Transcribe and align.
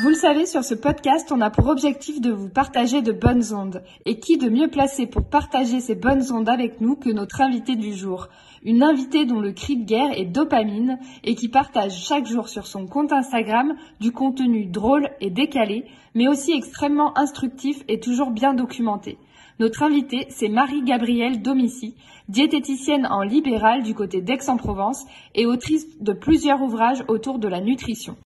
Vous 0.00 0.08
le 0.08 0.14
savez, 0.14 0.46
sur 0.46 0.64
ce 0.64 0.74
podcast, 0.74 1.30
on 1.32 1.42
a 1.42 1.50
pour 1.50 1.66
objectif 1.66 2.18
de 2.22 2.30
vous 2.32 2.48
partager 2.48 3.02
de 3.02 3.12
bonnes 3.12 3.52
ondes. 3.52 3.82
Et 4.06 4.18
qui 4.18 4.38
de 4.38 4.48
mieux 4.48 4.68
placé 4.68 5.06
pour 5.06 5.28
partager 5.28 5.80
ces 5.80 5.94
bonnes 5.94 6.32
ondes 6.32 6.48
avec 6.48 6.80
nous 6.80 6.96
que 6.96 7.10
notre 7.10 7.42
invité 7.42 7.76
du 7.76 7.92
jour? 7.92 8.28
Une 8.62 8.82
invitée 8.82 9.26
dont 9.26 9.40
le 9.40 9.52
cri 9.52 9.76
de 9.76 9.84
guerre 9.84 10.18
est 10.18 10.24
dopamine 10.24 10.98
et 11.24 11.34
qui 11.34 11.50
partage 11.50 11.92
chaque 11.92 12.26
jour 12.26 12.48
sur 12.48 12.66
son 12.66 12.86
compte 12.86 13.12
Instagram 13.12 13.74
du 14.00 14.12
contenu 14.12 14.64
drôle 14.64 15.10
et 15.20 15.28
décalé, 15.28 15.84
mais 16.14 16.26
aussi 16.26 16.52
extrêmement 16.52 17.16
instructif 17.18 17.82
et 17.86 18.00
toujours 18.00 18.30
bien 18.30 18.54
documenté. 18.54 19.18
Notre 19.58 19.82
invitée, 19.82 20.26
c'est 20.30 20.48
Marie-Gabrielle 20.48 21.42
Domici, 21.42 21.96
diététicienne 22.30 23.06
en 23.10 23.20
libéral 23.20 23.82
du 23.82 23.94
côté 23.94 24.22
d'Aix-en-Provence 24.22 25.04
et 25.34 25.44
autrice 25.44 25.86
de 26.00 26.14
plusieurs 26.14 26.62
ouvrages 26.62 27.04
autour 27.08 27.38
de 27.38 27.48
la 27.48 27.60
nutrition. 27.60 28.16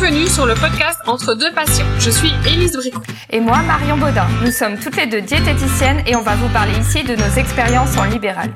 Bienvenue 0.00 0.28
sur 0.28 0.46
le 0.46 0.54
podcast 0.54 0.98
Entre 1.06 1.34
deux 1.34 1.52
passions. 1.52 1.84
Je 1.98 2.08
suis 2.08 2.32
Élise 2.46 2.72
Bricot. 2.72 3.02
Et 3.28 3.38
moi, 3.38 3.58
Marion 3.58 3.98
Baudin. 3.98 4.26
Nous 4.42 4.50
sommes 4.50 4.78
toutes 4.78 4.96
les 4.96 5.04
deux 5.04 5.20
diététiciennes 5.20 6.02
et 6.06 6.16
on 6.16 6.22
va 6.22 6.36
vous 6.36 6.48
parler 6.48 6.72
ici 6.80 7.04
de 7.04 7.14
nos 7.14 7.28
expériences 7.36 7.98
en 7.98 8.04
libéral. 8.04 8.48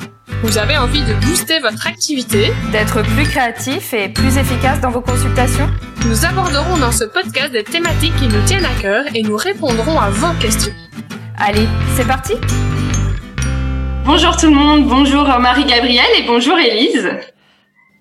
Vous 0.42 0.56
avez 0.56 0.78
envie 0.78 1.02
de 1.04 1.12
booster 1.26 1.60
votre 1.60 1.86
activité, 1.86 2.50
d'être 2.72 3.02
plus 3.02 3.24
créatif 3.24 3.92
et 3.92 4.08
plus 4.08 4.38
efficace 4.38 4.80
dans 4.80 4.90
vos 4.90 5.02
consultations? 5.02 5.68
Nous 6.06 6.24
aborderons 6.24 6.78
dans 6.78 6.92
ce 6.92 7.04
podcast 7.04 7.52
des 7.52 7.62
thématiques 7.62 8.16
qui 8.16 8.28
nous 8.28 8.42
tiennent 8.46 8.64
à 8.64 8.80
cœur 8.80 9.04
et 9.14 9.22
nous 9.22 9.36
répondrons 9.36 10.00
à 10.00 10.08
vos 10.08 10.32
questions. 10.40 10.72
Allez, 11.36 11.68
c'est 11.94 12.06
parti 12.06 12.32
Bonjour 14.06 14.34
tout 14.38 14.48
le 14.48 14.56
monde, 14.56 14.88
bonjour 14.88 15.24
Marie-Gabrielle 15.24 16.10
et 16.16 16.22
bonjour 16.22 16.58
Élise. 16.58 17.10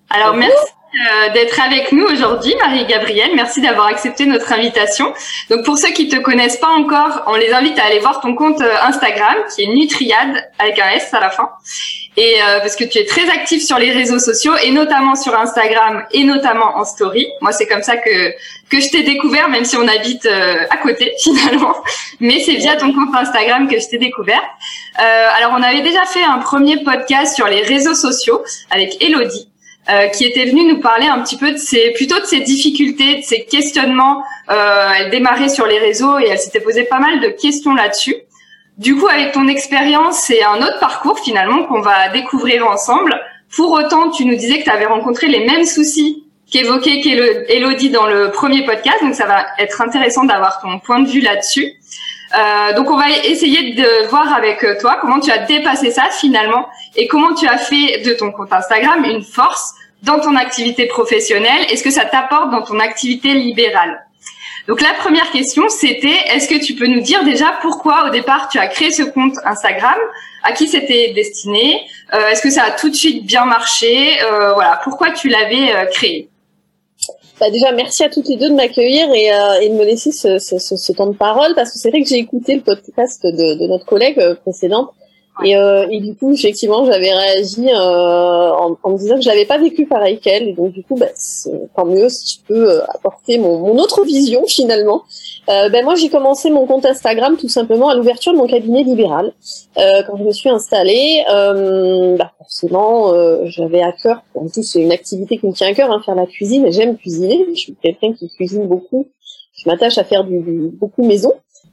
Alors 0.08 0.34
merci 0.34 0.56
euh, 0.94 1.32
d'être 1.32 1.60
avec 1.60 1.90
nous 1.90 2.04
aujourd'hui, 2.04 2.54
Marie-Gabrielle. 2.60 3.32
Merci 3.34 3.60
d'avoir 3.60 3.88
accepté 3.88 4.26
notre 4.26 4.52
invitation. 4.52 5.12
Donc 5.50 5.64
pour 5.64 5.76
ceux 5.76 5.90
qui 5.90 6.08
te 6.08 6.16
connaissent 6.16 6.58
pas 6.58 6.68
encore, 6.68 7.24
on 7.26 7.34
les 7.34 7.52
invite 7.52 7.76
à 7.80 7.86
aller 7.86 7.98
voir 7.98 8.20
ton 8.20 8.36
compte 8.36 8.60
euh, 8.60 8.72
Instagram 8.86 9.34
qui 9.52 9.64
est 9.64 9.66
Nutriade 9.66 10.48
avec 10.60 10.78
un 10.78 10.90
S 10.90 11.12
à 11.12 11.18
la 11.18 11.30
fin. 11.30 11.50
Et 12.16 12.36
euh, 12.40 12.60
parce 12.60 12.76
que 12.76 12.84
tu 12.84 12.98
es 12.98 13.06
très 13.06 13.28
active 13.28 13.60
sur 13.60 13.76
les 13.76 13.90
réseaux 13.90 14.20
sociaux 14.20 14.52
et 14.62 14.70
notamment 14.70 15.16
sur 15.16 15.36
Instagram 15.36 16.04
et 16.12 16.22
notamment 16.22 16.76
en 16.76 16.84
story. 16.84 17.26
Moi, 17.40 17.50
c'est 17.50 17.66
comme 17.66 17.82
ça 17.82 17.96
que 17.96 18.32
que 18.70 18.80
je 18.80 18.88
t'ai 18.88 19.02
découvert, 19.02 19.48
même 19.48 19.64
si 19.64 19.76
on 19.76 19.88
habite 19.88 20.26
à 20.26 20.76
côté 20.76 21.12
finalement. 21.18 21.74
Mais 22.20 22.40
c'est 22.40 22.54
via 22.54 22.76
ton 22.76 22.92
compte 22.92 23.14
Instagram 23.14 23.68
que 23.68 23.80
je 23.80 23.88
t'ai 23.88 23.98
découvert. 23.98 24.42
alors, 24.96 25.52
on 25.58 25.62
avait 25.62 25.82
déjà 25.82 26.04
fait 26.06 26.22
un 26.22 26.38
premier 26.38 26.82
podcast 26.84 27.34
sur 27.34 27.48
les 27.48 27.62
réseaux 27.62 27.94
sociaux 27.94 28.44
avec 28.70 29.02
Elodie. 29.02 29.48
Euh, 29.90 30.08
qui 30.08 30.24
était 30.24 30.46
venue 30.46 30.64
nous 30.64 30.80
parler 30.80 31.06
un 31.06 31.20
petit 31.20 31.36
peu 31.36 31.52
de 31.52 31.58
ses, 31.58 31.90
plutôt 31.90 32.18
de 32.18 32.24
ses 32.24 32.40
difficultés, 32.40 33.16
de 33.16 33.22
ses 33.22 33.44
questionnements. 33.44 34.22
Euh, 34.50 34.88
elle 34.98 35.10
démarrait 35.10 35.50
sur 35.50 35.66
les 35.66 35.78
réseaux 35.78 36.18
et 36.18 36.26
elle 36.26 36.38
s'était 36.38 36.60
posé 36.60 36.84
pas 36.84 37.00
mal 37.00 37.20
de 37.20 37.28
questions 37.28 37.74
là-dessus. 37.74 38.16
Du 38.78 38.96
coup, 38.96 39.06
avec 39.06 39.32
ton 39.32 39.46
expérience, 39.46 40.20
c'est 40.20 40.42
un 40.42 40.56
autre 40.56 40.80
parcours 40.80 41.18
finalement 41.18 41.64
qu'on 41.64 41.82
va 41.82 42.08
découvrir 42.08 42.66
ensemble. 42.66 43.14
Pour 43.54 43.72
autant, 43.72 44.08
tu 44.08 44.24
nous 44.24 44.36
disais 44.36 44.60
que 44.60 44.64
tu 44.64 44.70
avais 44.70 44.86
rencontré 44.86 45.26
les 45.26 45.44
mêmes 45.44 45.66
soucis 45.66 46.24
qu'évoquait 46.50 47.02
Elodie 47.48 47.90
dans 47.90 48.06
le 48.06 48.30
premier 48.30 48.64
podcast, 48.64 49.02
donc 49.02 49.14
ça 49.14 49.26
va 49.26 49.44
être 49.58 49.82
intéressant 49.82 50.24
d'avoir 50.24 50.62
ton 50.62 50.78
point 50.78 51.00
de 51.00 51.08
vue 51.08 51.20
là-dessus. 51.20 51.72
Euh, 52.36 52.72
donc 52.74 52.90
on 52.90 52.96
va 52.96 53.10
essayer 53.10 53.74
de 53.74 54.08
voir 54.08 54.32
avec 54.32 54.66
toi 54.80 54.98
comment 55.00 55.20
tu 55.20 55.30
as 55.30 55.38
dépassé 55.38 55.90
ça 55.90 56.04
finalement 56.10 56.66
et 56.96 57.06
comment 57.06 57.32
tu 57.34 57.46
as 57.46 57.58
fait 57.58 58.02
de 58.04 58.12
ton 58.14 58.32
compte 58.32 58.52
Instagram 58.52 59.04
une 59.04 59.22
force 59.22 59.74
dans 60.02 60.20
ton 60.20 60.34
activité 60.36 60.86
professionnelle. 60.86 61.62
Est-ce 61.70 61.82
que 61.82 61.90
ça 61.90 62.04
t'apporte 62.04 62.50
dans 62.50 62.62
ton 62.62 62.78
activité 62.78 63.34
libérale. 63.34 64.04
Donc 64.66 64.80
la 64.80 64.94
première 64.94 65.30
question, 65.30 65.68
c'était 65.68 66.16
est-ce 66.32 66.48
que 66.48 66.64
tu 66.64 66.74
peux 66.74 66.86
nous 66.86 67.00
dire 67.00 67.22
déjà 67.24 67.58
pourquoi 67.60 68.06
au 68.06 68.10
départ 68.10 68.48
tu 68.48 68.58
as 68.58 68.66
créé 68.66 68.90
ce 68.90 69.02
compte 69.02 69.34
Instagram? 69.44 69.98
À 70.42 70.52
qui 70.52 70.68
c'était 70.68 71.12
destiné? 71.14 71.82
Euh, 72.14 72.28
Est-ce 72.28 72.42
que 72.42 72.50
ça 72.50 72.64
a 72.64 72.70
tout 72.70 72.88
de 72.88 72.94
suite 72.94 73.26
bien 73.26 73.44
marché? 73.44 74.22
Euh, 74.22 74.54
Voilà, 74.54 74.80
pourquoi 74.82 75.10
tu 75.10 75.28
l'avais 75.28 75.72
créé? 75.90 76.28
Bah 77.40 77.50
déjà, 77.50 77.72
merci 77.72 78.04
à 78.04 78.08
toutes 78.08 78.28
les 78.28 78.36
deux 78.36 78.48
de 78.48 78.54
m'accueillir 78.54 79.12
et, 79.12 79.32
euh, 79.32 79.68
de 79.68 79.74
me 79.74 79.84
laisser 79.84 80.12
ce, 80.12 80.92
temps 80.92 81.08
de 81.08 81.16
parole 81.16 81.54
parce 81.54 81.72
que 81.72 81.78
c'est 81.78 81.90
vrai 81.90 82.02
que 82.02 82.08
j'ai 82.08 82.18
écouté 82.18 82.54
le 82.54 82.60
podcast 82.60 83.24
de, 83.24 83.54
de 83.54 83.66
notre 83.66 83.84
collègue 83.84 84.18
euh, 84.20 84.34
précédente 84.36 84.90
et, 85.42 85.56
euh, 85.56 85.86
et, 85.90 86.00
du 86.00 86.14
coup, 86.14 86.32
effectivement, 86.32 86.84
j'avais 86.84 87.12
réagi 87.12 87.68
euh, 87.68 88.52
en, 88.52 88.76
en, 88.80 88.90
me 88.90 88.98
disant 88.98 89.16
que 89.16 89.22
je 89.22 89.28
l'avais 89.28 89.46
pas 89.46 89.58
vécu 89.58 89.84
pareil 89.84 90.20
qu'elle. 90.20 90.48
Et 90.48 90.52
donc, 90.52 90.72
du 90.72 90.84
coup, 90.84 90.94
bah, 90.94 91.08
tant 91.74 91.86
mieux 91.86 92.08
si 92.08 92.38
je 92.38 92.46
peux 92.46 92.70
euh, 92.70 92.84
apporter 92.94 93.38
mon, 93.38 93.58
mon 93.58 93.76
autre 93.78 94.04
vision 94.04 94.46
finalement. 94.46 95.02
Euh, 95.48 95.68
ben 95.70 95.84
moi, 95.84 95.96
j'ai 95.96 96.08
commencé 96.08 96.50
mon 96.50 96.66
compte 96.66 96.86
Instagram 96.86 97.36
tout 97.36 97.48
simplement 97.48 97.88
à 97.88 97.96
l'ouverture 97.96 98.32
de 98.32 98.38
mon 98.38 98.46
cabinet 98.46 98.84
libéral. 98.84 99.32
Euh, 99.76 100.02
quand 100.06 100.16
je 100.18 100.22
me 100.22 100.32
suis 100.32 100.50
installée, 100.50 101.24
bah, 101.26 102.30
forcément, 102.38 103.12
j'avais 103.46 103.82
à 103.82 103.92
cœur. 103.92 104.22
En 104.36 104.46
plus, 104.46 104.62
c'est 104.62 104.80
une 104.80 104.92
activité 104.92 105.38
qui 105.38 105.46
me 105.48 105.52
tient 105.52 105.68
à 105.68 105.74
cœur, 105.74 105.90
hein, 105.90 106.00
faire 106.04 106.14
la 106.14 106.26
cuisine. 106.26 106.70
J'aime 106.70 106.96
cuisiner. 106.96 107.44
Je 107.54 107.58
suis 107.58 107.76
quelqu'un 107.82 108.12
qui 108.12 108.28
cuisine 108.28 108.68
beaucoup. 108.68 109.08
Je 109.56 109.68
m'attache 109.68 109.98
à 109.98 110.04
faire 110.04 110.22
du, 110.22 110.38
du 110.38 110.70
beaucoup 110.72 111.04
maison. 111.04 111.32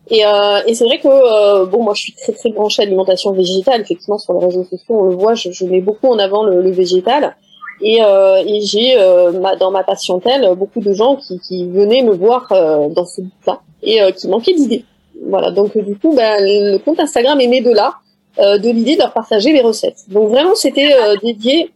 Et, 0.09 0.25
euh, 0.25 0.59
et 0.66 0.73
c'est 0.73 0.85
vrai 0.85 1.00
que 1.00 1.07
euh, 1.07 1.66
bon, 1.66 1.84
moi, 1.84 1.94
je 1.94 2.01
suis 2.01 2.13
très 2.13 2.34
très 2.34 2.50
branchée 2.50 2.81
alimentation 2.81 3.31
végétale. 3.31 3.81
Effectivement, 3.81 4.17
sur 4.17 4.34
les 4.34 4.45
réseaux 4.45 4.63
sociaux, 4.66 4.95
on 5.00 5.03
le 5.03 5.16
voit, 5.16 5.35
je, 5.35 5.51
je 5.51 5.66
mets 5.66 5.81
beaucoup 5.81 6.07
en 6.07 6.19
avant 6.19 6.44
le, 6.44 6.62
le 6.62 6.72
végétal. 6.72 7.35
Et, 7.84 8.03
euh, 8.03 8.44
et 8.45 8.62
j'ai 8.62 8.95
euh, 8.97 9.31
dans 9.59 9.72
ma 9.72 9.84
patientèle 9.84 10.53
beaucoup 10.56 10.81
de 10.81 10.94
gens 10.94 11.16
qui, 11.16 11.39
qui 11.39 11.66
venaient 11.66 12.03
me 12.03 12.13
voir 12.13 12.47
euh, 12.51 12.89
dans 12.89 13.06
ce 13.06 13.22
but-là 13.22 13.62
et 13.81 14.00
qui 14.13 14.28
manquaient 14.28 14.53
d'idées. 14.53 14.85
Voilà. 15.28 15.50
Donc 15.50 15.75
du 15.78 15.97
coup, 15.97 16.13
ben, 16.16 16.38
le 16.39 16.78
compte 16.78 17.00
Instagram 17.00 17.39
est 17.41 17.47
né 17.47 17.62
de 17.62 17.72
là, 17.72 17.95
de 18.38 18.69
l'idée 18.69 18.95
de 18.95 19.00
leur 19.00 19.13
partager 19.13 19.51
les 19.51 19.62
recettes. 19.62 20.03
Donc 20.09 20.29
vraiment, 20.29 20.53
c'était 20.53 20.94
dédié 21.23 21.72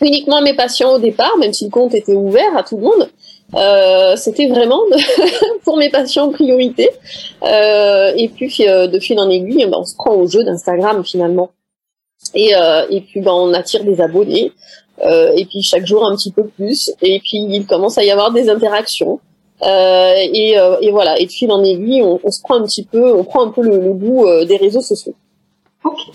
uniquement 0.00 0.36
à 0.36 0.40
mes 0.40 0.54
patients 0.54 0.94
au 0.94 0.98
départ, 0.98 1.36
même 1.38 1.52
si 1.52 1.64
le 1.66 1.70
compte 1.70 1.94
était 1.94 2.14
ouvert 2.14 2.56
à 2.56 2.62
tout 2.62 2.76
le 2.76 2.82
monde. 2.84 3.10
Euh, 3.54 4.14
c'était 4.16 4.46
vraiment 4.46 4.80
pour 5.64 5.76
mes 5.78 5.90
patients 5.90 6.26
en 6.26 6.32
priorité. 6.32 6.90
Euh, 7.42 8.12
et 8.16 8.28
puis 8.28 8.54
euh, 8.60 8.86
de 8.86 8.98
fil 8.98 9.18
en 9.18 9.30
aiguille, 9.30 9.64
ben, 9.66 9.78
on 9.78 9.84
se 9.84 9.94
prend 9.94 10.14
au 10.14 10.26
jeu 10.26 10.44
d'Instagram 10.44 11.04
finalement. 11.04 11.50
Et, 12.34 12.54
euh, 12.54 12.86
et 12.90 13.00
puis 13.00 13.20
ben, 13.20 13.32
on 13.32 13.54
attire 13.54 13.84
des 13.84 14.00
abonnés. 14.00 14.52
Euh, 15.04 15.32
et 15.36 15.44
puis 15.44 15.62
chaque 15.62 15.86
jour 15.86 16.04
un 16.06 16.14
petit 16.16 16.32
peu 16.32 16.44
plus. 16.44 16.90
Et 17.00 17.20
puis 17.20 17.38
il 17.48 17.66
commence 17.66 17.96
à 17.96 18.04
y 18.04 18.10
avoir 18.10 18.32
des 18.32 18.50
interactions. 18.50 19.20
Et, 19.64 20.54
et, 20.82 20.90
voilà. 20.92 21.18
Et 21.18 21.26
de 21.26 21.32
fil 21.32 21.50
en 21.50 21.64
aiguille, 21.64 22.02
on, 22.02 22.20
on, 22.22 22.30
se 22.30 22.40
prend 22.40 22.56
un 22.56 22.62
petit 22.62 22.84
peu, 22.84 23.12
on 23.12 23.24
prend 23.24 23.44
un 23.44 23.50
peu 23.50 23.62
le, 23.62 23.78
le 23.78 23.92
goût 23.92 24.24
des 24.44 24.56
réseaux 24.56 24.82
sociaux. 24.82 25.14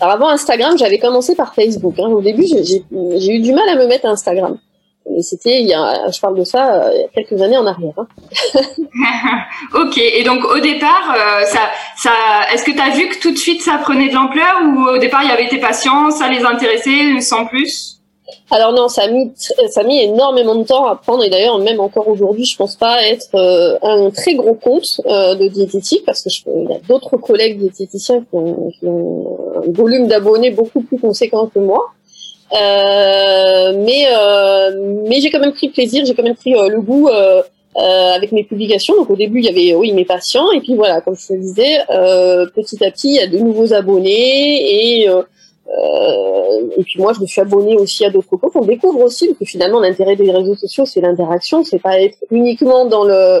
Alors 0.00 0.14
avant 0.14 0.28
Instagram, 0.28 0.78
j'avais 0.78 0.98
commencé 0.98 1.34
par 1.34 1.54
Facebook. 1.54 1.94
Hein. 1.98 2.08
Au 2.08 2.22
début, 2.22 2.46
j'ai 2.46 3.32
eu 3.34 3.40
du 3.40 3.52
mal 3.52 3.68
à 3.68 3.76
me 3.76 3.86
mettre 3.86 4.06
à 4.06 4.10
Instagram. 4.10 4.58
Mais 5.10 5.22
c'était, 5.22 5.60
il 5.60 5.68
y 5.68 5.74
a, 5.74 6.10
je 6.10 6.18
parle 6.18 6.38
de 6.38 6.44
ça 6.44 6.76
euh, 6.76 6.90
il 6.94 7.00
y 7.00 7.04
a 7.04 7.08
quelques 7.08 7.40
années 7.42 7.58
en 7.58 7.66
arrière. 7.66 7.92
Hein. 7.98 8.06
ok, 9.74 9.98
et 9.98 10.24
donc 10.24 10.44
au 10.44 10.58
départ, 10.60 11.14
euh, 11.14 11.44
ça, 11.44 11.60
ça, 11.96 12.10
est-ce 12.52 12.64
que 12.64 12.70
tu 12.70 12.80
as 12.80 12.90
vu 12.90 13.08
que 13.08 13.20
tout 13.20 13.30
de 13.30 13.36
suite 13.36 13.60
ça 13.60 13.78
prenait 13.78 14.08
de 14.08 14.14
l'ampleur 14.14 14.62
ou 14.64 14.88
au 14.88 14.98
départ 14.98 15.22
il 15.22 15.28
y 15.28 15.32
avait 15.32 15.48
tes 15.48 15.60
patients, 15.60 16.10
ça 16.10 16.28
les 16.28 16.42
intéressait 16.42 17.20
sans 17.20 17.44
plus? 17.44 18.00
Alors 18.50 18.72
non, 18.72 18.88
ça 18.88 19.02
a 19.02 19.08
mis 19.08 19.32
ça 19.36 19.80
a 19.82 19.84
mis 19.84 20.00
énormément 20.00 20.54
de 20.54 20.64
temps 20.64 20.86
à 20.86 20.96
prendre 20.96 21.22
et 21.22 21.28
d'ailleurs 21.28 21.58
même 21.58 21.80
encore 21.80 22.08
aujourd'hui, 22.08 22.46
je 22.46 22.56
pense 22.56 22.76
pas 22.76 23.02
être 23.02 23.28
euh, 23.34 23.76
un 23.82 24.10
très 24.10 24.34
gros 24.34 24.54
compte 24.54 25.00
de 25.04 25.48
diététique 25.48 26.04
parce 26.06 26.22
que 26.22 26.30
je, 26.30 26.42
il 26.46 26.70
y 26.70 26.74
a 26.74 26.78
d'autres 26.88 27.18
collègues 27.18 27.58
diététiciens 27.58 28.20
qui 28.20 28.28
ont, 28.32 28.70
qui 28.70 28.86
ont 28.86 29.38
un 29.56 29.70
volume 29.70 30.06
d'abonnés 30.06 30.50
beaucoup 30.50 30.80
plus 30.80 30.98
conséquent 30.98 31.46
que 31.46 31.58
moi. 31.58 31.92
Euh, 32.54 33.72
mais 33.84 34.06
euh, 34.12 35.02
mais 35.08 35.20
j'ai 35.20 35.30
quand 35.30 35.40
même 35.40 35.52
pris 35.52 35.70
plaisir, 35.70 36.04
j'ai 36.06 36.14
quand 36.14 36.22
même 36.22 36.36
pris 36.36 36.54
euh, 36.54 36.68
le 36.68 36.80
goût 36.80 37.08
avec 37.76 38.30
mes 38.32 38.44
publications. 38.44 38.94
Donc 38.96 39.10
au 39.10 39.16
début 39.16 39.40
il 39.40 39.46
y 39.46 39.48
avait 39.48 39.74
oui 39.74 39.92
mes 39.92 40.04
patients 40.04 40.50
et 40.52 40.60
puis 40.60 40.74
voilà 40.76 41.00
comme 41.00 41.16
je 41.16 41.26
te 41.26 41.32
le 41.32 41.40
disais 41.40 41.78
petit 42.54 42.84
à 42.84 42.90
petit 42.90 43.08
il 43.08 43.14
y 43.16 43.20
a 43.20 43.26
de 43.26 43.38
nouveaux 43.38 43.72
abonnés 43.72 45.00
et 45.02 45.08
et 46.76 46.82
puis 46.82 47.00
moi, 47.00 47.12
je 47.12 47.20
me 47.20 47.26
suis 47.26 47.40
abonnée 47.40 47.76
aussi 47.76 48.04
à 48.04 48.10
d'autres 48.10 48.36
comptes. 48.36 48.52
On 48.54 48.64
découvre 48.64 49.00
aussi 49.00 49.34
que 49.34 49.44
finalement, 49.44 49.80
l'intérêt 49.80 50.16
des 50.16 50.30
réseaux 50.30 50.56
sociaux, 50.56 50.86
c'est 50.86 51.00
l'interaction. 51.00 51.64
C'est 51.64 51.78
pas 51.80 52.00
être 52.00 52.18
uniquement 52.30 52.84
dans 52.84 53.04
le 53.04 53.40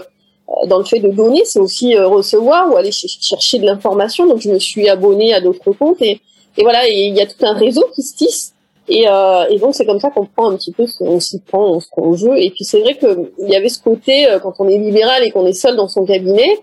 dans 0.66 0.78
le 0.78 0.84
fait 0.84 1.00
de 1.00 1.08
donner, 1.08 1.42
c'est 1.44 1.58
aussi 1.58 1.96
recevoir 1.96 2.70
ou 2.70 2.76
aller 2.76 2.92
chercher 2.92 3.58
de 3.58 3.66
l'information. 3.66 4.26
Donc, 4.26 4.40
je 4.40 4.50
me 4.50 4.58
suis 4.58 4.88
abonnée 4.88 5.32
à 5.32 5.40
d'autres 5.40 5.72
comptes 5.72 6.02
et, 6.02 6.20
et 6.58 6.62
voilà, 6.62 6.86
il 6.88 7.14
y 7.14 7.20
a 7.20 7.26
tout 7.26 7.44
un 7.46 7.54
réseau 7.54 7.84
qui 7.94 8.02
se 8.02 8.14
tisse. 8.14 8.53
Et, 8.88 9.06
euh, 9.08 9.46
et 9.48 9.58
donc 9.58 9.74
c'est 9.74 9.86
comme 9.86 10.00
ça 10.00 10.10
qu'on 10.10 10.26
prend 10.26 10.50
un 10.50 10.56
petit 10.56 10.72
peu, 10.72 10.84
on 11.00 11.18
s'y 11.18 11.40
prend, 11.40 11.64
on 11.70 11.80
se 11.80 11.88
prend 11.88 12.02
au 12.02 12.16
jeu. 12.16 12.36
Et 12.36 12.50
puis 12.50 12.64
c'est 12.64 12.80
vrai 12.80 12.96
que 12.96 13.32
il 13.38 13.48
y 13.48 13.56
avait 13.56 13.68
ce 13.68 13.82
côté 13.82 14.28
euh, 14.28 14.38
quand 14.38 14.54
on 14.58 14.68
est 14.68 14.78
libéral 14.78 15.22
et 15.24 15.30
qu'on 15.30 15.46
est 15.46 15.54
seul 15.54 15.76
dans 15.76 15.88
son 15.88 16.04
cabinet, 16.04 16.58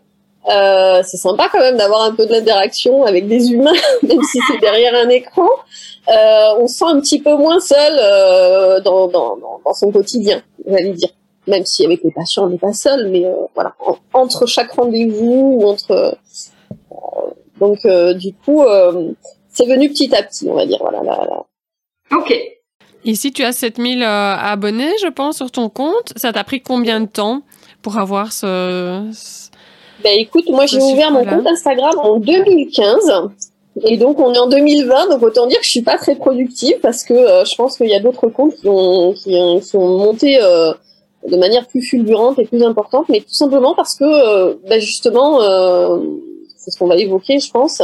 euh, 0.49 1.01
c'est 1.03 1.17
sympa 1.17 1.49
quand 1.51 1.59
même 1.59 1.77
d'avoir 1.77 2.01
un 2.01 2.15
peu 2.15 2.25
de 2.25 2.31
l'interaction 2.31 3.03
avec 3.05 3.27
des 3.27 3.51
humains, 3.51 3.73
même 4.03 4.21
si 4.23 4.39
c'est 4.47 4.59
derrière 4.59 4.95
un 4.95 5.09
écran. 5.09 5.47
Euh, 6.09 6.55
on 6.59 6.67
se 6.67 6.77
sent 6.79 6.85
un 6.87 6.99
petit 6.99 7.21
peu 7.21 7.35
moins 7.35 7.59
seul 7.59 7.99
euh, 7.99 8.79
dans, 8.81 9.07
dans, 9.07 9.37
dans, 9.37 9.73
son 9.73 9.91
quotidien, 9.91 10.41
j'allais 10.65 10.93
dire. 10.93 11.09
même 11.47 11.65
si 11.65 11.85
avec 11.85 12.03
les 12.03 12.11
patients 12.11 12.45
on 12.45 12.49
n'est 12.49 12.57
pas 12.57 12.73
seul, 12.73 13.09
mais 13.09 13.23
voilà, 13.53 13.75
entre 14.13 14.47
chaque 14.47 14.71
rendez-vous 14.71 15.59
ou 15.59 15.67
entre 15.67 16.17
donc 17.59 17.85
du 18.17 18.33
coup 18.33 18.63
c'est 19.49 19.67
venu 19.67 19.89
petit 19.89 20.13
à 20.15 20.23
petit, 20.23 20.49
on 20.49 20.55
va 20.55 20.65
dire. 20.65 20.79
Voilà, 20.81 21.03
là, 21.03 21.25
là. 21.29 21.43
Ok. 22.15 22.33
Ici, 23.03 23.31
tu 23.31 23.43
as 23.43 23.51
7000 23.51 24.03
abonnés, 24.03 24.91
je 25.01 25.07
pense, 25.07 25.37
sur 25.37 25.49
ton 25.49 25.69
compte. 25.69 26.13
Ça 26.15 26.31
t'a 26.31 26.43
pris 26.43 26.61
combien 26.61 27.01
de 27.01 27.07
temps 27.07 27.41
pour 27.81 27.97
avoir 27.97 28.31
ce... 28.31 29.01
Ben 30.03 30.19
écoute, 30.19 30.49
moi 30.49 30.65
j'ai 30.65 30.81
ouvert 30.81 31.11
mon 31.11 31.23
compte 31.23 31.45
Instagram 31.45 31.93
en 31.99 32.17
2015. 32.17 33.31
Et 33.83 33.97
donc 33.97 34.19
on 34.19 34.33
est 34.33 34.39
en 34.39 34.47
2020, 34.47 35.09
donc 35.09 35.23
autant 35.23 35.47
dire 35.47 35.59
que 35.59 35.65
je 35.65 35.69
suis 35.69 35.81
pas 35.81 35.97
très 35.97 36.15
productive 36.15 36.75
parce 36.81 37.03
que 37.03 37.13
euh, 37.13 37.45
je 37.45 37.55
pense 37.55 37.77
qu'il 37.77 37.87
y 37.87 37.95
a 37.95 38.01
d'autres 38.01 38.27
comptes 38.27 38.55
qui 38.55 38.67
ont 38.67 39.13
qui, 39.13 39.33
sont 39.61 39.97
montés 39.97 40.39
euh, 40.41 40.73
de 41.27 41.37
manière 41.37 41.65
plus 41.67 41.81
fulgurante 41.81 42.37
et 42.39 42.45
plus 42.45 42.63
importante, 42.63 43.05
mais 43.07 43.21
tout 43.21 43.33
simplement 43.33 43.73
parce 43.73 43.95
que 43.95 44.03
euh, 44.03 44.55
ben 44.67 44.81
justement, 44.81 45.39
c'est 46.57 46.71
ce 46.71 46.77
qu'on 46.77 46.87
va 46.87 46.97
évoquer, 46.97 47.39
je 47.39 47.49
pense. 47.49 47.81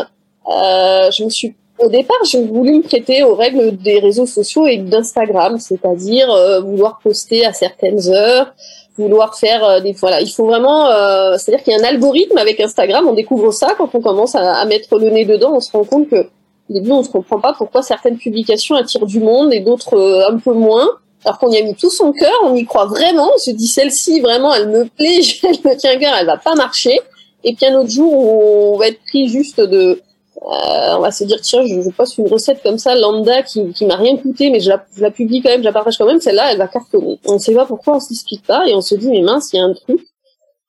je 0.47 1.23
me 1.23 1.29
suis 1.29 1.55
au 1.79 1.89
départ, 1.89 2.17
j'ai 2.23 2.43
voulu 2.43 2.77
me 2.77 2.81
prêter 2.81 3.23
aux 3.23 3.35
règles 3.35 3.77
des 3.77 3.99
réseaux 3.99 4.25
sociaux 4.25 4.65
et 4.65 4.77
d'Instagram, 4.77 5.59
c'est-à-dire 5.59 6.27
vouloir 6.63 6.99
poster 7.03 7.45
à 7.45 7.53
certaines 7.53 8.09
heures, 8.09 8.53
vouloir 8.97 9.37
faire 9.37 9.63
euh, 9.63 9.79
des 9.79 9.93
voilà 9.93 10.21
il 10.21 10.29
faut 10.29 10.45
vraiment 10.45 10.87
euh, 10.87 11.35
c'est 11.37 11.53
à 11.53 11.55
dire 11.55 11.63
qu'il 11.63 11.73
y 11.73 11.75
a 11.75 11.79
un 11.79 11.83
algorithme 11.83 12.37
avec 12.37 12.59
Instagram 12.59 13.07
on 13.07 13.13
découvre 13.13 13.51
ça 13.51 13.75
quand 13.77 13.89
on 13.93 14.01
commence 14.01 14.35
à, 14.35 14.65
mettre 14.65 14.97
le 14.97 15.09
nez 15.09 15.25
dedans 15.25 15.53
on 15.55 15.59
se 15.59 15.71
rend 15.71 15.83
compte 15.83 16.09
que 16.09 16.27
au 16.69 16.73
début 16.73 16.91
on 16.91 17.03
se 17.03 17.09
comprend 17.09 17.39
pas 17.39 17.53
pourquoi 17.53 17.81
certaines 17.81 18.17
publications 18.17 18.75
attirent 18.75 19.05
du 19.05 19.19
monde 19.19 19.53
et 19.53 19.59
d'autres 19.59 19.95
euh, 19.95 20.29
un 20.29 20.37
peu 20.37 20.53
moins 20.53 20.87
alors 21.25 21.39
qu'on 21.39 21.51
y 21.51 21.57
a 21.57 21.63
mis 21.63 21.75
tout 21.75 21.91
son 21.91 22.11
cœur 22.11 22.33
on 22.43 22.55
y 22.55 22.65
croit 22.65 22.85
vraiment 22.85 23.29
on 23.33 23.37
se 23.37 23.51
dit 23.51 23.67
celle-ci 23.67 24.19
vraiment 24.21 24.53
elle 24.53 24.69
me 24.69 24.85
plaît 24.85 25.21
elle 25.43 25.71
me 25.71 25.77
tient 25.77 25.97
cœur 25.97 26.13
elle 26.19 26.25
va 26.25 26.37
pas 26.37 26.55
marcher. 26.55 26.99
Et 27.43 27.53
puis 27.53 27.67
un 27.67 27.79
autre 27.79 27.91
jour 27.91 28.11
on 28.13 28.77
va 28.77 28.87
être 28.87 28.99
pris 29.07 29.29
juste 29.29 29.61
de 29.61 30.01
euh, 30.43 30.95
on 30.95 30.99
va 30.99 31.11
se 31.11 31.23
dire 31.23 31.41
tiens 31.41 31.65
je, 31.65 31.81
je, 31.81 31.89
poste 31.89 32.17
une 32.19 32.27
recette 32.27 32.61
comme 32.61 32.77
ça 32.77 32.95
lambda 32.95 33.41
qui, 33.41 33.73
qui 33.73 33.85
m'a 33.85 33.95
rien 33.95 34.17
coûté 34.17 34.51
mais 34.51 34.59
je 34.59 34.69
la, 34.69 34.85
je 34.95 35.01
la, 35.01 35.09
publie 35.09 35.41
quand 35.41 35.49
même 35.49 35.61
je 35.61 35.65
la 35.65 35.71
partage 35.71 35.97
quand 35.97 36.05
même. 36.05 36.21
Celle-là 36.21 36.51
elle 36.51 36.57
va 36.57 36.67
cartonner 36.67 37.19
on 37.25 37.33
ne 37.33 37.39
sait 37.39 37.55
pas 37.55 37.65
pourquoi 37.65 37.95
on 37.95 37.99
s'explique 37.99 38.45
pas 38.45 38.67
et 38.67 38.75
on 38.75 38.81
se 38.81 38.95
dit 38.95 39.09
mais 39.09 39.21
mince 39.21 39.49
il 39.53 39.57
y 39.57 39.59
a 39.59 39.63
un 39.63 39.73
truc. 39.73 39.99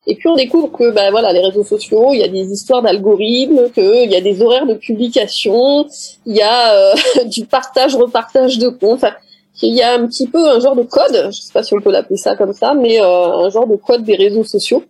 Et 0.06 0.14
puis 0.14 0.26
on 0.26 0.36
découvre 0.36 0.72
que 0.72 0.90
ben 0.90 1.10
voilà 1.10 1.32
les 1.32 1.40
réseaux 1.40 1.64
sociaux 1.64 2.12
il 2.12 2.20
y 2.20 2.24
a 2.24 2.28
des 2.28 2.50
histoires 2.50 2.80
d'algorithmes 2.80 3.70
qu'il 3.70 4.10
y 4.10 4.16
a 4.16 4.20
des 4.22 4.40
horaires 4.40 4.66
de 4.66 4.74
publication 4.74 5.86
il 6.24 6.36
y 6.36 6.42
a 6.42 6.72
euh, 6.72 6.94
du 7.26 7.44
partage 7.44 7.94
repartage 7.94 8.58
de 8.58 8.68
comptes. 8.68 9.04
Enfin, 9.04 9.12
il 9.60 9.74
y 9.74 9.82
a 9.82 9.92
un 9.92 10.06
petit 10.06 10.26
peu 10.28 10.48
un 10.48 10.60
genre 10.60 10.76
de 10.76 10.84
code 10.84 11.28
je 11.30 11.40
sais 11.42 11.52
pas 11.52 11.62
si 11.62 11.74
on 11.74 11.80
peut 11.80 11.92
l'appeler 11.92 12.16
ça 12.16 12.36
comme 12.36 12.54
ça 12.54 12.72
mais 12.72 13.02
euh, 13.02 13.46
un 13.46 13.50
genre 13.50 13.66
de 13.66 13.76
code 13.76 14.02
des 14.02 14.16
réseaux 14.16 14.44
sociaux 14.44 14.82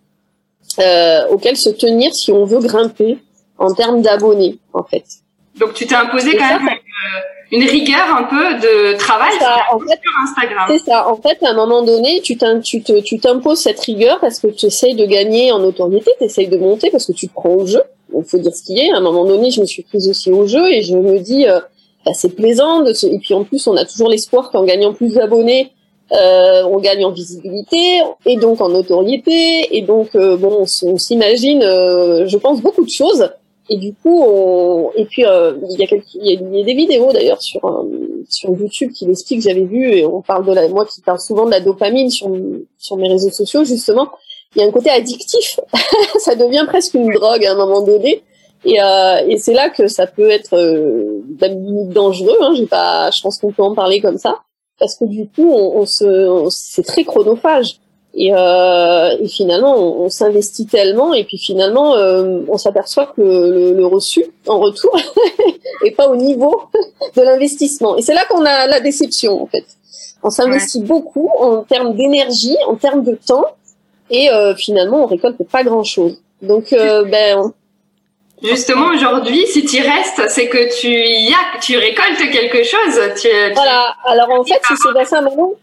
euh, 0.79 1.27
auquel 1.31 1.57
se 1.57 1.71
tenir 1.71 2.15
si 2.15 2.31
on 2.31 2.45
veut 2.45 2.61
grimper 2.61 3.19
en 3.59 3.73
termes 3.75 4.03
d'abonnés, 4.03 4.59
en 4.73 4.83
fait. 4.83 5.05
Donc 5.59 5.75
tu 5.75 5.87
t'es 5.87 5.95
imposé 5.95 6.37
quand 6.37 6.61
même 6.61 6.69
euh, 6.69 7.21
une, 7.51 7.65
rigueur 7.65 8.17
un 8.17 8.25
peu 8.25 8.55
de 8.61 8.97
travail 8.97 9.33
en 9.73 9.79
fait, 9.81 10.01
sur 10.03 10.13
Instagram. 10.23 10.65
C'est 10.69 10.79
ça. 10.79 11.09
En 11.09 11.17
fait, 11.17 11.43
à 11.43 11.51
un 11.51 11.55
moment 11.55 11.83
donné, 11.83 12.21
tu 12.21 12.37
t'imposes 12.37 13.59
cette 13.59 13.81
rigueur 13.81 14.21
parce 14.21 14.39
que 14.39 14.49
tu 14.49 14.67
essayes 14.67 14.95
de 14.95 15.07
gagner 15.07 15.51
en 15.53 15.59
notoriété, 15.59 16.13
tu 16.19 16.25
essayes 16.25 16.49
de 16.49 16.59
monter 16.59 16.91
parce 16.91 17.07
que 17.07 17.13
tu 17.13 17.29
te 17.29 17.33
prends 17.33 17.55
au 17.55 17.67
jeu. 17.67 17.83
Il 18.17 18.25
faut 18.25 18.39
dire 18.39 18.55
ce 18.55 18.63
qui 18.63 18.79
est. 18.79 18.93
À 18.93 18.99
un 18.99 19.01
moment 19.01 19.25
donné, 19.25 19.51
je 19.51 19.61
me 19.61 19.67
suis 19.67 19.83
prise 19.83 20.09
aussi 20.09 20.31
au 20.31 20.47
jeu 20.47 20.71
et 20.73 20.83
je 20.83 20.95
me 20.95 21.19
dis, 21.19 21.47
euh, 21.47 21.61
bah, 22.05 22.13
c'est 22.15 22.35
plaisant. 22.35 22.83
De 22.83 22.93
Et 23.07 23.19
puis 23.19 23.35
en 23.35 23.45
plus, 23.45 23.67
on 23.67 23.77
a 23.77 23.85
toujours 23.85 24.09
l'espoir 24.09 24.51
qu'en 24.51 24.65
gagnant 24.65 24.93
plus 24.93 25.15
d'abonnés, 25.15 25.73
euh, 26.13 26.63
on 26.65 26.79
gagne 26.79 27.05
en 27.05 27.11
visibilité 27.11 28.01
et 28.25 28.37
donc 28.37 28.61
en 28.61 28.69
notoriété. 28.69 29.77
Et 29.77 29.83
donc, 29.83 30.15
euh, 30.15 30.37
bon, 30.37 30.65
on 30.83 30.97
s'imagine, 30.97 31.61
je 31.63 32.37
pense, 32.37 32.61
beaucoup 32.61 32.85
de 32.85 32.91
choses. 32.91 33.31
Et 33.71 33.77
du 33.77 33.93
coup, 33.95 34.23
on... 34.23 34.91
et 34.97 35.05
puis 35.05 35.27
euh, 35.27 35.55
il 35.71 35.79
y 35.79 35.85
a 35.85 35.87
quelques... 35.87 36.15
y 36.15 36.37
a, 36.37 36.65
des 36.65 36.75
vidéos 36.75 37.13
d'ailleurs 37.13 37.43
sur 37.43 37.65
euh, 37.65 38.25
sur 38.29 38.51
YouTube 38.51 38.93
qui 38.93 39.07
l'expliquent. 39.07 39.43
J'avais 39.43 39.65
vu 39.65 39.93
et 39.93 40.07
on 40.07 40.23
parle 40.23 40.47
de 40.47 40.53
la 40.53 40.69
moi 40.69 40.87
qui 40.87 41.01
parle 41.01 41.21
souvent 41.21 41.45
de 41.45 41.51
la 41.51 41.61
dopamine 41.61 42.11
sur 42.11 42.31
sur 42.79 42.97
mes 42.97 43.09
réseaux 43.09 43.31
sociaux 43.31 43.65
justement. 43.65 44.09
Il 44.57 44.63
y 44.63 44.65
a 44.65 44.69
un 44.69 44.71
côté 44.71 44.91
addictif. 44.91 45.61
ça 46.19 46.35
devient 46.35 46.65
presque 46.67 46.95
une 46.95 47.11
drogue 47.13 47.45
à 47.45 47.53
un 47.53 47.57
moment 47.57 47.83
donné. 47.83 48.23
Et, 48.65 48.81
euh, 48.83 49.27
et 49.29 49.39
c'est 49.39 49.55
là 49.55 49.71
que 49.71 49.87
ça 49.87 50.07
peut 50.07 50.31
être 50.31 50.57
euh, 50.57 51.23
dangereux. 51.93 52.37
Hein. 52.41 52.55
J'ai 52.57 52.67
pas, 52.67 53.11
je 53.11 53.21
pense 53.21 53.39
qu'on 53.39 53.53
peut 53.53 53.63
en 53.63 53.75
parler 53.75 54.01
comme 54.01 54.19
ça 54.19 54.41
parce 54.79 54.95
que 54.95 55.05
du 55.05 55.29
coup, 55.29 55.53
on, 55.53 55.81
on 55.81 55.87
se, 55.87 56.47
c'est 56.51 56.85
très 56.85 57.05
chronophage. 57.05 57.79
Et, 58.21 58.33
euh, 58.35 59.17
et 59.21 59.29
finalement, 59.29 59.77
on, 59.77 60.07
on 60.07 60.09
s'investit 60.11 60.67
tellement, 60.67 61.15
et 61.15 61.23
puis 61.23 61.39
finalement, 61.39 61.95
euh, 61.95 62.41
on 62.49 62.59
s'aperçoit 62.59 63.07
que 63.07 63.23
le, 63.23 63.75
le, 63.75 63.87
reçu 63.87 64.25
en 64.49 64.59
retour 64.59 64.99
est 65.85 65.93
pas 65.93 66.09
au 66.09 66.17
niveau 66.17 66.63
de 67.17 67.23
l'investissement. 67.23 67.97
Et 67.97 68.03
c'est 68.03 68.15
là 68.15 68.25
qu'on 68.29 68.45
a 68.45 68.67
la 68.67 68.81
déception, 68.81 69.41
en 69.41 69.47
fait. 69.47 69.65
On 70.25 70.31
s'investit 70.31 70.83
beaucoup 70.83 71.31
en 71.39 71.63
termes 71.63 71.95
d'énergie, 71.95 72.57
en 72.67 72.75
termes 72.75 73.05
de 73.05 73.15
temps, 73.15 73.45
et 74.11 74.31
euh, 74.31 74.57
finalement, 74.57 75.05
on 75.05 75.07
récolte 75.07 75.41
pas 75.49 75.63
grand-chose. 75.63 76.21
Donc, 76.43 76.71
ben, 76.73 77.53
Justement, 78.43 78.87
aujourd'hui, 78.95 79.47
si 79.49 79.65
tu 79.65 79.81
restes, 79.81 80.23
c'est 80.29 80.49
que 80.49 80.81
tu 80.81 80.89
y 80.89 81.33
as, 81.33 81.59
tu 81.61 81.77
récoltes 81.77 82.31
quelque 82.31 82.63
chose. 82.63 83.01
Tu, 83.21 83.29
Voilà. 83.55 83.95
Alors 84.05 84.31
en 84.31 84.45
fait, 84.45 84.61
c'est 84.69 84.77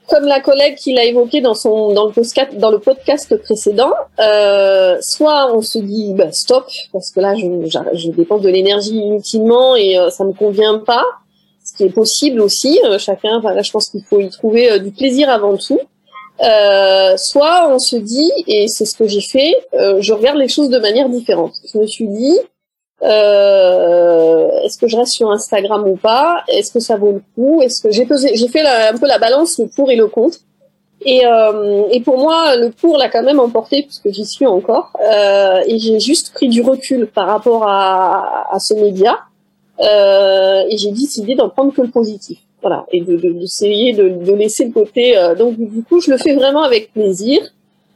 comme 0.09 0.25
la 0.25 0.41
collègue 0.41 0.75
qui 0.75 0.93
l'a 0.93 1.05
évoqué 1.05 1.39
dans 1.39 1.53
son 1.53 1.93
dans 1.93 2.05
le 2.05 2.11
podcast 2.11 2.53
dans 2.55 2.71
le 2.71 2.79
podcast 2.79 3.35
précédent. 3.43 3.93
Euh, 4.19 4.97
soit 5.01 5.53
on 5.53 5.61
se 5.61 5.79
dit 5.79 6.13
bah, 6.15 6.31
stop 6.31 6.65
parce 6.91 7.11
que 7.11 7.21
là, 7.21 7.33
je, 7.35 7.45
je 7.93 8.09
dépense 8.09 8.41
de 8.41 8.49
l'énergie 8.49 8.95
inutilement 8.95 9.75
et 9.75 9.97
euh, 9.97 10.09
ça 10.09 10.25
me 10.25 10.33
convient 10.33 10.79
pas. 10.79 11.05
Ce 11.65 11.73
qui 11.73 11.83
est 11.83 11.89
possible 11.89 12.41
aussi. 12.41 12.79
Euh, 12.85 12.99
chacun. 12.99 13.37
Enfin, 13.37 13.53
là, 13.53 13.61
je 13.63 13.71
pense 13.71 13.89
qu'il 13.89 14.03
faut 14.03 14.19
y 14.19 14.29
trouver 14.29 14.71
euh, 14.71 14.79
du 14.79 14.91
plaisir 14.91 15.29
avant 15.29 15.57
tout. 15.57 15.79
Euh, 16.43 17.17
soit 17.17 17.69
on 17.73 17.79
se 17.79 17.95
dit, 17.95 18.31
et 18.47 18.67
c'est 18.67 18.85
ce 18.85 18.95
que 18.97 19.07
j'ai 19.07 19.21
fait, 19.21 19.53
je 19.71 20.11
regarde 20.11 20.37
les 20.37 20.49
choses 20.49 20.69
de 20.69 20.79
manière 20.79 21.07
différente. 21.07 21.53
Je 21.73 21.79
me 21.79 21.87
suis 21.87 22.07
dit, 22.07 22.37
euh, 23.03 24.49
est-ce 24.63 24.77
que 24.77 24.87
je 24.87 24.97
reste 24.97 25.13
sur 25.13 25.31
Instagram 25.31 25.87
ou 25.87 25.95
pas? 25.95 26.43
Est-ce 26.47 26.71
que 26.71 26.79
ça 26.79 26.97
vaut 26.97 27.11
le 27.11 27.21
coup? 27.35 27.61
Est-ce 27.61 27.81
que 27.81 27.91
j'ai 27.91 28.05
pesé, 28.05 28.31
j'ai 28.35 28.47
fait 28.47 28.61
un 28.61 28.97
peu 28.97 29.07
la 29.07 29.19
balance, 29.19 29.59
le 29.59 29.67
pour 29.67 29.91
et 29.91 29.95
le 29.95 30.07
contre. 30.07 30.39
Et, 31.01 31.25
euh, 31.25 31.83
et 31.91 31.99
pour 32.01 32.17
moi, 32.17 32.55
le 32.55 32.71
pour 32.71 32.97
l'a 32.97 33.09
quand 33.09 33.23
même 33.23 33.39
emporté 33.39 33.83
puisque 33.83 34.09
j'y 34.09 34.25
suis 34.25 34.47
encore. 34.47 34.91
Euh, 35.01 35.59
et 35.67 35.77
j'ai 35.77 35.99
juste 35.99 36.33
pris 36.33 36.47
du 36.47 36.61
recul 36.61 37.07
par 37.07 37.27
rapport 37.27 37.67
à, 37.67 38.47
à 38.53 38.59
ce 38.59 38.73
média. 38.73 39.19
Euh, 39.81 40.63
et 40.69 40.77
j'ai 40.77 40.91
décidé 40.91 41.35
d'en 41.35 41.49
prendre 41.49 41.73
que 41.73 41.81
le 41.81 41.89
positif. 41.89 42.39
Voilà, 42.61 42.85
et 42.91 43.01
d'essayer 43.01 43.93
de, 43.93 44.09
de, 44.09 44.25
de, 44.25 44.33
laisser 44.33 44.65
le 44.65 44.71
côté. 44.71 45.15
Euh, 45.15 45.35
donc 45.35 45.55
du 45.57 45.83
coup, 45.83 46.01
je 46.01 46.09
le 46.09 46.17
fais 46.17 46.33
vraiment 46.33 46.63
avec 46.63 46.91
plaisir. 46.93 47.39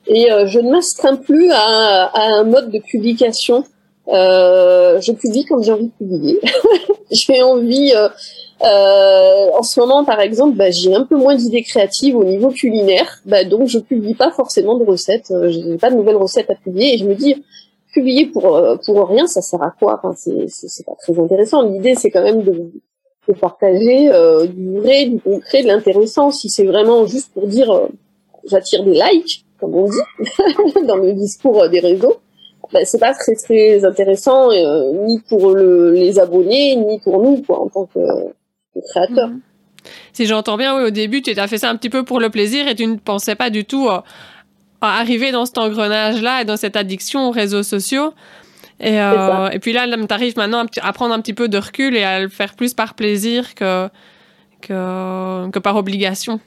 Et 0.05 0.31
euh, 0.31 0.45
je 0.47 0.59
ne 0.59 0.71
m'astreins 0.71 1.15
plus 1.15 1.49
à, 1.51 2.05
à, 2.13 2.21
un 2.21 2.43
mode 2.43 2.69
de 2.69 2.79
publication 2.79 3.63
euh, 4.11 4.99
je 5.01 5.11
publie 5.11 5.45
quand 5.45 5.61
j'ai 5.61 5.71
envie 5.71 5.87
de 5.87 5.91
publier. 5.97 6.39
j'ai 7.11 7.41
envie. 7.41 7.93
Euh, 7.95 8.09
euh, 8.61 9.51
en 9.57 9.63
ce 9.63 9.79
moment, 9.79 10.03
par 10.03 10.19
exemple, 10.19 10.57
bah, 10.57 10.69
j'ai 10.69 10.93
un 10.93 11.05
peu 11.05 11.15
moins 11.15 11.35
d'idées 11.35 11.63
créatives 11.63 12.15
au 12.17 12.25
niveau 12.25 12.49
culinaire, 12.49 13.21
bah, 13.25 13.45
donc 13.45 13.67
je 13.67 13.79
publie 13.79 14.15
pas 14.15 14.31
forcément 14.31 14.77
de 14.77 14.83
recettes. 14.83 15.31
Euh, 15.31 15.49
j'ai 15.49 15.77
pas 15.77 15.89
de 15.89 15.95
nouvelles 15.95 16.17
recettes 16.17 16.49
à 16.49 16.55
publier 16.55 16.95
et 16.95 16.97
je 16.97 17.05
me 17.05 17.15
dis 17.15 17.41
publier 17.93 18.25
pour 18.27 18.57
euh, 18.57 18.75
pour 18.85 19.07
rien, 19.07 19.27
ça 19.27 19.41
sert 19.41 19.63
à 19.63 19.71
quoi? 19.71 20.01
Enfin, 20.03 20.13
c'est 20.17 20.85
pas 20.85 20.95
très 21.01 21.17
intéressant. 21.17 21.61
L'idée, 21.61 21.95
c'est 21.95 22.11
quand 22.11 22.23
même 22.23 22.43
de, 22.43 22.71
de 23.29 23.33
partager 23.33 24.09
du 24.53 24.79
vrai, 24.79 25.05
du 25.05 25.21
concret, 25.21 25.63
de 25.63 25.67
l'intéressant. 25.67 26.29
Si 26.29 26.49
c'est 26.49 26.65
vraiment 26.65 27.05
juste 27.05 27.31
pour 27.33 27.47
dire 27.47 27.87
j'attire 28.45 28.83
des 28.83 28.93
likes, 28.93 29.45
comme 29.59 29.73
on 29.73 29.85
dit 29.85 29.97
dans 30.85 30.97
le 30.97 31.13
discours 31.13 31.69
des 31.69 31.79
réseaux, 31.79 32.17
ben, 32.73 32.85
c'est 32.85 32.99
pas 32.99 33.13
très 33.13 33.35
très 33.35 33.83
intéressant 33.85 34.51
euh, 34.51 34.91
ni 35.05 35.19
pour 35.27 35.51
le, 35.51 35.91
les 35.91 36.19
abonnés 36.19 36.75
ni 36.75 36.99
pour 36.99 37.21
nous 37.21 37.41
quoi 37.41 37.61
en 37.61 37.67
tant 37.67 37.85
que, 37.85 37.99
créateurs. 38.89 39.29
Mhm. 39.29 39.41
Si 40.13 40.25
j'entends 40.25 40.57
bien, 40.57 40.77
oui, 40.77 40.83
au 40.83 40.89
début, 40.89 41.21
tu 41.21 41.31
as 41.39 41.47
fait 41.47 41.57
ça 41.57 41.69
un 41.69 41.75
petit 41.75 41.89
peu 41.89 42.03
pour 42.03 42.19
le 42.19 42.29
plaisir 42.29 42.67
et 42.67 42.75
tu 42.75 42.85
ne 42.85 42.97
pensais 42.97 43.35
pas 43.35 43.49
du 43.49 43.63
tout 43.65 43.87
à, 43.89 44.03
à 44.81 44.99
arriver 44.99 45.31
dans 45.31 45.45
cet 45.45 45.57
engrenage-là 45.57 46.41
et 46.41 46.45
dans 46.45 46.57
cette 46.57 46.75
addiction 46.75 47.29
aux 47.29 47.31
réseaux 47.31 47.63
sociaux. 47.63 48.13
Et, 48.81 48.99
euh, 49.01 49.49
et 49.49 49.59
puis 49.59 49.73
là, 49.73 49.85
tu 49.87 50.13
arrives 50.13 50.37
maintenant 50.37 50.65
à 50.81 50.93
prendre 50.93 51.13
un 51.13 51.19
petit 51.21 51.33
peu 51.33 51.47
de 51.47 51.57
recul 51.57 51.95
et 51.95 52.03
à 52.03 52.19
le 52.19 52.29
faire 52.29 52.53
plus 52.53 52.73
par 52.73 52.93
plaisir 52.93 53.55
que, 53.55 53.89
que, 54.61 55.49
que 55.49 55.59
par 55.59 55.75
obligation. 55.75 56.39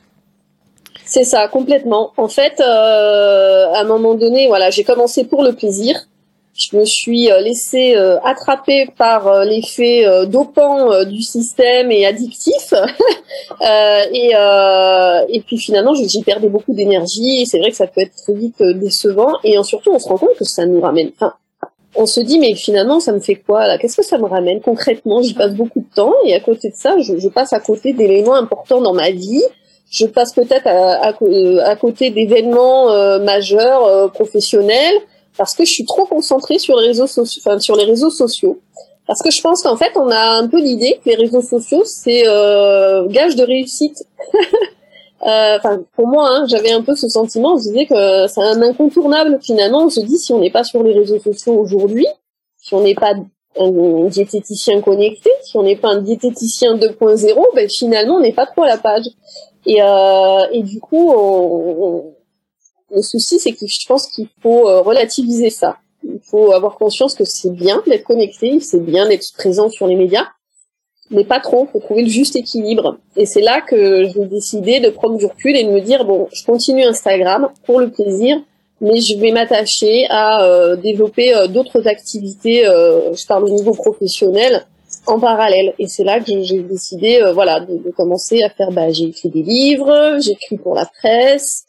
C'est 1.05 1.25
ça, 1.25 1.49
complètement. 1.49 2.12
En 2.17 2.29
fait, 2.29 2.61
euh, 2.61 3.67
à 3.75 3.81
un 3.81 3.85
moment 3.85 4.14
donné, 4.14 4.47
voilà, 4.47 4.71
j'ai 4.71 4.85
commencé 4.85 5.25
pour 5.25 5.43
le 5.43 5.52
plaisir. 5.52 5.95
Je 6.55 6.77
me 6.77 6.85
suis 6.85 7.31
euh, 7.31 7.41
laissé 7.41 7.97
euh, 7.97 8.19
attraper 8.25 8.87
par 8.99 9.27
euh, 9.27 9.45
l'effet 9.45 10.05
dopant 10.27 11.05
du 11.05 11.23
système 11.23 11.91
et 11.91 12.07
addictif. 12.07 12.75
et, 13.63 14.33
et 15.29 15.41
puis 15.41 15.59
finalement, 15.59 15.95
j'y 15.95 16.23
perdais 16.23 16.49
beaucoup 16.49 16.75
d'énergie. 16.75 17.47
C'est 17.47 17.59
vrai 17.59 17.71
que 17.71 17.77
ça 17.77 17.87
peut 17.87 18.01
être 18.01 18.15
très 18.15 18.35
vite 18.35 18.63
décevant. 18.63 19.33
Et 19.45 19.57
surtout, 19.63 19.91
on 19.93 19.99
se 19.99 20.09
rend 20.09 20.19
compte 20.19 20.37
que 20.39 20.45
ça 20.45 20.67
nous 20.67 20.81
ramène. 20.81 21.11
Enfin, 21.15 21.35
on 21.95 22.07
se 22.07 22.21
dit, 22.21 22.39
mais 22.39 22.55
finalement, 22.55 23.01
ça 23.01 23.13
me 23.13 23.21
fait 23.21 23.37
quoi 23.37 23.67
là? 23.67 23.79
Qu'est-ce 23.79 23.97
que 23.97 24.05
ça 24.05 24.19
me 24.19 24.27
ramène? 24.27 24.61
Concrètement 24.61 25.23
J'y 25.23 25.35
passe 25.35 25.55
beaucoup 25.55 25.81
de 25.81 25.95
temps. 25.95 26.15
Et 26.25 26.35
à 26.35 26.41
côté 26.41 26.71
de 26.71 26.75
ça, 26.77 26.97
je, 26.99 27.19
je 27.19 27.29
passe 27.29 27.53
à 27.53 27.61
côté 27.61 27.93
d'éléments 27.93 28.35
importants 28.35 28.81
dans 28.81 28.95
ma 28.95 29.11
vie 29.11 29.43
je 29.91 30.07
passe 30.07 30.33
peut-être 30.33 30.67
à, 30.67 31.09
à, 31.67 31.77
côté 31.77 32.09
d'événements 32.09 33.19
majeurs 33.19 34.11
professionnels 34.13 34.95
parce 35.37 35.55
que 35.55 35.65
je 35.65 35.71
suis 35.71 35.85
trop 35.85 36.05
concentrée 36.05 36.59
sur 36.59 36.79
les 36.79 36.89
réseaux 36.89 37.07
sociaux, 37.07 37.43
enfin, 37.45 37.59
sur 37.59 37.77
les 37.77 37.85
réseaux 37.85 38.11
sociaux. 38.11 38.61
Parce 39.07 39.21
que 39.23 39.31
je 39.31 39.41
pense 39.41 39.62
qu'en 39.62 39.77
fait, 39.77 39.93
on 39.97 40.09
a 40.11 40.39
un 40.39 40.47
peu 40.47 40.61
l'idée 40.61 41.01
que 41.05 41.11
les 41.11 41.17
réseaux 41.17 41.43
sociaux, 41.43 41.83
c'est 41.85 42.27
euh, 42.27 43.07
gage 43.09 43.35
de 43.35 43.43
réussite. 43.43 44.05
euh, 45.27 45.59
pour 45.97 46.07
moi, 46.07 46.29
hein, 46.31 46.47
j'avais 46.49 46.71
un 46.71 46.83
peu 46.83 46.95
ce 46.95 47.09
sentiment. 47.09 47.57
Je 47.57 47.65
disais 47.65 47.87
que 47.87 48.27
c'est 48.29 48.43
un 48.43 48.62
incontournable. 48.62 49.39
Finalement, 49.43 49.85
on 49.85 49.91
se 49.91 50.01
dit 50.01 50.19
si 50.19 50.33
on 50.33 50.39
n'est 50.39 50.51
pas 50.51 50.65
sur 50.65 50.83
les 50.83 50.93
réseaux 50.93 51.19
sociaux 51.19 51.55
aujourd'hui, 51.55 52.07
si 52.59 52.75
on 52.75 52.83
n'est 52.83 52.95
pas 52.95 53.15
un 53.59 54.07
diététicien 54.07 54.81
connecté, 54.81 55.31
si 55.43 55.57
on 55.57 55.62
n'est 55.62 55.77
pas 55.77 55.89
un 55.89 56.01
diététicien 56.01 56.77
2.0, 56.77 57.55
ben 57.55 57.69
finalement, 57.69 58.15
on 58.17 58.21
n'est 58.21 58.33
pas 58.33 58.47
trop 58.47 58.62
à 58.62 58.69
la 58.69 58.79
page. 58.79 59.07
Et, 59.67 59.83
euh, 59.83 60.47
et 60.53 60.62
du 60.62 60.81
coup, 60.81 61.12
on 61.12 62.12
le 62.95 63.03
souci, 63.03 63.39
c'est 63.39 63.53
que 63.53 63.67
je 63.67 63.87
pense 63.87 64.07
qu'il 64.09 64.29
faut 64.43 64.69
euh, 64.69 64.81
relativiser 64.81 65.51
ça. 65.51 65.79
Il 66.05 66.21
faut 66.23 66.53
avoir 66.53 66.77
conscience 66.77 67.15
que 67.15 67.25
c'est 67.25 67.53
bien 67.53 67.83
d'être 67.87 68.05
connecté, 68.05 68.61
c'est 68.61 68.85
bien 68.85 69.09
d'être 69.09 69.33
présent 69.37 69.71
sur 69.71 69.87
les 69.87 69.97
médias, 69.97 70.27
mais 71.11 71.25
pas 71.25 71.41
trop. 71.41 71.67
Il 71.69 71.73
faut 71.73 71.81
trouver 71.81 72.03
le 72.03 72.09
juste 72.09 72.37
équilibre. 72.37 72.99
Et 73.17 73.25
c'est 73.25 73.41
là 73.41 73.61
que 73.61 74.05
j'ai 74.05 74.27
décidé 74.27 74.81
de 74.81 74.91
prendre 74.91 75.17
du 75.17 75.27
recul 75.27 75.57
et 75.57 75.65
de 75.65 75.71
me 75.71 75.81
dire 75.81 76.05
bon, 76.05 76.29
je 76.33 76.45
continue 76.45 76.83
Instagram 76.85 77.49
pour 77.65 77.81
le 77.81 77.91
plaisir, 77.91 78.37
mais 78.81 79.01
je 79.01 79.17
vais 79.17 79.31
m'attacher 79.31 80.07
à 80.11 80.45
euh, 80.45 80.77
développer 80.77 81.35
euh, 81.35 81.47
d'autres 81.47 81.87
activités. 81.87 82.65
je 82.65 83.27
parle 83.27 83.45
au 83.45 83.51
niveau 83.51 83.73
professionnel 83.73 84.67
en 85.07 85.19
parallèle. 85.19 85.73
Et 85.79 85.87
c'est 85.87 86.05
là 86.05 86.21
que 86.21 86.43
j'ai 86.43 86.61
décidé, 86.63 87.23
voilà, 87.33 87.61
de, 87.61 87.79
de, 87.79 87.91
commencer 87.91 88.43
à 88.43 88.51
faire. 88.51 88.71
Bah, 88.73 88.91
j'ai 88.91 89.05
écrit 89.05 89.31
des 89.31 89.43
livres, 89.43 90.19
j'écris 90.21 90.59
pour 90.59 90.75
la 90.75 90.85
presse 90.85 91.65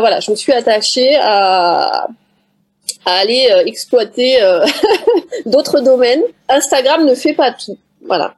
voilà, 0.00 0.20
je 0.20 0.30
me 0.30 0.36
suis 0.36 0.52
attachée 0.52 1.16
à, 1.20 2.08
aller 3.04 3.48
euh, 3.50 3.64
exploiter 3.66 4.42
euh, 4.42 4.64
d'autres 5.46 5.80
domaines. 5.80 6.22
Instagram 6.48 7.04
ne 7.04 7.14
fait 7.14 7.34
pas 7.34 7.52
tout. 7.52 7.78
Voilà. 8.06 8.34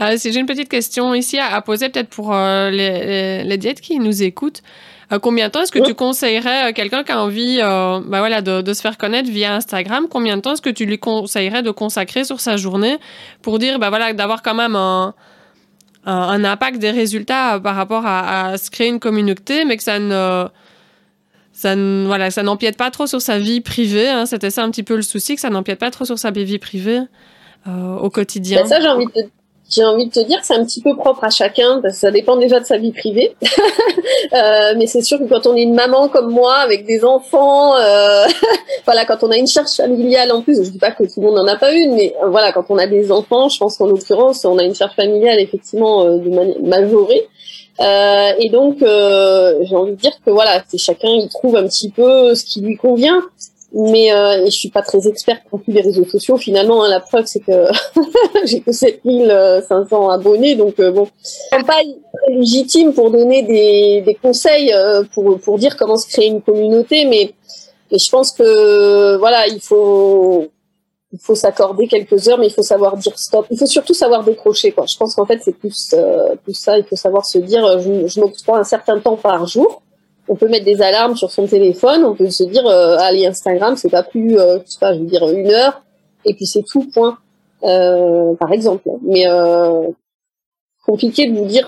Euh, 0.00 0.16
si 0.16 0.32
j'ai 0.32 0.40
une 0.40 0.46
petite 0.46 0.68
question 0.68 1.14
ici 1.14 1.38
à, 1.38 1.60
poser, 1.62 1.88
peut-être 1.88 2.08
pour 2.08 2.32
les, 2.32 3.42
les, 3.42 3.58
diètes 3.58 3.80
qui 3.80 3.98
nous 3.98 4.22
écoutent. 4.22 4.62
combien 5.20 5.48
de 5.48 5.52
temps 5.52 5.62
est-ce 5.62 5.72
que 5.72 5.84
tu 5.84 5.94
conseillerais 5.94 6.72
quelqu'un 6.72 7.02
qui 7.02 7.10
a 7.10 7.20
envie 7.20 7.58
bah 7.58 8.20
voilà, 8.20 8.40
de, 8.40 8.72
se 8.72 8.80
faire 8.80 8.96
connaître 8.96 9.28
via 9.28 9.56
Instagram 9.56 10.06
Combien 10.08 10.36
de 10.36 10.42
temps 10.42 10.52
est-ce 10.52 10.62
que 10.62 10.70
tu 10.70 10.86
lui 10.86 11.00
conseillerais 11.00 11.62
de 11.62 11.72
consacrer 11.72 12.22
sur 12.22 12.38
sa 12.38 12.56
journée 12.56 12.98
pour 13.42 13.58
dire 13.58 13.80
bah 13.80 13.88
voilà, 13.88 14.12
d'avoir 14.12 14.42
quand 14.42 14.54
même 14.54 14.76
un, 14.76 15.14
un, 16.06 16.44
impact 16.44 16.78
des 16.78 16.92
résultats 16.92 17.58
par 17.58 17.74
rapport 17.74 18.06
à, 18.06 18.50
à, 18.50 18.58
se 18.58 18.70
créer 18.70 18.88
une 18.88 19.00
communauté, 19.00 19.64
mais 19.64 19.76
que 19.76 19.82
ça 19.82 19.98
ne 19.98 20.46
ça 21.58 21.74
voilà, 21.74 22.30
ça 22.30 22.44
n'empiète 22.44 22.76
pas 22.76 22.92
trop 22.92 23.08
sur 23.08 23.20
sa 23.20 23.38
vie 23.38 23.60
privée. 23.60 24.08
Hein. 24.08 24.26
C'était 24.26 24.50
ça 24.50 24.62
un 24.62 24.70
petit 24.70 24.84
peu 24.84 24.94
le 24.94 25.02
souci, 25.02 25.34
que 25.34 25.40
ça 25.40 25.50
n'empiète 25.50 25.80
pas 25.80 25.90
trop 25.90 26.04
sur 26.04 26.16
sa 26.16 26.30
vie 26.30 26.58
privée 26.58 27.00
euh, 27.66 27.96
au 27.96 28.10
quotidien. 28.10 28.60
Ben 28.60 28.68
ça, 28.68 28.80
j'ai 28.80 28.86
envie 28.86 29.06
de 29.06 29.28
envie 29.80 30.06
de 30.06 30.12
te 30.12 30.20
dire 30.20 30.38
c'est 30.44 30.54
un 30.54 30.64
petit 30.64 30.80
peu 30.80 30.96
propre 30.96 31.24
à 31.24 31.30
chacun, 31.30 31.80
parce 31.82 31.94
que 31.94 32.00
ça 32.00 32.10
dépend 32.12 32.36
déjà 32.36 32.60
de 32.60 32.64
sa 32.64 32.78
vie 32.78 32.92
privée. 32.92 33.34
euh, 34.32 34.74
mais 34.76 34.86
c'est 34.86 35.02
sûr 35.02 35.18
que 35.18 35.24
quand 35.24 35.46
on 35.48 35.56
est 35.56 35.62
une 35.62 35.74
maman 35.74 36.08
comme 36.08 36.30
moi, 36.30 36.54
avec 36.54 36.86
des 36.86 37.04
enfants, 37.04 37.76
euh, 37.76 38.24
voilà, 38.84 39.04
quand 39.04 39.24
on 39.24 39.30
a 39.32 39.36
une 39.36 39.48
charge 39.48 39.72
familiale 39.72 40.30
en 40.30 40.42
plus, 40.42 40.64
je 40.64 40.70
dis 40.70 40.78
pas 40.78 40.92
que 40.92 41.02
tout 41.02 41.20
le 41.20 41.26
monde 41.26 41.36
n'en 41.36 41.46
a 41.48 41.56
pas 41.56 41.72
une, 41.72 41.96
mais 41.96 42.14
euh, 42.22 42.28
voilà, 42.28 42.52
quand 42.52 42.66
on 42.68 42.78
a 42.78 42.86
des 42.86 43.10
enfants, 43.10 43.48
je 43.48 43.58
pense 43.58 43.76
qu'en 43.76 43.86
l'occurrence, 43.86 44.44
on 44.44 44.58
a 44.58 44.62
une 44.62 44.76
charge 44.76 44.94
familiale 44.94 45.40
effectivement 45.40 46.04
euh, 46.04 46.18
de 46.18 46.30
manière 46.30 46.62
majorée. 46.62 47.28
Euh, 47.80 48.32
et 48.38 48.48
donc, 48.48 48.82
euh, 48.82 49.58
j'ai 49.62 49.76
envie 49.76 49.92
de 49.92 49.96
dire 49.96 50.12
que 50.24 50.30
voilà, 50.30 50.62
c'est 50.68 50.78
chacun 50.78 51.08
il 51.08 51.28
trouve 51.28 51.56
un 51.56 51.66
petit 51.66 51.90
peu 51.90 52.34
ce 52.34 52.44
qui 52.44 52.60
lui 52.60 52.76
convient. 52.76 53.22
Mais 53.72 54.12
euh, 54.12 54.46
et 54.46 54.50
je 54.50 54.56
suis 54.56 54.70
pas 54.70 54.80
très 54.80 55.06
experte 55.08 55.42
non 55.52 55.58
plus 55.58 55.74
des 55.74 55.82
réseaux 55.82 56.06
sociaux. 56.06 56.38
Finalement, 56.38 56.84
hein, 56.84 56.88
la 56.88 57.00
preuve 57.00 57.26
c'est 57.26 57.40
que 57.40 57.66
j'ai 58.46 58.60
que 58.60 58.72
7500 58.72 60.08
abonnés, 60.08 60.56
donc 60.56 60.80
euh, 60.80 60.90
bon, 60.90 61.06
c'est 61.22 61.66
pas 61.66 61.80
légitime 62.28 62.94
pour 62.94 63.10
donner 63.10 63.42
des, 63.42 64.00
des 64.00 64.14
conseils 64.14 64.72
euh, 64.72 65.02
pour 65.12 65.38
pour 65.38 65.58
dire 65.58 65.76
comment 65.76 65.98
se 65.98 66.08
créer 66.08 66.28
une 66.28 66.40
communauté, 66.40 67.04
mais 67.04 67.34
je 67.92 68.10
pense 68.10 68.32
que 68.32 69.16
voilà, 69.16 69.46
il 69.48 69.60
faut 69.60 70.48
il 71.12 71.18
faut 71.18 71.34
s'accorder 71.34 71.88
quelques 71.88 72.28
heures, 72.28 72.38
mais 72.38 72.48
il 72.48 72.52
faut 72.52 72.62
savoir 72.62 72.96
dire 72.96 73.18
stop. 73.18 73.46
Il 73.50 73.58
faut 73.58 73.66
surtout 73.66 73.94
savoir 73.94 74.24
décrocher. 74.24 74.72
Quoi. 74.72 74.84
Je 74.86 74.96
pense 74.96 75.14
qu'en 75.14 75.24
fait, 75.24 75.40
c'est 75.42 75.56
plus, 75.56 75.94
euh, 75.94 76.34
plus 76.44 76.54
ça. 76.54 76.78
Il 76.78 76.84
faut 76.84 76.96
savoir 76.96 77.24
se 77.24 77.38
dire, 77.38 77.64
euh, 77.64 77.78
je, 77.78 78.06
je 78.06 78.20
m'octroie 78.20 78.58
un 78.58 78.64
certain 78.64 78.98
temps 79.00 79.16
par 79.16 79.46
jour. 79.46 79.82
On 80.28 80.36
peut 80.36 80.48
mettre 80.48 80.66
des 80.66 80.82
alarmes 80.82 81.16
sur 81.16 81.30
son 81.30 81.46
téléphone. 81.46 82.04
On 82.04 82.14
peut 82.14 82.28
se 82.28 82.44
dire, 82.44 82.66
euh, 82.66 82.98
allez, 82.98 83.24
Instagram, 83.24 83.76
c'est 83.76 83.88
pas 83.88 84.02
plus, 84.02 84.38
euh, 84.38 84.58
je 84.66 84.72
sais 84.72 84.78
pas, 84.78 84.92
je 84.92 84.98
veux 84.98 85.06
dire 85.06 85.26
une 85.30 85.50
heure, 85.50 85.82
et 86.26 86.34
puis 86.34 86.46
c'est 86.46 86.62
tout, 86.62 86.86
point. 86.92 87.18
Euh, 87.64 88.34
par 88.34 88.52
exemple. 88.52 88.88
Mais 89.02 89.24
compliqué 90.84 91.30
de 91.30 91.38
vous 91.38 91.46
dire 91.46 91.66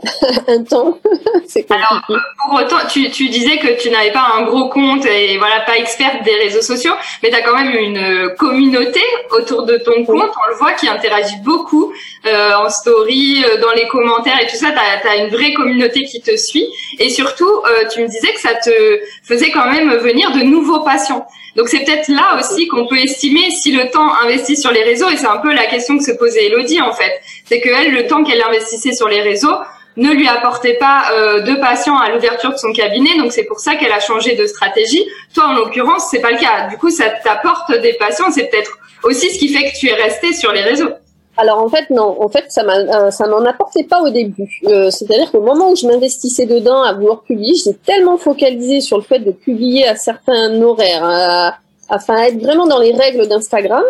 un 0.48 0.64
temps. 0.64 0.98
c'est 1.46 1.70
Alors, 1.70 2.02
pour 2.06 2.58
autant, 2.58 2.78
tu, 2.90 3.10
tu 3.10 3.28
disais 3.28 3.58
que 3.58 3.80
tu 3.80 3.90
n'avais 3.90 4.10
pas 4.10 4.26
un 4.36 4.42
gros 4.42 4.68
compte 4.68 5.04
et 5.04 5.36
voilà, 5.38 5.60
pas 5.60 5.76
experte 5.76 6.22
des 6.24 6.34
réseaux 6.34 6.62
sociaux, 6.62 6.94
mais 7.22 7.30
tu 7.30 7.36
as 7.36 7.42
quand 7.42 7.54
même 7.54 7.70
une 7.70 8.34
communauté 8.36 9.02
autour 9.30 9.64
de 9.64 9.76
ton 9.76 10.04
compte, 10.04 10.30
on 10.44 10.50
le 10.50 10.56
voit, 10.56 10.72
qui 10.72 10.88
interagit 10.88 11.36
beaucoup 11.44 11.92
euh, 12.26 12.54
en 12.54 12.70
story, 12.70 13.44
euh, 13.44 13.60
dans 13.60 13.72
les 13.72 13.86
commentaires 13.88 14.38
et 14.42 14.46
tout 14.46 14.56
ça. 14.56 14.72
Tu 14.72 15.08
as, 15.08 15.16
une 15.16 15.30
vraie 15.30 15.52
communauté 15.52 16.04
qui 16.04 16.20
te 16.20 16.36
suit. 16.36 16.66
Et 16.98 17.10
surtout, 17.10 17.44
euh, 17.50 17.86
tu 17.92 18.00
me 18.00 18.08
disais 18.08 18.32
que 18.32 18.40
ça 18.40 18.54
te 18.54 19.00
faisait 19.22 19.50
quand 19.50 19.70
même 19.70 19.94
venir 19.96 20.32
de 20.32 20.40
nouveaux 20.40 20.80
patients. 20.80 21.26
Donc 21.54 21.68
c'est 21.68 21.84
peut-être 21.84 22.08
là 22.08 22.38
aussi 22.38 22.66
qu'on 22.66 22.86
peut 22.86 22.98
estimer 22.98 23.50
si 23.50 23.72
le 23.72 23.90
temps 23.90 24.10
investi 24.22 24.56
sur 24.56 24.72
les 24.72 24.82
réseaux, 24.84 25.10
et 25.10 25.18
c'est 25.18 25.26
un 25.26 25.36
peu 25.36 25.52
la 25.52 25.66
question 25.66 25.98
que 25.98 26.04
se 26.04 26.12
posait 26.12 26.46
Elodie 26.46 26.80
en 26.80 26.92
fait, 26.92 27.20
c'est 27.44 27.60
que 27.60 27.68
elle, 27.68 27.92
le 27.92 28.06
temps 28.06 28.24
qu'elle 28.24 28.42
investissait 28.42 28.94
sur 28.94 29.06
les 29.06 29.20
réseaux, 29.20 29.54
ne 29.96 30.10
lui 30.10 30.28
apportait 30.28 30.74
pas 30.74 31.04
euh, 31.12 31.40
de 31.40 31.54
patients 31.60 31.96
à 31.96 32.10
l'ouverture 32.10 32.50
de 32.50 32.56
son 32.56 32.72
cabinet, 32.72 33.16
donc 33.18 33.32
c'est 33.32 33.44
pour 33.44 33.60
ça 33.60 33.74
qu'elle 33.76 33.92
a 33.92 34.00
changé 34.00 34.34
de 34.34 34.46
stratégie. 34.46 35.04
Toi, 35.34 35.48
en 35.48 35.52
l'occurrence, 35.54 36.08
c'est 36.10 36.20
pas 36.20 36.30
le 36.30 36.38
cas. 36.38 36.68
Du 36.68 36.76
coup, 36.78 36.90
ça 36.90 37.10
t'apporte 37.10 37.72
des 37.80 37.92
patients. 37.94 38.30
C'est 38.30 38.48
peut-être 38.48 38.78
aussi 39.04 39.30
ce 39.30 39.38
qui 39.38 39.48
fait 39.48 39.70
que 39.70 39.76
tu 39.76 39.88
es 39.88 39.94
resté 39.94 40.32
sur 40.32 40.52
les 40.52 40.62
réseaux. 40.62 40.90
Alors 41.38 41.62
en 41.62 41.68
fait 41.70 41.88
non, 41.88 42.22
en 42.22 42.28
fait 42.28 42.44
euh, 42.58 43.10
ça 43.10 43.26
m'en 43.26 43.44
apportait 43.46 43.84
pas 43.84 44.02
au 44.02 44.10
début. 44.10 44.60
Euh, 44.66 44.90
c'est-à-dire 44.90 45.30
qu'au 45.32 45.40
moment 45.40 45.70
où 45.70 45.76
je 45.76 45.86
m'investissais 45.86 46.44
dedans 46.44 46.82
à 46.82 46.92
vouloir 46.92 47.22
publier, 47.22 47.54
j'étais 47.54 47.78
tellement 47.86 48.18
focalisée 48.18 48.82
sur 48.82 48.98
le 48.98 49.02
fait 49.02 49.20
de 49.20 49.30
publier 49.30 49.88
à 49.88 49.96
certains 49.96 50.60
horaires, 50.60 51.56
afin 51.88 52.16
d'être 52.16 52.42
vraiment 52.42 52.66
dans 52.66 52.78
les 52.78 52.92
règles 52.92 53.26
d'Instagram, 53.28 53.82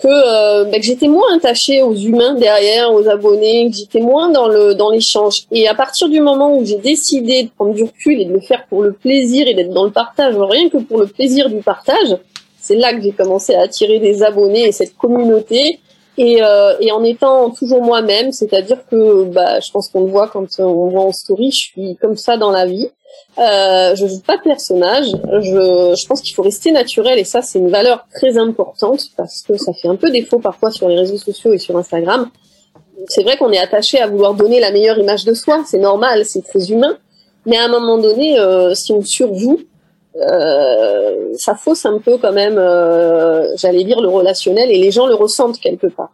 que, 0.00 0.08
euh, 0.08 0.64
bah, 0.64 0.78
que 0.78 0.82
j'étais 0.82 1.08
moins 1.08 1.36
attachée 1.36 1.82
aux 1.82 1.94
humains 1.94 2.34
derrière, 2.34 2.92
aux 2.92 3.08
abonnés, 3.08 3.70
que 3.70 3.76
j'étais 3.76 4.00
moins 4.00 4.30
dans 4.30 4.48
le 4.48 4.74
dans 4.74 4.90
l'échange. 4.90 5.46
Et 5.50 5.68
à 5.68 5.74
partir 5.74 6.08
du 6.08 6.20
moment 6.20 6.56
où 6.56 6.64
j'ai 6.64 6.78
décidé 6.78 7.44
de 7.44 7.50
prendre 7.50 7.74
du 7.74 7.84
recul 7.84 8.20
et 8.20 8.24
de 8.24 8.32
le 8.32 8.40
faire 8.40 8.66
pour 8.68 8.82
le 8.82 8.92
plaisir 8.92 9.46
et 9.48 9.54
d'être 9.54 9.72
dans 9.72 9.84
le 9.84 9.90
partage, 9.90 10.34
rien 10.38 10.68
que 10.68 10.78
pour 10.78 10.98
le 10.98 11.06
plaisir 11.06 11.48
du 11.48 11.62
partage, 11.62 12.16
c'est 12.58 12.76
là 12.76 12.94
que 12.94 13.02
j'ai 13.02 13.12
commencé 13.12 13.54
à 13.54 13.62
attirer 13.62 13.98
des 13.98 14.22
abonnés 14.22 14.68
et 14.68 14.72
cette 14.72 14.96
communauté. 14.96 15.80
Et, 16.20 16.42
euh, 16.42 16.74
et 16.80 16.90
en 16.90 17.04
étant 17.04 17.50
toujours 17.50 17.80
moi-même, 17.80 18.32
c'est-à-dire 18.32 18.78
que 18.90 19.22
bah, 19.24 19.60
je 19.60 19.70
pense 19.70 19.88
qu'on 19.88 20.00
le 20.00 20.10
voit 20.10 20.26
quand 20.26 20.46
on 20.58 20.88
voit 20.88 21.02
en 21.02 21.12
story, 21.12 21.52
je 21.52 21.56
suis 21.56 21.96
comme 22.00 22.16
ça 22.16 22.36
dans 22.36 22.50
la 22.50 22.66
vie. 22.66 22.88
Euh, 23.38 23.94
je 23.94 24.06
joue 24.06 24.20
pas 24.20 24.36
de 24.36 24.42
personnage. 24.42 25.06
Je, 25.12 25.94
je 25.96 26.06
pense 26.06 26.20
qu'il 26.20 26.34
faut 26.34 26.42
rester 26.42 26.72
naturel 26.72 27.18
et 27.18 27.24
ça 27.24 27.40
c'est 27.42 27.58
une 27.58 27.70
valeur 27.70 28.06
très 28.12 28.36
importante 28.36 29.06
parce 29.16 29.42
que 29.42 29.56
ça 29.56 29.72
fait 29.72 29.88
un 29.88 29.96
peu 29.96 30.10
défaut 30.10 30.38
parfois 30.38 30.70
sur 30.70 30.88
les 30.88 30.96
réseaux 30.96 31.18
sociaux 31.18 31.52
et 31.52 31.58
sur 31.58 31.76
Instagram. 31.76 32.30
C'est 33.06 33.22
vrai 33.22 33.36
qu'on 33.36 33.52
est 33.52 33.58
attaché 33.58 34.00
à 34.00 34.08
vouloir 34.08 34.34
donner 34.34 34.60
la 34.60 34.72
meilleure 34.72 34.98
image 34.98 35.24
de 35.24 35.34
soi, 35.34 35.62
c'est 35.66 35.78
normal, 35.78 36.24
c'est 36.24 36.42
très 36.42 36.70
humain. 36.70 36.98
Mais 37.46 37.56
à 37.56 37.64
un 37.64 37.68
moment 37.68 37.98
donné, 37.98 38.38
euh, 38.38 38.74
si 38.74 38.92
on 38.92 39.02
surjoue, 39.02 39.60
euh, 40.16 41.32
ça 41.34 41.54
fausse 41.54 41.86
un 41.86 41.98
peu 41.98 42.18
quand 42.18 42.32
même, 42.32 42.58
euh, 42.58 43.56
j'allais 43.56 43.84
dire, 43.84 44.00
le 44.00 44.08
relationnel 44.08 44.70
et 44.70 44.78
les 44.78 44.90
gens 44.90 45.06
le 45.06 45.14
ressentent 45.14 45.60
quelque 45.60 45.86
part. 45.86 46.12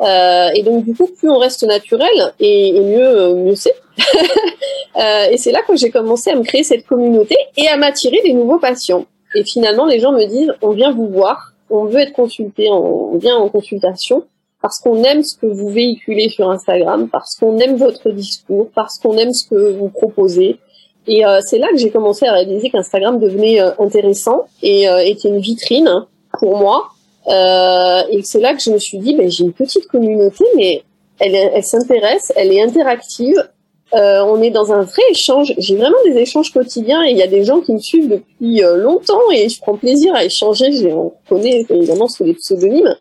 Euh, 0.00 0.48
et 0.54 0.62
donc 0.62 0.84
du 0.84 0.94
coup, 0.94 1.06
plus 1.06 1.28
on 1.28 1.38
reste 1.38 1.64
naturel, 1.64 2.32
et, 2.38 2.72
mieux, 2.80 3.06
euh, 3.06 3.34
mieux 3.34 3.54
c'est. 3.54 3.74
euh, 4.96 5.30
et 5.30 5.36
c'est 5.36 5.50
là 5.50 5.60
que 5.66 5.76
j'ai 5.76 5.90
commencé 5.90 6.30
à 6.30 6.36
me 6.36 6.44
créer 6.44 6.62
cette 6.62 6.86
communauté 6.86 7.36
et 7.56 7.68
à 7.68 7.76
m'attirer 7.76 8.20
des 8.22 8.32
nouveaux 8.32 8.58
patients. 8.58 9.06
Et 9.34 9.44
finalement, 9.44 9.86
les 9.86 9.98
gens 10.00 10.12
me 10.12 10.24
disent, 10.24 10.52
on 10.62 10.70
vient 10.70 10.92
vous 10.92 11.08
voir, 11.08 11.52
on 11.70 11.84
veut 11.84 12.00
être 12.00 12.12
consulté, 12.12 12.68
on 12.70 13.16
vient 13.18 13.36
en 13.36 13.48
consultation 13.48 14.24
parce 14.60 14.80
qu'on 14.80 15.02
aime 15.04 15.22
ce 15.22 15.36
que 15.36 15.46
vous 15.46 15.68
véhiculez 15.68 16.28
sur 16.28 16.50
Instagram, 16.50 17.08
parce 17.08 17.36
qu'on 17.36 17.58
aime 17.58 17.76
votre 17.76 18.10
discours, 18.10 18.68
parce 18.74 18.98
qu'on 18.98 19.16
aime 19.16 19.32
ce 19.32 19.48
que 19.48 19.72
vous 19.72 19.88
proposez. 19.88 20.58
Et 21.06 21.24
euh, 21.24 21.40
c'est 21.44 21.58
là 21.58 21.68
que 21.68 21.78
j'ai 21.78 21.90
commencé 21.90 22.26
à 22.26 22.32
réaliser 22.32 22.70
qu'Instagram 22.70 23.18
devenait 23.18 23.60
euh, 23.60 23.70
intéressant 23.78 24.46
et 24.62 24.88
euh, 24.88 24.98
était 24.98 25.28
une 25.28 25.38
vitrine 25.38 26.06
pour 26.38 26.58
moi. 26.58 26.90
Et 27.28 28.22
c'est 28.22 28.40
là 28.40 28.54
que 28.54 28.62
je 28.62 28.70
me 28.70 28.78
suis 28.78 28.98
dit, 28.98 29.14
ben, 29.14 29.30
j'ai 29.30 29.44
une 29.44 29.52
petite 29.52 29.86
communauté, 29.88 30.44
mais 30.56 30.82
elle, 31.20 31.34
elle 31.34 31.64
s'intéresse, 31.64 32.32
elle 32.36 32.52
est 32.52 32.62
interactive. 32.62 33.48
on 33.92 34.42
est 34.42 34.50
dans 34.50 34.72
un 34.72 34.82
vrai 34.82 35.02
échange. 35.10 35.52
J'ai 35.58 35.76
vraiment 35.76 35.96
des 36.04 36.16
échanges 36.16 36.52
quotidiens 36.52 37.04
et 37.04 37.10
il 37.10 37.16
y 37.16 37.22
a 37.22 37.26
des 37.26 37.44
gens 37.44 37.60
qui 37.60 37.72
me 37.72 37.78
suivent 37.78 38.08
depuis 38.08 38.62
longtemps 38.76 39.30
et 39.34 39.48
je 39.48 39.60
prends 39.60 39.76
plaisir 39.76 40.14
à 40.14 40.24
échanger. 40.24 40.92
On 40.92 41.12
connaît 41.28 41.66
évidemment 41.68 42.08
sous 42.08 42.24
les 42.24 42.34
pseudonymes. 42.34 42.94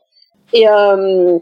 Et, 0.54 0.68
euh, 0.68 1.40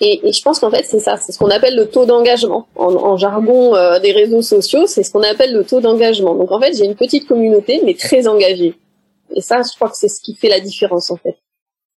et, 0.00 0.28
et, 0.28 0.32
je 0.32 0.42
pense 0.42 0.60
qu'en 0.60 0.70
fait, 0.70 0.84
c'est 0.84 1.00
ça, 1.00 1.16
c'est 1.16 1.32
ce 1.32 1.38
qu'on 1.38 1.50
appelle 1.50 1.74
le 1.74 1.88
taux 1.88 2.04
d'engagement. 2.04 2.66
En, 2.76 2.94
en, 2.94 3.16
jargon 3.16 3.74
euh, 3.74 3.98
des 3.98 4.12
réseaux 4.12 4.42
sociaux, 4.42 4.86
c'est 4.86 5.02
ce 5.02 5.10
qu'on 5.10 5.22
appelle 5.22 5.52
le 5.52 5.64
taux 5.64 5.80
d'engagement. 5.80 6.34
Donc 6.34 6.52
en 6.52 6.60
fait, 6.60 6.76
j'ai 6.76 6.84
une 6.84 6.94
petite 6.94 7.26
communauté, 7.26 7.80
mais 7.84 7.94
très 7.94 8.28
engagée. 8.28 8.74
Et 9.34 9.40
ça, 9.40 9.62
je 9.62 9.74
crois 9.74 9.88
que 9.88 9.96
c'est 9.96 10.08
ce 10.08 10.20
qui 10.20 10.34
fait 10.34 10.48
la 10.48 10.60
différence 10.60 11.10
en 11.10 11.16
fait. 11.16 11.36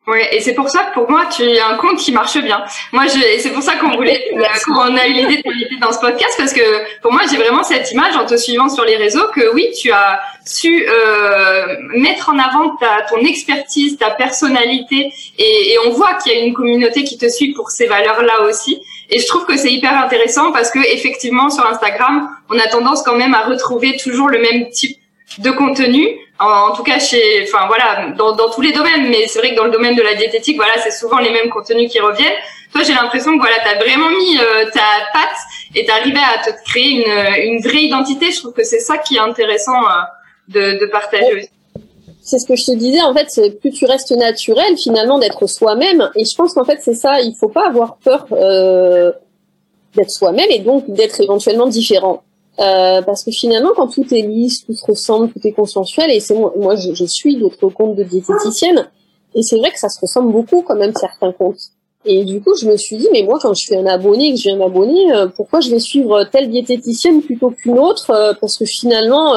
Oui, 0.06 0.18
et 0.32 0.40
c'est 0.40 0.54
pour 0.54 0.68
ça 0.70 0.84
que 0.84 0.94
pour 0.94 1.10
moi, 1.10 1.26
tu 1.26 1.44
as 1.58 1.68
un 1.68 1.76
compte 1.76 1.98
qui 1.98 2.10
marche 2.10 2.38
bien. 2.38 2.64
Moi, 2.90 3.04
je, 3.06 3.18
et 3.18 3.38
c'est 3.38 3.50
pour 3.50 3.62
ça 3.62 3.76
qu'on 3.76 3.94
voulait, 3.96 4.32
euh, 4.34 4.42
qu'on 4.64 4.96
a 4.96 5.06
eu 5.06 5.12
l'idée 5.12 5.36
de 5.36 5.42
t'inviter 5.42 5.76
dans 5.80 5.92
ce 5.92 6.00
podcast, 6.00 6.34
parce 6.38 6.54
que 6.54 6.62
pour 7.02 7.12
moi, 7.12 7.22
j'ai 7.30 7.36
vraiment 7.36 7.62
cette 7.62 7.92
image 7.92 8.16
en 8.16 8.24
te 8.24 8.34
suivant 8.36 8.70
sur 8.70 8.84
les 8.84 8.96
réseaux 8.96 9.28
que 9.34 9.52
oui, 9.54 9.68
tu 9.78 9.92
as 9.92 10.18
su 10.46 10.86
euh, 10.88 11.76
mettre 11.94 12.30
en 12.30 12.38
avant 12.38 12.76
ta, 12.76 13.02
ton 13.10 13.18
expertise, 13.18 13.98
ta 13.98 14.10
personnalité, 14.10 15.12
et, 15.38 15.72
et 15.72 15.78
on 15.86 15.90
voit 15.90 16.14
qu'il 16.14 16.32
y 16.32 16.34
a 16.34 16.38
une 16.40 16.54
communauté 16.54 17.04
qui 17.04 17.18
te 17.18 17.28
suit 17.28 17.52
pour 17.52 17.70
ces 17.70 17.86
valeurs-là 17.86 18.42
aussi. 18.48 18.80
Et 19.10 19.20
je 19.20 19.26
trouve 19.26 19.44
que 19.44 19.56
c'est 19.58 19.70
hyper 19.70 19.96
intéressant 19.96 20.50
parce 20.50 20.70
que 20.70 20.78
effectivement, 20.78 21.50
sur 21.50 21.66
Instagram, 21.66 22.30
on 22.48 22.58
a 22.58 22.66
tendance 22.68 23.02
quand 23.02 23.16
même 23.16 23.34
à 23.34 23.42
retrouver 23.42 23.98
toujours 23.98 24.28
le 24.28 24.38
même 24.38 24.70
type 24.70 24.96
de 25.38 25.50
contenu 25.50 26.08
en, 26.40 26.72
tout 26.72 26.82
cas 26.82 26.98
chez 26.98 27.42
enfin 27.42 27.66
voilà 27.66 28.12
dans, 28.16 28.34
dans 28.34 28.50
tous 28.50 28.60
les 28.60 28.72
domaines 28.72 29.08
mais 29.08 29.26
c'est 29.26 29.38
vrai 29.38 29.50
que 29.50 29.56
dans 29.56 29.64
le 29.64 29.70
domaine 29.70 29.94
de 29.94 30.02
la 30.02 30.14
diététique 30.14 30.56
voilà 30.56 30.78
c'est 30.78 30.90
souvent 30.90 31.18
les 31.18 31.30
mêmes 31.30 31.50
contenus 31.50 31.90
qui 31.90 32.00
reviennent 32.00 32.38
toi 32.72 32.82
j'ai 32.82 32.94
l'impression 32.94 33.36
que 33.36 33.40
voilà 33.40 33.60
tu 33.60 33.68
as 33.68 33.78
vraiment 33.78 34.10
mis 34.10 34.38
euh, 34.38 34.64
ta 34.72 34.80
patte 35.12 35.38
et 35.74 35.84
tu 35.84 35.90
arrivé 35.90 36.18
à 36.18 36.42
te 36.44 36.50
créer 36.64 36.90
une, 36.90 37.52
une 37.52 37.60
vraie 37.60 37.82
identité 37.82 38.30
je 38.30 38.38
trouve 38.40 38.52
que 38.52 38.64
c'est 38.64 38.80
ça 38.80 38.98
qui 38.98 39.16
est 39.16 39.20
intéressant 39.20 39.76
euh, 39.76 40.02
de, 40.48 40.80
de 40.80 40.86
partager 40.86 41.34
aussi 41.34 41.50
c'est 42.22 42.38
ce 42.38 42.46
que 42.46 42.54
je 42.54 42.64
te 42.64 42.72
disais, 42.72 43.00
en 43.00 43.14
fait, 43.14 43.58
plus 43.60 43.70
tu 43.70 43.86
restes 43.86 44.12
naturel, 44.12 44.76
finalement, 44.76 45.18
d'être 45.18 45.46
soi-même. 45.46 46.10
Et 46.14 46.24
je 46.24 46.34
pense 46.36 46.54
qu'en 46.54 46.64
fait, 46.64 46.78
c'est 46.80 46.94
ça, 46.94 47.20
il 47.20 47.34
faut 47.34 47.48
pas 47.48 47.66
avoir 47.66 47.96
peur 47.96 48.26
euh, 48.32 49.10
d'être 49.94 50.10
soi-même 50.10 50.46
et 50.50 50.60
donc 50.60 50.88
d'être 50.88 51.20
éventuellement 51.20 51.66
différent. 51.66 52.22
Euh, 52.60 53.00
parce 53.02 53.24
que 53.24 53.30
finalement, 53.30 53.70
quand 53.74 53.88
tout 53.88 54.06
est 54.14 54.20
lisse, 54.20 54.66
tout 54.66 54.74
se 54.74 54.84
ressemble, 54.84 55.32
tout 55.32 55.40
est 55.44 55.52
consensuel, 55.52 56.10
et 56.10 56.20
c'est 56.20 56.34
moi, 56.34 56.76
je, 56.76 56.92
je 56.92 57.04
suis 57.06 57.36
d'autres 57.36 57.68
comptes 57.70 57.96
de 57.96 58.04
diététicienne, 58.04 58.88
et 59.34 59.42
c'est 59.42 59.56
vrai 59.56 59.70
que 59.70 59.78
ça 59.78 59.88
se 59.88 59.98
ressemble 60.00 60.32
beaucoup 60.32 60.62
quand 60.62 60.76
même 60.76 60.92
certains 60.94 61.32
comptes. 61.32 61.70
Et 62.04 62.24
du 62.24 62.40
coup, 62.40 62.54
je 62.60 62.66
me 62.66 62.76
suis 62.76 62.96
dit, 62.96 63.08
mais 63.12 63.22
moi, 63.22 63.38
quand 63.40 63.54
je 63.54 63.60
suis 63.60 63.76
un 63.76 63.86
abonné, 63.86 64.32
que 64.32 64.38
je 64.38 64.44
viens 64.44 64.56
m'abonner, 64.56 65.12
euh, 65.12 65.26
pourquoi 65.28 65.60
je 65.60 65.70
vais 65.70 65.78
suivre 65.78 66.24
telle 66.24 66.50
diététicienne 66.50 67.22
plutôt 67.22 67.50
qu'une 67.50 67.78
autre 67.78 68.10
euh, 68.10 68.32
Parce 68.40 68.56
que 68.56 68.64
finalement, 68.64 69.34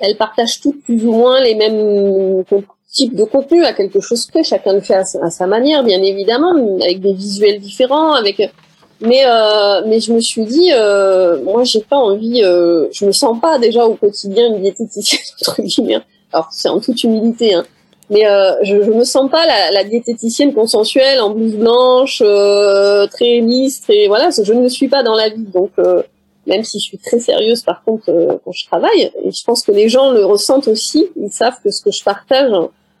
elles 0.00 0.16
partagent 0.16 0.60
toutes 0.60 0.82
plus 0.82 1.04
ou 1.04 1.12
moins 1.12 1.40
les 1.40 1.56
mêmes 1.56 2.44
types 2.92 3.14
de 3.14 3.24
contenu 3.24 3.64
à 3.64 3.72
quelque 3.72 4.00
chose 4.00 4.26
près. 4.26 4.44
Chacun 4.44 4.74
le 4.74 4.80
fait 4.80 4.94
à 4.94 5.30
sa 5.30 5.46
manière, 5.48 5.82
bien 5.82 6.00
évidemment, 6.00 6.54
avec 6.80 7.00
des 7.00 7.12
visuels 7.12 7.60
différents, 7.60 8.12
avec 8.12 8.40
mais 9.00 9.22
euh, 9.26 9.82
mais 9.86 10.00
je 10.00 10.12
me 10.12 10.20
suis 10.20 10.44
dit, 10.44 10.70
euh, 10.72 11.42
moi 11.42 11.64
j'ai 11.64 11.80
pas 11.82 11.96
envie, 11.96 12.42
euh, 12.42 12.86
je 12.92 13.04
me 13.04 13.12
sens 13.12 13.38
pas 13.40 13.58
déjà 13.58 13.84
au 13.86 13.94
quotidien 13.94 14.46
une 14.48 14.62
diététicienne 14.62 15.20
entre 15.42 15.62
guillemets. 15.62 15.98
Alors 16.32 16.48
c'est 16.52 16.68
en 16.68 16.80
toute 16.80 17.02
humilité, 17.04 17.54
hein. 17.54 17.64
Mais 18.08 18.24
euh, 18.24 18.52
je, 18.62 18.82
je 18.82 18.90
me 18.92 19.02
sens 19.02 19.28
pas 19.28 19.44
la, 19.46 19.72
la 19.72 19.82
diététicienne 19.82 20.54
consensuelle 20.54 21.20
en 21.20 21.30
blouse 21.30 21.56
blanche, 21.56 22.22
euh, 22.24 23.06
très 23.08 23.40
lisse, 23.40 23.80
très 23.80 24.06
voilà. 24.06 24.30
Je 24.30 24.52
ne 24.52 24.62
le 24.62 24.68
suis 24.68 24.88
pas 24.88 25.02
dans 25.02 25.14
la 25.14 25.28
vie, 25.28 25.42
donc 25.42 25.72
euh, 25.78 26.02
même 26.46 26.62
si 26.62 26.78
je 26.78 26.84
suis 26.84 26.98
très 26.98 27.18
sérieuse 27.18 27.62
par 27.62 27.82
contre 27.82 28.38
quand 28.44 28.52
je 28.52 28.64
travaille, 28.66 29.10
et 29.24 29.32
je 29.32 29.44
pense 29.44 29.62
que 29.62 29.72
les 29.72 29.88
gens 29.88 30.12
le 30.12 30.24
ressentent 30.24 30.68
aussi. 30.68 31.06
Ils 31.16 31.32
savent 31.32 31.56
que 31.64 31.70
ce 31.70 31.82
que 31.82 31.90
je 31.90 32.04
partage 32.04 32.50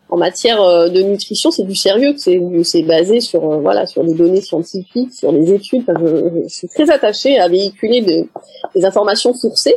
en 0.08 0.16
matière 0.16 0.62
euh, 0.62 0.88
de 0.88 1.02
nutrition, 1.02 1.50
c'est 1.50 1.64
du 1.64 1.74
sérieux, 1.74 2.14
c'est 2.16 2.82
basé 2.82 3.20
sur 3.20 3.50
euh, 3.50 3.58
voilà 3.58 3.86
sur 3.86 4.02
les 4.02 4.14
données 4.14 4.40
scientifiques, 4.40 5.12
sur 5.12 5.32
les 5.32 5.52
études. 5.52 5.84
je, 5.88 6.48
suis 6.48 6.68
très 6.68 6.90
attachée 6.90 7.38
à 7.38 7.48
véhiculer 7.48 8.02
des, 8.02 8.28
des 8.74 8.84
informations 8.84 9.34
sourcées, 9.34 9.76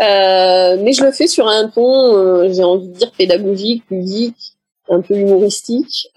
euh, 0.00 0.76
mais 0.82 0.92
je 0.92 1.04
le 1.04 1.12
fais 1.12 1.28
sur 1.28 1.46
un 1.46 1.68
ton, 1.68 2.16
euh, 2.16 2.52
j'ai 2.52 2.64
envie 2.64 2.88
de 2.88 2.94
dire 2.94 3.12
pédagogique, 3.16 3.84
ludique, 3.90 4.56
un 4.88 5.02
peu 5.02 5.14
humoristique. 5.14 6.08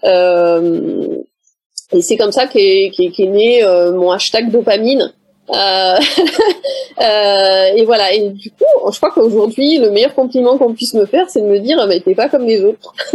et 1.92 2.02
c'est 2.02 2.16
comme 2.16 2.32
ça 2.32 2.46
qu'est 2.48 2.90
qu 2.92 3.10
qu 3.12 3.26
né 3.28 3.62
mon 3.92 4.10
hashtag 4.10 4.50
dopamine. 4.50 5.12
Euh, 5.50 5.54
euh, 7.00 7.66
et 7.76 7.84
voilà. 7.84 8.12
Et 8.12 8.30
du 8.30 8.50
coup, 8.50 8.64
je 8.90 8.96
crois 8.96 9.10
qu'aujourd'hui, 9.10 9.78
le 9.78 9.90
meilleur 9.90 10.14
compliment 10.14 10.56
qu'on 10.58 10.74
puisse 10.74 10.94
me 10.94 11.06
faire, 11.06 11.28
c'est 11.28 11.40
de 11.40 11.46
me 11.46 11.58
dire, 11.58 11.84
mais 11.86 12.00
t'es 12.00 12.14
pas 12.14 12.28
comme 12.28 12.46
les 12.46 12.62
autres. 12.62 12.94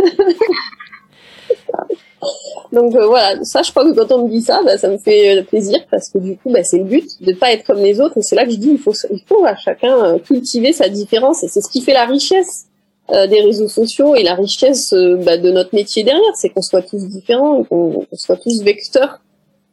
Donc 2.71 2.93
euh, 2.95 3.07
voilà, 3.07 3.43
ça, 3.43 3.63
je 3.63 3.71
crois 3.71 3.83
que 3.83 3.95
quand 3.95 4.11
on 4.15 4.25
me 4.27 4.29
dit 4.29 4.41
ça, 4.41 4.61
bah, 4.63 4.77
ça 4.77 4.89
me 4.89 4.99
fait 4.99 5.41
plaisir 5.43 5.79
parce 5.89 6.09
que 6.09 6.19
du 6.19 6.37
coup, 6.37 6.51
bah, 6.51 6.63
c'est 6.63 6.77
le 6.77 6.83
but 6.83 7.09
de 7.21 7.33
pas 7.33 7.51
être 7.51 7.65
comme 7.65 7.79
les 7.79 7.99
autres. 7.99 8.17
Et 8.17 8.21
c'est 8.21 8.35
là 8.35 8.45
que 8.45 8.51
je 8.51 8.57
dis, 8.57 8.69
il 8.69 8.77
faut, 8.77 8.93
il 9.11 9.21
faut 9.25 9.43
à 9.45 9.55
chacun 9.55 10.19
cultiver 10.19 10.71
sa 10.73 10.87
différence. 10.89 11.43
Et 11.43 11.47
c'est 11.47 11.61
ce 11.61 11.69
qui 11.69 11.81
fait 11.81 11.93
la 11.93 12.05
richesse 12.05 12.65
des 13.11 13.41
réseaux 13.41 13.67
sociaux 13.67 14.13
et 14.13 14.21
la 14.21 14.35
richesse 14.35 14.93
bah, 14.93 15.37
de 15.37 15.49
notre 15.49 15.73
métier 15.73 16.03
derrière, 16.03 16.35
c'est 16.35 16.49
qu'on 16.49 16.61
soit 16.61 16.83
tous 16.83 17.07
différents, 17.07 17.63
qu'on 17.63 18.05
soit 18.13 18.35
tous 18.35 18.61
vecteurs. 18.61 19.19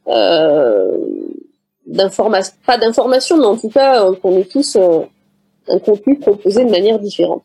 Euh, 0.08 0.96
d'information, 1.86 2.54
pas 2.66 2.78
d'information, 2.78 3.38
mais 3.38 3.46
en 3.46 3.56
tout 3.56 3.70
cas 3.70 4.04
euh, 4.04 4.14
qu'on 4.16 4.38
ait 4.38 4.44
tous 4.44 4.76
euh, 4.76 5.00
un 5.68 5.78
contenu 5.78 6.18
proposé 6.18 6.64
de 6.64 6.70
manière 6.70 6.98
différente. 6.98 7.44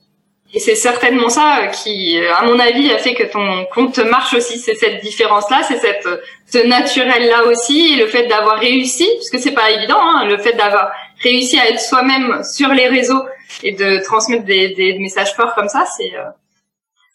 Et 0.54 0.60
c'est 0.60 0.76
certainement 0.76 1.30
ça 1.30 1.68
qui, 1.68 2.20
euh, 2.20 2.34
à 2.36 2.46
mon 2.46 2.60
avis, 2.60 2.92
a 2.92 2.98
fait 2.98 3.14
que 3.14 3.24
ton 3.24 3.66
compte 3.74 3.98
marche 4.00 4.34
aussi. 4.34 4.60
C'est 4.60 4.76
cette 4.76 5.02
différence-là, 5.02 5.62
c'est 5.64 5.78
cette 5.78 6.08
ce 6.48 6.68
naturel-là 6.68 7.46
aussi, 7.46 7.94
et 7.94 7.96
le 7.96 8.08
fait 8.08 8.28
d'avoir 8.28 8.60
réussi, 8.60 9.08
parce 9.16 9.30
que 9.30 9.38
c'est 9.38 9.54
pas 9.54 9.72
évident, 9.72 10.00
hein, 10.00 10.26
le 10.26 10.38
fait 10.38 10.54
d'avoir 10.54 10.92
réussi 11.24 11.58
à 11.58 11.70
être 11.70 11.80
soi-même 11.80 12.42
sur 12.44 12.70
les 12.70 12.88
réseaux 12.88 13.24
et 13.64 13.72
de 13.72 14.04
transmettre 14.04 14.44
des, 14.44 14.74
des 14.74 15.00
messages 15.00 15.34
forts 15.34 15.56
comme 15.56 15.70
ça, 15.70 15.86
c'est, 15.96 16.12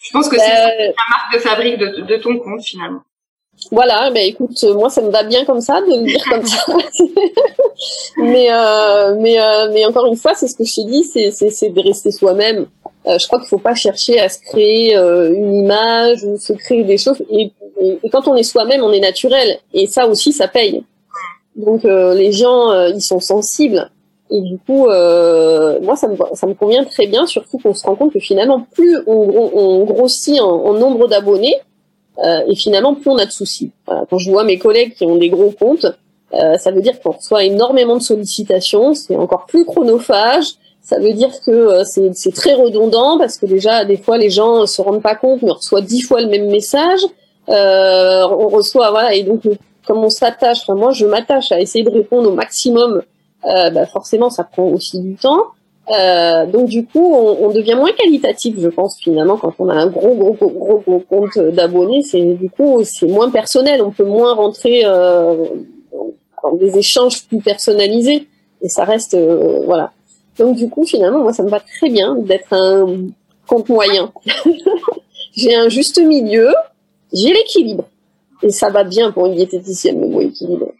je 0.01 0.13
pense 0.13 0.29
que 0.29 0.39
c'est 0.39 0.49
la 0.49 0.93
marque 1.11 1.35
de 1.35 1.39
fabrique 1.39 1.79
de, 1.79 2.03
de 2.03 2.17
ton 2.17 2.39
compte 2.39 2.63
finalement. 2.65 3.03
Voilà, 3.73 4.11
ben 4.11 4.25
écoute, 4.25 4.63
moi 4.75 4.91
ça 4.91 5.03
me 5.03 5.11
va 5.11 5.25
bien 5.25 5.45
comme 5.45 5.61
ça 5.61 5.81
de 5.81 5.87
le 5.87 6.05
dire 6.05 6.23
comme 6.31 6.47
ça. 6.47 6.59
mais 8.19 8.49
euh, 8.51 9.17
mais 9.19 9.41
euh, 9.41 9.71
mais 9.73 9.85
encore 9.87 10.07
une 10.07 10.17
fois, 10.17 10.35
c'est 10.35 10.47
ce 10.47 10.57
que 10.57 10.65
je 10.65 10.75
t'ai 10.75 10.85
dit, 10.85 11.05
c'est 11.05 11.31
c'est 11.31 11.71
de 11.71 11.81
rester 11.81 12.13
soi-même. 12.13 12.67
Euh, 13.07 13.19
je 13.19 13.27
crois 13.27 13.39
qu'il 13.39 13.49
faut 13.49 13.59
pas 13.59 13.75
chercher 13.75 14.21
à 14.21 14.29
se 14.29 14.41
créer 14.41 14.97
euh, 14.97 15.33
une 15.33 15.55
image 15.55 16.25
ou 16.25 16.37
se 16.39 16.53
créer 16.53 16.83
des 16.83 16.99
choses. 16.99 17.23
Et, 17.31 17.53
quand 18.11 18.27
on 18.27 18.35
est 18.35 18.43
soi-même, 18.43 18.83
on 18.83 18.93
est 18.93 19.01
naturel. 19.01 19.59
Et 19.73 19.87
ça 19.87 20.07
aussi, 20.07 20.33
ça 20.33 20.49
paye. 20.49 20.83
Donc 21.55 21.85
euh, 21.85 22.15
les 22.15 22.33
gens, 22.33 22.71
euh, 22.73 22.89
ils 22.89 23.03
sont 23.03 23.21
sensibles. 23.21 23.91
Et 24.31 24.41
du 24.41 24.59
coup, 24.59 24.87
moi, 24.87 25.95
ça 25.95 26.09
me, 26.09 26.17
ça 26.35 26.47
me 26.49 26.55
convient 26.55 26.85
très 26.85 27.07
bien, 27.07 27.27
surtout 27.27 27.59
qu'on 27.59 27.75
se 27.75 27.87
rend 27.87 27.95
compte 27.95 28.13
que 28.13 28.19
finalement, 28.19 28.67
plus 28.73 28.99
on, 29.07 29.13
on 29.13 29.85
grossit 29.85 30.41
en, 30.41 30.73
nombre 30.73 31.07
d'abonnés, 31.07 31.55
euh, 31.55 31.76
et 32.23 32.55
finalement, 32.55 32.95
plus 32.95 33.11
on 33.11 33.19
a 33.19 33.27
de 33.27 33.31
soucis. 33.31 33.73
Quand 33.87 34.19
je 34.19 34.31
vois 34.31 34.45
mes 34.45 34.59
collègues 34.59 34.95
qui 34.95 35.05
ont 35.05 35.17
des 35.17 35.29
gros 35.29 35.51
comptes, 35.51 35.87
euh, 36.35 36.59
ça 36.59 36.71
veut 36.71 36.83
dire 36.83 37.01
qu'on 37.01 37.13
reçoit 37.13 37.45
énormément 37.45 37.97
de 37.97 38.03
sollicitations, 38.03 38.95
c'est 38.95 39.17
encore 39.17 39.47
plus 39.47 39.65
chronophage. 39.65 40.47
Ça 40.83 40.99
veut 40.99 41.13
dire 41.13 41.31
que 41.45 41.51
euh, 41.51 41.85
c'est 41.85 42.35
très 42.35 42.55
redondant 42.55 43.19
parce 43.19 43.39
que 43.39 43.47
déjà, 43.47 43.85
des 43.85 43.97
fois, 43.97 44.19
les 44.19 44.31
gens 44.31 44.67
se 44.67 44.81
rendent 44.83 45.03
pas 45.03 45.15
compte, 45.15 45.43
mais 45.43 45.51
reçoit 45.51 45.81
dix 45.81 46.03
fois 46.03 46.21
le 46.21 46.29
même 46.29 46.49
message. 46.49 47.01
on 47.49 48.49
reçoit, 48.49 48.91
voilà, 48.91 49.15
et 49.15 49.23
donc 49.23 49.43
comme 49.87 50.05
on 50.05 50.11
s'attache, 50.11 50.63
enfin 50.63 50.75
moi, 50.75 50.93
je 50.93 51.07
m'attache 51.07 51.53
à 51.53 51.61
essayer 51.61 51.85
de 51.85 51.91
répondre 51.91 52.31
au 52.31 52.35
maximum. 52.35 53.03
Bah 53.45 53.87
forcément, 53.87 54.31
ça 54.31 54.43
prend 54.43 54.65
aussi 54.65 54.99
du 54.99 55.15
temps. 55.15 55.45
Euh, 55.89 56.47
donc 56.47 56.69
du 56.69 56.85
coup, 56.85 57.15
on, 57.15 57.47
on, 57.47 57.51
devient 57.51 57.75
moins 57.77 57.93
qualitatif, 57.93 58.57
je 58.59 58.69
pense 58.69 58.99
finalement, 58.99 59.37
quand 59.37 59.55
on 59.61 59.69
a 59.69 59.75
un 59.75 59.87
gros 59.87 60.15
gros 60.17 60.33
gros 60.33 60.51
gros, 60.51 60.83
gros 60.85 60.99
compte 60.99 61.39
d'abonnés. 61.39 62.03
C'est 62.03 62.35
du 62.35 62.51
coup 62.51 62.83
c'est 62.85 63.07
moins 63.07 63.31
personnel, 63.31 63.83
on 63.83 63.93
peut 63.93 64.05
moins 64.05 64.35
rentrer 64.35 64.83
euh, 64.85 65.45
dans 66.43 66.55
des 66.57 66.77
échanges 66.77 67.27
plus 67.29 67.41
personnalisés 67.41 68.27
et 68.63 68.69
ça 68.69 68.85
reste 68.85 69.15
euh, 69.15 69.61
voilà. 69.65 69.93
Donc 70.39 70.57
du 70.57 70.69
coup, 70.69 70.85
finalement, 70.85 71.21
moi 71.21 71.33
ça 71.33 71.45
me 71.45 71.49
va 71.49 71.61
très 71.61 71.89
bien 71.89 72.17
d'être 72.17 72.53
un 72.53 73.07
compte 73.47 73.69
moyen. 73.69 74.13
j'ai 75.37 75.55
un 75.55 75.69
juste 75.69 76.03
milieu, 76.03 76.53
j'ai 77.13 77.33
l'équilibre. 77.33 77.85
Et 78.43 78.51
ça 78.51 78.71
va 78.71 78.85
bien 78.85 79.13
pour 79.13 79.27
une 79.27 79.35
diététicienne, 79.35 80.01
le 80.01 80.09
mot 80.09 80.21
équilibre. 80.21 80.73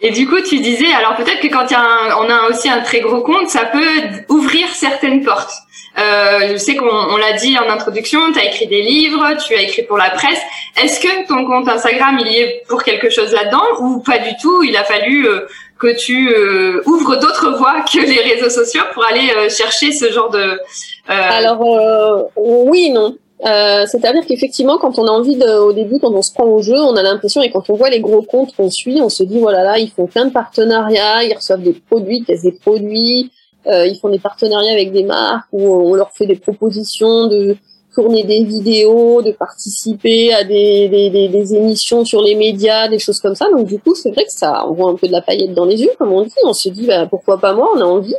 Et 0.00 0.10
du 0.10 0.28
coup, 0.28 0.40
tu 0.42 0.60
disais, 0.60 0.92
alors 0.92 1.16
peut-être 1.16 1.40
que 1.40 1.48
quand 1.48 1.70
y 1.70 1.74
a 1.74 2.18
on 2.20 2.28
a 2.28 2.48
aussi 2.50 2.68
un 2.68 2.80
très 2.80 3.00
gros 3.00 3.22
compte, 3.22 3.48
ça 3.48 3.64
peut 3.64 4.24
ouvrir 4.28 4.68
certaines 4.68 5.24
portes. 5.24 5.54
Euh, 5.98 6.48
je 6.52 6.56
sais 6.56 6.76
qu'on 6.76 7.16
l'a 7.16 7.32
dit 7.32 7.56
en 7.58 7.70
introduction, 7.70 8.20
tu 8.32 8.38
as 8.38 8.44
écrit 8.44 8.66
des 8.66 8.82
livres, 8.82 9.24
tu 9.46 9.54
as 9.54 9.62
écrit 9.62 9.82
pour 9.82 9.96
la 9.96 10.10
presse. 10.10 10.40
Est-ce 10.82 11.00
que 11.00 11.26
ton 11.26 11.46
compte 11.46 11.68
Instagram, 11.68 12.18
il 12.20 12.28
y 12.28 12.36
est 12.36 12.62
pour 12.68 12.82
quelque 12.82 13.08
chose 13.08 13.32
là-dedans 13.32 13.64
ou 13.80 14.00
pas 14.00 14.18
du 14.18 14.36
tout? 14.42 14.62
Il 14.62 14.76
a 14.76 14.84
fallu 14.84 15.26
euh, 15.26 15.46
que 15.78 15.96
tu 15.96 16.30
euh, 16.30 16.82
ouvres 16.84 17.16
d'autres 17.16 17.56
voies 17.56 17.80
que 17.90 18.00
les 18.00 18.20
réseaux 18.20 18.50
sociaux 18.50 18.82
pour 18.92 19.06
aller 19.06 19.30
euh, 19.34 19.48
chercher 19.48 19.92
ce 19.92 20.12
genre 20.12 20.28
de... 20.28 20.60
Alors 21.08 22.30
oui, 22.36 22.90
non. 22.90 23.16
Euh, 23.44 23.84
c'est-à-dire 23.86 24.24
qu'effectivement, 24.26 24.78
quand 24.78 24.98
on 24.98 25.06
a 25.06 25.10
envie 25.10 25.36
de, 25.36 25.58
au 25.58 25.72
début, 25.72 25.98
quand 26.00 26.12
on 26.12 26.22
se 26.22 26.32
prend 26.32 26.46
au 26.46 26.62
jeu, 26.62 26.78
on 26.78 26.96
a 26.96 27.02
l'impression, 27.02 27.42
et 27.42 27.50
quand 27.50 27.68
on 27.68 27.74
voit 27.74 27.90
les 27.90 28.00
gros 28.00 28.22
comptes 28.22 28.54
qu'on 28.56 28.70
suit, 28.70 29.00
on 29.02 29.10
se 29.10 29.22
dit, 29.22 29.38
voilà, 29.38 29.62
là, 29.62 29.78
ils 29.78 29.90
font 29.90 30.06
plein 30.06 30.24
de 30.24 30.32
partenariats, 30.32 31.22
ils 31.24 31.34
reçoivent 31.34 31.62
des 31.62 31.74
produits, 31.74 32.24
ils 32.26 32.40
des 32.40 32.52
produits, 32.52 33.30
euh, 33.66 33.86
ils 33.86 33.98
font 33.98 34.08
des 34.08 34.18
partenariats 34.18 34.72
avec 34.72 34.92
des 34.92 35.04
marques 35.04 35.48
où 35.52 35.62
on 35.62 35.94
leur 35.94 36.12
fait 36.12 36.26
des 36.26 36.36
propositions 36.36 37.26
de 37.26 37.56
tourner 37.94 38.24
des 38.24 38.44
vidéos, 38.44 39.22
de 39.22 39.32
participer 39.32 40.32
à 40.32 40.44
des 40.44 41.54
émissions 41.54 42.04
sur 42.04 42.22
les 42.22 42.34
médias, 42.34 42.88
des 42.88 42.98
choses 42.98 43.20
comme 43.20 43.34
ça. 43.34 43.50
Donc 43.50 43.66
du 43.66 43.78
coup, 43.78 43.94
c'est 43.94 44.10
vrai 44.10 44.24
que 44.24 44.32
ça, 44.32 44.66
on 44.68 44.74
voit 44.74 44.90
un 44.90 44.94
peu 44.96 45.06
de 45.06 45.12
la 45.12 45.22
paillette 45.22 45.54
dans 45.54 45.64
les 45.64 45.80
yeux, 45.80 45.90
comme 45.98 46.12
on 46.12 46.22
dit. 46.22 46.32
On 46.44 46.52
se 46.52 46.68
dit, 46.68 46.86
bah, 46.86 47.06
pourquoi 47.06 47.38
pas 47.38 47.54
moi 47.54 47.70
On 47.74 47.80
a 47.80 47.84
envie. 47.84 48.14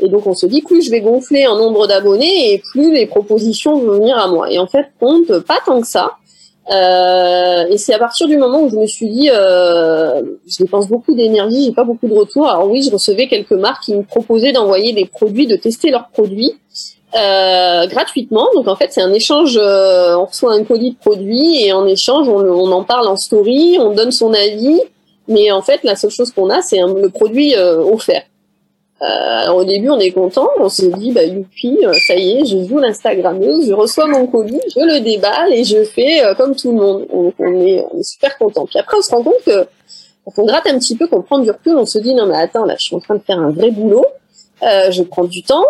Et 0.00 0.08
donc 0.08 0.26
on 0.26 0.34
se 0.34 0.46
dit 0.46 0.62
plus 0.62 0.82
je 0.82 0.90
vais 0.90 1.00
gonfler 1.00 1.46
en 1.46 1.56
nombre 1.56 1.86
d'abonnés 1.86 2.52
et 2.52 2.58
plus 2.58 2.92
les 2.92 3.06
propositions 3.06 3.78
vont 3.78 3.92
venir 3.92 4.18
à 4.18 4.28
moi. 4.28 4.50
Et 4.50 4.58
en 4.58 4.66
fait, 4.66 4.86
compte 5.00 5.38
pas 5.40 5.58
tant 5.64 5.80
que 5.80 5.86
ça. 5.86 6.12
Euh, 6.72 7.64
et 7.70 7.78
c'est 7.78 7.94
à 7.94 7.98
partir 7.98 8.26
du 8.26 8.36
moment 8.36 8.62
où 8.62 8.68
je 8.68 8.76
me 8.76 8.86
suis 8.86 9.08
dit, 9.08 9.30
euh, 9.32 10.20
je 10.48 10.58
dépense 10.58 10.88
beaucoup 10.88 11.14
d'énergie, 11.14 11.64
j'ai 11.64 11.72
pas 11.72 11.84
beaucoup 11.84 12.08
de 12.08 12.14
retours. 12.14 12.48
Alors 12.48 12.68
oui, 12.68 12.82
je 12.82 12.90
recevais 12.90 13.28
quelques 13.28 13.52
marques 13.52 13.84
qui 13.84 13.94
me 13.94 14.02
proposaient 14.02 14.52
d'envoyer 14.52 14.92
des 14.92 15.06
produits, 15.06 15.46
de 15.46 15.56
tester 15.56 15.90
leurs 15.90 16.08
produits 16.08 16.54
euh, 17.14 17.86
gratuitement. 17.86 18.48
Donc 18.54 18.68
en 18.68 18.76
fait, 18.76 18.88
c'est 18.90 19.00
un 19.00 19.12
échange. 19.12 19.58
Euh, 19.60 20.16
on 20.16 20.26
reçoit 20.26 20.52
un 20.52 20.64
colis 20.64 20.92
de 20.92 20.98
produits 20.98 21.64
et 21.64 21.72
en 21.72 21.86
échange, 21.86 22.28
on, 22.28 22.40
on, 22.40 22.70
en 22.72 22.84
parle 22.84 23.06
en 23.06 23.16
story, 23.16 23.78
on 23.80 23.94
donne 23.94 24.10
son 24.10 24.34
avis. 24.34 24.80
Mais 25.28 25.50
en 25.50 25.62
fait, 25.62 25.80
la 25.82 25.96
seule 25.96 26.10
chose 26.10 26.32
qu'on 26.32 26.50
a, 26.50 26.62
c'est 26.62 26.78
le 26.78 27.08
produit 27.08 27.54
euh, 27.56 27.78
offert. 27.78 28.22
Euh, 29.02 29.50
au 29.52 29.64
début, 29.64 29.90
on 29.90 29.98
est 29.98 30.10
content, 30.10 30.48
on 30.58 30.70
se 30.70 30.86
dit, 30.86 31.12
bah, 31.12 31.22
youpi, 31.22 31.78
euh, 31.84 31.92
ça 32.06 32.14
y 32.14 32.38
est, 32.38 32.44
je 32.46 32.64
joue 32.64 32.78
l'Instagrammeuse, 32.78 33.66
je 33.66 33.74
reçois 33.74 34.06
mon 34.06 34.26
colis, 34.26 34.60
je 34.74 34.80
le 34.80 35.00
déballe 35.00 35.52
et 35.52 35.64
je 35.64 35.84
fais 35.84 36.24
euh, 36.24 36.34
comme 36.34 36.56
tout 36.56 36.72
le 36.72 36.78
monde. 36.80 37.06
On 37.10 37.60
est, 37.60 37.84
super 38.02 38.38
content. 38.38 38.64
Puis 38.64 38.78
après, 38.78 38.96
on 38.96 39.02
se 39.02 39.10
rend 39.10 39.22
compte 39.22 39.42
que 39.44 39.66
quand 40.24 40.42
on 40.42 40.46
gratte 40.46 40.66
un 40.66 40.78
petit 40.78 40.96
peu, 40.96 41.06
qu'on 41.08 41.20
prend 41.20 41.38
du 41.40 41.50
recul, 41.50 41.76
on 41.76 41.84
se 41.84 41.98
dit, 41.98 42.14
non, 42.14 42.26
mais 42.26 42.36
attends, 42.36 42.64
là, 42.64 42.74
je 42.78 42.84
suis 42.84 42.96
en 42.96 43.00
train 43.00 43.16
de 43.16 43.22
faire 43.22 43.38
un 43.38 43.50
vrai 43.50 43.70
boulot, 43.70 44.06
euh, 44.62 44.90
je 44.90 45.02
prends 45.02 45.24
du 45.24 45.42
temps 45.42 45.66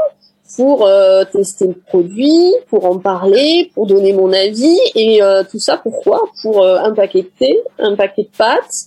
pour 0.57 0.87
euh, 0.87 1.25
tester 1.25 1.67
le 1.67 1.75
produit, 1.75 2.55
pour 2.71 2.87
en 2.87 2.99
parler, 2.99 3.73
pour 3.75 3.89
donner 3.89 4.13
mon 4.13 4.33
avis, 4.33 4.79
et 4.95 5.19
tout 5.51 5.59
ça, 5.59 5.77
pourquoi? 5.77 6.23
Pour 6.43 6.65
un 6.65 6.93
paquet 6.95 7.23
de 7.23 7.31
thé, 7.39 7.59
un 7.81 7.97
paquet 7.97 8.23
de 8.23 8.37
pâtes. 8.39 8.87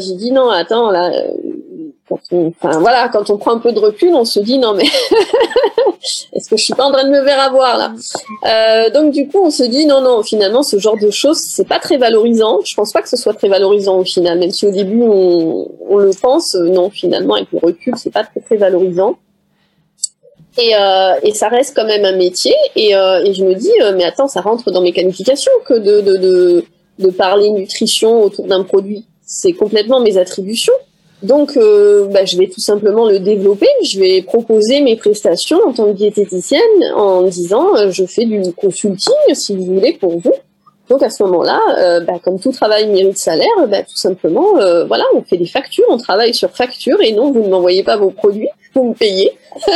J'ai 0.00 0.14
dit, 0.14 0.30
non, 0.30 0.48
attends, 0.48 0.92
là 0.92 1.10
quand 2.08 2.20
on, 2.32 2.48
enfin 2.48 2.78
voilà, 2.80 3.08
quand 3.08 3.30
on 3.30 3.38
prend 3.38 3.52
un 3.52 3.58
peu 3.58 3.72
de 3.72 3.78
recul, 3.78 4.10
on 4.14 4.24
se 4.24 4.40
dit 4.40 4.58
non 4.58 4.74
mais 4.74 4.84
est-ce 6.34 6.50
que 6.50 6.56
je 6.56 6.64
suis 6.64 6.74
pas 6.74 6.84
en 6.84 6.92
train 6.92 7.04
de 7.04 7.10
me 7.10 7.24
faire 7.24 7.40
avoir 7.40 7.78
là? 7.78 7.92
Euh, 8.46 8.90
Donc 8.90 9.12
du 9.12 9.26
coup, 9.28 9.38
on 9.42 9.50
se 9.50 9.62
dit 9.62 9.86
non 9.86 10.02
non, 10.02 10.22
finalement 10.22 10.62
ce 10.62 10.78
genre 10.78 10.98
de 10.98 11.10
choses 11.10 11.38
c'est 11.38 11.66
pas 11.66 11.78
très 11.78 11.96
valorisant. 11.96 12.60
Je 12.64 12.74
pense 12.74 12.92
pas 12.92 13.00
que 13.02 13.08
ce 13.08 13.16
soit 13.16 13.34
très 13.34 13.48
valorisant 13.48 13.98
au 13.98 14.04
final, 14.04 14.38
même 14.38 14.50
si 14.50 14.66
au 14.66 14.70
début 14.70 15.02
on, 15.02 15.68
on 15.88 15.96
le 15.96 16.10
pense. 16.10 16.54
Euh, 16.54 16.68
non, 16.68 16.90
finalement 16.90 17.34
avec 17.34 17.48
le 17.52 17.58
recul, 17.58 17.94
c'est 17.96 18.12
pas 18.12 18.24
très 18.24 18.40
très 18.40 18.56
valorisant. 18.56 19.16
Et, 20.56 20.72
euh, 20.78 21.14
et 21.22 21.34
ça 21.34 21.48
reste 21.48 21.74
quand 21.74 21.86
même 21.86 22.04
un 22.04 22.16
métier. 22.16 22.54
Et, 22.76 22.94
euh, 22.94 23.24
et 23.24 23.34
je 23.34 23.44
me 23.44 23.54
dis 23.54 23.72
euh, 23.82 23.92
mais 23.96 24.04
attends, 24.04 24.28
ça 24.28 24.40
rentre 24.40 24.70
dans 24.70 24.82
mes 24.82 24.92
qualifications 24.92 25.52
que 25.66 25.74
de 25.74 26.00
de, 26.02 26.16
de, 26.18 26.64
de 26.98 27.10
parler 27.10 27.50
nutrition 27.50 28.22
autour 28.22 28.46
d'un 28.46 28.62
produit. 28.62 29.06
C'est 29.26 29.52
complètement 29.54 30.00
mes 30.00 30.18
attributions. 30.18 30.74
Donc, 31.24 31.56
euh, 31.56 32.06
bah, 32.08 32.26
je 32.26 32.36
vais 32.36 32.48
tout 32.48 32.60
simplement 32.60 33.08
le 33.08 33.18
développer. 33.18 33.66
Je 33.82 33.98
vais 33.98 34.20
proposer 34.20 34.82
mes 34.82 34.94
prestations 34.94 35.58
en 35.66 35.72
tant 35.72 35.86
que 35.86 35.96
diététicienne 35.96 36.60
en 36.94 37.22
disant 37.22 37.74
euh, 37.76 37.90
je 37.90 38.04
fais 38.04 38.26
du 38.26 38.52
consulting 38.52 39.14
si 39.32 39.56
vous 39.56 39.64
voulez 39.64 39.94
pour 39.94 40.18
vous. 40.18 40.34
Donc 40.90 41.02
à 41.02 41.08
ce 41.08 41.22
moment-là, 41.22 41.58
euh, 41.78 42.00
bah, 42.00 42.20
comme 42.22 42.38
tout 42.38 42.52
travail 42.52 42.88
mérite 42.88 43.16
salaire, 43.16 43.46
bah, 43.68 43.82
tout 43.82 43.96
simplement, 43.96 44.52
voilà, 44.86 45.04
on 45.14 45.22
fait 45.22 45.38
des 45.38 45.46
factures, 45.46 45.86
on 45.88 45.96
travaille 45.96 46.34
sur 46.34 46.50
facture 46.50 47.00
et 47.00 47.12
non, 47.12 47.32
vous 47.32 47.42
ne 47.42 47.48
m'envoyez 47.48 47.82
pas 47.82 47.96
vos 47.96 48.10
produits, 48.10 48.50
vous 48.74 48.90
me 48.90 48.94
payez, 48.94 49.32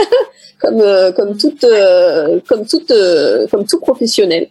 comme 0.60 0.82
comme 1.16 1.38
toute 1.38 1.64
comme 2.46 2.66
toute 2.66 2.92
comme 3.50 3.64
tout 3.64 3.80
professionnel. 3.80 4.48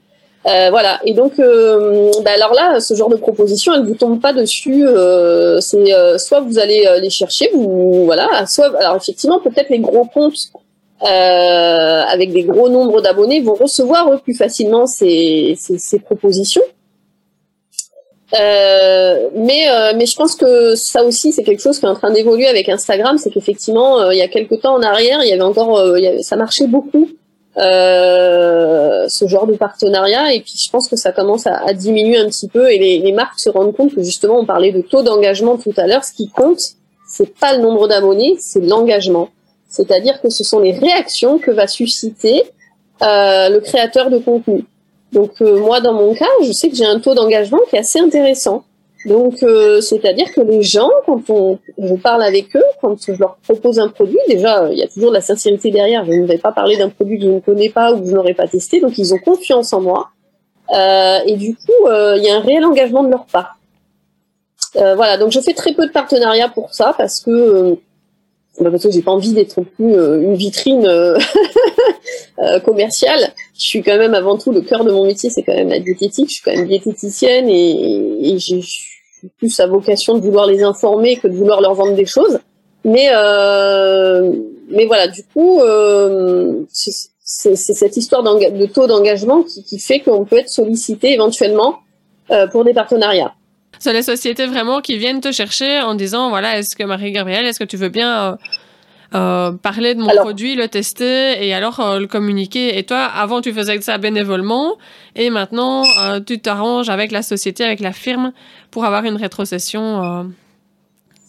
Euh, 0.47 0.69
voilà. 0.69 0.99
Et 1.05 1.13
donc, 1.13 1.39
euh, 1.39 2.11
bah 2.23 2.31
alors 2.35 2.53
là, 2.53 2.79
ce 2.79 2.93
genre 2.93 3.09
de 3.09 3.17
proposition, 3.17 3.73
elle 3.73 3.85
vous 3.85 3.95
tombe 3.95 4.21
pas 4.21 4.33
dessus. 4.33 4.85
Euh, 4.87 5.59
soit 5.59 6.39
vous 6.41 6.59
allez 6.59 6.87
les 7.01 7.09
chercher, 7.09 7.51
voilà. 7.53 8.45
Soit, 8.47 8.75
alors 8.79 8.95
effectivement, 8.95 9.39
peut-être 9.39 9.69
les 9.69 9.79
gros 9.79 10.05
comptes 10.05 10.51
avec 11.01 12.31
des 12.31 12.43
gros 12.43 12.69
nombres 12.69 13.01
d'abonnés 13.01 13.41
vont 13.41 13.55
recevoir 13.55 14.21
plus 14.21 14.33
facilement 14.35 14.87
ces, 14.87 15.57
propositions. 16.05 16.63
mais 18.31 20.05
je 20.05 20.15
pense 20.15 20.35
que 20.35 20.75
ça 20.75 21.03
aussi 21.03 21.33
c'est 21.33 21.43
quelque 21.43 21.61
chose 21.61 21.77
qui 21.79 21.85
est 21.85 21.89
en 21.89 21.95
train 21.95 22.11
d'évoluer 22.11 22.47
avec 22.47 22.69
Instagram, 22.69 23.17
c'est 23.17 23.29
qu'effectivement 23.29 24.09
il 24.11 24.17
y 24.17 24.21
a 24.21 24.27
quelques 24.27 24.61
temps 24.61 24.75
en 24.75 24.81
arrière, 24.81 25.19
il 25.23 25.29
y 25.29 25.33
avait 25.33 25.41
encore, 25.41 25.85
ça 26.21 26.35
marchait 26.35 26.67
beaucoup 26.67 27.09
euh, 27.57 29.07
ce 29.07 29.27
genre 29.27 29.47
de 29.47 29.53
partenariat. 29.55 30.33
Et 30.33 30.41
puis 30.41 30.53
je 30.63 30.69
pense 30.69 30.87
que 30.87 30.95
ça 30.95 31.11
commence 31.11 31.47
à, 31.47 31.73
diminuer 31.73 32.17
un 32.17 32.27
petit 32.27 32.47
peu 32.47 32.71
et 32.71 32.77
les, 32.77 32.99
les, 32.99 33.11
marques 33.11 33.39
se 33.39 33.49
rendent 33.49 33.75
compte 33.75 33.95
que 33.95 34.03
justement 34.03 34.39
on 34.39 34.45
parlait 34.45 34.71
de 34.71 34.81
taux 34.81 35.01
d'engagement 35.01 35.57
tout 35.57 35.73
à 35.77 35.87
l'heure. 35.87 36.03
Ce 36.03 36.13
qui 36.13 36.29
compte, 36.29 36.61
c'est 37.07 37.33
pas 37.39 37.55
le 37.55 37.63
nombre 37.63 37.87
d'abonnés, 37.87 38.35
c'est 38.39 38.61
l'engagement. 38.61 39.29
C'est-à-dire 39.69 40.21
que 40.21 40.29
ce 40.29 40.43
sont 40.43 40.59
les 40.59 40.71
réactions 40.71 41.39
que 41.39 41.51
va 41.51 41.67
susciter 41.67 42.43
euh, 43.01 43.49
le 43.49 43.59
créateur 43.59 44.09
de 44.09 44.17
contenu. 44.17 44.65
Donc 45.13 45.41
euh, 45.41 45.59
moi 45.59 45.81
dans 45.81 45.93
mon 45.93 46.13
cas, 46.13 46.25
je 46.43 46.51
sais 46.51 46.69
que 46.69 46.75
j'ai 46.75 46.85
un 46.85 46.99
taux 46.99 47.15
d'engagement 47.15 47.59
qui 47.69 47.75
est 47.75 47.79
assez 47.79 47.99
intéressant. 47.99 48.63
Donc, 49.07 49.41
euh, 49.41 49.79
c'est-à-dire 49.79 50.33
que 50.33 50.41
les 50.41 50.61
gens, 50.61 50.89
quand 51.05 51.29
on, 51.29 51.59
je 51.81 51.95
parle 51.95 52.23
avec 52.23 52.53
eux, 52.57 52.63
quand 52.81 52.97
je 53.01 53.13
leur 53.13 53.37
propose 53.37 53.79
un 53.79 53.87
produit, 53.87 54.19
déjà, 54.27 54.67
il 54.69 54.77
y 54.77 54.83
a 54.83 54.87
toujours 54.87 55.09
de 55.09 55.15
la 55.15 55.21
sincérité 55.21 55.71
derrière. 55.71 56.05
Je 56.05 56.11
ne 56.11 56.25
vais 56.25 56.37
pas 56.37 56.51
parler 56.51 56.75
d'un 56.75 56.89
produit 56.89 57.17
que 57.17 57.23
je 57.23 57.29
ne 57.29 57.39
connais 57.39 57.69
pas 57.69 57.93
ou 57.93 58.01
que 58.01 58.09
je 58.09 58.13
n'aurais 58.13 58.33
pas 58.33 58.47
testé, 58.47 58.81
donc 58.81 58.97
ils 58.97 59.13
ont 59.13 59.17
confiance 59.17 59.71
en 59.71 59.79
moi. 59.79 60.09
Euh, 60.73 61.19
et 61.25 61.37
du 61.37 61.55
coup, 61.55 61.87
euh, 61.87 62.15
il 62.17 62.23
y 62.23 62.29
a 62.29 62.35
un 62.35 62.41
réel 62.41 62.65
engagement 62.65 63.03
de 63.03 63.09
leur 63.09 63.25
part. 63.25 63.57
Euh, 64.75 64.95
voilà, 64.95 65.17
donc 65.17 65.31
je 65.31 65.39
fais 65.39 65.53
très 65.53 65.73
peu 65.73 65.87
de 65.87 65.91
partenariats 65.91 66.49
pour 66.49 66.73
ça 66.73 66.93
parce 66.97 67.21
que 67.21 67.31
euh, 67.31 67.75
bah, 68.59 68.69
parce 68.69 68.83
que 68.83 68.91
j'ai 68.91 69.01
pas 69.01 69.11
envie 69.11 69.33
d'être 69.33 69.61
plus 69.61 69.93
une 69.93 70.35
vitrine 70.35 70.85
commerciale. 72.65 73.33
Je 73.53 73.61
suis 73.67 73.83
quand 73.83 73.97
même 73.97 74.15
avant 74.15 74.37
tout 74.37 74.51
le 74.51 74.61
cœur 74.61 74.83
de 74.83 74.91
mon 74.91 75.05
métier, 75.05 75.29
c'est 75.29 75.43
quand 75.43 75.53
même 75.53 75.69
la 75.69 75.79
diététique. 75.79 76.29
Je 76.29 76.33
suis 76.33 76.43
quand 76.43 76.55
même 76.55 76.67
diététicienne 76.67 77.47
et, 77.49 78.33
et 78.33 78.39
j'ai 78.39 78.61
plus 79.37 79.59
à 79.59 79.67
vocation 79.67 80.15
de 80.15 80.21
vouloir 80.21 80.47
les 80.47 80.63
informer 80.63 81.17
que 81.17 81.27
de 81.27 81.35
vouloir 81.35 81.61
leur 81.61 81.73
vendre 81.73 81.95
des 81.95 82.05
choses. 82.05 82.39
Mais 82.83 83.09
euh, 83.11 84.31
mais 84.69 84.85
voilà, 84.85 85.07
du 85.07 85.23
coup, 85.23 85.59
euh, 85.59 86.63
c'est 86.71 87.55
cette 87.55 87.97
histoire 87.97 88.23
de 88.23 88.65
taux 88.65 88.87
d'engagement 88.87 89.43
qui, 89.43 89.63
qui, 89.63 89.79
fait 89.79 89.99
qu'on 89.99 90.25
peut 90.25 90.39
être 90.39 90.49
sollicité 90.49 91.13
éventuellement 91.13 91.79
euh, 92.31 92.47
pour 92.47 92.63
des 92.63 92.73
partenariats. 92.73 93.33
C'est 93.79 93.93
les 93.93 94.03
sociétés 94.03 94.45
vraiment 94.45 94.81
qui 94.81 94.97
viennent 94.97 95.21
te 95.21 95.31
chercher 95.31 95.81
en 95.81 95.95
disant 95.95 96.29
voilà, 96.29 96.57
est-ce 96.57 96.75
que 96.75 96.83
Marie-Gabrielle, 96.83 97.45
est-ce 97.45 97.59
que 97.59 97.63
tu 97.65 97.77
veux 97.77 97.89
bien 97.89 98.37
euh, 99.13 99.37
euh, 99.47 99.51
parler 99.51 99.95
de 99.95 100.01
mon 100.01 100.09
alors, 100.09 100.25
produit, 100.25 100.55
le 100.55 100.67
tester 100.67 101.45
et 101.45 101.53
alors 101.53 101.79
euh, 101.79 101.99
le 101.99 102.07
communiquer. 102.07 102.77
Et 102.77 102.83
toi, 102.83 103.05
avant, 103.05 103.41
tu 103.41 103.53
faisais 103.53 103.79
ça 103.81 103.97
bénévolement 103.97 104.77
et 105.15 105.29
maintenant, 105.29 105.83
euh, 105.99 106.19
tu 106.19 106.39
t'arranges 106.39 106.89
avec 106.89 107.11
la 107.11 107.21
société, 107.21 107.63
avec 107.63 107.79
la 107.79 107.91
firme 107.91 108.31
pour 108.71 108.85
avoir 108.85 109.03
une 109.05 109.15
rétrocession. 109.15 110.03
Euh, 110.03 110.23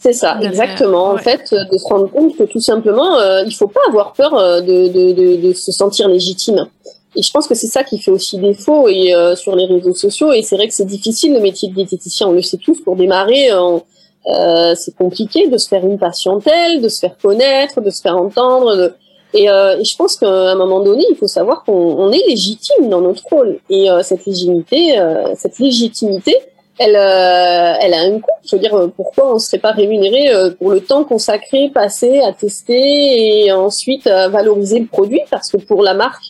c'est 0.01 0.13
ça, 0.13 0.35
derrière. 0.35 0.51
exactement. 0.51 1.09
Ouais. 1.09 1.15
En 1.15 1.19
fait, 1.19 1.53
de 1.53 1.79
se 1.79 1.89
rendre 1.89 2.11
compte 2.11 2.37
que 2.37 2.45
tout 2.45 2.61
simplement, 2.61 3.19
il 3.45 3.53
faut 3.53 3.67
pas 3.67 3.81
avoir 3.89 4.13
peur 4.13 4.31
de, 4.63 4.89
de, 4.89 5.13
de, 5.13 5.49
de, 5.49 5.53
se 5.53 5.73
sentir 5.73 6.09
légitime. 6.09 6.69
Et 7.17 7.23
je 7.23 7.31
pense 7.33 7.49
que 7.49 7.57
c'est 7.57 7.67
ça 7.67 7.83
qui 7.83 7.99
fait 7.99 8.13
aussi 8.13 8.39
défaut 8.39 8.87
et, 8.89 9.13
sur 9.35 9.57
les 9.57 9.67
réseaux 9.67 9.95
sociaux. 9.95 10.33
Et 10.33 10.43
c'est 10.43 10.55
vrai 10.55 10.69
que 10.69 10.75
c'est 10.75 10.85
difficile 10.85 11.35
le 11.35 11.41
métier 11.41 11.69
de 11.69 11.75
diététicien, 11.75 12.29
on 12.29 12.33
le 12.33 12.43
sait 12.43 12.59
tous, 12.59 12.81
pour 12.81 12.95
démarrer. 12.95 13.53
On, 13.55 13.83
euh, 14.29 14.75
c'est 14.75 14.95
compliqué 14.95 15.49
de 15.49 15.57
se 15.57 15.69
faire 15.69 15.85
une 15.85 15.99
patientèle, 15.99 16.83
de 16.83 16.89
se 16.89 17.01
faire 17.01 17.17
connaître, 17.21 17.81
de 17.81 17.91
se 17.91 18.03
faire 18.03 18.17
entendre. 18.17 18.77
De... 18.77 18.95
Et, 19.35 19.49
euh, 19.49 19.83
je 19.83 19.97
pense 19.97 20.17
qu'à 20.17 20.27
un 20.27 20.55
moment 20.55 20.81
donné, 20.81 21.05
il 21.11 21.17
faut 21.17 21.29
savoir 21.29 21.65
qu'on 21.65 22.11
est 22.13 22.27
légitime 22.29 22.89
dans 22.89 23.01
notre 23.01 23.25
rôle. 23.31 23.59
Et 23.71 23.91
euh, 23.91 24.03
cette 24.03 24.27
légitimité, 24.27 24.99
euh, 24.99 25.35
cette 25.37 25.59
légitimité, 25.59 26.35
elle, 26.79 26.97
euh, 26.97 27.75
elle 27.81 27.95
a 27.95 28.01
un 28.01 28.21
coût. 28.21 28.31
Je 28.45 28.57
veux 28.57 28.63
dire, 28.63 28.91
pourquoi 28.97 29.31
on 29.31 29.35
ne 29.35 29.39
serait 29.39 29.59
pas 29.59 29.73
rémunéré 29.73 30.31
pour 30.59 30.71
le 30.71 30.81
temps 30.81 31.05
consacré, 31.05 31.71
passé 31.71 32.21
à 32.21 32.33
tester 32.33 33.45
et 33.45 33.53
ensuite 33.53 34.07
valoriser 34.07 34.79
le 34.79 34.87
produit? 34.87 35.21
Parce 35.31 35.51
que 35.51 35.57
pour 35.57 35.83
la 35.83 35.95
marque, 35.95 36.25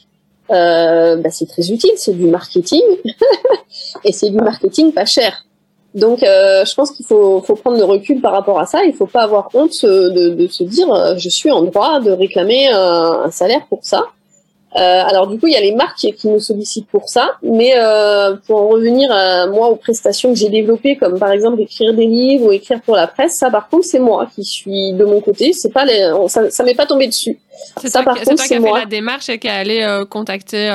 bah, 0.48 1.30
c'est 1.30 1.46
très 1.46 1.70
utile, 1.70 1.92
c'est 1.96 2.14
du 2.14 2.26
marketing 2.26 2.82
et 4.04 4.12
c'est 4.12 4.30
du 4.30 4.38
marketing 4.38 4.92
pas 4.92 5.04
cher. 5.04 5.44
Donc, 5.98 6.22
euh, 6.22 6.64
je 6.64 6.74
pense 6.74 6.92
qu'il 6.92 7.04
faut, 7.04 7.42
faut, 7.42 7.56
prendre 7.56 7.76
le 7.76 7.84
recul 7.84 8.20
par 8.20 8.32
rapport 8.32 8.58
à 8.60 8.66
ça. 8.66 8.84
Il 8.84 8.90
ne 8.90 8.96
faut 8.96 9.06
pas 9.06 9.22
avoir 9.22 9.48
honte 9.54 9.84
de, 9.84 10.28
de, 10.28 10.46
se 10.46 10.62
dire 10.62 10.92
euh, 10.92 11.16
je 11.16 11.28
suis 11.28 11.50
en 11.50 11.62
droit 11.62 12.00
de 12.00 12.10
réclamer 12.10 12.68
euh, 12.72 13.24
un 13.24 13.30
salaire 13.30 13.66
pour 13.68 13.80
ça. 13.82 14.04
Euh, 14.76 14.80
alors 14.80 15.26
du 15.26 15.38
coup, 15.38 15.46
il 15.46 15.54
y 15.54 15.56
a 15.56 15.60
les 15.60 15.74
marques 15.74 15.96
qui, 15.96 16.12
qui 16.12 16.28
nous 16.28 16.40
sollicitent 16.40 16.88
pour 16.88 17.08
ça, 17.08 17.30
mais 17.42 17.72
euh, 17.74 18.36
pour 18.46 18.60
en 18.60 18.68
revenir 18.68 19.10
à 19.10 19.46
moi 19.46 19.68
aux 19.68 19.76
prestations 19.76 20.32
que 20.32 20.38
j'ai 20.38 20.50
développées, 20.50 20.96
comme 20.96 21.18
par 21.18 21.32
exemple 21.32 21.60
écrire 21.60 21.94
des 21.94 22.06
livres 22.06 22.46
ou 22.46 22.52
écrire 22.52 22.80
pour 22.82 22.94
la 22.94 23.06
presse, 23.06 23.34
ça 23.34 23.50
par 23.50 23.68
contre 23.68 23.86
c'est 23.86 23.98
moi 23.98 24.28
qui 24.32 24.44
suis 24.44 24.92
de 24.92 25.04
mon 25.04 25.20
côté. 25.20 25.52
C'est 25.54 25.72
pas 25.72 25.86
les, 25.86 26.12
ça, 26.28 26.50
ça 26.50 26.64
m'est 26.64 26.74
pas 26.74 26.86
tombé 26.86 27.06
dessus. 27.06 27.38
C'est 27.80 27.88
ça, 27.88 28.02
par 28.02 28.20
contre 28.20 28.42
c'est 28.42 28.58
moi. 28.58 28.74
Fait 28.74 28.84
la 28.84 28.90
démarche 28.90 29.28
et 29.30 29.38
qui 29.38 29.48
est 29.48 29.50
allé 29.50 30.04
contacter. 30.10 30.70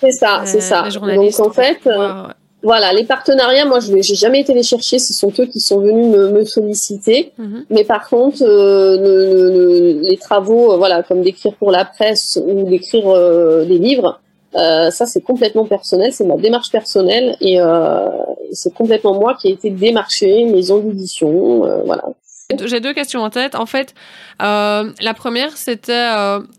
c'est 0.00 0.12
ça, 0.12 0.42
c'est 0.46 0.62
ça. 0.62 0.88
Donc 0.88 1.40
en 1.40 1.50
fait. 1.50 1.78
Voilà, 2.62 2.92
les 2.92 3.04
partenariats, 3.04 3.64
moi, 3.64 3.80
je 3.80 3.90
n'ai 3.92 4.02
jamais 4.02 4.40
été 4.40 4.52
les 4.52 4.62
chercher. 4.62 4.98
Ce 4.98 5.14
sont 5.14 5.32
eux 5.38 5.46
qui 5.46 5.60
sont 5.60 5.80
venus 5.80 6.06
me, 6.06 6.30
me 6.30 6.44
solliciter. 6.44 7.32
Mhm. 7.38 7.64
Mais 7.70 7.84
par 7.84 8.08
contre, 8.08 8.42
euh, 8.42 8.98
le, 8.98 10.00
les 10.02 10.18
travaux, 10.18 10.72
euh, 10.72 10.76
voilà, 10.76 11.02
comme 11.02 11.22
d'écrire 11.22 11.54
pour 11.54 11.70
la 11.70 11.86
presse 11.86 12.38
ou 12.44 12.68
d'écrire 12.68 13.08
euh, 13.08 13.64
des 13.64 13.78
livres, 13.78 14.20
ça, 14.52 15.06
c'est 15.06 15.22
complètement 15.22 15.64
personnel. 15.64 16.12
C'est 16.12 16.26
ma 16.26 16.36
démarche 16.36 16.70
personnelle 16.70 17.36
et 17.40 17.58
c'est 18.52 18.74
complètement 18.74 19.14
moi 19.14 19.36
qui 19.40 19.48
ai 19.48 19.52
été 19.52 19.70
démarché, 19.70 20.44
maison 20.44 20.80
d'édition, 20.80 21.60
voilà. 21.86 22.02
J'ai 22.64 22.80
deux 22.80 22.92
questions 22.92 23.20
en 23.20 23.30
tête. 23.30 23.54
En 23.54 23.66
fait, 23.66 23.94
la 24.40 25.14
première, 25.16 25.56
c'était 25.56 26.10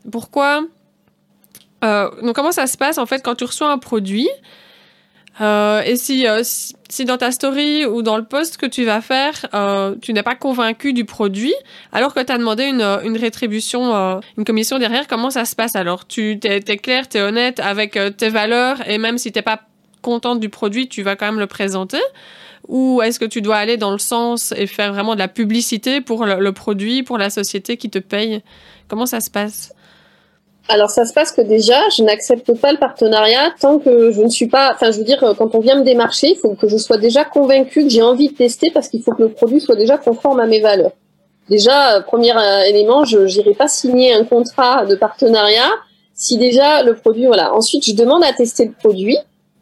pourquoi. 0.09 0.61
donc, 1.81 2.33
comment 2.33 2.53
ça 2.53 2.65
se 2.65 2.77
passe 2.77 2.97
en 2.97 3.05
fait 3.05 3.21
quand 3.21 3.35
tu 3.35 3.43
reçois 3.43 3.69
un 3.69 3.77
produit? 3.77 4.29
Euh, 5.39 5.81
et 5.83 5.95
si, 5.95 6.27
euh, 6.27 6.41
si, 6.43 7.05
dans 7.05 7.17
ta 7.17 7.31
story 7.31 7.85
ou 7.85 8.01
dans 8.01 8.17
le 8.17 8.25
post 8.25 8.57
que 8.57 8.65
tu 8.65 8.83
vas 8.83 8.99
faire, 9.01 9.33
euh, 9.53 9.95
tu 10.01 10.11
n'es 10.11 10.23
pas 10.23 10.35
convaincu 10.35 10.91
du 10.91 11.05
produit, 11.05 11.53
alors 11.93 12.13
que 12.13 12.19
tu 12.19 12.31
as 12.31 12.37
demandé 12.37 12.65
une, 12.65 12.81
une 12.81 13.17
rétribution, 13.17 13.95
euh, 13.95 14.19
une 14.37 14.43
commission 14.43 14.77
derrière, 14.77 15.07
comment 15.07 15.29
ça 15.29 15.45
se 15.45 15.55
passe 15.55 15.75
alors? 15.75 16.05
Tu 16.05 16.37
es, 16.43 16.57
es, 16.67 16.77
clair, 16.77 17.07
tu 17.07 17.17
es 17.17 17.21
honnête 17.21 17.59
avec 17.61 17.95
euh, 17.95 18.09
tes 18.09 18.29
valeurs 18.29 18.87
et 18.89 18.97
même 18.97 19.17
si 19.17 19.31
tu 19.31 19.41
pas 19.41 19.61
contente 20.01 20.39
du 20.39 20.49
produit, 20.49 20.89
tu 20.89 21.01
vas 21.01 21.15
quand 21.15 21.27
même 21.27 21.39
le 21.39 21.47
présenter? 21.47 22.01
Ou 22.67 23.01
est-ce 23.01 23.19
que 23.19 23.25
tu 23.25 23.41
dois 23.41 23.55
aller 23.55 23.77
dans 23.77 23.91
le 23.91 23.99
sens 23.99 24.53
et 24.57 24.67
faire 24.67 24.93
vraiment 24.93 25.13
de 25.13 25.19
la 25.19 25.27
publicité 25.27 26.01
pour 26.01 26.25
le, 26.25 26.39
le 26.39 26.51
produit, 26.51 27.03
pour 27.03 27.17
la 27.17 27.29
société 27.29 27.77
qui 27.77 27.89
te 27.89 27.99
paye? 27.99 28.41
Comment 28.87 29.05
ça 29.05 29.21
se 29.21 29.29
passe? 29.31 29.73
Alors 30.69 30.89
ça 30.89 31.05
se 31.05 31.13
passe 31.13 31.31
que 31.31 31.41
déjà, 31.41 31.79
je 31.95 32.03
n'accepte 32.03 32.53
pas 32.53 32.71
le 32.71 32.77
partenariat 32.77 33.53
tant 33.59 33.79
que 33.79 34.11
je 34.11 34.21
ne 34.21 34.29
suis 34.29 34.47
pas. 34.47 34.71
Enfin, 34.73 34.91
je 34.91 34.99
veux 34.99 35.03
dire, 35.03 35.19
quand 35.37 35.53
on 35.53 35.59
vient 35.59 35.77
me 35.77 35.83
démarcher, 35.83 36.29
il 36.29 36.37
faut 36.37 36.55
que 36.55 36.67
je 36.67 36.77
sois 36.77 36.97
déjà 36.97 37.25
convaincue 37.25 37.83
que 37.83 37.89
j'ai 37.89 38.01
envie 38.01 38.29
de 38.29 38.35
tester 38.35 38.71
parce 38.71 38.87
qu'il 38.87 39.01
faut 39.01 39.11
que 39.11 39.23
le 39.23 39.29
produit 39.29 39.59
soit 39.59 39.75
déjà 39.75 39.97
conforme 39.97 40.39
à 40.39 40.45
mes 40.45 40.61
valeurs. 40.61 40.91
Déjà, 41.49 41.97
euh, 41.97 42.01
premier 42.01 42.31
euh, 42.31 42.61
élément, 42.63 43.03
je 43.03 43.19
n'irai 43.19 43.53
pas 43.53 43.67
signer 43.67 44.13
un 44.13 44.23
contrat 44.23 44.85
de 44.85 44.95
partenariat 44.95 45.69
si 46.13 46.37
déjà 46.37 46.83
le 46.83 46.95
produit, 46.95 47.25
voilà. 47.25 47.53
Ensuite, 47.53 47.85
je 47.85 47.93
demande 47.93 48.23
à 48.23 48.31
tester 48.31 48.65
le 48.65 48.71
produit. 48.71 49.17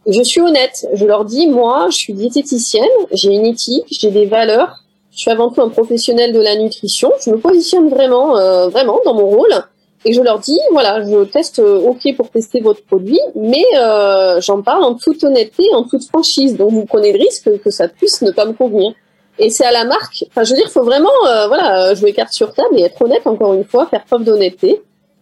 Je 0.06 0.22
suis 0.22 0.42
honnête. 0.42 0.88
Je 0.94 1.06
leur 1.06 1.26
dis, 1.26 1.48
moi, 1.48 1.88
je 1.90 1.96
suis 1.96 2.14
diététicienne, 2.14 2.84
j'ai 3.12 3.34
une 3.34 3.46
éthique, 3.46 3.86
j'ai 3.90 4.12
des 4.12 4.26
valeurs. 4.26 4.84
Je 5.12 5.20
suis 5.20 5.32
avant 5.32 5.50
tout 5.50 5.62
un 5.62 5.70
professionnel 5.70 6.34
de 6.34 6.40
la 6.40 6.56
nutrition. 6.56 7.12
Je 7.26 7.32
me 7.32 7.38
positionne 7.38 7.90
vraiment, 7.90 8.38
euh, 8.38 8.68
vraiment 8.70 9.00
dans 9.06 9.14
mon 9.14 9.28
rôle 9.28 9.64
et 10.06 10.14
je 10.14 10.22
leur 10.22 10.40
dis 10.40 10.60
voilà, 10.72 11.02
je 11.04 11.24
teste 11.26 11.60
euh, 11.60 11.80
OK 11.80 12.16
pour 12.16 12.30
tester 12.30 12.62
votre 12.62 12.84
produit, 12.84 13.20
mais 13.36 13.66
euh, 13.78 14.40
j'en 14.42 14.62
parle 14.62 14.84
en 14.84 14.96
toute 14.96 15.24
honnêteté, 15.24 15.64
en 15.74 15.84
toute 15.84 16.06
franchise. 16.06 16.56
Donc 16.56 16.72
vous 16.72 16.86
prenez 16.86 17.12
le 17.12 17.20
risque 17.20 17.50
que 17.62 17.70
ça 17.70 17.88
puisse 17.88 18.22
ne 18.22 18.32
pas 18.32 18.46
me 18.46 18.54
convenir. 18.54 18.94
Et 19.40 19.50
c'est 19.50 19.66
à 19.66 19.72
la 19.72 19.86
marque. 19.86 20.26
Enfin, 20.30 20.44
je 20.44 20.52
veux 20.52 20.58
dire, 20.58 20.70
faut 20.70 20.84
vraiment 20.84 21.10
euh, 21.28 21.48
voilà 21.48 21.94
jouer 21.94 22.14
carte 22.14 22.34
sur 22.34 22.54
table 22.54 22.78
et 22.78 22.84
être 22.84 23.02
honnête 23.02 23.26
encore 23.26 23.54
une 23.54 23.64
fois, 23.64 23.88
faire 23.88 24.04
preuve 24.06 24.24
d'honnêteté. 24.24 24.82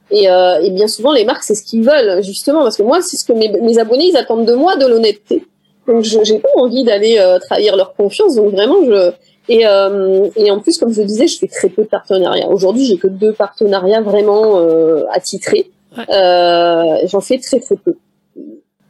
Et, 0.10 0.30
euh, 0.30 0.62
et, 0.62 0.72
bien 0.72 0.88
souvent, 0.88 1.12
les 1.12 1.26
marques, 1.26 1.44
c'est 1.44 1.56
ce 1.56 1.64
qu'ils 1.64 1.84
veulent 1.84 2.24
justement, 2.24 2.64
parce 2.64 2.78
que 2.78 2.84
moi, 2.84 3.02
c'est 3.02 3.18
ce 3.18 3.26
que 3.26 3.34
mes, 3.34 3.50
mes, 3.50 3.78
abonnés 3.78 4.06
ils 4.06 4.18
attendent 4.18 4.46
de 4.46 4.54
moi, 4.54 4.76
de 4.76 4.86
l'honnêteté. 4.86 5.46
Donc, 5.88 6.04
j'ai 6.04 6.40
pas 6.40 6.50
envie 6.56 6.84
d'aller 6.84 7.18
euh, 7.18 7.40
trahir 7.40 7.76
leur 7.76 7.94
confiance. 7.94 8.36
Donc 8.36 8.52
vraiment, 8.52 8.84
je 8.86 9.12
et, 9.50 9.66
euh, 9.66 10.28
et 10.36 10.52
en 10.52 10.60
plus, 10.60 10.78
comme 10.78 10.94
je 10.94 11.02
le 11.02 11.08
disais, 11.08 11.28
je 11.28 11.38
fais 11.38 11.48
très 11.48 11.70
peu 11.70 11.84
de 11.84 11.88
partenariats. 11.88 12.48
Aujourd'hui, 12.48 12.86
j'ai 12.86 12.98
que 12.98 13.08
deux 13.08 13.34
partenariats 13.34 14.02
vraiment 14.02 14.60
euh, 14.60 15.04
attitrés. 15.12 15.70
Euh, 16.10 16.98
J'en 17.06 17.22
fais 17.22 17.40
très 17.40 17.60
très 17.60 17.76
peu. 17.76 17.96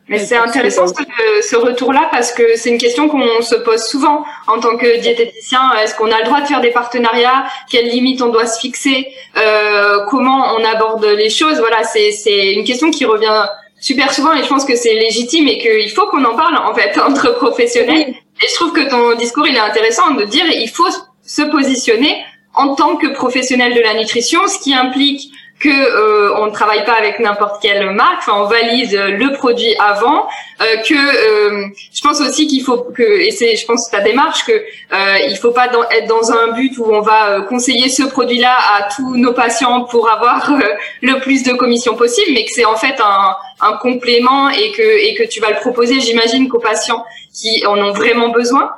Mais 0.10 0.20
c'est 0.20 0.38
intéressant 0.38 0.88
ce, 0.88 0.94
ce 1.42 1.56
retour-là 1.58 2.08
parce 2.12 2.32
que 2.32 2.56
c'est 2.56 2.70
une 2.70 2.78
question 2.78 3.10
qu'on 3.10 3.42
se 3.42 3.56
pose 3.56 3.84
souvent 3.84 4.24
en 4.48 4.60
tant 4.60 4.78
que 4.78 5.02
diététicien. 5.02 5.60
Est-ce 5.84 5.96
qu'on 5.96 6.10
a 6.12 6.20
le 6.20 6.26
droit 6.26 6.40
de 6.40 6.48
faire 6.48 6.62
des 6.62 6.72
partenariats? 6.72 7.46
Quelles 7.70 7.90
limites 7.90 8.22
on 8.22 8.30
doit 8.30 8.46
se 8.46 8.58
fixer? 8.60 9.08
Euh, 9.38 10.06
Comment 10.10 10.56
on 10.58 10.64
aborde 10.64 11.06
les 11.06 11.30
choses? 11.30 11.60
Voilà, 11.60 11.84
c'est 11.84 12.54
une 12.54 12.64
question 12.64 12.90
qui 12.90 13.04
revient 13.04 13.48
super 13.80 14.14
souvent 14.14 14.34
et 14.34 14.44
je 14.44 14.48
pense 14.48 14.66
que 14.66 14.76
c'est 14.76 14.94
légitime 14.94 15.48
et 15.48 15.58
qu'il 15.60 15.90
faut 15.92 16.08
qu'on 16.08 16.24
en 16.24 16.36
parle 16.36 16.58
en 16.58 16.74
fait 16.74 16.98
entre 17.08 17.36
professionnels. 17.36 18.16
Et 18.42 18.48
je 18.48 18.56
trouve 18.56 18.74
que 18.74 18.90
ton 18.90 19.16
discours 19.18 19.48
il 19.48 19.56
est 19.56 19.60
intéressant 19.60 20.12
de 20.12 20.24
dire 20.24 20.46
il 20.46 20.70
faut 20.70 20.90
se 21.24 21.42
positionner 21.44 22.24
en 22.54 22.76
tant 22.76 22.96
que 22.98 23.08
professionnel 23.14 23.74
de 23.76 23.82
la 23.82 23.94
nutrition, 23.94 24.40
ce 24.48 24.60
qui 24.60 24.74
implique 24.74 25.32
que 25.60 25.70
euh, 25.70 26.36
on 26.38 26.46
ne 26.46 26.52
travaille 26.52 26.86
pas 26.86 26.94
avec 26.94 27.20
n'importe 27.20 27.62
quelle 27.62 27.90
marque, 27.92 28.20
enfin 28.20 28.34
on 28.36 28.46
valise 28.46 28.94
le 28.94 29.34
produit 29.34 29.74
avant, 29.80 30.28
euh, 30.62 30.78
que 30.88 30.94
euh, 30.94 31.66
je 31.92 32.02
pense 32.02 32.22
aussi 32.22 32.46
qu'il 32.48 32.62
faut 32.64 32.78
que 32.78 33.02
et 33.02 33.32
c'est 33.32 33.56
je 33.56 33.66
pense 33.66 33.90
ta 33.90 34.02
démarche 34.02 34.46
que 34.46 34.52
euh, 34.52 35.18
il 35.28 35.36
faut 35.36 35.52
pas 35.52 35.68
dans, 35.68 35.84
être 35.90 36.08
dans 36.08 36.32
un 36.32 36.52
but 36.52 36.78
où 36.78 36.86
on 36.94 37.02
va 37.02 37.30
euh, 37.30 37.42
conseiller 37.42 37.90
ce 37.90 38.04
produit-là 38.04 38.56
à 38.76 38.88
tous 38.96 39.16
nos 39.16 39.34
patients 39.34 39.86
pour 39.86 40.08
avoir 40.12 40.52
euh, 40.52 40.62
le 41.02 41.20
plus 41.22 41.42
de 41.42 41.54
commissions 41.54 41.96
possible, 41.96 42.34
mais 42.34 42.46
que 42.46 42.52
c'est 42.54 42.66
en 42.66 42.76
fait 42.76 43.00
un, 43.00 43.36
un 43.62 43.74
complément 43.78 44.50
et 44.50 44.72
que 44.74 44.84
et 44.84 45.16
que 45.16 45.24
tu 45.24 45.40
vas 45.40 45.50
le 45.50 45.58
proposer, 45.58 46.00
j'imagine 46.02 46.50
qu'aux 46.50 46.60
patients 46.60 47.04
qui 47.34 47.66
en 47.66 47.78
ont 47.80 47.94
vraiment 47.94 48.30
besoin. 48.30 48.72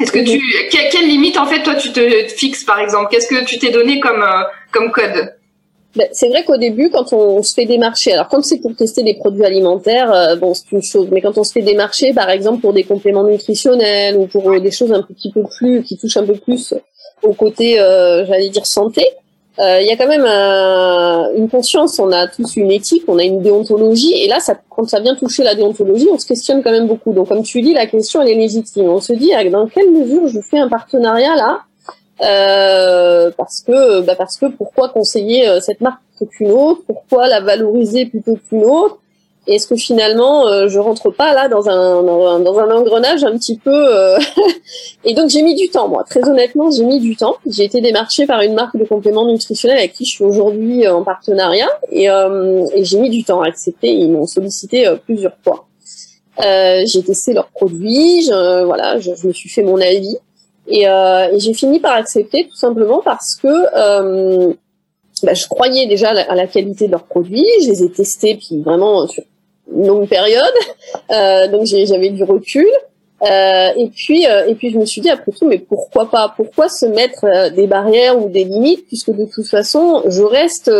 Est-ce 0.00 0.10
que 0.12 0.18
tu 0.18 0.40
quelle, 0.70 0.88
quelle 0.90 1.06
limite 1.06 1.38
en 1.38 1.46
fait 1.46 1.62
toi 1.62 1.76
tu 1.76 1.92
te 1.92 2.26
fixes 2.28 2.64
par 2.64 2.80
exemple? 2.80 3.08
Qu'est-ce 3.10 3.28
que 3.28 3.44
tu 3.44 3.58
t'es 3.58 3.70
donné 3.70 4.00
comme 4.00 4.24
comme 4.72 4.90
code? 4.90 5.37
Ben, 5.96 6.06
c'est 6.12 6.28
vrai 6.28 6.44
qu'au 6.44 6.58
début, 6.58 6.90
quand 6.90 7.12
on 7.12 7.42
se 7.42 7.54
fait 7.54 7.64
des 7.64 7.78
marchés, 7.78 8.12
alors 8.12 8.28
quand 8.28 8.42
c'est 8.44 8.58
pour 8.58 8.76
tester 8.76 9.02
des 9.02 9.14
produits 9.14 9.44
alimentaires, 9.44 10.12
euh, 10.12 10.36
bon, 10.36 10.52
c'est 10.52 10.70
une 10.70 10.82
chose, 10.82 11.08
mais 11.10 11.22
quand 11.22 11.38
on 11.38 11.44
se 11.44 11.52
fait 11.52 11.62
des 11.62 11.74
marchés, 11.74 12.12
par 12.12 12.28
exemple, 12.28 12.60
pour 12.60 12.74
des 12.74 12.84
compléments 12.84 13.24
nutritionnels 13.24 14.16
ou 14.16 14.26
pour 14.26 14.50
euh, 14.50 14.60
des 14.60 14.70
choses 14.70 14.92
un 14.92 15.02
petit 15.02 15.32
peu 15.32 15.42
plus, 15.44 15.82
qui 15.82 15.96
touchent 15.96 16.18
un 16.18 16.26
peu 16.26 16.34
plus 16.34 16.74
au 17.22 17.32
côté, 17.32 17.80
euh, 17.80 18.26
j'allais 18.26 18.50
dire, 18.50 18.66
santé, 18.66 19.04
il 19.60 19.86
y 19.88 19.90
a 19.90 19.96
quand 19.96 20.06
même 20.06 20.24
une 21.36 21.48
conscience, 21.48 21.98
on 21.98 22.12
a 22.12 22.28
tous 22.28 22.54
une 22.54 22.70
éthique, 22.70 23.02
on 23.08 23.18
a 23.18 23.24
une 23.24 23.42
déontologie, 23.42 24.12
et 24.14 24.28
là, 24.28 24.38
quand 24.70 24.88
ça 24.88 25.00
vient 25.00 25.16
toucher 25.16 25.42
la 25.42 25.56
déontologie, 25.56 26.06
on 26.12 26.16
se 26.16 26.26
questionne 26.26 26.62
quand 26.62 26.70
même 26.70 26.86
beaucoup. 26.86 27.12
Donc, 27.12 27.26
comme 27.26 27.42
tu 27.42 27.60
dis, 27.60 27.72
la 27.72 27.86
question, 27.86 28.22
elle 28.22 28.28
est 28.28 28.36
légitime. 28.36 28.88
On 28.88 29.00
se 29.00 29.12
dit, 29.14 29.32
ah, 29.34 29.42
dans 29.50 29.66
quelle 29.66 29.90
mesure 29.90 30.28
je 30.28 30.40
fais 30.42 30.60
un 30.60 30.68
partenariat 30.68 31.34
là 31.34 31.62
euh, 32.20 33.30
parce 33.36 33.60
que 33.60 34.00
bah 34.00 34.14
parce 34.16 34.38
que 34.38 34.46
pourquoi 34.46 34.88
conseiller 34.88 35.48
euh, 35.48 35.60
cette 35.60 35.80
marque 35.80 36.00
plutôt 36.16 36.30
qu'une 36.30 36.50
autre? 36.50 36.82
Pourquoi 36.86 37.28
la 37.28 37.40
valoriser 37.40 38.06
plutôt 38.06 38.36
qu'une 38.48 38.64
autre? 38.64 38.98
Est-ce 39.46 39.66
que 39.66 39.76
finalement 39.76 40.46
euh, 40.48 40.68
je 40.68 40.78
rentre 40.78 41.10
pas 41.10 41.32
là 41.32 41.48
dans 41.48 41.68
un 41.70 42.02
dans 42.02 42.58
un, 42.58 42.70
engrenage 42.70 43.24
un 43.24 43.32
petit 43.38 43.56
peu 43.56 43.86
Et 45.04 45.14
donc 45.14 45.30
j'ai 45.30 45.42
mis 45.42 45.54
du 45.54 45.68
temps 45.68 45.88
moi. 45.88 46.04
Très 46.04 46.28
honnêtement, 46.28 46.70
j'ai 46.70 46.84
mis 46.84 46.98
du 46.98 47.16
temps. 47.16 47.36
J'ai 47.46 47.64
été 47.64 47.80
démarchée 47.80 48.26
par 48.26 48.42
une 48.42 48.54
marque 48.54 48.76
de 48.76 48.84
compléments 48.84 49.26
nutritionnels 49.26 49.78
avec 49.78 49.92
qui 49.92 50.04
je 50.04 50.10
suis 50.10 50.24
aujourd'hui 50.24 50.88
en 50.88 51.04
partenariat 51.04 51.68
et, 51.92 52.06
et 52.06 52.84
j'ai 52.84 52.98
mis 52.98 53.10
du 53.10 53.22
temps 53.22 53.42
à 53.42 53.46
accepter. 53.46 53.88
Ils 53.88 54.10
m'ont 54.10 54.26
sollicité 54.26 54.92
plusieurs 55.04 55.36
fois. 55.44 55.66
j'ai 56.40 57.02
testé 57.04 57.32
leurs 57.32 57.48
produits, 57.48 58.24
je, 58.24 58.64
voilà, 58.64 58.98
je 58.98 59.12
me 59.26 59.32
suis 59.32 59.48
fait 59.48 59.62
mon 59.62 59.80
avis. 59.80 60.18
Et, 60.68 60.88
euh, 60.88 61.28
et 61.32 61.40
j'ai 61.40 61.54
fini 61.54 61.80
par 61.80 61.92
accepter 61.92 62.46
tout 62.48 62.56
simplement 62.56 63.00
parce 63.02 63.36
que 63.36 63.48
euh, 63.48 64.52
bah, 65.22 65.34
je 65.34 65.46
croyais 65.48 65.86
déjà 65.86 66.10
à 66.10 66.34
la 66.34 66.46
qualité 66.46 66.86
de 66.86 66.92
leurs 66.92 67.04
produits, 67.04 67.44
je 67.62 67.68
les 67.70 67.82
ai 67.82 67.90
testés 67.90 68.36
puis 68.36 68.60
vraiment 68.60 69.06
sur 69.06 69.24
une 69.74 69.86
longue 69.86 70.08
période, 70.08 70.44
euh, 71.10 71.48
donc 71.48 71.64
j'avais 71.66 72.10
du 72.10 72.22
recul. 72.22 72.68
Euh, 73.22 73.70
et 73.76 73.88
puis 73.88 74.28
euh, 74.28 74.46
et 74.46 74.54
puis 74.54 74.70
je 74.70 74.78
me 74.78 74.84
suis 74.84 75.00
dit 75.00 75.10
après 75.10 75.32
tout 75.32 75.44
mais 75.44 75.58
pourquoi 75.58 76.08
pas? 76.08 76.32
Pourquoi 76.36 76.68
se 76.68 76.86
mettre 76.86 77.24
euh, 77.24 77.50
des 77.50 77.66
barrières 77.66 78.16
ou 78.16 78.28
des 78.28 78.44
limites 78.44 78.86
puisque 78.86 79.10
de 79.10 79.24
toute 79.24 79.48
façon 79.48 80.04
je 80.06 80.22
reste 80.22 80.70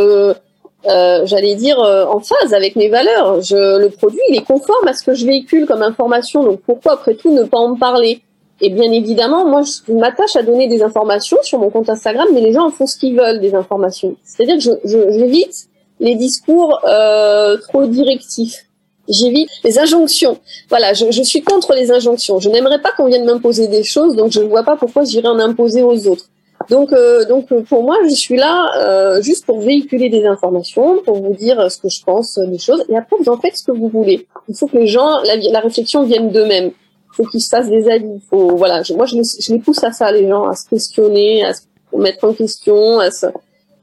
j'allais 1.25 1.57
dire, 1.57 1.79
en 1.79 2.21
phase 2.21 2.55
avec 2.55 2.77
mes 2.77 2.89
valeurs. 2.89 3.43
Je, 3.43 3.79
le 3.79 3.91
produit, 3.91 4.21
il 4.31 4.37
est 4.37 4.45
conforme 4.45 4.87
à 4.87 4.95
ce 4.95 5.05
que 5.05 5.13
je 5.13 5.27
véhicule 5.27 5.67
comme 5.67 5.83
information. 5.83 6.45
Donc 6.45 6.61
pourquoi, 6.61 6.95
après 6.95 7.15
tout, 7.15 7.31
ne 7.35 7.43
pas 7.43 7.59
en 7.59 7.77
parler? 7.77 8.23
Et 8.61 8.71
bien 8.71 8.91
évidemment, 8.91 9.47
moi, 9.47 9.63
je 9.63 9.93
m'attache 9.93 10.35
à 10.37 10.43
donner 10.43 10.67
des 10.69 10.83
informations 10.83 11.39
sur 11.43 11.59
mon 11.61 11.71
compte 11.71 11.89
Instagram, 11.89 12.27
mais 12.33 12.41
les 12.41 12.53
gens 12.53 12.67
en 12.67 12.71
font 12.71 12.87
ce 12.87 12.99
qu'ils 12.99 13.17
veulent 13.17 13.41
des 13.41 13.55
informations. 13.55 14.17
C'est-à-dire 14.25 14.57
que 14.57 14.63
je, 14.63 14.71
je, 14.85 14.99
j'évite 15.13 15.69
les 16.01 16.17
discours 16.17 16.81
euh, 16.85 17.57
trop 17.69 17.87
directifs. 17.87 18.65
J'évite 19.09 19.49
les 19.65 19.79
injonctions. 19.79 20.39
Voilà, 20.69 20.93
je, 20.93 21.11
je 21.11 21.23
suis 21.23 21.43
contre 21.43 21.73
les 21.73 21.91
injonctions. 21.91 22.41
Je 22.41 22.51
n'aimerais 22.51 22.83
pas 22.83 22.91
qu'on 22.97 23.07
vienne 23.07 23.25
m'imposer 23.25 23.69
des 23.69 23.85
choses, 23.85 24.17
donc 24.17 24.33
je 24.33 24.41
ne 24.41 24.49
vois 24.49 24.65
pas 24.65 24.77
pourquoi 24.77 25.05
j'irais 25.05 25.29
en 25.29 25.39
imposer 25.39 25.83
aux 25.83 26.07
autres. 26.09 26.27
Donc, 26.69 26.93
euh, 26.93 27.25
donc 27.25 27.51
euh, 27.53 27.63
pour 27.63 27.83
moi, 27.85 27.97
je 28.09 28.15
suis 28.15 28.37
là 28.37 28.73
euh, 28.77 29.23
juste 29.23 29.47
pour 29.47 29.61
véhiculer 29.61 30.11
des 30.11 30.27
informations, 30.27 31.01
pour 31.05 31.23
vous 31.23 31.35
dire 31.35 31.71
ce 31.71 31.79
que 31.79 31.89
je 31.89 32.03
pense 32.03 32.39
des 32.39 32.59
choses, 32.59 32.85
et 32.89 32.97
après 32.97 33.17
vous 33.19 33.31
en 33.31 33.39
faites 33.39 33.57
ce 33.57 33.65
que 33.65 33.73
vous 33.73 33.89
voulez. 33.89 34.27
Il 34.49 34.57
faut 34.57 34.67
que 34.67 34.77
les 34.77 34.89
gens, 34.89 35.21
la, 35.25 35.37
la 35.37 35.61
réflexion 35.61 36.03
vienne 36.03 36.31
d'eux-mêmes. 36.31 36.73
Faut 37.19 37.25
qu'ils 37.25 37.43
se 37.43 37.49
fassent 37.49 37.69
des 37.69 37.91
avis. 37.91 38.21
Faut, 38.31 38.57
voilà, 38.57 38.83
moi 38.95 39.05
je 39.05 39.17
les, 39.17 39.23
je 39.25 39.53
les, 39.53 39.59
pousse 39.59 39.83
à 39.83 39.91
ça, 39.91 40.13
les 40.13 40.29
gens, 40.29 40.45
à 40.45 40.55
se 40.55 40.69
questionner, 40.69 41.45
à 41.45 41.53
se 41.53 41.63
mettre 41.93 42.23
en 42.23 42.33
question. 42.33 43.01
À 43.01 43.11
se... 43.11 43.27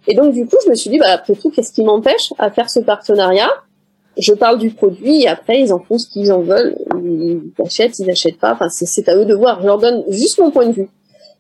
Et 0.08 0.16
donc 0.16 0.34
du 0.34 0.46
coup, 0.46 0.56
je 0.64 0.70
me 0.70 0.76
suis 0.76 0.90
dit, 0.90 1.00
bah, 1.00 1.12
après 1.12 1.36
tout, 1.36 1.50
qu'est-ce 1.50 1.74
qui 1.74 1.84
m'empêche 1.84 2.32
à 2.40 2.50
faire 2.50 2.70
ce 2.70 2.80
partenariat? 2.80 3.50
Je 4.18 4.34
parle 4.34 4.58
du 4.58 4.70
produit, 4.70 5.24
et 5.24 5.28
après 5.28 5.60
ils 5.60 5.74
en 5.74 5.80
font 5.80 5.98
ce 5.98 6.08
qu'ils 6.08 6.32
en 6.32 6.40
veulent. 6.40 6.78
Ils 7.04 7.42
achètent, 7.62 8.00
ils 8.00 8.10
achètent 8.10 8.40
pas. 8.40 8.54
Enfin, 8.54 8.70
c'est 8.70 9.10
à 9.10 9.18
eux 9.18 9.26
de 9.26 9.36
voir. 9.36 9.60
Je 9.62 9.66
leur 9.66 9.80
donne 9.80 10.06
juste 10.08 10.40
mon 10.40 10.50
point 10.50 10.68
de 10.68 10.72
vue. 10.72 10.90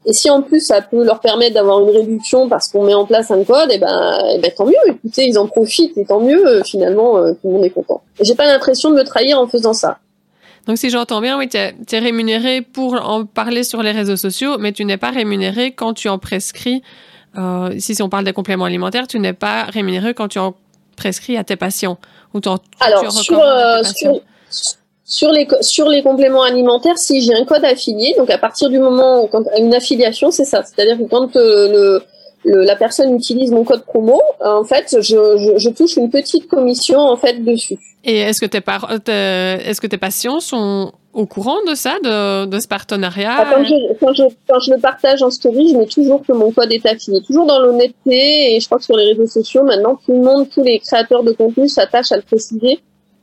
Et 0.05 0.11
si 0.11 0.29
en 0.29 0.41
plus 0.41 0.59
ça 0.59 0.81
peut 0.81 1.03
leur 1.03 1.21
permettre 1.21 1.53
d'avoir 1.53 1.79
une 1.81 1.89
réduction 1.89 2.49
parce 2.49 2.67
qu'on 2.67 2.83
met 2.83 2.93
en 2.93 3.05
place 3.05 3.31
un 3.31 3.43
code, 3.45 3.71
et 3.71 3.75
eh 3.75 3.77
ben, 3.79 4.19
et 4.25 4.35
eh 4.35 4.39
ben 4.39 4.51
tant 4.55 4.65
mieux. 4.65 4.73
Écoutez, 4.87 5.25
ils 5.25 5.39
en 5.39 5.47
profitent 5.47 5.97
et 5.97 6.03
tant 6.05 6.19
mieux. 6.19 6.45
Euh, 6.45 6.63
finalement, 6.63 7.17
euh, 7.17 7.31
tout 7.31 7.47
le 7.47 7.53
monde 7.53 7.63
est 7.63 7.69
content. 7.69 8.01
J'ai 8.21 8.35
pas 8.35 8.45
l'impression 8.45 8.89
de 8.89 8.95
me 8.95 9.03
trahir 9.03 9.39
en 9.39 9.47
faisant 9.47 9.73
ça. 9.73 9.99
Donc 10.67 10.77
si 10.77 10.89
j'entends 10.89 11.21
bien, 11.21 11.37
oui, 11.37 11.47
tu 11.47 11.57
es, 11.57 11.99
rémunéré 11.99 12.61
pour 12.61 12.93
en 12.93 13.25
parler 13.25 13.63
sur 13.63 13.83
les 13.83 13.91
réseaux 13.91 14.17
sociaux, 14.17 14.57
mais 14.57 14.71
tu 14.71 14.83
n'es 14.85 14.97
pas 14.97 15.11
rémunéré 15.11 15.71
quand 15.71 15.93
tu 15.93 16.09
en 16.09 16.17
prescris. 16.17 16.81
Euh, 17.37 17.69
ici, 17.75 17.95
si 17.95 18.01
on 18.01 18.09
parle 18.09 18.23
des 18.23 18.33
compléments 18.33 18.65
alimentaires, 18.65 19.07
tu 19.07 19.19
n'es 19.19 19.33
pas 19.33 19.65
rémunéré 19.65 20.13
quand 20.13 20.27
tu 20.27 20.39
en 20.39 20.55
prescris 20.95 21.37
à 21.37 21.43
tes 21.43 21.55
patients 21.55 21.97
ou 22.33 22.39
Alors 22.79 23.03
tu 23.03 23.23
sur, 23.23 23.39
euh, 23.39 23.83
sur 23.83 24.21
sur 25.05 25.31
les, 25.31 25.47
sur 25.61 25.87
les 25.87 26.01
compléments 26.01 26.41
alimentaires, 26.41 26.97
si 26.97 27.21
j'ai 27.21 27.35
un 27.35 27.45
code 27.45 27.63
affilié, 27.63 28.15
donc 28.17 28.31
à 28.31 28.39
partir 28.39 28.69
du 28.69 28.79
moment 28.79 29.23
où 29.23 29.27
quand, 29.27 29.43
une 29.57 29.73
affiliation, 29.73 30.31
c'est 30.31 30.45
ça. 30.45 30.63
C'est-à-dire 30.63 30.97
que 30.97 31.03
quand 31.03 31.35
euh, 31.35 31.71
le, 31.71 32.03
la 32.45 32.75
personne 32.75 33.15
utilise 33.15 33.51
mon 33.51 33.63
code 33.63 33.83
promo, 33.85 34.21
en 34.39 34.63
fait, 34.63 34.97
je, 35.01 35.55
je, 35.57 35.69
touche 35.69 35.97
une 35.97 36.09
petite 36.09 36.47
commission 36.47 36.99
en 36.99 37.17
fait 37.17 37.43
dessus. 37.43 37.77
Et 38.03 38.19
est-ce 38.19 38.39
que 38.39 38.45
tes, 38.45 38.61
par 38.61 38.91
est-ce 38.91 39.81
que 39.81 39.87
tes 39.87 39.97
patients 39.97 40.39
sont 40.39 40.91
au 41.15 41.25
courant 41.25 41.63
de 41.67 41.75
ça, 41.75 41.97
de, 42.03 42.45
de 42.45 42.59
ce 42.59 42.67
partenariat 42.67 43.35
ah, 43.37 43.45
quand, 43.49 43.63
je, 43.63 43.93
quand, 43.99 44.13
je, 44.13 44.23
quand, 44.47 44.59
je, 44.59 44.73
le 44.73 44.79
partage 44.79 45.23
en 45.23 45.31
story, 45.31 45.69
je 45.69 45.77
mets 45.77 45.85
toujours 45.85 46.21
que 46.25 46.33
mon 46.33 46.51
code 46.51 46.71
est 46.73 46.85
affilié, 46.85 47.21
toujours 47.25 47.45
dans 47.45 47.59
l'honnêteté. 47.59 48.53
Et 48.55 48.59
je 48.59 48.65
crois 48.65 48.77
que 48.77 48.83
sur 48.83 48.97
les 48.97 49.13
réseaux 49.13 49.25
sociaux, 49.25 49.63
maintenant, 49.63 49.97
tout 50.05 50.11
le 50.11 50.19
monde, 50.19 50.49
tous 50.49 50.61
les 50.61 50.79
créateurs 50.79 51.23
de 51.23 51.31
contenu 51.31 51.69
s'attachent 51.69 52.11
à 52.11 52.17
le 52.17 52.21
préciser. 52.21 52.79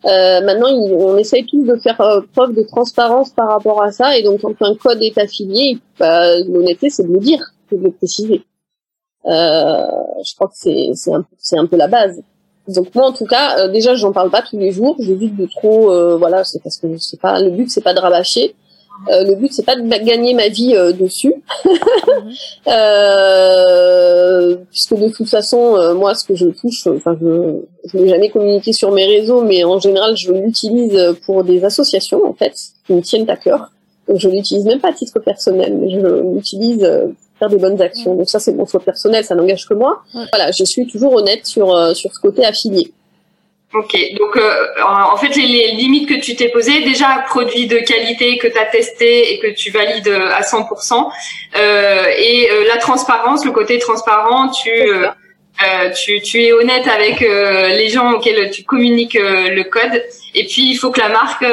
Euh, 0.06 0.40
maintenant, 0.40 0.70
on 0.70 1.16
essaye 1.18 1.44
tous 1.44 1.64
de 1.64 1.76
faire 1.76 2.00
euh, 2.00 2.22
preuve 2.34 2.54
de 2.54 2.62
transparence 2.62 3.30
par 3.30 3.48
rapport 3.48 3.82
à 3.82 3.92
ça. 3.92 4.16
Et 4.16 4.22
donc, 4.22 4.40
quand 4.40 4.54
un 4.62 4.74
code 4.74 5.02
est 5.02 5.16
affilié, 5.18 5.78
bah, 5.98 6.38
l'honnêteté, 6.40 6.88
c'est 6.88 7.06
de 7.06 7.12
le 7.12 7.20
dire, 7.20 7.40
c'est 7.68 7.76
de 7.76 7.84
le 7.84 7.92
préciser. 7.92 8.42
Euh, 9.26 9.86
je 10.24 10.34
crois 10.34 10.48
que 10.48 10.54
c'est 10.56 10.90
c'est 10.94 11.12
un, 11.12 11.24
un 11.62 11.66
peu 11.66 11.76
la 11.76 11.88
base. 11.88 12.22
Donc 12.68 12.94
moi, 12.94 13.06
en 13.06 13.12
tout 13.12 13.26
cas, 13.26 13.58
euh, 13.58 13.68
déjà, 13.68 13.94
j'en 13.96 14.12
parle 14.12 14.30
pas 14.30 14.42
tous 14.42 14.58
les 14.58 14.70
jours. 14.70 14.96
J'évite 15.00 15.36
de 15.36 15.46
trop, 15.46 15.90
euh, 15.90 16.16
voilà, 16.16 16.44
c'est 16.44 16.62
parce 16.62 16.78
que 16.78 16.96
c'est 16.98 17.20
pas 17.20 17.40
le 17.40 17.50
but, 17.50 17.70
c'est 17.70 17.80
pas 17.80 17.94
de 17.94 18.00
rabâcher. 18.00 18.54
Euh, 19.08 19.24
le 19.24 19.34
but 19.34 19.52
c'est 19.52 19.64
pas 19.64 19.74
de 19.74 19.88
gagner 20.04 20.32
ma 20.34 20.48
vie 20.48 20.76
euh, 20.76 20.92
dessus, 20.92 21.34
mhm. 21.64 22.32
euh, 22.68 24.56
puisque 24.70 24.94
de 24.94 25.08
toute 25.08 25.28
façon 25.28 25.76
euh, 25.76 25.94
moi 25.94 26.14
ce 26.14 26.24
que 26.24 26.36
je 26.36 26.46
touche, 26.46 26.86
enfin 26.86 27.16
je 27.20 27.62
je 27.86 27.98
n'ai 27.98 28.08
jamais 28.08 28.28
communiqué 28.28 28.72
sur 28.72 28.92
mes 28.92 29.04
réseaux, 29.06 29.42
mais 29.42 29.64
en 29.64 29.80
général 29.80 30.16
je 30.16 30.32
l'utilise 30.32 31.16
pour 31.26 31.42
des 31.42 31.64
associations 31.64 32.24
en 32.24 32.34
fait 32.34 32.54
qui 32.86 32.92
me 32.92 33.00
tiennent 33.00 33.28
à 33.28 33.36
cœur. 33.36 33.72
Donc 34.06 34.18
je 34.18 34.28
l'utilise 34.28 34.64
même 34.66 34.80
pas 34.80 34.90
à 34.90 34.92
titre 34.92 35.18
personnel, 35.18 35.76
mais 35.80 35.90
je 35.90 36.34
l'utilise 36.34 36.88
faire 37.42 37.50
des 37.50 37.58
bonnes 37.58 37.80
actions. 37.82 38.14
Donc 38.14 38.30
ça 38.30 38.38
c'est 38.38 38.52
mon 38.52 38.66
choix 38.66 38.80
personnel, 38.80 39.24
ça 39.24 39.34
n'engage 39.34 39.66
que 39.66 39.74
moi. 39.74 40.02
Voilà, 40.12 40.52
je 40.52 40.64
suis 40.64 40.86
toujours 40.86 41.14
honnête 41.14 41.44
sur 41.46 41.96
sur 41.96 42.14
ce 42.14 42.20
côté 42.20 42.44
affilié. 42.44 42.92
Ok, 43.74 43.96
donc 44.18 44.36
euh, 44.36 44.66
en 44.84 45.16
fait 45.16 45.34
les, 45.34 45.72
limites 45.72 46.06
que 46.06 46.20
tu 46.20 46.36
t'es 46.36 46.50
posées, 46.50 46.82
déjà 46.82 47.24
produit 47.26 47.66
de 47.66 47.78
qualité 47.78 48.36
que 48.36 48.46
tu 48.46 48.58
as 48.58 48.66
testé 48.66 49.32
et 49.32 49.38
que 49.38 49.46
tu 49.46 49.70
valides 49.70 50.08
à 50.08 50.42
100%, 50.42 51.10
euh, 51.56 52.04
et 52.18 52.50
euh, 52.50 52.64
la 52.68 52.76
transparence, 52.76 53.46
le 53.46 53.50
côté 53.50 53.78
transparent, 53.78 54.50
tu, 54.50 54.70
euh, 55.62 55.90
tu, 55.90 56.42
es 56.42 56.52
honnête 56.52 56.86
avec 56.86 57.20
les 57.20 57.88
gens 57.88 58.12
auxquels 58.12 58.50
tu 58.50 58.64
communiques 58.64 59.18
le 59.18 59.62
code, 59.64 60.02
et 60.34 60.44
puis 60.46 60.70
il 60.70 60.76
faut 60.76 60.90
que 60.90 61.00
la 61.00 61.08
marque 61.08 61.44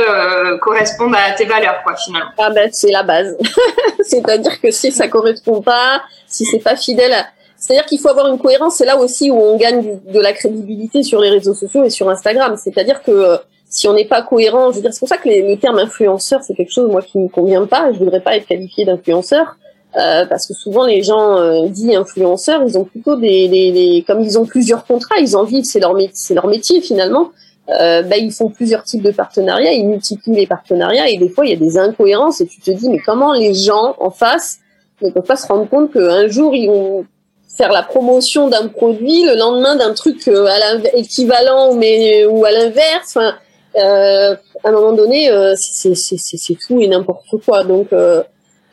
corresponde 0.62 1.16
à 1.16 1.32
tes 1.32 1.46
valeurs, 1.46 1.82
quoi, 1.84 1.96
finalement. 1.96 2.32
Ah 2.38 2.50
ben 2.50 2.70
c'est 2.72 2.92
la 2.92 3.04
base, 3.04 3.38
c'est-à-dire 4.02 4.60
que 4.62 4.72
si 4.72 4.92
ça 4.92 5.08
correspond 5.08 5.62
pas, 5.62 6.02
si 6.28 6.46
c'est 6.46 6.60
pas 6.60 6.76
fidèle 6.76 7.26
c'est-à-dire 7.60 7.86
qu'il 7.86 8.00
faut 8.00 8.08
avoir 8.08 8.28
une 8.28 8.40
cohérence. 8.40 8.76
C'est 8.78 8.86
là 8.86 8.98
aussi 8.98 9.30
où 9.30 9.36
on 9.36 9.58
gagne 9.58 10.00
de 10.08 10.20
la 10.20 10.32
crédibilité 10.32 11.04
sur 11.04 11.20
les 11.20 11.30
réseaux 11.30 11.54
sociaux 11.54 11.84
et 11.84 11.90
sur 11.90 12.10
Instagram. 12.10 12.56
C'est-à-dire 12.58 13.04
que 13.04 13.12
euh, 13.12 13.38
si 13.70 13.88
on 13.88 13.94
n'est 13.94 14.06
pas 14.06 14.22
cohérent, 14.22 14.72
je 14.72 14.78
veux 14.78 14.82
dire, 14.82 14.94
c'est 14.94 15.00
pour 15.00 15.10
ça 15.10 15.18
que 15.18 15.28
le 15.28 15.56
terme 15.58 15.78
influenceur, 15.78 16.42
c'est 16.42 16.56
quelque 16.56 16.74
chose 16.74 16.90
moi 16.90 17.02
qui 17.02 17.18
ne 17.18 17.28
convient 17.28 17.66
pas. 17.66 17.92
Je 17.92 18.00
voudrais 18.00 18.22
pas 18.22 18.38
être 18.38 18.48
qualifié 18.48 18.86
d'influenceur. 18.86 19.58
Euh, 19.98 20.26
parce 20.28 20.46
que 20.46 20.54
souvent 20.54 20.86
les 20.86 21.02
gens 21.02 21.38
euh, 21.38 21.68
dits 21.68 21.96
influenceurs, 21.96 22.62
ils 22.68 22.78
ont 22.78 22.84
plutôt 22.84 23.16
des, 23.16 23.48
des, 23.48 23.72
des, 23.72 24.04
comme 24.06 24.22
ils 24.22 24.38
ont 24.38 24.46
plusieurs 24.46 24.86
contrats, 24.86 25.18
ils 25.20 25.36
en 25.36 25.44
vivent, 25.44 25.64
c'est 25.64 25.80
leur 25.80 25.96
métier, 25.96 26.12
c'est 26.14 26.36
leur 26.36 26.48
métier 26.48 26.82
finalement. 26.82 27.32
Euh, 27.70 28.04
bah, 28.04 28.18
ils 28.18 28.32
font 28.32 28.50
plusieurs 28.50 28.84
types 28.84 29.02
de 29.02 29.12
partenariats, 29.12 29.74
ils 29.74 29.86
multiplient 29.88 30.36
les 30.36 30.48
partenariats 30.48 31.08
et 31.08 31.18
des 31.18 31.30
fois 31.30 31.46
il 31.46 31.52
y 31.52 31.54
a 31.54 31.56
des 31.56 31.78
incohérences 31.78 32.42
et 32.42 32.48
tu 32.48 32.62
te 32.62 32.72
dis 32.72 32.90
mais 32.90 33.00
comment 33.00 33.34
les 33.34 33.54
gens 33.54 33.96
en 34.00 34.10
face 34.10 34.58
ne 35.04 35.12
peuvent 35.12 35.24
pas 35.24 35.36
se 35.36 35.46
rendre 35.48 35.70
compte 35.70 35.94
qu'un 35.94 36.28
jour 36.28 36.56
ils 36.56 36.68
vont 36.68 37.06
faire 37.48 37.72
la 37.72 37.84
promotion 37.84 38.48
d'un 38.48 38.70
produit 38.70 39.24
le 39.24 39.36
lendemain 39.36 39.76
d'un 39.76 39.94
truc 39.94 40.28
euh, 40.28 40.48
à 40.48 40.98
équivalent 40.98 41.74
mais 41.74 42.26
ou 42.26 42.44
à 42.46 42.52
l'inverse. 42.52 43.16
Enfin, 43.16 43.36
euh, 43.76 44.36
à 44.64 44.70
un 44.70 44.72
moment 44.72 44.94
donné, 44.94 45.30
euh, 45.32 45.56
c'est 45.56 46.58
tout 46.66 46.80
et 46.82 46.88
n'importe 46.88 47.26
quoi. 47.46 47.64
Donc, 47.64 47.94
euh, 47.94 48.22
euh, 48.22 48.24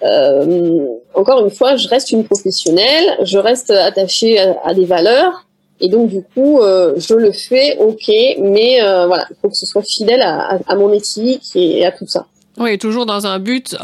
encore 0.02 1.44
une 1.44 1.50
fois, 1.50 1.76
je 1.76 1.88
reste 1.88 2.12
une 2.12 2.24
professionnelle, 2.24 3.16
je 3.22 3.38
reste 3.38 3.70
attachée 3.70 4.38
à, 4.38 4.74
des 4.74 4.84
valeurs. 4.84 5.46
Et 5.80 5.88
donc, 5.88 6.08
du 6.08 6.22
coup, 6.22 6.60
euh, 6.60 6.94
je 6.96 7.14
le 7.14 7.32
fais, 7.32 7.76
ok, 7.78 8.10
mais 8.40 8.78
voilà, 9.06 9.26
il 9.30 9.36
faut 9.40 9.48
que 9.48 9.56
ce 9.56 9.66
soit 9.66 9.82
fidèle 9.82 10.22
à, 10.22 10.58
à, 10.66 10.74
mon 10.74 10.92
éthique 10.92 11.44
et 11.54 11.84
à 11.84 11.92
tout 11.92 12.06
ça. 12.06 12.26
Oui, 12.58 12.78
toujours 12.78 13.04
dans 13.04 13.26
un 13.26 13.38
but 13.38 13.76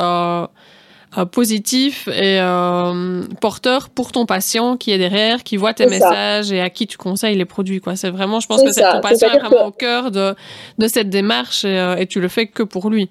euh, 1.18 1.26
positif 1.26 2.08
et 2.08 2.40
euh, 2.40 3.22
porteur 3.38 3.90
pour 3.90 4.12
ton 4.12 4.24
patient 4.24 4.78
qui 4.78 4.92
est 4.92 4.98
derrière, 4.98 5.42
qui 5.42 5.58
voit 5.58 5.74
tes 5.74 5.84
messages 5.84 6.52
et 6.52 6.60
à 6.62 6.70
qui 6.70 6.86
tu 6.86 6.96
conseilles 6.96 7.36
les 7.36 7.44
produits. 7.44 7.82
Quoi. 7.82 7.96
C'est 7.96 8.08
vraiment, 8.08 8.40
je 8.40 8.46
pense 8.46 8.62
que 8.62 8.72
c'est 8.72 8.80
ton 8.80 9.02
patient 9.02 9.28
est 9.28 9.38
vraiment 9.38 9.66
au 9.66 9.72
cœur 9.72 10.10
de, 10.10 10.34
de 10.78 10.88
cette 10.88 11.10
démarche 11.10 11.66
et, 11.66 11.78
euh, 11.78 11.96
et, 11.96 12.06
tu 12.06 12.18
le 12.18 12.28
fais 12.28 12.46
que 12.46 12.62
pour 12.62 12.88
lui. 12.88 13.10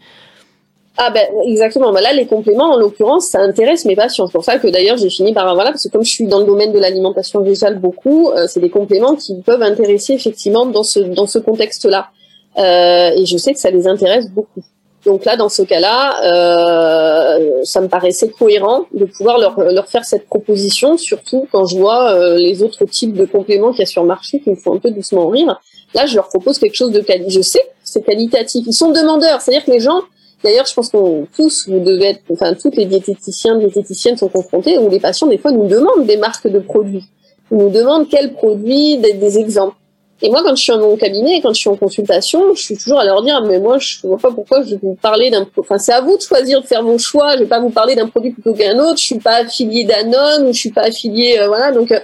Ah 0.98 1.10
ben 1.10 1.26
exactement. 1.46 1.92
Ben 1.94 2.02
là, 2.02 2.14
les 2.14 2.28
compléments, 2.28 2.74
en 2.74 2.78
l'occurrence, 2.78 3.28
ça 3.28 3.40
intéresse 3.40 3.86
mes 3.86 3.96
patients. 3.96 4.28
C'est 4.28 4.34
pour 4.34 4.44
ça 4.44 4.60
que 4.60 4.68
d'ailleurs 4.68 4.98
j'ai 4.98 5.10
fini 5.10 5.34
par 5.34 5.54
voilà, 5.56 5.72
parce 5.72 5.84
que 5.84 5.90
comme 5.90 6.04
je 6.04 6.12
suis 6.12 6.28
dans 6.28 6.40
le 6.40 6.46
domaine 6.46 6.74
de 6.74 6.80
l'alimentation 6.80 7.42
végétale 7.42 7.80
beaucoup, 7.80 8.30
euh, 8.30 8.46
c'est 8.48 8.60
des 8.60 8.70
compléments 8.70 9.16
qui 9.16 9.42
peuvent 9.42 9.64
intéresser 9.64 10.14
effectivement 10.14 10.66
dans 10.66 10.84
ce 10.84 11.00
dans 11.00 11.28
ce 11.28 11.40
contexte-là. 11.40 12.10
Euh, 12.58 13.12
et 13.16 13.26
je 13.26 13.38
sais 13.38 13.54
que 13.54 13.60
ça 13.60 13.72
les 13.72 13.88
intéresse 13.88 14.30
beaucoup. 14.30 14.62
Donc 15.06 15.26
là, 15.26 15.36
dans 15.36 15.50
ce 15.50 15.64
cas-là, 15.64 16.24
euh, 16.26 17.62
ça 17.64 17.82
me 17.82 17.88
paraissait 17.88 18.30
cohérent 18.30 18.86
de 18.94 19.06
pouvoir 19.06 19.40
leur, 19.40 19.60
leur, 19.60 19.88
faire 19.88 20.06
cette 20.06 20.28
proposition, 20.28 20.98
surtout 20.98 21.48
quand 21.52 21.66
je 21.66 21.78
vois 21.78 22.12
euh, 22.12 22.38
les 22.38 22.62
autres 22.62 22.86
types 22.86 23.14
de 23.14 23.26
compléments 23.26 23.72
qu'il 23.72 23.80
y 23.80 23.84
a 23.84 23.88
sur 23.88 24.04
le 24.04 24.08
marché 24.08 24.40
qui 24.42 24.52
me 24.52 24.56
font 24.56 24.76
un 24.76 24.80
peu 24.80 24.92
doucement 24.92 25.28
rire. 25.28 25.60
Là, 25.96 26.06
je 26.06 26.16
leur 26.16 26.28
propose 26.28 26.60
quelque 26.60 26.76
chose 26.76 26.92
de 26.92 27.02
quali. 27.02 27.30
Je 27.30 27.42
sais, 27.42 27.62
c'est 27.84 28.04
qualitatif. 28.06 28.64
Ils 28.68 28.74
sont 28.74 28.92
demandeurs, 28.92 29.42
c'est-à-dire 29.42 29.66
que 29.66 29.72
les 29.72 29.80
gens. 29.80 30.02
D'ailleurs, 30.44 30.66
je 30.66 30.74
pense 30.74 30.90
qu'on 30.90 31.28
tous, 31.36 31.68
vous 31.70 31.80
devez 31.80 32.08
être, 32.08 32.22
enfin, 32.32 32.54
toutes 32.54 32.76
les 32.76 32.86
diététiciens, 32.86 33.58
diététiciennes 33.58 34.18
sont 34.18 34.30
confrontés, 34.30 34.78
où 34.78 34.90
les 34.90 35.00
patients 35.00 35.28
des 35.28 35.38
fois 35.38 35.52
nous 35.52 35.68
demandent 35.68 36.06
des 36.06 36.18
marques 36.18 36.48
de 36.48 36.60
produits, 36.60 37.04
ils 37.52 37.58
nous 37.58 37.70
demandent 37.70 38.10
quels 38.10 38.34
produits, 38.34 38.98
des 38.98 39.38
exemples. 39.38 39.76
Et 40.24 40.30
moi, 40.30 40.44
quand 40.44 40.56
je 40.56 40.62
suis 40.62 40.72
en 40.72 40.78
mon 40.78 40.98
cabinet, 40.98 41.42
quand 41.42 41.54
je 41.54 41.60
suis 41.60 41.70
en 41.70 41.76
consultation, 41.76 42.54
je 42.54 42.62
suis 42.62 42.78
toujours 42.78 43.00
à 43.00 43.06
leur 43.06 43.24
dire, 43.24 43.42
mais 43.44 43.60
moi, 43.60 43.80
je 43.80 44.06
vois 44.06 44.20
pas 44.20 44.32
pourquoi 44.32 44.62
je 44.62 44.72
vais 44.72 44.80
vous 44.82 44.94
parler 44.94 45.32
d'un, 45.32 45.48
enfin, 45.58 45.80
c'est 45.80 45.94
à 45.94 46.02
vous 46.02 46.16
de 46.16 46.22
choisir, 46.22 46.62
de 46.62 46.68
faire 46.68 46.84
vos 46.84 47.00
choix. 47.00 47.34
Je 47.34 47.40
vais 47.40 47.48
pas 47.48 47.60
vous 47.60 47.72
parler 47.72 47.96
d'un 47.96 48.08
produit 48.08 48.32
plutôt 48.32 48.54
qu'un 48.54 48.78
autre. 48.78 48.98
Je 48.98 49.04
suis 49.04 49.20
pas 49.20 49.38
affilié 49.38 49.84
d'Anon 49.84 50.48
ou 50.48 50.54
je 50.54 50.60
suis 50.60 50.72
pas 50.72 50.84
affilié, 50.84 51.40
euh, 51.40 51.48
voilà. 51.48 51.72
Donc, 51.72 51.92
euh, 51.92 52.00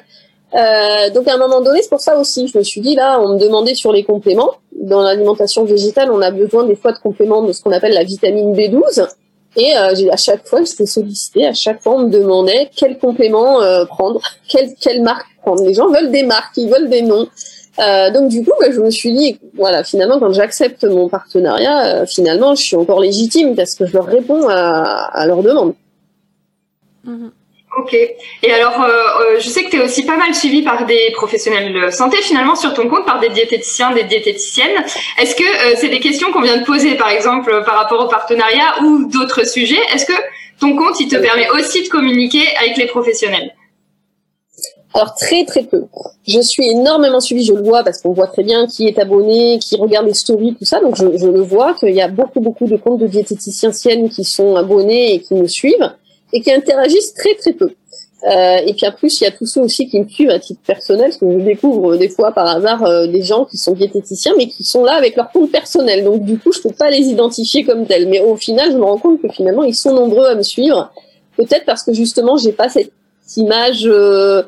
Euh, 0.56 1.10
donc 1.10 1.28
à 1.28 1.34
un 1.34 1.38
moment 1.38 1.62
donné, 1.62 1.82
c'est 1.82 1.90
pour 1.90 2.00
ça 2.00 2.18
aussi, 2.18 2.48
je 2.48 2.58
me 2.58 2.64
suis 2.64 2.82
dit 2.82 2.96
là, 2.96 3.20
on 3.20 3.34
me 3.34 3.40
demandait 3.40 3.76
sur 3.76 3.92
les 3.92 4.04
compléments. 4.04 4.52
Dans 4.80 5.02
l'alimentation 5.02 5.66
végétale, 5.66 6.12
on 6.12 6.22
a 6.22 6.32
besoin 6.32 6.64
des 6.64 6.76
fois 6.76 6.92
de 6.92 7.00
compléments 7.00 7.44
de 7.44 7.52
ce 7.52 7.62
qu'on 7.62 7.72
appelle 7.72 7.94
la 7.94 8.04
vitamine 8.04 8.56
B12. 8.56 9.08
Et 9.56 9.76
euh, 9.76 10.12
à 10.12 10.18
chaque 10.18 10.48
fois, 10.48 10.64
j'étais 10.64 10.86
sollicitée. 10.86 11.48
À 11.48 11.54
chaque 11.54 11.82
fois, 11.82 11.96
on 11.96 12.04
me 12.04 12.10
demandait 12.10 12.70
quel 12.76 13.00
complément 13.00 13.62
euh, 13.62 13.86
prendre, 13.86 14.22
quelle, 14.48 14.76
quelle 14.80 15.02
marque 15.02 15.28
prendre. 15.42 15.64
Les 15.64 15.74
gens 15.74 15.90
veulent 15.90 16.12
des 16.12 16.24
marques, 16.24 16.56
ils 16.58 16.70
veulent 16.70 16.90
des 16.90 17.02
noms. 17.02 17.28
Euh, 17.80 18.12
donc 18.12 18.30
du 18.30 18.44
coup, 18.44 18.54
bah, 18.60 18.72
je 18.72 18.80
me 18.80 18.90
suis 18.90 19.14
dit, 19.14 19.40
voilà, 19.56 19.84
finalement, 19.84 20.20
quand 20.20 20.34
j'accepte 20.34 20.84
mon 20.84 21.10
partenariat, 21.10 22.02
euh, 22.02 22.06
finalement, 22.06 22.56
je 22.56 22.64
suis 22.64 22.76
encore 22.76 23.02
légitime 23.02 23.56
parce 23.56 23.76
que 23.76 23.86
je 23.86 23.94
leur 23.94 24.06
réponds 24.06 24.48
à, 24.50 25.10
à 25.14 25.28
leurs 25.28 25.44
demandes. 25.44 25.74
Mhm. 27.04 27.32
Ok. 27.78 27.94
Et 27.94 28.52
alors, 28.52 28.82
euh, 28.82 28.88
euh, 28.88 29.40
je 29.40 29.48
sais 29.48 29.64
que 29.64 29.70
tu 29.70 29.78
es 29.78 29.84
aussi 29.84 30.04
pas 30.04 30.18
mal 30.18 30.34
suivi 30.34 30.64
par 30.64 30.88
des 30.88 31.12
professionnels 31.14 31.72
de 31.72 31.92
santé, 31.92 32.18
finalement, 32.18 32.56
sur 32.56 32.74
ton 32.74 32.90
compte, 32.90 33.06
par 33.06 33.20
des 33.20 33.30
diététiciens, 33.30 33.92
des 33.92 34.06
diététiciennes. 34.06 34.84
Est-ce 35.22 35.36
que 35.36 35.44
euh, 35.44 35.76
c'est 35.78 35.90
des 35.90 36.00
questions 36.00 36.32
qu'on 36.32 36.42
vient 36.42 36.58
de 36.58 36.66
poser, 36.66 36.96
par 36.96 37.10
exemple, 37.10 37.64
par 37.66 37.76
rapport 37.76 38.04
au 38.04 38.08
partenariat 38.08 38.82
ou 38.84 39.08
d'autres 39.10 39.46
sujets? 39.48 39.80
Est-ce 39.94 40.08
que 40.08 40.20
ton 40.60 40.76
compte, 40.76 41.00
il 41.00 41.08
te 41.08 41.18
permet 41.18 41.48
aussi 41.52 41.84
de 41.84 41.90
communiquer 41.90 42.42
avec 42.60 42.78
les 42.78 42.88
professionnels? 42.88 43.54
Alors 44.96 45.14
très 45.14 45.46
très 45.46 45.64
peu. 45.64 45.84
Je 46.28 46.40
suis 46.40 46.68
énormément 46.72 47.20
suivi, 47.20 47.46
je 47.46 47.54
le 47.54 47.62
vois 47.62 47.84
parce 47.84 48.02
qu'on 48.02 48.14
voit 48.14 48.26
très 48.26 48.42
bien 48.42 48.66
qui 48.66 48.88
est 48.88 48.98
abonné, 48.98 49.60
qui 49.60 49.76
regarde 49.76 50.08
les 50.08 50.16
stories, 50.16 50.56
tout 50.58 50.66
ça. 50.66 50.80
Donc 50.80 50.96
je, 50.96 51.06
je 51.18 51.28
le 51.28 51.42
vois 51.42 51.76
qu'il 51.76 51.94
y 51.94 52.02
a 52.02 52.08
beaucoup 52.08 52.40
beaucoup 52.40 52.66
de 52.66 52.78
comptes 52.78 53.00
de 53.00 53.06
diététiciennes 53.06 54.10
qui 54.10 54.24
sont 54.24 54.56
abonnés 54.56 55.14
et 55.14 55.20
qui 55.20 55.36
me 55.36 55.46
suivent 55.46 55.92
et 56.34 56.42
qui 56.42 56.52
interagissent 56.52 57.14
très 57.14 57.36
très 57.36 57.54
peu. 57.54 57.70
Euh, 58.24 58.58
et 58.66 58.74
puis 58.74 58.88
en 58.88 58.92
plus, 58.92 59.22
il 59.22 59.26
y 59.26 59.28
a 59.28 59.32
tous 59.32 59.46
ceux 59.46 59.62
aussi 59.62 59.88
qui 59.88 60.00
me 60.00 60.08
suivent 60.08 60.32
à 60.32 60.40
titre 60.40 60.62
personnel, 60.66 61.10
parce 61.10 61.18
que 61.18 61.32
je 61.32 61.46
découvre 61.46 61.98
des 61.98 62.10
fois 62.10 62.32
par 62.32 62.48
hasard 62.48 62.84
euh, 62.84 63.08
des 63.08 63.22
gens 63.22 63.46
qui 63.46 63.58
sont 63.58 63.74
diététiciens, 63.74 64.34
mais 64.38 64.48
qui 64.48 64.64
sont 64.64 64.84
là 64.84 64.94
avec 64.94 65.16
leur 65.16 65.32
compte 65.32 65.52
personnel. 65.52 66.04
Donc 66.04 66.24
du 66.24 66.40
coup, 66.40 66.52
je 66.52 66.62
peux 66.62 66.74
pas 66.74 66.90
les 66.90 67.08
identifier 67.08 67.64
comme 67.64 67.86
tels. 67.86 68.08
Mais 68.08 68.20
au 68.20 68.36
final, 68.36 68.72
je 68.72 68.78
me 68.78 68.84
rends 68.84 68.98
compte 68.98 69.22
que 69.22 69.30
finalement, 69.30 69.64
ils 69.64 69.76
sont 69.76 69.94
nombreux 69.94 70.26
à 70.26 70.36
me 70.36 70.44
suivre. 70.44 70.92
Peut-être 71.38 71.66
parce 71.66 71.84
que 71.84 71.94
justement, 71.94 72.38
j'ai 72.38 72.52
pas 72.52 72.70
cette 72.70 72.92
image, 73.36 73.86
euh, 73.86 74.42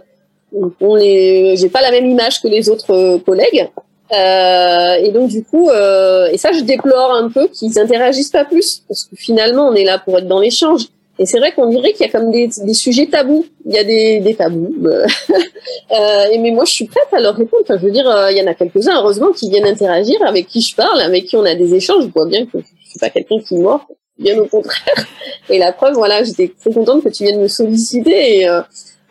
on 0.82 0.96
les, 0.96 1.56
j'ai 1.58 1.70
pas 1.70 1.82
la 1.82 1.92
même 1.92 2.08
image 2.08 2.42
que 2.42 2.48
les 2.48 2.70
autres 2.70 2.94
euh, 2.94 3.18
collègues. 3.20 3.70
Euh, 4.12 4.94
et 4.96 5.12
donc 5.12 5.30
du 5.30 5.44
coup, 5.44 5.70
et 5.70 6.38
ça, 6.38 6.52
je 6.52 6.62
déplore 6.62 7.14
un 7.14 7.30
peu 7.30 7.48
qu'ils 7.48 7.78
interagissent 7.78 8.32
pas 8.32 8.46
plus, 8.46 8.84
parce 8.88 9.04
que 9.04 9.16
finalement, 9.16 9.68
on 9.68 9.76
est 9.76 9.84
là 9.84 10.00
pour 10.00 10.18
être 10.18 10.28
dans 10.28 10.40
l'échange. 10.40 10.88
Et 11.20 11.26
c'est 11.26 11.38
vrai 11.38 11.52
qu'on 11.52 11.68
dirait 11.68 11.92
qu'il 11.92 12.06
y 12.06 12.10
a 12.10 12.12
comme 12.12 12.32
des, 12.32 12.48
des, 12.48 12.74
sujets 12.74 13.08
tabous. 13.08 13.46
Il 13.66 13.74
y 13.74 13.78
a 13.78 13.84
des, 13.84 14.22
des 14.22 14.36
tabous. 14.36 14.74
euh, 14.86 15.06
mais 15.92 16.52
moi, 16.52 16.64
je 16.64 16.72
suis 16.72 16.86
prête 16.86 17.08
à 17.12 17.20
leur 17.20 17.36
répondre. 17.36 17.62
Enfin, 17.64 17.78
je 17.78 17.86
veux 17.86 17.92
dire, 17.92 18.10
euh, 18.10 18.32
il 18.32 18.38
y 18.38 18.42
en 18.42 18.48
a 18.48 18.54
quelques-uns, 18.54 18.96
heureusement, 18.98 19.32
qui 19.34 19.50
viennent 19.50 19.66
interagir, 19.66 20.16
avec 20.26 20.48
qui 20.48 20.62
je 20.62 20.74
parle, 20.74 21.02
avec 21.02 21.26
qui 21.26 21.36
on 21.36 21.44
a 21.44 21.56
des 21.56 21.76
échanges. 21.76 22.06
Je 22.06 22.10
vois 22.10 22.26
bien 22.26 22.46
que 22.46 22.60
je 22.60 22.90
suis 22.90 23.00
pas 23.00 23.10
quelqu'un 23.10 23.38
qui 23.46 23.58
mord, 23.58 23.86
bien 24.18 24.40
au 24.40 24.46
contraire. 24.46 25.06
Et 25.50 25.60
la 25.60 25.74
preuve, 25.74 25.96
voilà, 25.96 26.24
j'étais 26.24 26.54
très 26.58 26.72
contente 26.72 27.04
que 27.04 27.10
tu 27.10 27.26
viennes 27.26 27.42
me 27.42 27.50
solliciter. 27.50 28.38
Et, 28.38 28.48
euh, 28.48 28.62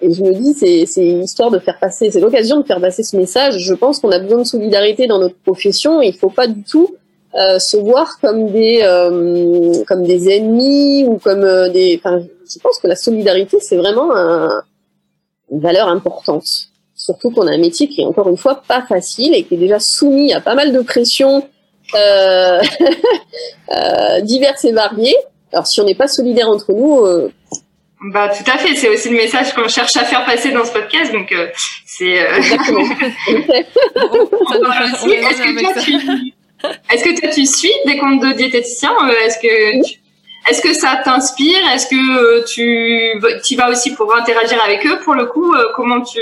et 0.01 0.13
je 0.13 0.23
me 0.23 0.33
dis, 0.33 0.55
c'est, 0.55 1.05
une 1.05 1.25
histoire 1.25 1.51
de 1.51 1.59
faire 1.59 1.79
passer, 1.79 2.11
c'est 2.11 2.21
l'occasion 2.21 2.61
de 2.61 2.67
faire 2.67 2.81
passer 2.81 3.03
ce 3.03 3.17
message. 3.17 3.59
Je 3.59 3.75
pense 3.75 3.99
qu'on 3.99 4.13
a 4.13 4.19
besoin 4.19 4.39
de 4.39 4.47
solidarité 4.47 5.07
dans 5.07 5.19
notre 5.19 5.37
profession. 5.37 6.01
Il 6.01 6.15
faut 6.15 6.31
pas 6.31 6.47
du 6.47 6.63
tout 6.63 6.89
euh, 7.35 7.59
se 7.59 7.77
voir 7.77 8.19
comme 8.21 8.51
des 8.53 8.81
euh, 8.83 9.85
comme 9.87 10.03
des 10.03 10.31
ennemis 10.31 11.05
ou 11.07 11.19
comme 11.19 11.45
euh, 11.45 11.69
des. 11.69 12.01
Enfin, 12.03 12.23
je 12.51 12.59
pense 12.59 12.79
que 12.79 12.87
la 12.87 12.97
solidarité 12.97 13.59
c'est 13.61 13.77
vraiment 13.77 14.17
un, 14.17 14.63
une 15.51 15.61
valeur 15.61 15.89
importante. 15.89 16.47
Surtout 16.95 17.31
qu'on 17.31 17.47
a 17.47 17.53
un 17.53 17.59
métier 17.59 17.87
qui 17.87 18.01
est 18.01 18.07
encore 18.07 18.31
une 18.31 18.39
fois 18.39 18.63
pas 18.67 18.81
facile 18.83 19.35
et 19.35 19.45
qui 19.45 19.55
est 19.55 19.59
déjà 19.59 19.79
soumis 19.79 20.33
à 20.33 20.41
pas 20.41 20.55
mal 20.55 20.73
de 20.73 20.81
pressions 20.81 21.47
euh, 21.95 22.61
diverses 24.23 24.65
et 24.65 24.73
variées. 24.73 25.17
Alors 25.53 25.67
si 25.67 25.83
on 25.83 25.85
n'est 25.85 25.95
pas 25.95 26.09
solidaire 26.09 26.49
entre 26.49 26.73
nous. 26.73 27.31
Bah 28.11 28.29
tout 28.29 28.51
à 28.51 28.57
fait, 28.57 28.75
c'est 28.75 28.89
aussi 28.89 29.11
le 29.11 29.17
message 29.17 29.53
qu'on 29.53 29.69
cherche 29.69 29.97
à 29.97 30.05
faire 30.05 30.25
passer 30.25 30.51
dans 30.51 30.65
ce 30.65 30.73
podcast, 30.73 31.13
donc 31.13 31.35
c'est. 31.85 32.21
Exactement. 32.37 32.81
Est-ce 35.21 35.43
que 35.43 35.61
toi 35.61 35.83
tu 35.83 36.33
est-ce 36.93 37.05
que 37.05 37.21
toi, 37.21 37.29
tu 37.29 37.47
suis 37.47 37.73
des 37.87 37.99
comptes 37.99 38.21
de 38.21 38.33
diététiciens 38.33 38.95
euh, 39.05 39.27
Est-ce 39.27 39.39
que 39.39 39.99
est-ce 40.51 40.63
que 40.63 40.73
ça 40.73 41.01
t'inspire 41.05 41.59
Est-ce 41.75 41.87
que 41.89 42.41
euh, 42.41 42.45
tu 42.47 43.55
y 43.55 43.57
vas 43.57 43.71
aussi 43.71 43.93
pour 43.93 44.15
interagir 44.15 44.63
avec 44.65 44.87
eux 44.87 44.99
Pour 45.05 45.15
le 45.15 45.27
coup, 45.27 45.53
euh, 45.53 45.65
comment 45.75 46.01
tu, 46.01 46.21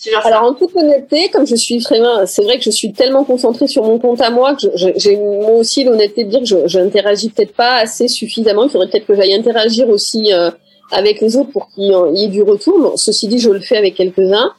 tu 0.00 0.10
gères 0.10 0.22
ça 0.22 0.28
Alors 0.28 0.50
en 0.50 0.54
toute 0.54 0.76
honnêteté, 0.76 1.30
comme 1.30 1.46
je 1.46 1.54
suis 1.54 1.78
vraiment, 1.78 2.26
c'est 2.26 2.42
vrai 2.42 2.58
que 2.58 2.64
je 2.64 2.70
suis 2.70 2.92
tellement 2.92 3.24
concentrée 3.24 3.66
sur 3.66 3.84
mon 3.84 3.98
compte 3.98 4.20
à 4.20 4.30
moi 4.30 4.54
que 4.54 4.66
j'ai 4.74 5.16
moi 5.16 5.52
aussi 5.52 5.84
l'honnêteté 5.84 6.24
de 6.24 6.30
dire 6.30 6.40
que 6.40 6.68
je 6.68 6.78
n'interagis 6.78 7.30
peut-être 7.30 7.54
pas 7.54 7.76
assez 7.76 8.08
suffisamment. 8.08 8.64
Il 8.64 8.70
faudrait 8.70 8.88
peut-être 8.88 9.06
que 9.06 9.14
j'aille 9.14 9.34
interagir 9.34 9.88
aussi 9.88 10.32
avec 10.92 11.20
les 11.20 11.36
autres 11.36 11.50
pour 11.50 11.70
qu'il 11.70 11.84
y 11.84 12.24
ait 12.24 12.28
du 12.28 12.42
retour. 12.42 12.78
Bon, 12.78 12.96
ceci 12.96 13.26
dit, 13.26 13.38
je 13.38 13.50
le 13.50 13.60
fais 13.60 13.76
avec 13.78 13.94
quelques-uns. 13.94 14.52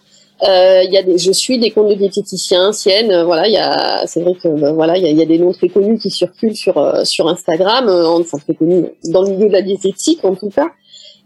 Euh, 0.43 0.83
y 0.89 0.97
a 0.97 1.03
des, 1.03 1.19
je 1.19 1.31
suis 1.31 1.59
des 1.59 1.69
comptes 1.69 1.89
de 1.89 1.93
diététiciens 1.93 2.69
anciennes. 2.69 3.11
Euh, 3.11 3.23
voilà, 3.25 3.47
il 3.47 3.53
y 3.53 3.57
a, 3.57 4.07
c'est 4.07 4.21
vrai 4.21 4.33
que 4.33 4.47
ben, 4.47 4.73
voilà, 4.73 4.97
il 4.97 5.03
y 5.03 5.07
a, 5.07 5.11
y 5.11 5.21
a, 5.21 5.25
des 5.25 5.37
noms 5.37 5.53
très 5.53 5.69
connus 5.69 5.99
qui 5.99 6.09
circulent 6.09 6.55
sur 6.55 6.77
euh, 6.79 7.03
sur 7.03 7.27
Instagram, 7.27 7.87
enfin 7.89 8.39
très 8.39 8.55
connus 8.55 8.85
dans 9.05 9.21
le 9.21 9.29
milieu 9.29 9.47
de 9.49 9.53
la 9.53 9.61
diététique 9.61 10.25
en 10.25 10.33
tout 10.33 10.49
cas, 10.49 10.69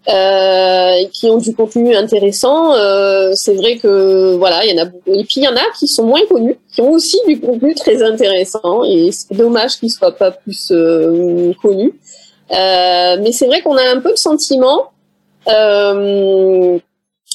euh, 0.09 1.07
qui 1.13 1.27
ont 1.27 1.37
du 1.37 1.55
contenu 1.55 1.95
intéressant. 1.95 2.73
c'est 3.35 3.55
vrai 3.55 3.77
que 3.77 4.35
voilà, 4.35 4.65
il 4.65 4.75
y 4.75 4.79
en 4.79 4.83
a 4.83 4.87
et 5.17 5.23
puis 5.23 5.37
il 5.37 5.43
y 5.43 5.47
en 5.47 5.55
a 5.55 5.63
qui 5.79 5.87
sont 5.87 6.05
moins 6.05 6.25
connus, 6.29 6.57
qui 6.73 6.81
ont 6.81 6.91
aussi 6.91 7.17
du 7.25 7.39
contenu 7.39 7.73
très 7.73 8.03
intéressant 8.03 8.83
et 8.83 9.11
c'est 9.13 9.33
dommage 9.33 9.79
qu'ils 9.79 9.91
soient 9.91 10.17
pas 10.17 10.31
plus 10.31 10.73
connus. 11.61 11.93
mais 12.51 13.31
c'est 13.31 13.47
vrai 13.47 13.61
qu'on 13.61 13.77
a 13.77 13.89
un 13.95 14.01
peu 14.01 14.09
le 14.09 14.17
sentiment 14.17 14.91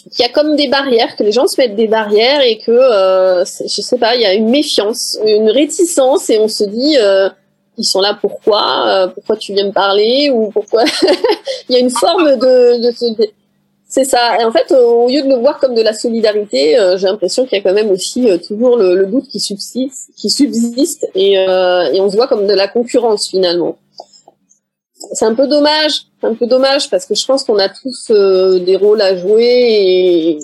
qu'il 0.09 0.25
y 0.25 0.29
a 0.29 0.33
comme 0.33 0.57
des 0.57 0.69
barrières, 0.69 1.17
que 1.17 1.23
les 1.23 1.33
gens 1.33 1.47
se 1.47 1.61
mettent 1.61 1.77
des 1.77 1.89
barrières 1.89 2.41
et 2.43 2.59
que, 2.59 2.71
euh, 2.71 3.45
je 3.45 3.83
sais 3.83 3.99
pas, 3.99 4.15
il 4.15 4.23
y 4.23 4.27
a 4.27 4.35
une 4.35 4.49
méfiance, 4.49 5.19
une 5.27 5.51
réticence 5.51 6.31
et 6.31 6.39
on 6.39 6.49
se 6.49 6.65
dit, 6.65 6.97
euh, 6.99 7.29
ils 7.79 7.85
sont 7.85 8.01
là 8.01 8.17
pourquoi 8.21 8.89
euh, 8.89 9.07
Pourquoi 9.09 9.37
tu 9.37 9.55
viens 9.55 9.67
me 9.67 9.73
parler 9.73 10.31
Ou 10.33 10.51
pourquoi 10.51 10.85
Il 11.69 11.75
y 11.75 11.77
a 11.77 11.79
une 11.79 11.91
forme 11.91 12.37
de... 12.37 12.83
de, 12.83 13.27
c'est 13.89 14.05
ça. 14.05 14.41
Et 14.41 14.45
en 14.45 14.53
fait, 14.53 14.71
au 14.73 15.09
lieu 15.09 15.23
de 15.23 15.29
le 15.29 15.37
voir 15.37 15.59
comme 15.59 15.75
de 15.75 15.83
la 15.83 15.93
solidarité, 15.93 16.79
euh, 16.79 16.97
j'ai 16.97 17.09
l'impression 17.09 17.45
qu'il 17.45 17.59
y 17.59 17.61
a 17.61 17.65
quand 17.65 17.75
même 17.75 17.91
aussi 17.91 18.31
euh, 18.31 18.39
toujours 18.39 18.77
le, 18.77 18.95
le, 18.95 19.07
doute 19.07 19.27
qui 19.29 19.41
subsiste, 19.41 20.11
qui 20.17 20.31
subsiste 20.31 21.09
et, 21.15 21.33
et 21.33 22.01
on 22.01 22.09
se 22.09 22.17
voit 22.17 22.29
comme 22.29 22.47
de 22.47 22.55
la 22.55 22.69
concurrence 22.69 23.29
finalement 23.29 23.77
c'est 25.13 25.25
un 25.25 25.35
peu 25.35 25.47
dommage, 25.47 26.07
un 26.23 26.35
peu 26.35 26.47
dommage 26.47 26.91
parce 26.91 27.07
que 27.07 27.15
je 27.15 27.25
pense 27.25 27.45
qu'on 27.45 27.59
a 27.59 27.69
tous 27.69 28.11
euh, 28.11 28.59
des 28.59 28.77
rôles 28.77 29.01
à 29.01 29.17
jouer 29.17 29.45
et 29.45 30.39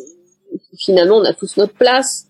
finalement 0.79 1.17
on 1.17 1.25
a 1.25 1.33
tous 1.33 1.57
notre 1.57 1.75
place. 1.75 2.27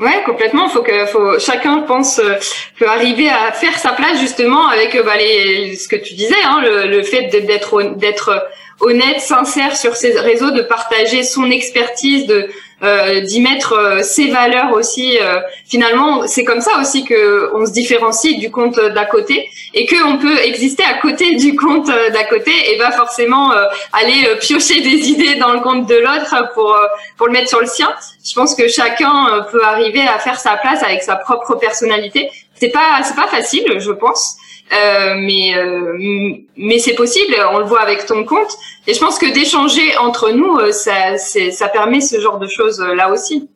Ouais, 0.00 0.24
complètement. 0.26 0.68
Faut 0.68 0.82
que, 0.82 1.06
faut 1.06 1.38
chacun 1.38 1.82
pense 1.82 2.18
euh, 2.18 2.34
peut 2.78 2.88
arriver 2.88 3.28
à 3.28 3.52
faire 3.52 3.78
sa 3.78 3.92
place 3.92 4.18
justement 4.20 4.66
avec 4.66 4.94
euh, 4.96 5.02
bah, 5.04 5.16
les, 5.16 5.76
ce 5.76 5.86
que 5.86 5.96
tu 5.96 6.14
disais, 6.14 6.42
hein, 6.44 6.60
le, 6.62 6.88
le 6.88 7.02
fait 7.02 7.28
d'être 7.28 7.96
d'être 7.96 8.48
honnête, 8.80 9.20
sincère 9.20 9.76
sur 9.76 9.94
ses 9.94 10.18
réseaux, 10.18 10.50
de 10.50 10.62
partager 10.62 11.22
son 11.22 11.48
expertise, 11.50 12.26
de 12.26 12.48
euh, 12.84 13.20
d'y 13.20 13.40
mettre 13.40 13.72
euh, 13.72 14.02
ses 14.02 14.28
valeurs 14.30 14.72
aussi. 14.72 15.18
Euh, 15.18 15.40
finalement, 15.66 16.26
c'est 16.26 16.44
comme 16.44 16.60
ça 16.60 16.78
aussi 16.80 17.04
que 17.04 17.50
on 17.54 17.64
se 17.64 17.72
différencie 17.72 18.38
du 18.38 18.50
compte 18.50 18.78
d'à 18.78 19.06
côté 19.06 19.48
et 19.72 19.86
que 19.86 19.96
on 20.04 20.18
peut 20.18 20.38
exister 20.40 20.82
à 20.84 20.98
côté 20.98 21.36
du 21.36 21.56
compte 21.56 21.86
d'à 21.86 22.24
côté 22.24 22.52
et 22.70 22.76
pas 22.76 22.92
forcément 22.92 23.52
aller 23.92 24.36
piocher 24.40 24.80
des 24.82 25.08
idées 25.08 25.36
dans 25.36 25.52
le 25.52 25.60
compte 25.60 25.86
de 25.86 25.96
l'autre 25.96 26.52
pour 26.52 26.76
pour 27.16 27.26
le 27.26 27.32
mettre 27.32 27.48
sur 27.48 27.60
le 27.60 27.66
sien. 27.66 27.90
Je 28.24 28.34
pense 28.34 28.54
que 28.54 28.68
chacun 28.68 29.46
peut 29.50 29.64
arriver 29.64 30.02
à 30.02 30.18
faire 30.18 30.38
sa 30.38 30.56
place 30.56 30.82
avec 30.82 31.02
sa 31.02 31.16
propre 31.16 31.54
personnalité. 31.56 32.30
C'est 32.60 32.70
pas 32.70 33.02
c'est 33.02 33.16
pas 33.16 33.28
facile, 33.28 33.64
je 33.78 33.90
pense. 33.92 34.36
Euh, 34.72 35.14
mais 35.18 35.56
euh, 35.56 36.38
mais 36.56 36.78
c'est 36.78 36.94
possible, 36.94 37.34
on 37.52 37.58
le 37.58 37.64
voit 37.64 37.82
avec 37.82 38.06
ton 38.06 38.24
compte. 38.24 38.50
Et 38.86 38.94
je 38.94 39.00
pense 39.00 39.18
que 39.18 39.32
d'échanger 39.32 39.96
entre 39.98 40.30
nous, 40.30 40.56
euh, 40.56 40.72
ça, 40.72 41.16
ça 41.18 41.68
permet 41.68 42.00
ce 42.00 42.18
genre 42.18 42.38
de 42.38 42.46
choses 42.46 42.80
là 42.80 43.10
aussi. 43.12 43.48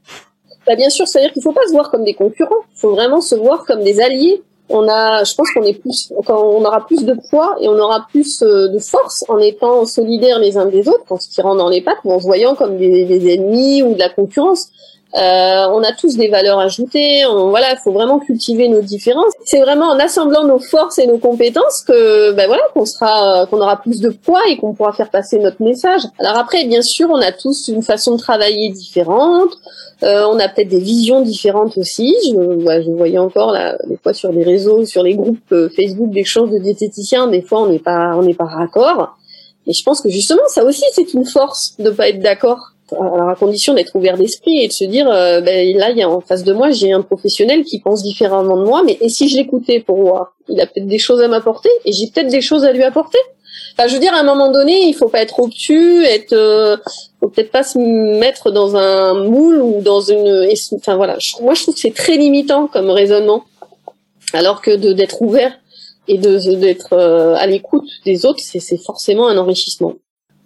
Bah 0.67 0.77
bien 0.77 0.91
sûr, 0.91 1.09
c'est-à-dire 1.09 1.33
qu'il 1.33 1.43
faut 1.43 1.53
pas 1.53 1.67
se 1.67 1.73
voir 1.73 1.91
comme 1.91 2.05
des 2.05 2.15
concurrents. 2.15 2.63
Il 2.77 2.81
faut 2.81 2.91
vraiment 2.91 3.21
se 3.23 3.35
voir 3.35 3.65
comme 3.65 3.83
des 3.83 4.01
alliés. 4.01 4.43
On 4.71 4.87
a, 4.87 5.25
je 5.25 5.35
pense 5.35 5.51
qu'on 5.53 5.63
est 5.63 5.81
plus, 5.81 6.13
on 6.29 6.63
aura 6.63 6.85
plus 6.85 7.07
de 7.07 7.17
poids 7.31 7.57
et 7.59 7.69
on 7.69 7.79
aura 7.79 8.07
plus 8.11 8.41
de 8.41 8.79
force 8.79 9.25
en 9.29 9.39
étant 9.39 9.87
solidaires 9.87 10.39
les 10.39 10.59
uns 10.59 10.67
des 10.67 10.87
autres, 10.89 11.05
en 11.09 11.19
se 11.19 11.31
tirant 11.31 11.55
dans 11.55 11.71
les 11.71 11.81
pattes 11.81 12.01
ou 12.05 12.13
en 12.13 12.21
se 12.21 12.27
voyant 12.27 12.55
comme 12.55 12.77
des 12.77 13.33
ennemis 13.33 13.83
ou 13.83 13.95
de 13.95 13.99
la 13.99 14.11
concurrence. 14.11 14.69
Euh, 15.15 15.67
on 15.73 15.83
a 15.83 15.93
tous 15.93 16.17
des 16.17 16.29
valeurs 16.29 16.59
ajoutées. 16.59 17.25
On, 17.27 17.49
voilà, 17.49 17.73
il 17.73 17.79
faut 17.79 17.93
vraiment 17.93 18.19
cultiver 18.19 18.69
nos 18.69 18.83
différences. 18.83 19.33
C'est 19.45 19.61
vraiment 19.61 19.87
en 19.87 19.99
assemblant 19.99 20.45
nos 20.45 20.59
forces 20.59 20.99
et 20.99 21.07
nos 21.07 21.19
compétences 21.19 21.83
que, 21.83 22.33
ben 22.33 22.47
voilà, 22.47 22.63
qu'on 22.75 22.85
sera, 22.85 23.47
qu'on 23.47 23.61
aura 23.61 23.81
plus 23.81 24.01
de 24.01 24.11
poids 24.11 24.43
et 24.49 24.59
qu'on 24.59 24.75
pourra 24.75 24.93
faire 24.93 25.11
passer 25.11 25.39
notre 25.39 25.63
message. 25.63 26.03
Alors 26.19 26.37
après, 26.37 26.65
bien 26.65 26.83
sûr, 26.83 27.09
on 27.11 27.21
a 27.21 27.33
tous 27.33 27.69
une 27.69 27.83
façon 27.83 28.17
de 28.17 28.21
travailler 28.21 28.69
différente. 28.71 29.53
Euh, 30.03 30.27
on 30.31 30.39
a 30.39 30.49
peut-être 30.49 30.69
des 30.69 30.79
visions 30.79 31.23
différentes 31.23 31.77
aussi. 31.79 32.15
Je, 32.25 32.31
je 32.31 32.91
voyais 32.91 33.19
encore 33.19 33.53
là, 33.53 33.77
des 33.87 33.97
fois 33.97 34.13
sur 34.13 34.31
les 34.31 34.45
réseaux, 34.45 34.85
sur 34.85 35.03
les 35.03 35.15
groupes 35.15 35.53
euh, 35.53 35.69
Facebook 35.75 36.11
d'échange 36.11 36.51
de 36.51 36.59
diététiciens, 36.59 37.27
des 37.27 37.43
fois 37.43 37.63
on 37.63 37.67
n'est 37.67 37.79
pas, 37.79 38.13
on 38.15 38.23
n'est 38.23 38.35
pas 38.35 38.45
raccord. 38.45 39.17
Et 39.67 39.73
je 39.73 39.83
pense 39.83 40.01
que 40.01 40.09
justement, 40.09 40.43
ça 40.49 40.65
aussi, 40.65 40.85
c'est 40.93 41.13
une 41.15 41.27
force 41.27 41.75
de 41.79 41.91
pas 41.91 42.09
être 42.09 42.21
d'accord. 42.21 42.73
Alors 42.93 43.29
à 43.29 43.35
condition 43.35 43.75
d'être 43.75 43.95
ouvert 43.95 44.17
d'esprit 44.17 44.59
et 44.59 44.69
de 44.69 44.73
se 44.73 44.85
dire, 44.85 45.09
euh, 45.11 45.41
ben, 45.41 45.77
là, 45.77 45.91
il 45.91 45.99
y 45.99 46.03
a 46.03 46.09
en 46.09 46.21
face 46.21 46.45
de 46.45 46.53
moi, 46.53 46.71
j'ai 46.71 46.93
un 46.93 47.03
professionnel 47.03 47.65
qui 47.65 47.81
pense 47.81 48.03
différemment 48.03 48.57
de 48.57 48.65
moi, 48.65 48.83
mais 48.85 48.97
et 49.01 49.09
si 49.09 49.29
je 49.29 49.37
l'écoutais 49.37 49.81
pour 49.81 49.97
voir, 49.97 50.35
il 50.49 50.61
a 50.61 50.67
peut-être 50.67 50.87
des 50.87 50.99
choses 50.99 51.21
à 51.21 51.29
m'apporter 51.29 51.69
et 51.85 51.93
j'ai 51.93 52.07
peut-être 52.07 52.29
des 52.29 52.41
choses 52.41 52.65
à 52.65 52.73
lui 52.73 52.83
apporter. 52.83 53.19
Enfin, 53.77 53.89
je 53.89 53.95
veux 53.95 54.01
dire, 54.01 54.15
à 54.15 54.21
un 54.21 54.25
moment 54.25 54.51
donné, 54.51 54.87
il 54.89 54.95
faut 54.95 55.09
pas 55.09 55.21
être 55.21 55.39
obtus, 55.41 56.05
être, 56.05 56.33
euh, 56.33 56.77
faut 57.21 57.29
peut-être 57.29 57.51
pas 57.51 57.63
se 57.63 57.79
mettre 57.79 58.51
dans 58.51 58.77
un 58.77 59.15
moule 59.15 59.61
ou 59.61 59.81
dans 59.81 60.01
une, 60.01 60.49
enfin 60.77 60.97
voilà. 60.97 61.19
moi, 61.43 61.55
je 61.55 61.63
trouve 61.63 61.75
que 61.75 61.81
c'est 61.81 61.95
très 61.95 62.17
limitant 62.17 62.67
comme 62.67 62.91
raisonnement, 62.91 63.45
alors 64.33 64.63
que 64.63 64.75
d'être 64.75 65.23
ouvert 65.23 65.53
et 66.09 66.19
de 66.19 66.39
d'être 66.57 66.95
euh, 66.95 67.37
à 67.37 67.47
l'écoute 67.47 67.89
des 68.05 68.27
autres, 68.27 68.41
c'est 68.41 68.83
forcément 68.83 69.29
un 69.29 69.37
enrichissement. 69.37 69.95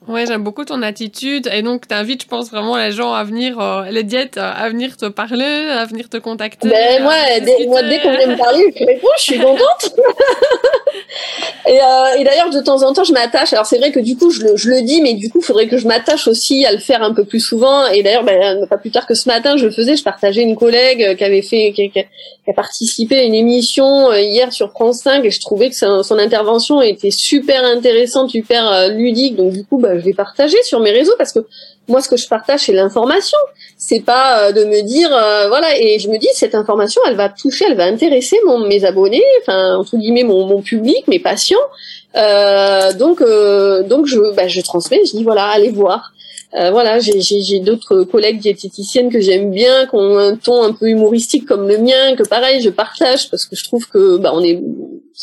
Ouais, 0.09 0.27
j'aime 0.27 0.43
beaucoup 0.43 0.65
ton 0.65 0.83
attitude 0.83 1.49
et 1.53 1.63
donc 1.63 1.87
t'invites, 1.87 2.23
je 2.23 2.29
pense 2.29 2.51
vraiment 2.51 2.77
les 2.77 2.91
gens 2.91 3.13
à 3.13 3.23
venir, 3.23 3.61
euh, 3.61 3.85
les 3.91 4.03
diètes, 4.03 4.37
à 4.37 4.69
venir 4.69 4.97
te 4.97 5.07
parler, 5.07 5.45
à 5.45 5.85
venir 5.85 6.09
te 6.09 6.17
contacter. 6.17 6.69
Ben 6.69 7.03
moi, 7.03 7.15
dès, 7.41 7.67
moi, 7.67 7.83
dès 7.83 8.01
qu'on 8.01 8.11
vient 8.11 8.27
me 8.27 8.37
parler, 8.37 8.75
je 8.77 8.85
réponds, 8.85 9.09
je 9.17 9.23
suis 9.23 9.39
contente. 9.39 9.95
et, 11.69 11.81
euh, 11.81 12.19
et 12.19 12.25
d'ailleurs, 12.25 12.51
de 12.51 12.61
temps 12.61 12.83
en 12.83 12.93
temps, 12.93 13.05
je 13.05 13.13
m'attache. 13.13 13.53
Alors 13.53 13.67
c'est 13.67 13.79
vrai 13.79 13.93
que 13.93 14.01
du 14.01 14.17
coup, 14.17 14.31
je 14.31 14.43
le, 14.43 14.57
je 14.57 14.71
le 14.71 14.83
dis, 14.83 15.01
mais 15.03 15.15
du 15.15 15.31
coup, 15.31 15.39
il 15.41 15.45
faudrait 15.45 15.69
que 15.69 15.79
je 15.79 15.87
m'attache 15.87 16.27
aussi 16.27 16.67
à 16.67 16.73
le 16.73 16.79
faire 16.79 17.03
un 17.03 17.15
peu 17.15 17.25
plus 17.25 17.41
souvent. 17.41 17.87
Et 17.87 18.03
d'ailleurs, 18.03 18.25
ben, 18.25 18.67
pas 18.67 18.79
plus 18.79 18.91
tard 18.91 19.07
que 19.07 19.15
ce 19.15 19.29
matin, 19.29 19.57
je 19.57 19.67
le 19.67 19.71
faisais. 19.71 19.95
Je 19.97 20.03
partageais 20.03 20.43
une 20.43 20.57
collègue 20.57 21.17
qui 21.17 21.25
avait 21.25 21.43
fait, 21.43 21.73
qui, 21.73 21.91
qui 21.91 22.51
a 22.51 22.53
participé 22.55 23.19
à 23.19 23.23
une 23.23 23.35
émission 23.35 24.11
euh, 24.11 24.21
hier 24.21 24.53
sur 24.53 24.71
France 24.71 25.01
5 25.03 25.25
et 25.25 25.31
je 25.31 25.41
trouvais 25.41 25.71
que 25.71 25.77
son, 25.77 26.03
son 26.03 26.19
intervention 26.19 26.83
était 26.83 27.13
super 27.13 27.65
intéressante, 27.65 28.31
super 28.31 28.71
euh, 28.71 28.89
ludique. 28.89 29.37
Donc 29.37 29.53
du 29.53 29.65
coup, 29.65 29.79
ben, 29.79 29.92
je 29.99 30.05
l'ai 30.05 30.15
partagé 30.15 30.57
sur 30.63 30.81
mes 30.81 30.91
réseaux 30.91 31.15
parce 31.19 31.33
que 31.33 31.41
moi, 31.89 32.01
ce 32.01 32.09
que 32.09 32.17
je 32.17 32.29
partage, 32.29 32.61
c'est 32.61 32.73
l'information. 32.73 33.39
C'est 33.77 34.01
pas 34.01 34.49
euh, 34.49 34.53
de 34.53 34.65
me 34.65 34.83
dire, 34.83 35.11
euh, 35.13 35.49
voilà. 35.49 35.79
Et 35.79 35.99
je 35.99 36.09
me 36.09 36.19
dis, 36.19 36.29
cette 36.35 36.55
information, 36.55 37.03
elle 37.09 37.17
va 37.17 37.29
toucher, 37.29 37.65
elle 37.69 37.77
va 37.77 37.85
intéresser 37.85 38.39
mon, 38.47 38.67
mes 38.67 38.85
abonnés, 38.85 39.25
enfin 39.41 39.77
entre 39.77 39.97
guillemets 39.97 40.23
mon, 40.23 40.47
mon 40.47 40.63
public, 40.63 41.07
mes 41.09 41.19
patients. 41.19 41.57
Euh, 42.17 42.93
donc, 42.93 43.21
euh, 43.21 43.83
donc 43.83 44.07
je, 44.07 44.35
bah, 44.35 44.47
je 44.47 44.61
transmets. 44.61 45.01
Je 45.07 45.17
dis, 45.17 45.25
voilà, 45.25 45.47
allez 45.47 45.71
voir. 45.71 46.13
voilà, 46.53 47.01
j'ai 47.01 47.61
d'autres 47.61 48.05
collègues 48.05 48.39
diététiciennes 48.39 49.11
que 49.11 49.21
j'aime 49.21 49.51
bien, 49.51 49.87
qui 49.87 49.97
ont 49.97 50.19
un 50.19 50.37
ton 50.37 50.63
un 50.63 50.73
peu 50.73 50.87
humoristique 50.87 51.47
comme 51.47 51.67
le 51.67 51.79
mien, 51.79 52.15
que 52.17 52.29
pareil, 52.29 52.61
je 52.61 52.71
partage 52.71 53.31
parce 53.31 53.47
que 53.47 53.57
je 53.57 53.65
trouve 53.65 53.89
que 53.89 54.19
bah, 54.19 54.33
on 54.35 54.43
est 54.45 54.61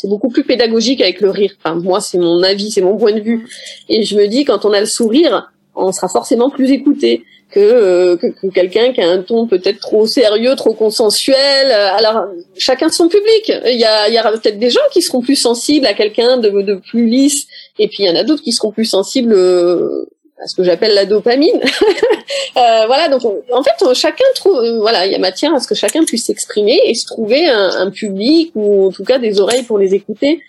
c'est 0.00 0.08
beaucoup 0.08 0.30
plus 0.30 0.44
pédagogique 0.44 1.02
avec 1.02 1.20
le 1.20 1.28
rire. 1.28 1.52
Enfin, 1.62 1.74
moi, 1.74 2.00
c'est 2.00 2.16
mon 2.16 2.42
avis, 2.42 2.70
c'est 2.70 2.80
mon 2.80 2.96
point 2.96 3.12
de 3.12 3.20
vue. 3.20 3.46
Et 3.90 4.02
je 4.02 4.16
me 4.16 4.26
dis, 4.28 4.46
quand 4.46 4.64
on 4.64 4.72
a 4.72 4.80
le 4.80 4.86
sourire, 4.86 5.52
on 5.74 5.92
sera 5.92 6.08
forcément 6.08 6.48
plus 6.48 6.70
écouté 6.70 7.22
que, 7.50 7.60
euh, 7.60 8.16
que, 8.16 8.48
quelqu'un 8.48 8.92
qui 8.94 9.02
a 9.02 9.10
un 9.10 9.20
ton 9.20 9.46
peut-être 9.46 9.78
trop 9.80 10.06
sérieux, 10.06 10.56
trop 10.56 10.72
consensuel. 10.72 11.70
Alors, 11.70 12.28
chacun 12.56 12.88
son 12.88 13.08
public. 13.08 13.52
Il 13.66 13.78
y, 13.78 13.84
a, 13.84 14.08
il 14.08 14.14
y 14.14 14.40
peut-être 14.40 14.58
des 14.58 14.70
gens 14.70 14.80
qui 14.90 15.02
seront 15.02 15.20
plus 15.20 15.36
sensibles 15.36 15.86
à 15.86 15.92
quelqu'un 15.92 16.38
de, 16.38 16.80
plus 16.88 17.06
lisse, 17.06 17.46
et 17.78 17.88
puis 17.88 18.04
il 18.04 18.06
y 18.06 18.10
en 18.10 18.16
a 18.16 18.24
d'autres 18.24 18.42
qui 18.42 18.52
seront 18.52 18.72
plus 18.72 18.86
sensibles 18.86 19.34
euh, 19.34 20.06
ce 20.46 20.54
que 20.54 20.64
j'appelle 20.64 20.94
la 20.94 21.06
dopamine. 21.06 21.60
euh, 22.56 22.86
voilà, 22.86 23.08
donc 23.08 23.22
en 23.24 23.62
fait, 23.62 23.94
chacun 23.94 24.24
trouve, 24.34 24.56
euh, 24.56 24.78
voilà, 24.78 25.06
il 25.06 25.12
y 25.12 25.14
a 25.14 25.18
matière 25.18 25.54
à 25.54 25.60
ce 25.60 25.68
que 25.68 25.74
chacun 25.74 26.04
puisse 26.04 26.24
s'exprimer 26.24 26.80
et 26.86 26.94
se 26.94 27.06
trouver 27.06 27.48
un, 27.48 27.90
public 27.90 28.52
ou 28.54 28.86
en 28.86 28.90
tout 28.90 29.04
cas 29.04 29.18
des 29.18 29.40
oreilles 29.40 29.64
pour 29.64 29.78
les 29.78 29.94
écouter. 29.94 30.40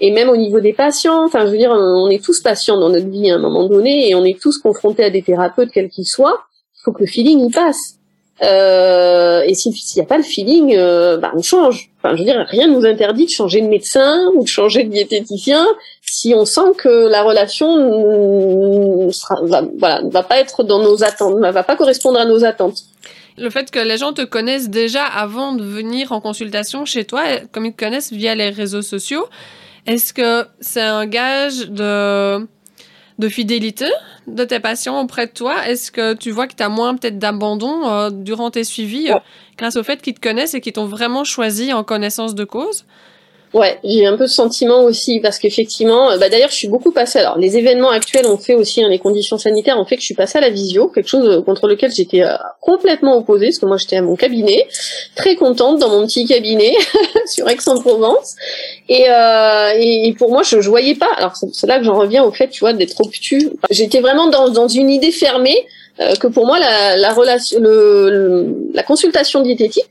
Et 0.00 0.10
même 0.10 0.28
au 0.28 0.36
niveau 0.36 0.60
des 0.60 0.72
patients, 0.72 1.24
enfin, 1.24 1.46
je 1.46 1.52
veux 1.52 1.58
dire, 1.58 1.70
on 1.70 2.10
est 2.10 2.22
tous 2.22 2.40
patients 2.40 2.78
dans 2.78 2.90
notre 2.90 3.08
vie 3.08 3.30
à 3.30 3.36
un 3.36 3.38
moment 3.38 3.66
donné 3.66 4.10
et 4.10 4.14
on 4.14 4.24
est 4.24 4.38
tous 4.38 4.58
confrontés 4.58 5.04
à 5.04 5.10
des 5.10 5.22
thérapeutes, 5.22 5.70
quels 5.72 5.88
qu'ils 5.88 6.06
soient. 6.06 6.44
Il 6.74 6.82
faut 6.84 6.92
que 6.92 7.00
le 7.00 7.06
feeling 7.06 7.46
y 7.46 7.50
passe. 7.50 7.96
Euh, 8.42 9.42
et 9.46 9.54
s'il 9.54 9.72
n'y 9.72 10.02
a 10.02 10.04
pas 10.04 10.18
le 10.18 10.22
feeling, 10.22 10.74
euh, 10.76 11.16
bah, 11.16 11.32
on 11.34 11.42
change. 11.42 11.90
Enfin, 11.98 12.14
je 12.14 12.20
veux 12.20 12.26
dire, 12.26 12.44
rien 12.48 12.66
ne 12.66 12.74
nous 12.74 12.84
interdit 12.84 13.24
de 13.24 13.30
changer 13.30 13.62
de 13.62 13.68
médecin 13.68 14.30
ou 14.34 14.42
de 14.42 14.48
changer 14.48 14.84
de 14.84 14.90
diététicien 14.90 15.66
si 16.08 16.34
on 16.34 16.44
sent 16.44 16.72
que 16.78 17.08
la 17.08 17.22
relation 17.22 19.10
sera, 19.10 19.36
va, 19.42 19.62
voilà, 19.78 20.02
ne 20.02 20.10
va 20.10 20.22
pas 20.22 20.38
être 20.38 20.62
dans 20.62 20.78
nos 20.78 21.02
attentes, 21.04 21.36
ne 21.36 21.50
va 21.50 21.62
pas 21.62 21.76
correspondre 21.76 22.18
à 22.18 22.24
nos 22.24 22.44
attentes. 22.44 22.84
Le 23.36 23.50
fait 23.50 23.70
que 23.70 23.78
les 23.78 23.98
gens 23.98 24.12
te 24.12 24.22
connaissent 24.22 24.70
déjà 24.70 25.04
avant 25.04 25.52
de 25.52 25.62
venir 25.62 26.12
en 26.12 26.20
consultation 26.20 26.84
chez 26.84 27.04
toi, 27.04 27.22
comme 27.52 27.66
ils 27.66 27.72
te 27.72 27.84
connaissent 27.84 28.12
via 28.12 28.34
les 28.34 28.48
réseaux 28.48 28.82
sociaux, 28.82 29.26
est-ce 29.86 30.14
que 30.14 30.46
c'est 30.60 30.80
un 30.80 31.06
gage 31.06 31.68
de, 31.68 32.46
de 33.18 33.28
fidélité 33.28 33.86
de 34.26 34.44
tes 34.44 34.58
patients 34.58 35.00
auprès 35.00 35.26
de 35.26 35.32
toi? 35.32 35.66
Est-ce 35.68 35.92
que 35.92 36.14
tu 36.14 36.30
vois 36.30 36.46
que 36.46 36.54
tu 36.54 36.62
as 36.62 36.68
moins 36.68 36.96
peut-être 36.96 37.18
d'abandon 37.18 37.86
euh, 37.86 38.10
durant 38.10 38.50
tes 38.50 38.64
suivis 38.64 39.10
euh, 39.10 39.16
grâce 39.58 39.76
au 39.76 39.82
fait 39.82 40.00
qu'ils 40.00 40.14
te 40.14 40.20
connaissent 40.20 40.54
et 40.54 40.60
qu'ils 40.60 40.72
t'ont 40.72 40.86
vraiment 40.86 41.24
choisi 41.24 41.72
en 41.72 41.84
connaissance 41.84 42.34
de 42.34 42.44
cause? 42.44 42.84
Ouais, 43.56 43.78
j'ai 43.82 44.04
un 44.04 44.18
peu 44.18 44.26
ce 44.26 44.34
sentiment 44.34 44.82
aussi 44.84 45.18
parce 45.18 45.38
qu'effectivement, 45.38 46.10
euh, 46.10 46.18
bah 46.18 46.28
d'ailleurs, 46.28 46.50
je 46.50 46.56
suis 46.56 46.68
beaucoup 46.68 46.92
passée. 46.92 47.20
Alors, 47.20 47.38
les 47.38 47.56
événements 47.56 47.88
actuels 47.88 48.26
ont 48.26 48.36
fait 48.36 48.52
aussi, 48.52 48.82
hein, 48.82 48.88
les 48.90 48.98
conditions 48.98 49.38
sanitaires 49.38 49.80
ont 49.80 49.86
fait 49.86 49.94
que 49.96 50.02
je 50.02 50.04
suis 50.04 50.14
passée 50.14 50.36
à 50.36 50.42
la 50.42 50.50
visio, 50.50 50.88
quelque 50.88 51.08
chose 51.08 51.26
euh, 51.26 51.40
contre 51.40 51.66
lequel 51.66 51.90
j'étais 51.90 52.22
euh, 52.22 52.34
complètement 52.60 53.16
opposée 53.16 53.46
parce 53.46 53.58
que 53.58 53.64
moi 53.64 53.78
j'étais 53.78 53.96
à 53.96 54.02
mon 54.02 54.14
cabinet, 54.14 54.68
très 55.14 55.36
contente 55.36 55.78
dans 55.78 55.88
mon 55.88 56.06
petit 56.06 56.26
cabinet 56.26 56.74
sur 57.26 57.48
Aix-en-Provence. 57.48 58.34
Et, 58.90 59.06
euh, 59.08 59.70
et, 59.74 60.14
pour 60.18 60.30
moi, 60.30 60.42
je, 60.42 60.60
je 60.60 60.68
voyais 60.68 60.94
pas. 60.94 61.08
Alors, 61.16 61.32
c'est 61.34 61.66
là 61.66 61.78
que 61.78 61.84
j'en 61.84 61.96
reviens 61.96 62.24
au 62.24 62.32
fait, 62.32 62.48
tu 62.48 62.60
vois, 62.60 62.74
d'être 62.74 63.00
obtus. 63.00 63.48
J'étais 63.70 64.00
vraiment 64.00 64.28
dans, 64.28 64.50
dans 64.50 64.68
une 64.68 64.90
idée 64.90 65.12
fermée 65.12 65.66
que 66.20 66.26
pour 66.26 66.44
moi 66.44 66.58
la, 66.58 66.98
la 66.98 67.14
relation, 67.14 67.58
le, 67.58 68.54
la 68.74 68.82
consultation 68.82 69.40
diététique 69.40 69.86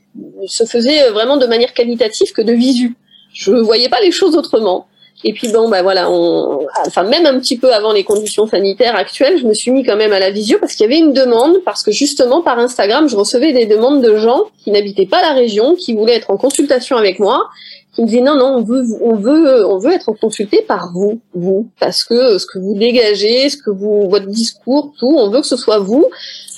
se 0.46 0.64
faisait 0.64 1.08
vraiment 1.08 1.36
de 1.36 1.46
manière 1.46 1.74
qualitative 1.74 2.30
que 2.30 2.42
de 2.42 2.52
visu 2.52 2.94
je 3.36 3.52
voyais 3.52 3.88
pas 3.88 4.00
les 4.00 4.10
choses 4.10 4.34
autrement. 4.36 4.86
Et 5.24 5.32
puis 5.32 5.48
bon, 5.48 5.68
bah 5.68 5.82
voilà, 5.82 6.10
on, 6.10 6.66
enfin 6.86 7.02
même 7.02 7.24
un 7.26 7.38
petit 7.38 7.56
peu 7.56 7.72
avant 7.72 7.92
les 7.92 8.04
conditions 8.04 8.46
sanitaires 8.46 8.94
actuelles, 8.94 9.38
je 9.38 9.46
me 9.46 9.54
suis 9.54 9.70
mis 9.70 9.82
quand 9.82 9.96
même 9.96 10.12
à 10.12 10.20
la 10.20 10.30
visio 10.30 10.58
parce 10.60 10.74
qu'il 10.74 10.84
y 10.84 10.92
avait 10.92 10.98
une 10.98 11.12
demande, 11.12 11.58
parce 11.64 11.82
que 11.82 11.90
justement 11.90 12.42
par 12.42 12.58
Instagram, 12.58 13.08
je 13.08 13.16
recevais 13.16 13.52
des 13.52 13.66
demandes 13.66 14.02
de 14.02 14.16
gens 14.16 14.42
qui 14.62 14.70
n'habitaient 14.70 15.06
pas 15.06 15.22
la 15.22 15.32
région, 15.32 15.74
qui 15.74 15.94
voulaient 15.94 16.16
être 16.16 16.30
en 16.30 16.36
consultation 16.36 16.96
avec 16.96 17.18
moi, 17.18 17.48
qui 17.96 18.02
me 18.02 18.06
disaient 18.06 18.20
non 18.20 18.36
non, 18.36 18.56
on 18.58 18.62
veut, 18.62 18.84
on 19.00 19.16
veut, 19.16 19.66
on 19.66 19.78
veut 19.78 19.92
être 19.92 20.12
consulté 20.12 20.62
par 20.68 20.92
vous, 20.92 21.18
vous, 21.34 21.66
parce 21.80 22.04
que 22.04 22.38
ce 22.38 22.46
que 22.46 22.58
vous 22.58 22.74
dégagez, 22.74 23.48
ce 23.48 23.56
que 23.56 23.70
vous, 23.70 24.08
votre 24.08 24.26
discours, 24.26 24.92
tout, 24.98 25.16
on 25.18 25.30
veut 25.30 25.40
que 25.40 25.46
ce 25.46 25.56
soit 25.56 25.78
vous. 25.78 26.04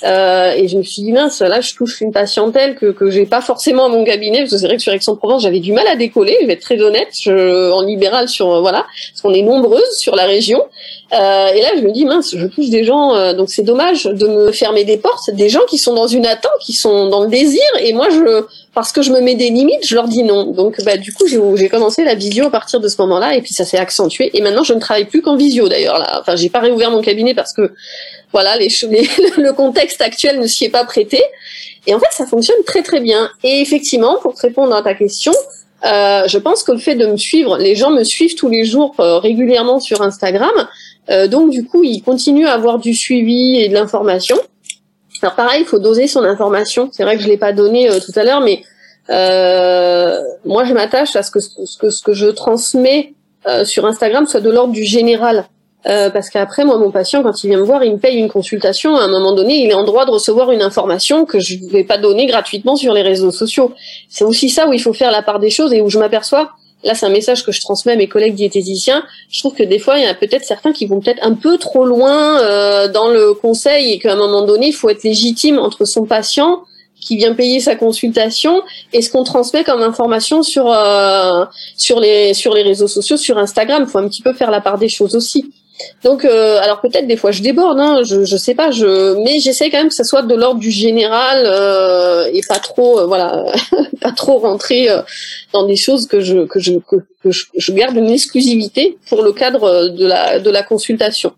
Euh, 0.03 0.53
et 0.53 0.67
je 0.67 0.77
me 0.77 0.83
suis 0.83 1.01
dit 1.01 1.11
mince, 1.11 1.41
là 1.41 1.59
je 1.59 1.73
touche 1.75 1.99
une 1.99 2.13
patientèle 2.13 2.75
que 2.75 2.91
que 2.91 3.09
j'ai 3.09 3.25
pas 3.25 3.41
forcément 3.41 3.85
à 3.85 3.89
mon 3.89 4.05
cabinet 4.05 4.39
parce 4.39 4.51
que 4.51 4.57
c'est 4.57 4.65
vrai 4.65 4.77
que 4.77 4.81
sur 4.81 4.93
Aix-en-Provence 4.93 5.43
j'avais 5.43 5.59
du 5.59 5.73
mal 5.73 5.87
à 5.87 5.95
décoller. 5.95 6.37
Je 6.41 6.47
vais 6.47 6.53
être 6.53 6.61
très 6.61 6.79
honnête, 6.81 7.09
je, 7.19 7.71
en 7.71 7.81
libéral 7.81 8.27
sur 8.29 8.61
voilà, 8.61 8.85
parce 9.11 9.21
qu'on 9.21 9.33
est 9.33 9.41
nombreuses 9.41 9.97
sur 9.97 10.15
la 10.15 10.25
région. 10.25 10.63
Euh, 11.13 11.47
et 11.47 11.61
là 11.61 11.69
je 11.75 11.81
me 11.81 11.91
dis 11.91 12.05
mince, 12.05 12.35
je 12.35 12.47
touche 12.47 12.69
des 12.69 12.83
gens, 12.83 13.15
euh, 13.15 13.33
donc 13.33 13.49
c'est 13.49 13.63
dommage 13.63 14.05
de 14.05 14.27
me 14.27 14.51
fermer 14.51 14.83
des 14.83 14.97
portes, 14.97 15.31
des 15.31 15.49
gens 15.49 15.65
qui 15.69 15.77
sont 15.77 15.93
dans 15.93 16.07
une 16.07 16.25
attente, 16.25 16.51
qui 16.61 16.73
sont 16.73 17.07
dans 17.09 17.23
le 17.23 17.29
désir, 17.29 17.63
et 17.81 17.93
moi 17.93 18.09
je 18.09 18.45
parce 18.79 18.91
que 18.91 19.01
je 19.01 19.11
me 19.11 19.19
mets 19.19 19.35
des 19.35 19.49
limites, 19.49 19.85
je 19.85 19.95
leur 19.95 20.07
dis 20.07 20.23
non. 20.23 20.51
Donc 20.51 20.81
bah 20.83 20.97
du 20.97 21.13
coup 21.13 21.25
j'ai 21.27 21.69
commencé 21.69 22.03
la 22.03 22.15
visio 22.15 22.45
à 22.45 22.49
partir 22.49 22.79
de 22.79 22.87
ce 22.87 23.01
moment-là, 23.01 23.35
et 23.35 23.41
puis 23.41 23.53
ça 23.53 23.65
s'est 23.65 23.77
accentué. 23.77 24.31
Et 24.33 24.41
maintenant 24.41 24.63
je 24.63 24.73
ne 24.73 24.79
travaille 24.79 25.05
plus 25.05 25.21
qu'en 25.21 25.35
visio 25.35 25.67
d'ailleurs. 25.67 26.01
Enfin 26.21 26.35
j'ai 26.35 26.49
pas 26.49 26.59
réouvert 26.59 26.91
mon 26.91 27.01
cabinet 27.01 27.33
parce 27.33 27.53
que 27.53 27.73
voilà, 28.31 28.55
les, 28.57 28.67
le 29.37 29.51
contexte 29.51 30.01
actuel 30.01 30.39
ne 30.39 30.47
s'y 30.47 30.65
est 30.65 30.69
pas 30.69 30.85
prêté. 30.85 31.21
Et 31.87 31.93
en 31.93 31.99
fait, 31.99 32.11
ça 32.11 32.25
fonctionne 32.25 32.63
très 32.65 32.83
très 32.83 32.99
bien. 32.99 33.29
Et 33.43 33.61
effectivement, 33.61 34.17
pour 34.21 34.35
te 34.35 34.41
répondre 34.41 34.75
à 34.75 34.81
ta 34.81 34.93
question, 34.93 35.33
euh, 35.85 36.23
je 36.27 36.37
pense 36.37 36.63
que 36.63 36.71
le 36.71 36.77
fait 36.77 36.95
de 36.95 37.05
me 37.05 37.17
suivre, 37.17 37.57
les 37.57 37.75
gens 37.75 37.89
me 37.89 38.03
suivent 38.03 38.35
tous 38.35 38.49
les 38.49 38.65
jours 38.65 38.95
euh, 38.99 39.17
régulièrement 39.17 39.79
sur 39.79 40.01
Instagram, 40.01 40.51
euh, 41.09 41.27
donc 41.27 41.49
du 41.49 41.65
coup, 41.65 41.83
ils 41.83 42.01
continuent 42.01 42.47
à 42.47 42.53
avoir 42.53 42.79
du 42.79 42.93
suivi 42.93 43.57
et 43.57 43.69
de 43.69 43.73
l'information. 43.73 44.37
Alors 45.21 45.35
pareil, 45.35 45.61
il 45.61 45.67
faut 45.67 45.79
doser 45.79 46.07
son 46.07 46.23
information. 46.23 46.89
C'est 46.91 47.03
vrai 47.03 47.17
que 47.17 47.23
je 47.23 47.27
l'ai 47.27 47.37
pas 47.37 47.53
donné 47.53 47.89
euh, 47.89 47.99
tout 47.99 48.17
à 48.17 48.23
l'heure, 48.23 48.41
mais 48.41 48.63
euh, 49.09 50.19
moi, 50.45 50.63
je 50.63 50.73
m'attache 50.73 51.15
à 51.15 51.23
ce 51.23 51.31
que 51.31 51.39
ce 51.39 51.77
que 51.77 51.89
ce 51.89 52.01
que 52.03 52.13
je 52.13 52.27
transmets 52.27 53.13
sur 53.63 53.85
Instagram 53.85 54.27
soit 54.27 54.41
de 54.41 54.49
l'ordre 54.49 54.73
du 54.73 54.83
général 54.83 55.45
Euh, 55.85 56.09
parce 56.09 56.29
qu'après, 56.29 56.65
moi, 56.65 56.77
mon 56.77 56.91
patient, 56.91 57.23
quand 57.23 57.43
il 57.43 57.47
vient 57.47 57.57
me 57.57 57.63
voir, 57.63 57.83
il 57.83 57.93
me 57.93 57.97
paye 57.97 58.17
une 58.17 58.29
consultation. 58.29 58.97
À 58.97 59.03
un 59.03 59.07
moment 59.07 59.33
donné, 59.33 59.63
il 59.63 59.69
est 59.69 59.75
en 59.75 59.85
droit 59.85 60.05
de 60.05 60.11
recevoir 60.11 60.51
une 60.51 60.61
information 60.61 61.25
que 61.25 61.39
je 61.39 61.55
ne 61.55 61.69
vais 61.69 61.85
pas 61.85 61.97
donner 61.97 62.25
gratuitement 62.25 62.75
sur 62.75 62.93
les 62.93 63.01
réseaux 63.01 63.31
sociaux. 63.31 63.73
C'est 64.09 64.25
aussi 64.25 64.49
ça 64.49 64.67
où 64.67 64.73
il 64.73 64.81
faut 64.81 64.93
faire 64.93 65.11
la 65.11 65.21
part 65.21 65.39
des 65.39 65.49
choses 65.49 65.73
et 65.73 65.81
où 65.81 65.89
je 65.89 65.97
m'aperçois. 65.97 66.51
Là, 66.83 66.95
c'est 66.95 67.05
un 67.05 67.09
message 67.09 67.45
que 67.45 67.51
je 67.51 67.59
transmets 67.59 67.91
à 67.93 67.95
mes 67.95 68.07
collègues 68.07 68.35
diététiciens. 68.35 69.03
Je 69.29 69.39
trouve 69.39 69.53
que 69.53 69.63
des 69.63 69.79
fois, 69.79 69.97
il 69.97 70.03
y 70.03 70.07
a 70.07 70.13
peut-être 70.13 70.45
certains 70.45 70.71
qui 70.71 70.85
vont 70.85 71.01
peut-être 71.01 71.19
un 71.25 71.33
peu 71.33 71.57
trop 71.57 71.85
loin 71.85 72.39
euh, 72.39 72.87
dans 72.87 73.09
le 73.09 73.33
conseil 73.33 73.91
et 73.91 73.99
qu'à 73.99 74.13
un 74.13 74.15
moment 74.15 74.45
donné, 74.45 74.67
il 74.67 74.73
faut 74.73 74.89
être 74.89 75.03
légitime 75.03 75.59
entre 75.59 75.83
son 75.85 76.05
patient 76.05 76.63
qui 76.99 77.17
vient 77.17 77.33
payer 77.33 77.59
sa 77.59 77.75
consultation 77.75 78.61
et 78.93 79.01
ce 79.01 79.09
qu'on 79.09 79.23
transmet 79.23 79.63
comme 79.63 79.81
information 79.81 80.43
sur 80.43 80.71
euh, 80.71 81.45
sur 81.77 81.99
les 81.99 82.33
sur 82.33 82.53
les 82.53 82.63
réseaux 82.63 82.87
sociaux, 82.87 83.17
sur 83.17 83.37
Instagram. 83.37 83.83
Il 83.85 83.91
faut 83.91 83.99
un 83.99 84.07
petit 84.07 84.21
peu 84.21 84.33
faire 84.33 84.51
la 84.51 84.61
part 84.61 84.77
des 84.77 84.89
choses 84.89 85.15
aussi. 85.15 85.51
Donc, 86.03 86.25
euh, 86.25 86.59
alors 86.61 86.81
peut-être 86.81 87.07
des 87.07 87.15
fois 87.15 87.31
je 87.31 87.41
déborde, 87.41 87.79
hein, 87.79 88.01
je 88.03 88.25
je 88.25 88.37
sais 88.37 88.55
pas, 88.55 88.71
je 88.71 89.15
mais 89.23 89.39
j'essaie 89.39 89.69
quand 89.69 89.77
même 89.77 89.89
que 89.89 89.95
ça 89.95 90.03
soit 90.03 90.23
de 90.23 90.35
l'ordre 90.35 90.59
du 90.59 90.71
général 90.71 91.43
euh, 91.45 92.29
et 92.33 92.41
pas 92.47 92.59
trop, 92.59 92.99
euh, 92.99 93.05
voilà, 93.05 93.45
pas 94.01 94.11
trop 94.11 94.39
rentrer 94.39 94.89
euh, 94.89 95.01
dans 95.53 95.65
des 95.65 95.75
choses 95.75 96.07
que 96.07 96.19
je 96.19 96.45
que 96.45 96.59
je 96.59 96.73
que, 96.89 97.31
je, 97.31 97.71
garde 97.71 97.95
une 97.95 98.09
exclusivité 98.09 98.97
pour 99.07 99.21
le 99.21 99.31
cadre 99.31 99.87
de 99.89 100.05
la 100.05 100.39
de 100.39 100.49
la 100.49 100.63
consultation. 100.63 101.33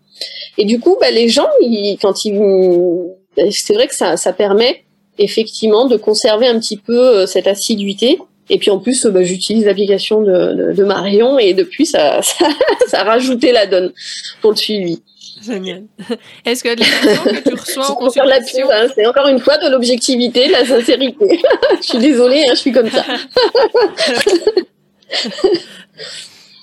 Et 0.58 0.64
du 0.64 0.80
coup, 0.80 0.96
bah, 1.00 1.10
les 1.10 1.28
gens, 1.28 1.48
ils, 1.60 1.98
quand 2.00 2.24
ils, 2.24 2.40
c'est 3.50 3.74
vrai 3.74 3.88
que 3.88 3.94
ça 3.94 4.16
ça 4.16 4.32
permet 4.32 4.84
effectivement 5.18 5.86
de 5.86 5.96
conserver 5.96 6.46
un 6.46 6.58
petit 6.58 6.76
peu 6.76 6.98
euh, 6.98 7.26
cette 7.26 7.46
assiduité. 7.46 8.18
Et 8.50 8.58
puis 8.58 8.70
en 8.70 8.78
plus, 8.78 9.06
bah, 9.06 9.22
j'utilise 9.22 9.64
l'application 9.64 10.22
de, 10.22 10.72
de, 10.72 10.84
Marion 10.84 11.38
et 11.38 11.54
depuis, 11.54 11.86
ça, 11.86 12.20
ça, 12.22 12.48
ça, 12.88 13.00
a 13.00 13.04
rajouté 13.04 13.52
la 13.52 13.66
donne 13.66 13.92
pour 14.40 14.50
le 14.50 14.56
suivi. 14.56 15.02
Génial. 15.44 15.84
Est-ce 16.44 16.62
que 16.62 16.68
les 16.68 16.76
que 16.76 17.48
tu 17.48 17.54
reçois 17.54 17.90
en 17.90 17.94
consultation... 17.94 18.68
Hein, 18.70 18.86
c'est 18.94 19.06
encore 19.06 19.28
une 19.28 19.40
fois 19.40 19.58
de 19.58 19.68
l'objectivité, 19.70 20.46
de 20.48 20.52
la 20.52 20.64
sincérité. 20.64 21.40
je 21.80 21.86
suis 21.86 21.98
désolée, 21.98 22.42
hein, 22.48 22.52
je 22.54 22.58
suis 22.58 22.72
comme 22.72 22.90
ça. 22.90 23.04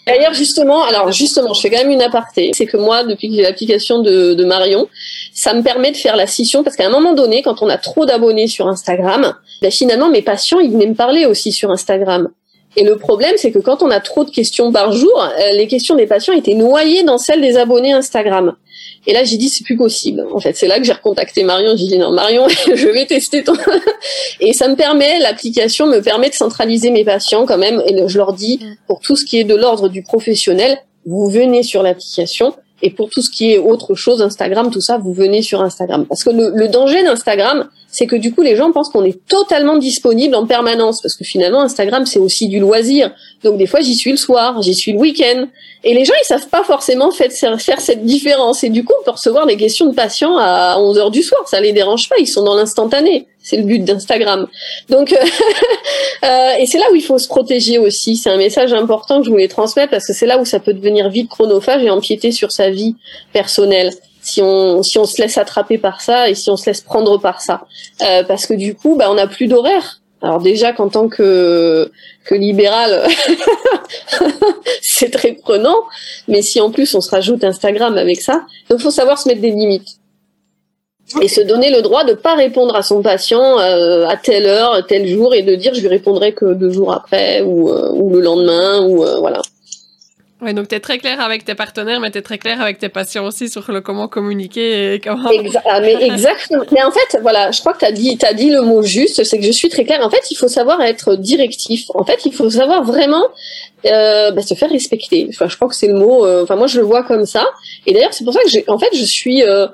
D'ailleurs, 0.09 0.33
justement, 0.33 0.83
alors 0.83 1.11
justement, 1.11 1.53
je 1.53 1.61
fais 1.61 1.69
quand 1.69 1.77
même 1.77 1.91
une 1.91 2.01
aparté. 2.01 2.51
C'est 2.53 2.65
que 2.65 2.77
moi, 2.77 3.03
depuis 3.03 3.29
que 3.29 3.35
j'ai 3.35 3.41
l'application 3.41 4.01
de, 4.01 4.33
de, 4.33 4.43
Marion, 4.45 4.87
ça 5.33 5.53
me 5.53 5.61
permet 5.61 5.91
de 5.91 5.97
faire 5.97 6.15
la 6.15 6.27
scission 6.27 6.63
parce 6.63 6.75
qu'à 6.75 6.87
un 6.87 6.89
moment 6.89 7.13
donné, 7.13 7.41
quand 7.41 7.61
on 7.61 7.69
a 7.69 7.77
trop 7.77 8.05
d'abonnés 8.05 8.47
sur 8.47 8.67
Instagram, 8.67 9.33
ben 9.61 9.71
finalement, 9.71 10.09
mes 10.09 10.21
patients, 10.21 10.59
ils 10.59 10.71
venaient 10.71 10.87
me 10.87 10.95
parler 10.95 11.25
aussi 11.25 11.51
sur 11.51 11.69
Instagram. 11.71 12.29
Et 12.75 12.83
le 12.83 12.97
problème, 12.97 13.33
c'est 13.37 13.51
que 13.51 13.59
quand 13.59 13.81
on 13.81 13.89
a 13.89 13.99
trop 13.99 14.23
de 14.23 14.29
questions 14.29 14.71
par 14.71 14.91
jour, 14.91 15.21
euh, 15.21 15.51
les 15.53 15.67
questions 15.67 15.95
des 15.95 16.05
patients 16.05 16.33
étaient 16.33 16.53
noyées 16.53 17.03
dans 17.03 17.17
celles 17.17 17.41
des 17.41 17.57
abonnés 17.57 17.93
Instagram. 17.93 18.55
Et 19.09 19.13
là, 19.13 19.23
j'ai 19.23 19.37
dit, 19.37 19.49
c'est 19.49 19.63
plus 19.63 19.75
possible. 19.75 20.23
En 20.31 20.39
fait, 20.39 20.55
c'est 20.55 20.67
là 20.67 20.77
que 20.77 20.83
j'ai 20.83 20.93
recontacté 20.93 21.43
Marion. 21.43 21.75
J'ai 21.75 21.87
dit, 21.87 21.97
non, 21.97 22.11
Marion, 22.11 22.47
je 22.75 22.87
vais 22.89 23.07
tester 23.07 23.43
ton... 23.43 23.53
et 24.39 24.53
ça 24.53 24.67
me 24.67 24.75
permet, 24.75 25.17
l'application 25.17 25.87
me 25.87 25.99
permet 25.99 26.29
de 26.29 26.35
centraliser 26.35 26.91
mes 26.91 27.03
patients 27.03 27.47
quand 27.47 27.57
même. 27.57 27.81
Et 27.87 28.07
je 28.07 28.17
leur 28.19 28.33
dis, 28.33 28.59
mm. 28.61 28.75
pour 28.85 28.99
tout 28.99 29.15
ce 29.15 29.25
qui 29.25 29.39
est 29.39 29.43
de 29.43 29.55
l'ordre 29.55 29.89
du 29.89 30.03
professionnel, 30.03 30.77
vous 31.07 31.27
venez 31.27 31.63
sur 31.63 31.81
l'application. 31.81 32.53
Et 32.83 32.91
pour 32.91 33.09
tout 33.09 33.23
ce 33.23 33.31
qui 33.31 33.51
est 33.51 33.57
autre 33.57 33.95
chose, 33.95 34.21
Instagram, 34.21 34.69
tout 34.69 34.79
ça, 34.79 34.99
vous 34.99 35.11
venez 35.11 35.41
sur 35.41 35.63
Instagram. 35.63 36.05
Parce 36.05 36.23
que 36.23 36.29
le, 36.29 36.51
le 36.53 36.67
danger 36.67 37.01
d'Instagram, 37.01 37.67
c'est 37.91 38.05
que 38.05 38.15
du 38.15 38.33
coup 38.33 38.41
les 38.41 38.55
gens 38.55 38.71
pensent 38.71 38.89
qu'on 38.89 39.03
est 39.03 39.25
totalement 39.27 39.77
disponible 39.77 40.35
en 40.35 40.45
permanence 40.45 41.01
parce 41.01 41.15
que 41.15 41.23
finalement 41.23 41.61
Instagram 41.61 42.05
c'est 42.05 42.19
aussi 42.19 42.47
du 42.47 42.59
loisir. 42.59 43.11
Donc 43.43 43.57
des 43.57 43.65
fois 43.65 43.81
j'y 43.81 43.95
suis 43.95 44.11
le 44.11 44.17
soir, 44.17 44.61
j'y 44.61 44.75
suis 44.75 44.91
le 44.91 44.99
week-end 44.99 45.47
et 45.83 45.93
les 45.93 46.05
gens 46.05 46.13
ils 46.21 46.25
savent 46.25 46.49
pas 46.49 46.63
forcément 46.63 47.11
faire, 47.11 47.31
cette 47.31 48.05
différence 48.05 48.63
et 48.63 48.69
du 48.69 48.83
coup 48.83 48.93
on 49.01 49.03
peut 49.03 49.11
recevoir 49.11 49.47
des 49.47 49.57
questions 49.57 49.87
de 49.87 49.95
patients 49.95 50.37
à 50.37 50.77
11 50.77 50.97
heures 50.99 51.11
du 51.11 51.23
soir, 51.23 51.41
ça 51.47 51.59
les 51.59 51.73
dérange 51.73 52.09
pas, 52.09 52.15
ils 52.19 52.27
sont 52.27 52.43
dans 52.43 52.55
l'instantané. 52.55 53.27
C'est 53.41 53.57
le 53.57 53.63
but 53.63 53.83
d'Instagram. 53.83 54.47
Donc 54.89 55.13
euh, 56.23 56.51
et 56.59 56.65
c'est 56.67 56.77
là 56.77 56.85
où 56.91 56.95
il 56.95 57.03
faut 57.03 57.17
se 57.17 57.27
protéger 57.27 57.79
aussi, 57.79 58.17
c'est 58.17 58.29
un 58.29 58.37
message 58.37 58.73
important 58.73 59.19
que 59.19 59.25
je 59.25 59.31
voulais 59.31 59.47
transmettre 59.47 59.89
parce 59.89 60.05
que 60.05 60.13
c'est 60.13 60.27
là 60.27 60.39
où 60.39 60.45
ça 60.45 60.59
peut 60.59 60.73
devenir 60.73 61.09
vite 61.09 61.29
chronophage 61.29 61.83
et 61.83 61.89
empiéter 61.89 62.31
sur 62.31 62.51
sa 62.51 62.69
vie 62.69 62.95
personnelle 63.33 63.91
si 64.29 64.41
on 64.41 64.83
si 64.83 64.97
on 64.97 65.05
se 65.05 65.21
laisse 65.21 65.37
attraper 65.37 65.77
par 65.77 66.01
ça 66.01 66.29
et 66.29 66.35
si 66.35 66.49
on 66.49 66.57
se 66.57 66.67
laisse 66.67 66.81
prendre 66.81 67.17
par 67.17 67.41
ça. 67.41 67.61
Euh, 68.03 68.23
parce 68.23 68.45
que 68.45 68.53
du 68.53 68.75
coup 68.75 68.95
bah 68.95 69.07
on 69.09 69.15
n'a 69.15 69.27
plus 69.27 69.47
d'horaire. 69.47 70.01
Alors 70.21 70.39
déjà 70.39 70.73
qu'en 70.73 70.89
tant 70.89 71.07
que 71.07 71.91
que 72.25 72.35
libéral 72.35 73.07
c'est 74.81 75.11
très 75.11 75.33
prenant. 75.33 75.77
Mais 76.27 76.41
si 76.41 76.61
en 76.61 76.69
plus 76.71 76.93
on 76.93 77.01
se 77.01 77.09
rajoute 77.09 77.43
Instagram 77.43 77.97
avec 77.97 78.21
ça 78.21 78.45
il 78.69 78.79
faut 78.79 78.91
savoir 78.91 79.17
se 79.17 79.27
mettre 79.27 79.41
des 79.41 79.51
limites. 79.51 79.97
Et 81.23 81.27
se 81.27 81.41
donner 81.41 81.71
le 81.71 81.81
droit 81.81 82.03
de 82.03 82.13
pas 82.13 82.35
répondre 82.35 82.75
à 82.75 82.83
son 82.83 83.01
patient 83.01 83.59
euh, 83.59 84.05
à 84.05 84.15
telle 84.15 84.45
heure, 84.45 84.85
tel 84.85 85.07
jour, 85.07 85.33
et 85.33 85.41
de 85.41 85.55
dire 85.55 85.73
je 85.73 85.81
lui 85.81 85.87
répondrai 85.87 86.33
que 86.33 86.53
deux 86.53 86.69
jours 86.69 86.93
après 86.93 87.41
ou, 87.41 87.69
euh, 87.69 87.89
ou 87.93 88.11
le 88.11 88.21
lendemain 88.21 88.85
ou 88.85 89.03
voilà. 89.19 89.41
Ouais, 90.41 90.53
donc 90.53 90.69
tu 90.69 90.75
es 90.75 90.79
très 90.79 90.97
clair 90.99 91.19
avec 91.19 91.43
tes 91.43 91.53
partenaires, 91.53 91.99
mais 91.99 92.11
tu 92.11 92.17
es 92.17 92.21
très 92.21 92.37
clair 92.37 92.61
avec 92.61 92.79
tes 92.79 92.87
patients 92.87 93.25
aussi 93.25 93.49
sur 93.49 93.69
le 93.71 93.81
comment 93.81 94.07
communiquer 94.07 94.93
et 94.93 94.99
comment. 95.01 95.29
Ah, 95.65 95.81
mais 95.81 95.95
exactement. 96.01 96.63
mais 96.71 96.81
en 96.81 96.91
fait, 96.91 97.17
voilà, 97.21 97.51
je 97.51 97.59
crois 97.59 97.73
que 97.73 97.79
tu 97.79 97.85
as 97.85 97.91
dit, 97.91 98.17
as 98.23 98.33
dit 98.33 98.49
le 98.49 98.61
mot 98.61 98.81
juste, 98.81 99.23
c'est 99.25 99.37
que 99.37 99.45
je 99.45 99.51
suis 99.51 99.67
très 99.67 99.83
claire. 99.83 99.99
En 100.01 100.09
fait, 100.09 100.31
il 100.31 100.35
faut 100.35 100.47
savoir 100.47 100.81
être 100.81 101.17
directif. 101.17 101.85
En 101.93 102.05
fait, 102.05 102.25
il 102.25 102.33
faut 102.33 102.49
savoir 102.49 102.83
vraiment 102.83 103.25
euh, 103.85 104.31
bah, 104.31 104.41
se 104.41 104.53
faire 104.53 104.69
respecter. 104.69 105.27
Enfin, 105.29 105.49
je 105.49 105.57
crois 105.57 105.67
que 105.67 105.75
c'est 105.75 105.87
le 105.87 105.95
mot. 105.95 106.25
Euh, 106.25 106.43
enfin, 106.43 106.55
moi, 106.55 106.67
je 106.67 106.79
le 106.79 106.85
vois 106.85 107.03
comme 107.03 107.25
ça. 107.25 107.45
Et 107.85 107.93
d'ailleurs, 107.93 108.13
c'est 108.13 108.23
pour 108.23 108.33
ça 108.33 108.41
que 108.41 108.49
j'ai, 108.49 108.63
en 108.69 108.79
fait, 108.79 108.95
je 108.95 109.03
suis. 109.03 109.43
Euh, 109.43 109.67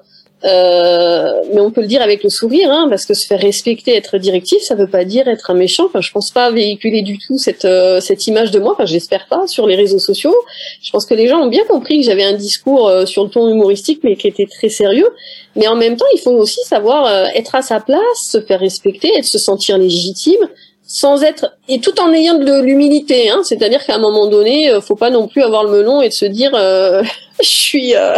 euh, 0.45 1.41
mais 1.53 1.59
on 1.59 1.71
peut 1.71 1.81
le 1.81 1.87
dire 1.87 2.01
avec 2.01 2.23
le 2.23 2.29
sourire, 2.29 2.69
hein, 2.71 2.87
parce 2.89 3.05
que 3.05 3.13
se 3.13 3.25
faire 3.25 3.39
respecter, 3.39 3.95
être 3.95 4.17
directif, 4.17 4.61
ça 4.61 4.75
veut 4.75 4.89
pas 4.89 5.03
dire 5.03 5.27
être 5.27 5.49
un 5.49 5.55
méchant. 5.55 5.85
Enfin, 5.85 6.01
je 6.01 6.11
pense 6.11 6.29
pas 6.29 6.51
véhiculer 6.51 7.01
du 7.01 7.17
tout 7.17 7.37
cette 7.37 7.65
euh, 7.65 7.99
cette 7.99 8.27
image 8.27 8.51
de 8.51 8.59
moi. 8.59 8.73
Enfin, 8.73 8.85
j'espère 8.85 9.25
pas 9.27 9.47
sur 9.47 9.65
les 9.65 9.75
réseaux 9.75 9.99
sociaux. 9.99 10.35
Je 10.83 10.91
pense 10.91 11.05
que 11.05 11.15
les 11.15 11.27
gens 11.27 11.39
ont 11.39 11.47
bien 11.47 11.63
compris 11.65 11.99
que 11.99 12.05
j'avais 12.05 12.23
un 12.23 12.33
discours 12.33 12.87
euh, 12.87 13.05
sur 13.05 13.23
le 13.23 13.29
ton 13.29 13.49
humoristique, 13.49 14.01
mais 14.03 14.15
qui 14.15 14.27
était 14.27 14.45
très 14.45 14.69
sérieux. 14.69 15.09
Mais 15.55 15.67
en 15.67 15.75
même 15.75 15.97
temps, 15.97 16.05
il 16.13 16.19
faut 16.19 16.31
aussi 16.31 16.59
savoir 16.65 17.29
être 17.33 17.55
à 17.55 17.61
sa 17.61 17.79
place, 17.79 17.99
se 18.17 18.41
faire 18.41 18.59
respecter, 18.59 19.09
et 19.17 19.23
se 19.23 19.37
sentir 19.37 19.77
légitime, 19.77 20.49
sans 20.87 21.23
être 21.23 21.57
et 21.67 21.79
tout 21.79 21.99
en 21.99 22.13
ayant 22.13 22.35
de 22.35 22.61
l'humilité. 22.61 23.29
Hein, 23.29 23.41
C'est-à-dire 23.43 23.83
qu'à 23.85 23.95
un 23.95 23.99
moment 23.99 24.27
donné, 24.27 24.71
faut 24.81 24.95
pas 24.95 25.09
non 25.09 25.27
plus 25.27 25.41
avoir 25.41 25.63
le 25.63 25.71
melon 25.71 26.01
et 26.01 26.09
de 26.09 26.13
se 26.13 26.25
dire 26.25 26.51
je 27.41 27.47
suis 27.47 27.95
euh... 27.95 28.15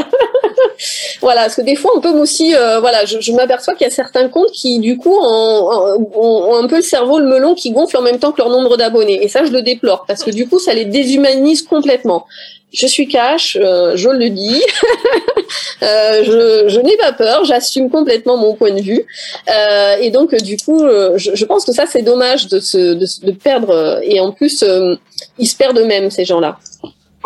voilà. 1.21 1.41
Parce 1.41 1.55
que 1.55 1.61
des 1.61 1.75
fois 1.75 1.91
on 1.95 2.01
peut 2.01 2.11
aussi 2.11 2.55
euh, 2.55 2.79
voilà 2.79 3.05
je, 3.05 3.31
m'aperçois 3.31 3.73
qu'il 3.73 3.85
y 3.85 3.89
a 3.89 3.93
certains 3.93 4.29
comptes 4.29 4.51
qui 4.51 4.79
du 4.79 4.97
coup 4.97 5.15
ont, 5.15 6.07
ont, 6.15 6.55
un 6.55 6.67
peu 6.67 6.77
le 6.77 6.81
cerveau 6.81 7.19
le 7.19 7.25
melon 7.25 7.55
qui 7.55 7.71
gonfle 7.71 7.97
en 7.97 8.01
même 8.01 8.19
temps 8.19 8.31
que 8.31 8.41
leur 8.41 8.49
nombre 8.49 8.77
d'abonnés. 8.77 9.23
Et 9.23 9.27
ça 9.27 9.45
je 9.45 9.51
le 9.51 9.61
déplore 9.61 10.05
parce 10.07 10.23
que 10.23 10.31
du 10.31 10.47
coup 10.47 10.59
ça 10.59 10.73
les 10.73 10.85
déshumanise 10.85 11.63
complètement 11.63 12.25
je 12.73 12.85
suis 12.85 13.07
cash, 13.07 13.57
euh, 13.59 13.95
je 13.95 14.09
le 14.09 14.29
dis, 14.29 14.61
euh, 15.83 16.67
je, 16.69 16.79
n'ai 16.81 16.97
pas 16.97 17.13
peur, 17.13 17.45
j'assume 17.45 17.89
complètement 17.89 18.37
mon 18.37 18.55
point 18.55 18.73
de 18.73 18.81
vue, 18.81 19.05
euh, 19.49 19.95
et 20.01 20.11
donc 20.11 20.35
du 20.35 20.57
coup, 20.57 20.85
je, 21.15 21.45
pense 21.45 21.65
que 21.65 21.71
ça 21.71 21.85
c'est 21.85 22.01
dommage 22.01 22.47
de 22.47 22.59
se 22.59 22.93
de, 22.93 23.31
perdre, 23.31 24.01
et 24.03 24.19
en 24.19 24.31
plus 24.31 24.63
ils 25.37 25.47
se 25.47 25.55
perdent 25.55 25.79
eux-mêmes 25.79 26.11
ces 26.11 26.25
gens-là. 26.25 26.59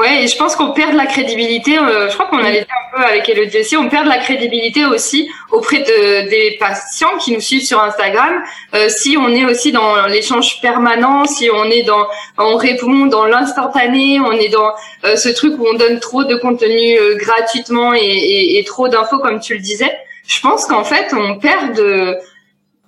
Ouais, 0.01 0.23
et 0.23 0.27
je 0.27 0.35
pense 0.35 0.55
qu'on 0.55 0.71
perd 0.71 0.93
de 0.93 0.97
la 0.97 1.05
crédibilité. 1.05 1.77
Euh, 1.77 2.09
je 2.09 2.15
crois 2.15 2.25
qu'on 2.25 2.39
avait 2.39 2.61
dit 2.61 2.67
un 2.91 2.97
peu 2.97 3.03
avec 3.05 3.29
Elodie 3.29 3.59
aussi. 3.59 3.77
On 3.77 3.87
perd 3.87 4.05
de 4.05 4.09
la 4.09 4.17
crédibilité 4.17 4.83
aussi 4.83 5.29
auprès 5.51 5.81
de, 5.81 6.27
des 6.27 6.57
patients 6.59 7.19
qui 7.19 7.31
nous 7.33 7.39
suivent 7.39 7.63
sur 7.63 7.79
Instagram. 7.83 8.41
Euh, 8.73 8.89
si 8.89 9.15
on 9.15 9.29
est 9.29 9.45
aussi 9.45 9.71
dans 9.71 10.07
l'échange 10.07 10.59
permanent, 10.59 11.25
si 11.25 11.51
on 11.53 11.65
est 11.65 11.83
dans, 11.83 12.07
on 12.39 12.55
répond 12.55 13.05
dans 13.05 13.25
l'instantané, 13.25 14.19
on 14.19 14.31
est 14.31 14.49
dans 14.49 14.71
euh, 15.03 15.15
ce 15.17 15.29
truc 15.29 15.53
où 15.59 15.67
on 15.67 15.75
donne 15.75 15.99
trop 15.99 16.23
de 16.23 16.35
contenu 16.35 16.97
euh, 16.97 17.15
gratuitement 17.17 17.93
et, 17.93 17.99
et, 17.99 18.57
et 18.57 18.63
trop 18.63 18.87
d'infos 18.87 19.19
comme 19.19 19.39
tu 19.39 19.53
le 19.53 19.59
disais. 19.59 19.95
Je 20.25 20.41
pense 20.41 20.65
qu'en 20.65 20.83
fait, 20.83 21.13
on 21.13 21.37
perd 21.37 21.75
de 21.75 22.17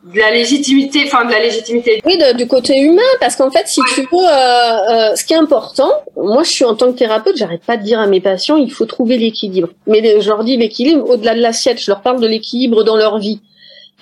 de 0.03 0.19
la 0.19 0.31
légitimité, 0.31 1.03
enfin 1.05 1.25
de 1.25 1.31
la 1.31 1.39
légitimité. 1.39 2.01
Oui, 2.05 2.17
du 2.35 2.47
côté 2.47 2.77
humain, 2.77 3.01
parce 3.19 3.35
qu'en 3.35 3.49
fait, 3.49 3.67
si 3.67 3.81
tu 3.93 4.01
veux, 4.01 4.07
euh, 4.13 5.11
euh, 5.11 5.15
ce 5.15 5.23
qui 5.23 5.33
est 5.33 5.37
important, 5.37 5.91
moi 6.17 6.43
je 6.43 6.49
suis 6.49 6.65
en 6.65 6.75
tant 6.75 6.91
que 6.91 6.97
thérapeute, 6.97 7.37
j'arrête 7.37 7.63
pas 7.63 7.77
de 7.77 7.83
dire 7.83 7.99
à 7.99 8.07
mes 8.07 8.19
patients, 8.19 8.57
il 8.57 8.71
faut 8.71 8.85
trouver 8.85 9.17
l'équilibre. 9.17 9.69
Mais 9.87 10.19
je 10.19 10.27
leur 10.27 10.43
dis 10.43 10.57
l'équilibre 10.57 11.09
au-delà 11.09 11.35
de 11.35 11.41
l'assiette, 11.41 11.81
je 11.81 11.89
leur 11.89 12.01
parle 12.01 12.19
de 12.19 12.27
l'équilibre 12.27 12.83
dans 12.83 12.97
leur 12.97 13.17
vie. 13.19 13.39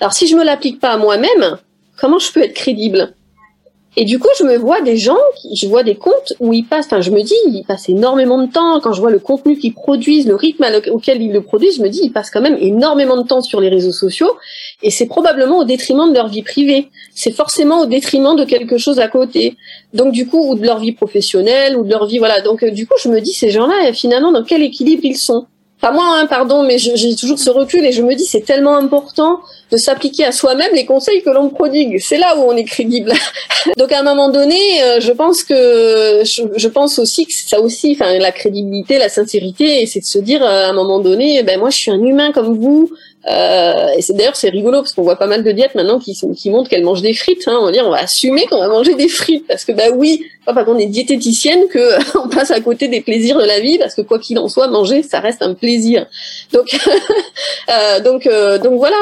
Alors 0.00 0.12
si 0.12 0.26
je 0.26 0.34
me 0.34 0.42
l'applique 0.42 0.80
pas 0.80 0.90
à 0.90 0.96
moi-même, 0.96 1.58
comment 1.96 2.18
je 2.18 2.32
peux 2.32 2.42
être 2.42 2.54
crédible? 2.54 3.14
Et 3.94 4.06
du 4.06 4.18
coup, 4.18 4.28
je 4.38 4.44
me 4.44 4.56
vois 4.56 4.80
des 4.80 4.96
gens, 4.96 5.18
je 5.54 5.66
vois 5.66 5.82
des 5.82 5.96
comptes 5.96 6.32
où 6.40 6.54
ils 6.54 6.64
passent, 6.64 6.86
enfin, 6.86 7.02
je 7.02 7.10
me 7.10 7.22
dis, 7.22 7.34
ils 7.46 7.62
passent 7.62 7.90
énormément 7.90 8.40
de 8.40 8.50
temps. 8.50 8.80
Quand 8.80 8.94
je 8.94 9.00
vois 9.00 9.10
le 9.10 9.18
contenu 9.18 9.58
qu'ils 9.58 9.74
produisent, 9.74 10.26
le 10.26 10.34
rythme 10.34 10.64
auquel 10.90 11.20
ils 11.20 11.30
le 11.30 11.42
produisent, 11.42 11.76
je 11.76 11.82
me 11.82 11.90
dis, 11.90 12.00
ils 12.04 12.12
passent 12.12 12.30
quand 12.30 12.40
même 12.40 12.56
énormément 12.58 13.18
de 13.18 13.28
temps 13.28 13.42
sur 13.42 13.60
les 13.60 13.68
réseaux 13.68 13.92
sociaux. 13.92 14.32
Et 14.82 14.90
c'est 14.90 15.04
probablement 15.04 15.58
au 15.58 15.64
détriment 15.64 16.08
de 16.08 16.14
leur 16.14 16.28
vie 16.28 16.42
privée. 16.42 16.88
C'est 17.14 17.32
forcément 17.32 17.82
au 17.82 17.86
détriment 17.86 18.34
de 18.34 18.44
quelque 18.44 18.78
chose 18.78 18.98
à 18.98 19.08
côté. 19.08 19.56
Donc, 19.92 20.12
du 20.12 20.26
coup, 20.26 20.52
ou 20.52 20.54
de 20.54 20.64
leur 20.64 20.78
vie 20.78 20.92
professionnelle, 20.92 21.76
ou 21.76 21.84
de 21.84 21.90
leur 21.90 22.06
vie, 22.06 22.18
voilà. 22.18 22.40
Donc, 22.40 22.62
euh, 22.62 22.70
du 22.70 22.86
coup, 22.86 22.94
je 22.98 23.10
me 23.10 23.20
dis, 23.20 23.34
ces 23.34 23.50
gens-là, 23.50 23.92
finalement, 23.92 24.32
dans 24.32 24.42
quel 24.42 24.62
équilibre 24.62 25.02
ils 25.04 25.18
sont? 25.18 25.46
Pas 25.82 25.90
moi, 25.90 26.16
hein, 26.16 26.26
pardon, 26.26 26.62
mais 26.62 26.78
j'ai 26.78 27.16
toujours 27.16 27.40
ce 27.40 27.50
recul 27.50 27.84
et 27.84 27.90
je 27.90 28.02
me 28.02 28.14
dis 28.14 28.24
c'est 28.24 28.44
tellement 28.44 28.76
important 28.76 29.40
de 29.72 29.76
s'appliquer 29.76 30.24
à 30.24 30.30
soi-même 30.30 30.72
les 30.74 30.86
conseils 30.86 31.24
que 31.24 31.30
l'on 31.30 31.48
prodigue. 31.48 31.98
C'est 31.98 32.18
là 32.18 32.36
où 32.38 32.42
on 32.42 32.56
est 32.56 32.62
crédible. 32.62 33.12
Donc 33.76 33.90
à 33.90 33.98
un 33.98 34.04
moment 34.04 34.28
donné, 34.28 34.60
euh, 34.84 35.00
je 35.00 35.10
pense 35.10 35.42
que 35.42 36.22
je, 36.24 36.68
pense 36.68 37.00
aussi 37.00 37.26
que 37.26 37.32
ça 37.32 37.60
aussi, 37.60 37.98
enfin 37.98 38.16
la 38.16 38.30
crédibilité, 38.30 38.98
la 38.98 39.08
sincérité, 39.08 39.84
c'est 39.86 39.98
de 39.98 40.04
se 40.04 40.20
dire 40.20 40.44
euh, 40.44 40.66
à 40.66 40.68
un 40.68 40.72
moment 40.72 41.00
donné, 41.00 41.42
ben 41.42 41.58
moi 41.58 41.70
je 41.70 41.78
suis 41.78 41.90
un 41.90 42.00
humain 42.00 42.30
comme 42.30 42.56
vous. 42.56 42.88
Euh, 43.30 43.88
et 43.96 44.02
c'est 44.02 44.14
d'ailleurs 44.14 44.34
c'est 44.34 44.48
rigolo 44.48 44.78
parce 44.80 44.94
qu'on 44.94 45.02
voit 45.02 45.16
pas 45.16 45.28
mal 45.28 45.44
de 45.44 45.52
diètes 45.52 45.76
maintenant 45.76 46.00
qui, 46.00 46.18
qui 46.36 46.50
montrent 46.50 46.68
qu'elles 46.68 46.82
mangent 46.82 47.02
des 47.02 47.14
frites. 47.14 47.46
Hein. 47.46 47.56
On 47.60 47.66
va 47.66 47.72
dire 47.72 47.86
on 47.86 47.90
va 47.90 48.00
assumer 48.00 48.46
qu'on 48.46 48.58
va 48.58 48.68
manger 48.68 48.94
des 48.94 49.08
frites 49.08 49.46
parce 49.46 49.64
que 49.64 49.70
bah 49.70 49.90
oui, 49.94 50.24
pas 50.44 50.52
parce 50.52 50.66
qu'on 50.66 50.78
est 50.78 50.86
diététicienne 50.86 51.68
que 51.68 52.18
on 52.18 52.28
passe 52.28 52.50
à 52.50 52.60
côté 52.60 52.88
des 52.88 53.00
plaisirs 53.00 53.38
de 53.38 53.44
la 53.44 53.60
vie 53.60 53.78
parce 53.78 53.94
que 53.94 54.02
quoi 54.02 54.18
qu'il 54.18 54.38
en 54.38 54.48
soit, 54.48 54.66
manger 54.66 55.04
ça 55.04 55.20
reste 55.20 55.42
un 55.42 55.54
plaisir. 55.54 56.06
Donc 56.52 56.76
euh, 57.70 58.00
donc 58.00 58.26
euh, 58.26 58.58
donc 58.58 58.74
voilà. 58.78 58.96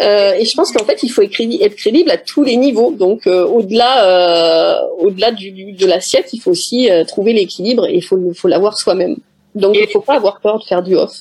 Euh, 0.00 0.32
et 0.34 0.44
je 0.44 0.54
pense 0.54 0.70
qu'en 0.72 0.84
fait 0.84 1.02
il 1.02 1.08
faut 1.08 1.22
être 1.22 1.30
crédible 1.76 2.10
à 2.10 2.18
tous 2.18 2.42
les 2.42 2.56
niveaux. 2.56 2.92
Donc 2.92 3.26
euh, 3.26 3.46
au-delà 3.46 4.82
au-delà 4.98 5.32
du, 5.32 5.72
de 5.72 5.86
l'assiette, 5.86 6.28
il 6.34 6.40
faut 6.40 6.50
aussi 6.50 6.90
trouver 7.08 7.32
l'équilibre 7.32 7.86
et 7.86 7.94
il 7.94 8.02
faut 8.02 8.18
faut 8.34 8.48
l'avoir 8.48 8.76
soi-même. 8.76 9.16
Donc 9.54 9.76
il 9.80 9.88
faut 9.88 10.00
pas 10.00 10.16
avoir 10.16 10.40
peur 10.40 10.58
de 10.58 10.64
faire 10.64 10.82
du 10.82 10.94
off. 10.94 11.12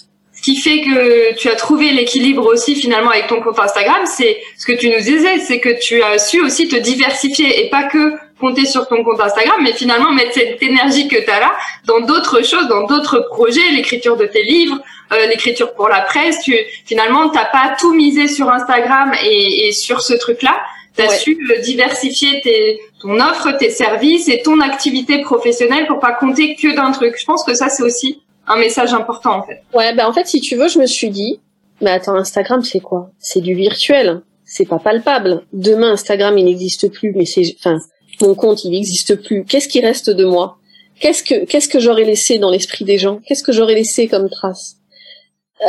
Ce 0.42 0.46
qui 0.46 0.58
fait 0.58 0.82
que 0.82 1.36
tu 1.36 1.50
as 1.50 1.56
trouvé 1.56 1.92
l'équilibre 1.92 2.48
aussi 2.52 2.76
finalement 2.76 3.12
avec 3.12 3.28
ton 3.28 3.42
compte 3.42 3.60
Instagram, 3.60 4.08
c'est 4.08 4.42
ce 4.58 4.66
que 4.66 4.72
tu 4.72 4.90
nous 4.90 5.00
disais, 5.00 5.38
c'est 5.38 5.60
que 5.60 5.80
tu 5.80 6.02
as 6.02 6.18
su 6.18 6.42
aussi 6.42 6.68
te 6.68 6.78
diversifier 6.78 7.64
et 7.64 7.70
pas 7.70 7.84
que 7.84 8.14
compter 8.40 8.66
sur 8.66 8.88
ton 8.88 9.04
compte 9.04 9.22
Instagram, 9.22 9.58
mais 9.62 9.74
finalement 9.74 10.12
mettre 10.12 10.34
cette 10.34 10.64
énergie 10.64 11.08
que 11.08 11.24
tu 11.24 11.30
as 11.30 11.42
là 11.42 11.52
dans 11.86 12.00
d'autres 12.00 12.44
choses, 12.44 12.68
dans 12.70 12.88
d'autres 12.88 13.20
projets, 13.30 13.70
l'écriture 13.76 14.18
de 14.18 14.26
tes 14.26 14.42
livres, 14.42 14.80
euh, 15.14 15.28
l'écriture 15.28 15.76
pour 15.76 15.90
la 15.90 16.02
presse. 16.02 16.40
Tu, 16.44 16.56
finalement, 16.88 17.30
t'as 17.30 17.46
pas 17.46 17.76
tout 17.80 17.94
misé 17.94 18.28
sur 18.28 18.52
Instagram 18.52 19.12
et, 19.24 19.68
et 19.68 19.72
sur 19.72 20.02
ce 20.02 20.16
truc-là. 20.16 20.60
Tu 20.98 21.04
as 21.04 21.10
su 21.10 21.38
euh, 21.52 21.60
diversifier 21.60 22.42
tes, 22.42 22.80
ton 23.00 23.20
offre, 23.20 23.52
tes 23.60 23.70
services 23.70 24.28
et 24.28 24.42
ton 24.42 24.60
activité 24.60 25.22
professionnelle 25.22 25.86
pour 25.86 26.00
pas 26.00 26.14
compter 26.14 26.56
que 26.56 26.76
d'un 26.76 26.90
truc. 26.90 27.14
Je 27.20 27.26
pense 27.26 27.44
que 27.44 27.54
ça, 27.54 27.70
c'est 27.70 27.84
aussi 27.84 28.24
un 28.52 28.58
message 28.58 28.94
important 28.94 29.40
en 29.40 29.44
fait. 29.44 29.64
Ouais, 29.74 29.94
ben 29.96 30.06
en 30.08 30.14
fait, 30.14 30.28
si 30.28 30.42
tu 30.42 30.56
veux, 30.56 30.68
je 30.68 30.80
me 30.80 30.86
suis 30.86 31.10
dit, 31.10 31.40
mais 31.82 31.92
attends, 31.92 32.16
Instagram, 32.16 32.64
c'est 32.64 32.80
quoi? 32.80 33.12
C'est 33.20 33.42
du 33.42 33.56
virtuel, 33.56 34.22
c'est 34.46 34.66
pas 34.66 34.80
palpable. 34.80 35.44
Demain, 35.54 35.94
Instagram, 35.94 36.38
il 36.38 36.46
n'existe 36.46 36.92
plus, 36.92 37.14
mais 37.16 37.26
c'est, 37.26 37.56
enfin, 37.60 37.80
mon 38.22 38.36
compte, 38.36 38.64
il 38.64 38.72
n'existe 38.72 39.16
plus. 39.16 39.46
Qu'est-ce 39.46 39.68
qui 39.68 39.82
reste 39.82 40.10
de 40.10 40.26
moi? 40.26 40.58
Qu'est-ce 41.00 41.24
que, 41.24 41.46
qu'est-ce 41.46 41.68
que 41.68 41.80
j'aurais 41.80 42.04
laissé 42.04 42.38
dans 42.38 42.52
l'esprit 42.52 42.86
des 42.86 42.98
gens? 42.98 43.20
Qu'est-ce 43.26 43.44
que 43.44 43.52
j'aurais 43.52 43.74
laissé 43.74 44.08
comme 44.08 44.30
trace? 44.30 44.78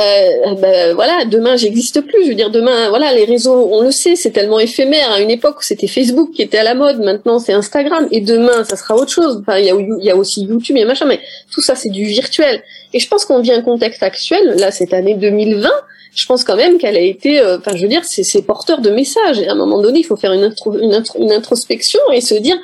Euh, 0.01 0.55
ben, 0.55 0.95
voilà, 0.95 1.25
demain 1.27 1.57
j'existe 1.57 2.01
plus. 2.01 2.25
Je 2.25 2.29
veux 2.31 2.35
dire, 2.35 2.51
demain, 2.51 2.89
voilà, 2.89 3.13
les 3.13 3.25
réseaux, 3.25 3.69
on 3.71 3.83
le 3.83 3.91
sait, 3.91 4.17
c'est 4.17 4.31
tellement 4.31 4.59
éphémère. 4.59 5.13
À 5.13 5.21
une 5.21 5.31
époque, 5.31 5.63
c'était 5.63 5.87
Facebook 5.87 6.31
qui 6.33 6.43
était 6.43 6.59
à 6.59 6.63
la 6.63 6.75
mode. 6.75 7.01
Maintenant, 7.01 7.39
c'est 7.39 7.53
Instagram. 7.53 8.09
Et 8.11 8.21
demain, 8.21 8.65
ça 8.65 8.77
sera 8.77 8.97
autre 8.97 9.11
chose. 9.11 9.43
Enfin, 9.43 9.59
il 9.59 9.67
y 9.67 10.11
a, 10.11 10.17
aussi 10.17 10.45
YouTube, 10.45 10.77
il 10.77 10.81
y 10.81 10.83
a 10.83 10.87
machin, 10.87 11.05
mais 11.05 11.21
tout 11.53 11.61
ça, 11.61 11.75
c'est 11.75 11.91
du 11.91 12.05
virtuel. 12.05 12.63
Et 12.95 13.01
je 13.01 13.09
pense 13.09 13.27
qu'on 13.27 13.41
vit 13.41 13.53
un 13.53 13.63
contexte 13.63 14.03
actuel, 14.03 14.55
là, 14.57 14.71
cette 14.71 14.95
année 14.95 15.15
2020. 15.15 15.69
Je 16.15 16.27
pense 16.27 16.45
quand 16.45 16.57
même 16.57 16.79
qu'elle 16.79 16.97
a 16.97 17.01
été, 17.01 17.41
euh, 17.41 17.59
enfin, 17.59 17.75
je 17.75 17.83
veux 17.83 17.89
dire, 17.89 18.05
c'est 18.05 18.43
porteur 18.43 18.81
de 18.81 18.91
messages. 18.91 19.41
Et 19.41 19.49
à 19.49 19.53
un 19.53 19.57
moment 19.57 19.81
donné, 19.81 20.01
il 20.01 20.05
faut 20.05 20.17
faire 20.17 20.33
une, 20.33 20.55
une, 20.81 21.03
une 21.19 21.33
introspection 21.33 22.01
et 22.13 22.21
se 22.21 22.35
dire, 22.35 22.57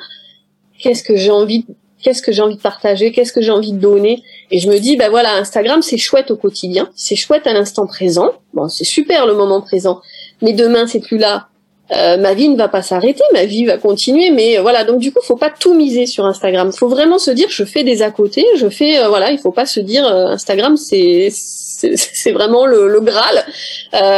qu'est-ce 0.79 1.03
que 1.03 1.15
j'ai 1.15 1.31
envie 1.31 1.65
qu'est-ce 2.01 2.21
que 2.21 2.31
j'ai 2.31 2.41
envie 2.41 2.55
de 2.55 2.61
partager, 2.61 3.11
qu'est-ce 3.11 3.33
que 3.33 3.41
j'ai 3.41 3.51
envie 3.51 3.73
de 3.73 3.79
donner? 3.79 4.23
Et 4.51 4.59
je 4.59 4.69
me 4.69 4.79
dis, 4.79 4.95
ben 4.95 5.09
voilà, 5.09 5.35
Instagram, 5.35 5.81
c'est 5.81 5.97
chouette 5.97 6.31
au 6.31 6.35
quotidien, 6.35 6.89
c'est 6.95 7.15
chouette 7.15 7.47
à 7.47 7.53
l'instant 7.53 7.85
présent. 7.85 8.31
Bon, 8.53 8.67
c'est 8.67 8.85
super 8.85 9.25
le 9.25 9.33
moment 9.33 9.61
présent, 9.61 10.01
mais 10.41 10.53
demain, 10.53 10.87
c'est 10.87 10.99
plus 10.99 11.17
là. 11.17 11.47
Euh, 11.91 12.17
ma 12.17 12.35
vie 12.35 12.49
ne 12.49 12.55
va 12.55 12.67
pas 12.67 12.83
s'arrêter, 12.83 13.23
ma 13.33 13.45
vie 13.45 13.65
va 13.65 13.77
continuer, 13.77 14.29
mais 14.29 14.59
euh, 14.59 14.61
voilà. 14.61 14.83
Donc 14.83 14.99
du 14.99 15.11
coup, 15.11 15.21
faut 15.23 15.35
pas 15.35 15.49
tout 15.49 15.73
miser 15.73 16.05
sur 16.05 16.23
Instagram. 16.23 16.71
Faut 16.71 16.87
vraiment 16.87 17.17
se 17.17 17.31
dire, 17.31 17.47
je 17.49 17.63
fais 17.63 17.83
des 17.83 18.03
à 18.03 18.11
côté, 18.11 18.45
je 18.57 18.69
fais, 18.69 18.99
euh, 18.99 19.07
voilà. 19.07 19.31
Il 19.31 19.39
faut 19.39 19.51
pas 19.51 19.65
se 19.65 19.79
dire, 19.79 20.05
Instagram, 20.05 20.77
c'est 20.77 21.29
c'est 21.31 22.31
vraiment 22.31 22.67
le, 22.67 22.89
le 22.89 22.99
Graal. 22.99 23.43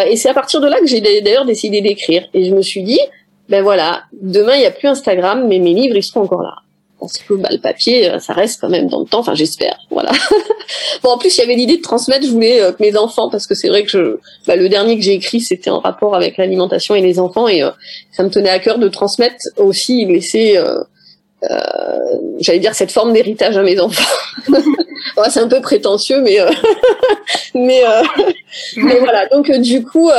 et 0.10 0.18
c'est 0.18 0.30
à 0.30 0.34
partir 0.34 0.60
de 0.60 0.68
là 0.68 0.80
que 0.80 0.88
j'ai 0.88 1.00
d'ailleurs 1.22 1.46
décidé 1.46 1.80
d'écrire. 1.80 2.28
Et 2.34 2.44
je 2.44 2.54
me 2.54 2.62
suis 2.62 2.84
dit, 2.84 3.00
ben 3.48 3.62
voilà, 3.62 4.04
demain 4.14 4.56
il 4.56 4.64
y 4.64 4.66
a 4.66 4.72
plus 4.72 4.88
Instagram, 4.88 5.48
mais 5.48 5.60
mes 5.60 5.74
livres 5.74 5.96
ils 5.96 6.04
seront 6.04 6.22
encore 6.22 6.42
là 6.42 6.56
parce 7.02 7.18
que 7.18 7.34
bah, 7.34 7.50
le 7.52 7.58
papier, 7.58 8.10
euh, 8.10 8.20
ça 8.20 8.34
reste 8.34 8.62
quand 8.62 8.70
même 8.70 8.88
dans 8.88 9.00
le 9.00 9.06
temps. 9.06 9.20
Enfin, 9.20 9.34
j'espère. 9.34 9.78
Voilà. 9.90 10.12
bon, 11.04 11.10
en 11.10 11.18
plus, 11.18 11.36
il 11.36 11.42
y 11.42 11.44
avait 11.44 11.56
l'idée 11.56 11.78
de 11.78 11.82
transmettre. 11.82 12.26
Je 12.26 12.32
voulais 12.32 12.62
euh, 12.62 12.72
que 12.72 12.82
mes 12.82 12.96
enfants, 12.96 13.30
parce 13.30 13.48
que 13.48 13.56
c'est 13.56 13.68
vrai 13.68 13.84
que 13.84 13.90
je, 13.90 14.18
bah, 14.46 14.56
le 14.56 14.70
dernier 14.70 14.96
que 14.98 15.04
j'ai 15.04 15.14
écrit, 15.14 15.42
c'était 15.42 15.72
en 15.72 15.80
rapport 15.80 16.16
avec 16.16 16.38
l'alimentation 16.38 16.94
et 16.96 17.02
les 17.02 17.20
enfants, 17.20 17.48
et 17.48 17.64
euh, 17.64 17.72
ça 18.12 18.24
me 18.24 18.30
tenait 18.30 18.50
à 18.50 18.60
cœur 18.60 18.78
de 18.78 18.88
transmettre 18.88 19.44
aussi, 19.58 20.06
laisser, 20.06 20.58
euh, 20.58 20.84
j'allais 22.40 22.60
dire 22.60 22.76
cette 22.76 22.92
forme 22.92 23.14
d'héritage 23.14 23.58
à 23.58 23.64
mes 23.64 23.80
enfants. 23.80 24.04
ouais, 24.50 25.30
c'est 25.30 25.40
un 25.40 25.48
peu 25.48 25.60
prétentieux, 25.60 26.22
mais 26.22 26.38
mais 27.56 27.82
mais 28.78 29.00
voilà. 29.00 29.28
Donc 29.28 29.52
du 29.52 29.84
coup. 29.84 30.12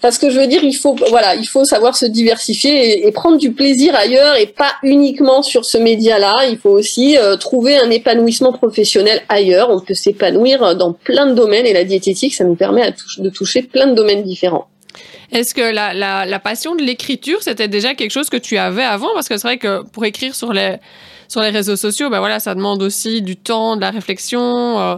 Parce 0.00 0.16
que 0.16 0.30
je 0.30 0.40
veux 0.40 0.46
dire, 0.46 0.64
il 0.64 0.72
faut, 0.72 0.96
voilà, 1.10 1.34
il 1.34 1.46
faut 1.46 1.64
savoir 1.64 1.94
se 1.94 2.06
diversifier 2.06 3.06
et, 3.06 3.12
prendre 3.12 3.36
du 3.36 3.52
plaisir 3.52 3.94
ailleurs 3.94 4.36
et 4.36 4.46
pas 4.46 4.72
uniquement 4.82 5.42
sur 5.42 5.64
ce 5.64 5.76
média-là. 5.76 6.34
Il 6.48 6.56
faut 6.56 6.70
aussi 6.70 7.18
euh, 7.18 7.36
trouver 7.36 7.76
un 7.76 7.90
épanouissement 7.90 8.52
professionnel 8.52 9.22
ailleurs. 9.28 9.68
On 9.70 9.80
peut 9.80 9.94
s'épanouir 9.94 10.74
dans 10.74 10.92
plein 10.92 11.26
de 11.26 11.34
domaines 11.34 11.66
et 11.66 11.74
la 11.74 11.84
diététique, 11.84 12.34
ça 12.34 12.44
nous 12.44 12.54
permet 12.54 12.94
de 13.18 13.28
toucher 13.28 13.62
plein 13.62 13.88
de 13.88 13.94
domaines 13.94 14.22
différents. 14.22 14.68
Est-ce 15.32 15.54
que 15.54 15.60
la, 15.60 15.94
la, 15.94 16.26
la, 16.26 16.38
passion 16.40 16.74
de 16.74 16.82
l'écriture, 16.82 17.42
c'était 17.42 17.68
déjà 17.68 17.94
quelque 17.94 18.10
chose 18.10 18.30
que 18.30 18.36
tu 18.36 18.58
avais 18.58 18.82
avant? 18.82 19.08
Parce 19.14 19.28
que 19.28 19.36
c'est 19.36 19.46
vrai 19.46 19.58
que 19.58 19.82
pour 19.84 20.04
écrire 20.04 20.34
sur 20.34 20.52
les, 20.52 20.76
sur 21.28 21.40
les 21.40 21.50
réseaux 21.50 21.76
sociaux, 21.76 22.10
ben 22.10 22.18
voilà, 22.18 22.40
ça 22.40 22.54
demande 22.54 22.82
aussi 22.82 23.22
du 23.22 23.36
temps, 23.36 23.76
de 23.76 23.80
la 23.80 23.90
réflexion. 23.90 24.80
Euh, 24.80 24.96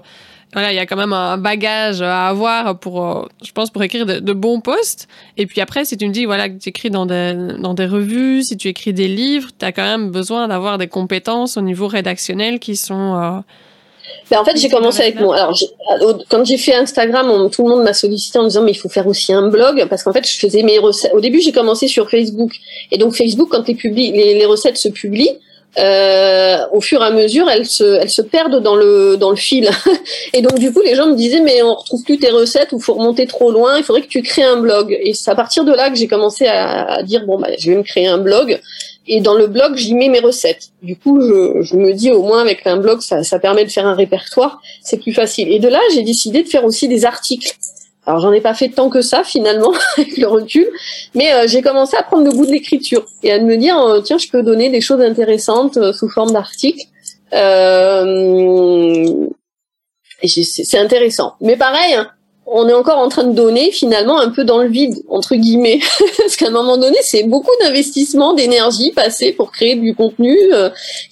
voilà, 0.52 0.72
il 0.72 0.76
y 0.76 0.78
a 0.78 0.86
quand 0.86 0.96
même 0.96 1.14
un 1.14 1.38
bagage 1.38 2.02
à 2.02 2.28
avoir 2.28 2.78
pour, 2.78 3.02
euh, 3.02 3.26
je 3.42 3.52
pense, 3.52 3.70
pour 3.70 3.82
écrire 3.82 4.04
de, 4.04 4.32
bons 4.32 4.60
posts. 4.60 5.08
Et 5.38 5.46
puis 5.46 5.60
après, 5.62 5.84
si 5.86 5.96
tu 5.96 6.06
me 6.06 6.12
dis, 6.12 6.26
voilà, 6.26 6.48
que 6.50 6.58
tu 6.58 6.68
écris 6.68 6.90
dans 6.90 7.06
des, 7.06 7.34
dans 7.58 7.72
des 7.72 7.86
revues, 7.86 8.42
si 8.42 8.56
tu 8.58 8.68
écris 8.68 8.92
des 8.92 9.08
livres, 9.08 9.48
tu 9.58 9.64
as 9.64 9.72
quand 9.72 9.84
même 9.84 10.10
besoin 10.10 10.48
d'avoir 10.48 10.76
des 10.76 10.88
compétences 10.88 11.56
au 11.56 11.62
niveau 11.62 11.88
rédactionnel 11.88 12.58
qui 12.58 12.76
sont... 12.76 13.14
Euh, 13.16 13.40
ben 14.30 14.40
en 14.40 14.44
fait, 14.44 14.58
j'ai 14.58 14.68
commencé 14.68 15.00
avec 15.00 15.20
mon. 15.20 15.30
Alors, 15.30 15.56
quand 16.28 16.44
j'ai 16.44 16.58
fait 16.58 16.74
Instagram, 16.74 17.48
tout 17.50 17.62
le 17.62 17.68
monde 17.70 17.84
m'a 17.84 17.94
sollicité 17.94 18.38
en 18.38 18.44
disant 18.44 18.62
mais 18.62 18.72
il 18.72 18.76
faut 18.76 18.88
faire 18.88 19.06
aussi 19.06 19.32
un 19.32 19.48
blog 19.48 19.86
parce 19.88 20.02
qu'en 20.02 20.12
fait, 20.12 20.28
je 20.28 20.38
faisais 20.38 20.62
mes 20.62 20.78
recettes. 20.78 21.12
Au 21.14 21.20
début, 21.20 21.40
j'ai 21.40 21.52
commencé 21.52 21.86
sur 21.86 22.10
Facebook 22.10 22.52
et 22.90 22.98
donc 22.98 23.14
Facebook, 23.14 23.48
quand 23.50 23.66
les, 23.66 23.76
les, 23.84 24.34
les 24.34 24.44
recettes 24.44 24.76
se 24.76 24.88
publient, 24.88 25.38
euh, 25.78 26.58
au 26.72 26.80
fur 26.80 27.02
et 27.02 27.06
à 27.06 27.10
mesure, 27.10 27.48
elles 27.48 27.66
se, 27.66 27.84
elles 28.00 28.10
se 28.10 28.22
perdent 28.22 28.62
dans 28.62 28.76
le, 28.76 29.16
dans 29.16 29.30
le 29.30 29.36
fil. 29.36 29.70
et 30.34 30.42
donc, 30.42 30.58
du 30.58 30.72
coup, 30.72 30.82
les 30.82 30.94
gens 30.94 31.06
me 31.06 31.14
disaient, 31.14 31.40
mais 31.40 31.62
on 31.62 31.74
retrouve 31.74 32.02
plus 32.04 32.18
tes 32.18 32.30
recettes 32.30 32.72
ou 32.72 32.80
faut 32.80 32.94
remonter 32.94 33.26
trop 33.26 33.50
loin, 33.50 33.78
il 33.78 33.84
faudrait 33.84 34.02
que 34.02 34.08
tu 34.08 34.22
crées 34.22 34.42
un 34.42 34.58
blog. 34.58 34.96
Et 35.02 35.14
c'est 35.14 35.30
à 35.30 35.34
partir 35.34 35.64
de 35.64 35.72
là 35.72 35.88
que 35.90 35.96
j'ai 35.96 36.08
commencé 36.08 36.46
à, 36.46 37.02
dire, 37.02 37.24
bon, 37.26 37.38
bah, 37.38 37.48
je 37.58 37.70
vais 37.70 37.76
me 37.76 37.82
créer 37.82 38.06
un 38.06 38.18
blog. 38.18 38.60
Et 39.08 39.20
dans 39.20 39.34
le 39.34 39.46
blog, 39.46 39.76
j'y 39.76 39.94
mets 39.94 40.08
mes 40.08 40.20
recettes. 40.20 40.68
Du 40.82 40.96
coup, 40.96 41.20
je, 41.20 41.62
je, 41.62 41.76
me 41.76 41.92
dis, 41.92 42.10
au 42.10 42.22
moins, 42.22 42.40
avec 42.40 42.66
un 42.66 42.76
blog, 42.76 43.00
ça, 43.00 43.24
ça 43.24 43.38
permet 43.38 43.64
de 43.64 43.70
faire 43.70 43.86
un 43.86 43.94
répertoire, 43.94 44.60
c'est 44.82 44.98
plus 44.98 45.12
facile. 45.12 45.50
Et 45.50 45.58
de 45.58 45.68
là, 45.68 45.80
j'ai 45.94 46.02
décidé 46.02 46.42
de 46.42 46.48
faire 46.48 46.64
aussi 46.64 46.86
des 46.86 47.04
articles. 47.04 47.50
Alors 48.06 48.20
j'en 48.20 48.32
ai 48.32 48.40
pas 48.40 48.54
fait 48.54 48.68
tant 48.68 48.88
que 48.88 49.00
ça 49.00 49.22
finalement 49.22 49.72
avec 49.96 50.16
le 50.16 50.26
recul, 50.26 50.68
mais 51.14 51.32
euh, 51.32 51.46
j'ai 51.46 51.62
commencé 51.62 51.96
à 51.96 52.02
prendre 52.02 52.24
le 52.24 52.32
goût 52.32 52.44
de 52.46 52.50
l'écriture 52.50 53.06
et 53.22 53.32
à 53.32 53.38
me 53.38 53.56
dire 53.56 53.78
euh, 53.78 54.00
tiens 54.00 54.18
je 54.18 54.28
peux 54.28 54.42
donner 54.42 54.70
des 54.70 54.80
choses 54.80 55.00
intéressantes 55.00 55.76
euh, 55.76 55.92
sous 55.92 56.08
forme 56.08 56.32
d'articles. 56.32 56.84
c'est 60.24 60.78
intéressant. 60.78 61.34
Mais 61.40 61.56
pareil, 61.56 61.94
hein, 61.94 62.08
on 62.46 62.68
est 62.68 62.72
encore 62.72 62.98
en 62.98 63.08
train 63.08 63.22
de 63.22 63.34
donner 63.34 63.70
finalement 63.70 64.18
un 64.18 64.30
peu 64.30 64.42
dans 64.42 64.58
le 64.58 64.68
vide 64.68 64.96
entre 65.08 65.36
guillemets, 65.36 65.78
parce 66.18 66.34
qu'à 66.34 66.48
un 66.48 66.50
moment 66.50 66.78
donné 66.78 66.98
c'est 67.02 67.22
beaucoup 67.22 67.52
d'investissement, 67.62 68.34
d'énergie 68.34 68.90
passée 68.90 69.30
pour 69.30 69.52
créer 69.52 69.76
du 69.76 69.94
contenu 69.94 70.36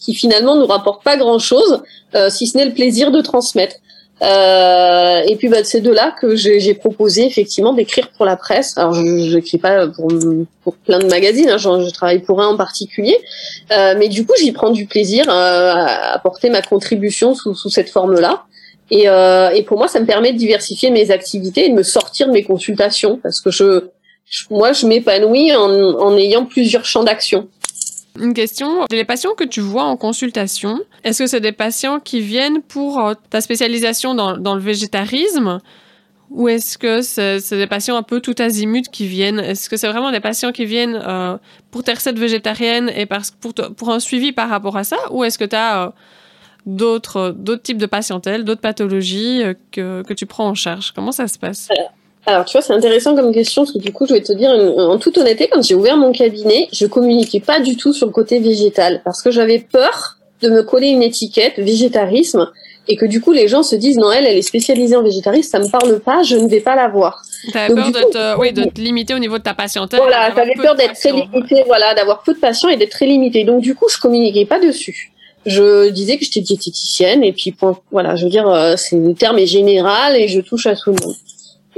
qui 0.00 0.14
finalement 0.14 0.56
nous 0.56 0.66
rapporte 0.66 1.04
pas 1.04 1.16
grand 1.16 1.38
chose, 1.38 1.82
si 2.30 2.48
ce 2.48 2.58
n'est 2.58 2.64
le 2.64 2.74
plaisir 2.74 3.12
de 3.12 3.20
transmettre. 3.20 3.76
Euh, 4.22 5.22
et 5.26 5.36
puis 5.36 5.48
bah, 5.48 5.64
c'est 5.64 5.80
de 5.80 5.90
là 5.90 6.14
que 6.20 6.36
j'ai 6.36 6.74
proposé 6.74 7.26
effectivement 7.26 7.72
d'écrire 7.72 8.10
pour 8.10 8.26
la 8.26 8.36
presse. 8.36 8.76
Alors 8.76 8.92
je 8.92 9.00
n'écris 9.00 9.58
pas 9.58 9.88
pour, 9.88 10.08
pour 10.62 10.76
plein 10.76 10.98
de 10.98 11.06
magazines, 11.06 11.48
hein, 11.48 11.56
je, 11.56 11.86
je, 11.86 11.90
travaille 11.90 12.20
pour 12.20 12.42
un 12.42 12.48
en 12.48 12.56
particulier, 12.56 13.16
euh, 13.72 13.94
mais 13.98 14.08
du 14.08 14.26
coup 14.26 14.34
j'y 14.38 14.52
prends 14.52 14.70
du 14.70 14.86
plaisir 14.86 15.24
euh, 15.28 15.72
à 15.72 16.12
apporter 16.14 16.50
ma 16.50 16.60
contribution 16.60 17.34
sous, 17.34 17.54
sous 17.54 17.70
cette 17.70 17.88
forme-là. 17.88 18.44
Et, 18.90 19.08
euh, 19.08 19.50
et, 19.50 19.62
pour 19.62 19.78
moi 19.78 19.88
ça 19.88 20.00
me 20.00 20.06
permet 20.06 20.32
de 20.32 20.38
diversifier 20.38 20.90
mes 20.90 21.10
activités 21.12 21.66
et 21.66 21.68
de 21.70 21.74
me 21.74 21.84
sortir 21.84 22.26
de 22.26 22.32
mes 22.32 22.42
consultations 22.42 23.20
parce 23.22 23.40
que 23.40 23.50
je, 23.50 23.84
moi 24.50 24.72
je 24.72 24.84
m'épanouis 24.84 25.54
en, 25.54 25.70
en 25.70 26.16
ayant 26.16 26.44
plusieurs 26.44 26.84
champs 26.84 27.04
d'action. 27.04 27.48
Une 28.18 28.34
question, 28.34 28.84
les 28.90 29.04
patients 29.04 29.34
que 29.34 29.44
tu 29.44 29.60
vois 29.60 29.84
en 29.84 29.96
consultation, 29.96 30.80
est-ce 31.04 31.22
que 31.22 31.26
c'est 31.26 31.40
des 31.40 31.52
patients 31.52 32.00
qui 32.00 32.20
viennent 32.20 32.60
pour 32.62 32.98
euh, 32.98 33.14
ta 33.30 33.40
spécialisation 33.40 34.14
dans, 34.14 34.54
le 34.54 34.60
végétarisme 34.60 35.58
ou 36.30 36.48
est-ce 36.48 36.78
que 36.78 37.02
c'est 37.02 37.58
des 37.58 37.66
patients 37.66 37.96
un 37.96 38.04
peu 38.04 38.20
tout 38.20 38.36
azimut 38.38 38.88
qui 38.88 39.06
viennent? 39.06 39.40
Est-ce 39.40 39.68
que 39.68 39.76
c'est 39.76 39.88
vraiment 39.88 40.12
des 40.12 40.20
patients 40.20 40.52
qui 40.52 40.64
viennent 40.64 41.00
euh, 41.04 41.36
pour 41.72 41.82
tes 41.82 41.92
recettes 41.92 42.18
végétariennes 42.18 42.88
et 42.94 43.06
pour, 43.06 43.90
un 43.90 43.98
suivi 43.98 44.30
par 44.30 44.48
rapport 44.48 44.76
à 44.76 44.84
ça 44.84 44.96
Ou 45.10 45.24
est-ce 45.24 45.38
que 45.38 45.44
tu 45.44 45.56
as 45.56 45.86
euh, 45.86 45.90
d'autres 46.66 47.36
types 47.62 47.78
de 47.78 47.86
patientèle, 47.86 48.44
d'autres 48.44 48.60
pathologies 48.60 49.42
que 49.72 50.12
tu 50.12 50.26
prends 50.26 50.46
en 50.46 50.54
charge? 50.54 50.92
Comment 50.92 51.12
ça 51.12 51.26
se 51.26 51.36
passe? 51.36 51.68
Alors, 52.26 52.44
tu 52.44 52.52
vois, 52.52 52.62
c'est 52.62 52.74
intéressant 52.74 53.16
comme 53.16 53.32
question 53.32 53.62
parce 53.62 53.72
que 53.72 53.78
du 53.78 53.92
coup, 53.92 54.06
je 54.06 54.12
vais 54.12 54.20
te 54.20 54.32
dire 54.32 54.50
en 54.50 54.98
toute 54.98 55.16
honnêteté, 55.18 55.48
quand 55.50 55.62
j'ai 55.62 55.74
ouvert 55.74 55.96
mon 55.96 56.12
cabinet, 56.12 56.68
je 56.72 56.86
communiquais 56.86 57.40
pas 57.40 57.60
du 57.60 57.76
tout 57.76 57.92
sur 57.92 58.06
le 58.06 58.12
côté 58.12 58.40
végétal 58.40 59.00
parce 59.04 59.22
que 59.22 59.30
j'avais 59.30 59.58
peur 59.58 60.18
de 60.42 60.48
me 60.48 60.62
coller 60.62 60.88
une 60.88 61.02
étiquette 61.02 61.58
végétarisme 61.58 62.50
et 62.88 62.96
que 62.96 63.04
du 63.06 63.20
coup 63.20 63.32
les 63.32 63.46
gens 63.46 63.62
se 63.62 63.76
disent 63.76 63.98
non 63.98 64.10
elle 64.10 64.26
elle 64.26 64.38
est 64.38 64.42
spécialisée 64.42 64.96
en 64.96 65.02
végétarisme 65.02 65.50
ça 65.50 65.58
me 65.58 65.68
parle 65.68 66.00
pas 66.00 66.22
je 66.22 66.36
ne 66.36 66.48
vais 66.48 66.60
pas 66.60 66.74
la 66.74 66.88
voir. 66.88 67.22
T'avais 67.52 67.74
peur 67.74 67.90
de, 67.90 68.00
te, 68.10 68.38
oui, 68.38 68.52
de 68.52 68.64
te 68.64 68.80
limiter 68.80 69.14
au 69.14 69.18
niveau 69.18 69.38
de 69.38 69.42
ta 69.42 69.52
patientèle 69.52 70.00
voilà 70.00 70.32
j'avais 70.34 70.54
peur 70.54 70.74
d'être 70.76 70.94
très 70.94 71.12
limitée 71.12 71.62
voilà 71.66 71.94
d'avoir 71.94 72.22
peu 72.22 72.32
de 72.32 72.38
patients 72.38 72.68
et 72.68 72.76
d'être 72.76 72.92
très 72.92 73.06
limitée 73.06 73.44
donc 73.44 73.60
du 73.60 73.74
coup 73.74 73.86
je 73.90 73.98
communiquais 73.98 74.46
pas 74.46 74.58
dessus. 74.58 75.12
Je 75.46 75.88
disais 75.88 76.18
que 76.18 76.24
j'étais 76.24 76.40
diététicienne 76.40 77.24
et 77.24 77.32
puis 77.32 77.54
voilà 77.90 78.16
je 78.16 78.24
veux 78.24 78.30
dire 78.30 78.48
euh, 78.48 78.74
c'est 78.76 78.96
le 78.96 79.14
terme 79.14 79.38
est 79.38 79.46
général 79.46 80.16
et 80.16 80.28
je 80.28 80.40
touche 80.40 80.66
à 80.66 80.74
tout 80.74 80.90
le 80.90 80.96
monde 81.04 81.14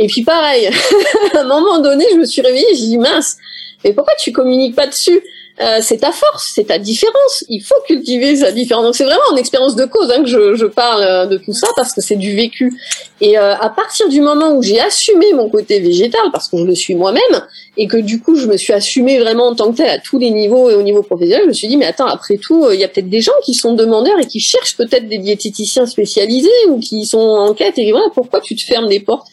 et 0.03 0.09
puis 0.09 0.25
pareil 0.25 0.69
à 1.35 1.41
un 1.41 1.45
moment 1.45 1.79
donné 1.79 2.05
je 2.13 2.17
me 2.17 2.25
suis 2.25 2.43
réveillée 2.43 2.75
j'ai 2.75 2.87
dit 2.87 2.99
mince 2.99 3.39
mais 3.85 3.93
pourquoi 3.93 4.15
tu 4.17 4.33
communiques 4.33 4.77
pas 4.77 4.87
dessus? 4.87 5.21
Euh, 5.61 5.79
c'est 5.83 5.99
ta 5.99 6.13
force, 6.13 6.53
c'est 6.55 6.65
ta 6.65 6.79
différence. 6.79 7.45
Il 7.49 7.63
faut 7.63 7.75
cultiver 7.87 8.37
sa 8.37 8.53
différence. 8.53 8.85
Donc 8.85 8.95
c'est 8.95 9.05
vraiment 9.05 9.21
en 9.33 9.37
expérience 9.37 9.77
de 9.77 9.85
cause 9.85 10.11
hein, 10.11 10.23
que 10.23 10.29
je, 10.29 10.55
je, 10.55 10.65
parle 10.65 11.03
euh, 11.03 11.27
de 11.27 11.37
tout 11.37 11.53
ça 11.53 11.69
parce 11.77 11.93
que 11.93 12.01
c'est 12.01 12.17
du 12.17 12.35
vécu. 12.35 12.73
Et 13.21 13.39
euh, 13.39 13.55
à 13.55 13.69
partir 13.69 14.09
du 14.09 14.21
moment 14.21 14.53
où 14.55 14.63
j'ai 14.63 14.81
assumé 14.81 15.33
mon 15.35 15.51
côté 15.51 15.79
végétal, 15.81 16.23
parce 16.33 16.49
que 16.49 16.57
je 16.57 16.65
le 16.65 16.75
suis 16.75 16.95
moi-même, 16.95 17.43
et 17.77 17.87
que 17.87 17.99
du 17.99 18.21
coup 18.21 18.37
je 18.37 18.47
me 18.47 18.57
suis 18.57 18.73
assumée 18.73 19.19
vraiment 19.19 19.49
en 19.49 19.55
tant 19.55 19.71
que 19.73 19.77
tel 19.77 19.91
à 19.91 19.99
tous 19.99 20.19
les 20.19 20.31
niveaux 20.31 20.71
et 20.71 20.75
au 20.75 20.83
niveau 20.83 21.03
professionnel, 21.03 21.43
je 21.45 21.49
me 21.49 21.53
suis 21.53 21.69
dit 21.69 21.77
mais 21.77 21.87
attends 21.87 22.07
après 22.07 22.37
tout 22.37 22.71
il 22.71 22.79
y 22.79 22.85
a 22.85 22.89
peut-être 22.89 23.09
des 23.09 23.21
gens 23.21 23.33
qui 23.45 23.55
sont 23.55 23.75
demandeurs 23.75 24.19
et 24.19 24.27
qui 24.27 24.41
cherchent 24.41 24.77
peut-être 24.77 25.09
des 25.09 25.19
diététiciens 25.19 25.87
spécialisés 25.87 26.51
ou 26.69 26.81
qui 26.81 27.07
sont 27.07 27.19
en 27.19 27.55
quête 27.55 27.79
et 27.79 27.91
voilà 27.91 28.07
pourquoi 28.15 28.41
tu 28.41 28.57
te 28.57 28.63
fermes 28.63 28.89
des 28.89 29.01
portes? 29.01 29.27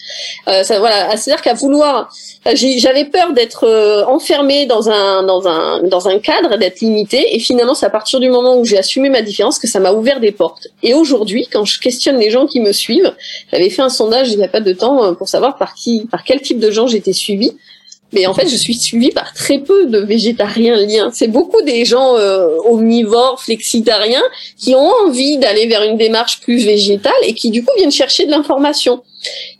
ça, 0.46 0.80
voilà, 0.80 1.16
c'est-à-dire 1.18 1.42
qu'à 1.42 1.54
vouloir 1.54 2.10
j'avais 2.46 3.06
peur 3.06 3.34
d'être 3.34 3.66
euh, 3.66 4.06
enfermée 4.06 4.66
dans 4.66 4.90
un 4.90 5.24
dans 5.24 5.48
un 5.48 5.84
dans 5.84 6.08
un 6.08 6.20
cadre, 6.20 6.58
d'être 6.58 6.80
limitée. 6.82 7.36
Et 7.36 7.40
finalement, 7.40 7.74
c'est 7.74 7.86
à 7.86 7.90
partir 7.90 8.20
du 8.20 8.30
moment 8.30 8.58
où 8.58 8.66
j'ai 8.66 8.78
assumé 8.78 9.10
ma 9.10 9.22
différence 9.22 9.60
que 9.60 9.68
ça 9.68 9.80
m'a 9.80 9.92
ouvert 9.92 10.20
des 10.20 10.32
portes. 10.32 10.68
Et 10.82 10.94
aujourd'hui, 10.94 11.48
quand 11.52 11.66
je 11.66 11.80
questionne 11.80 12.18
les 12.18 12.30
gens 12.30 12.48
qui 12.48 12.62
me 12.62 12.72
suivent, 12.72 13.14
j'avais 13.52 13.70
fait 13.70 13.82
un 13.82 13.90
sondage 13.90 14.32
il 14.32 14.38
n'y 14.38 14.46
a 14.46 14.50
pas 14.50 14.62
de 14.62 14.74
temps 14.74 15.04
euh, 15.04 15.12
pour 15.14 15.28
savoir 15.28 15.58
par 15.58 15.74
qui, 15.74 16.08
par 16.10 16.24
quel 16.24 16.42
type 16.42 16.60
de 16.60 16.72
gens 16.72 16.88
j'étais 16.88 17.14
suivie. 17.14 17.58
Mais 18.14 18.26
en 18.26 18.34
fait, 18.34 18.48
je 18.48 18.56
suis 18.56 18.74
suivie 18.74 19.12
par 19.12 19.34
très 19.34 19.60
peu 19.60 19.86
de 19.86 20.00
végétariens 20.00 20.76
liens. 20.76 21.12
C'est 21.14 21.28
beaucoup 21.28 21.62
des 21.62 21.86
gens 21.86 22.18
euh, 22.18 22.48
omnivores, 22.66 23.40
flexitariens, 23.42 24.24
qui 24.58 24.74
ont 24.74 24.92
envie 25.06 25.38
d'aller 25.38 25.68
vers 25.68 25.84
une 25.84 25.98
démarche 25.98 26.40
plus 26.40 26.66
végétale 26.66 27.14
et 27.24 27.34
qui 27.34 27.52
du 27.52 27.64
coup 27.64 27.72
viennent 27.78 27.92
chercher 27.92 28.26
de 28.26 28.32
l'information. 28.32 29.04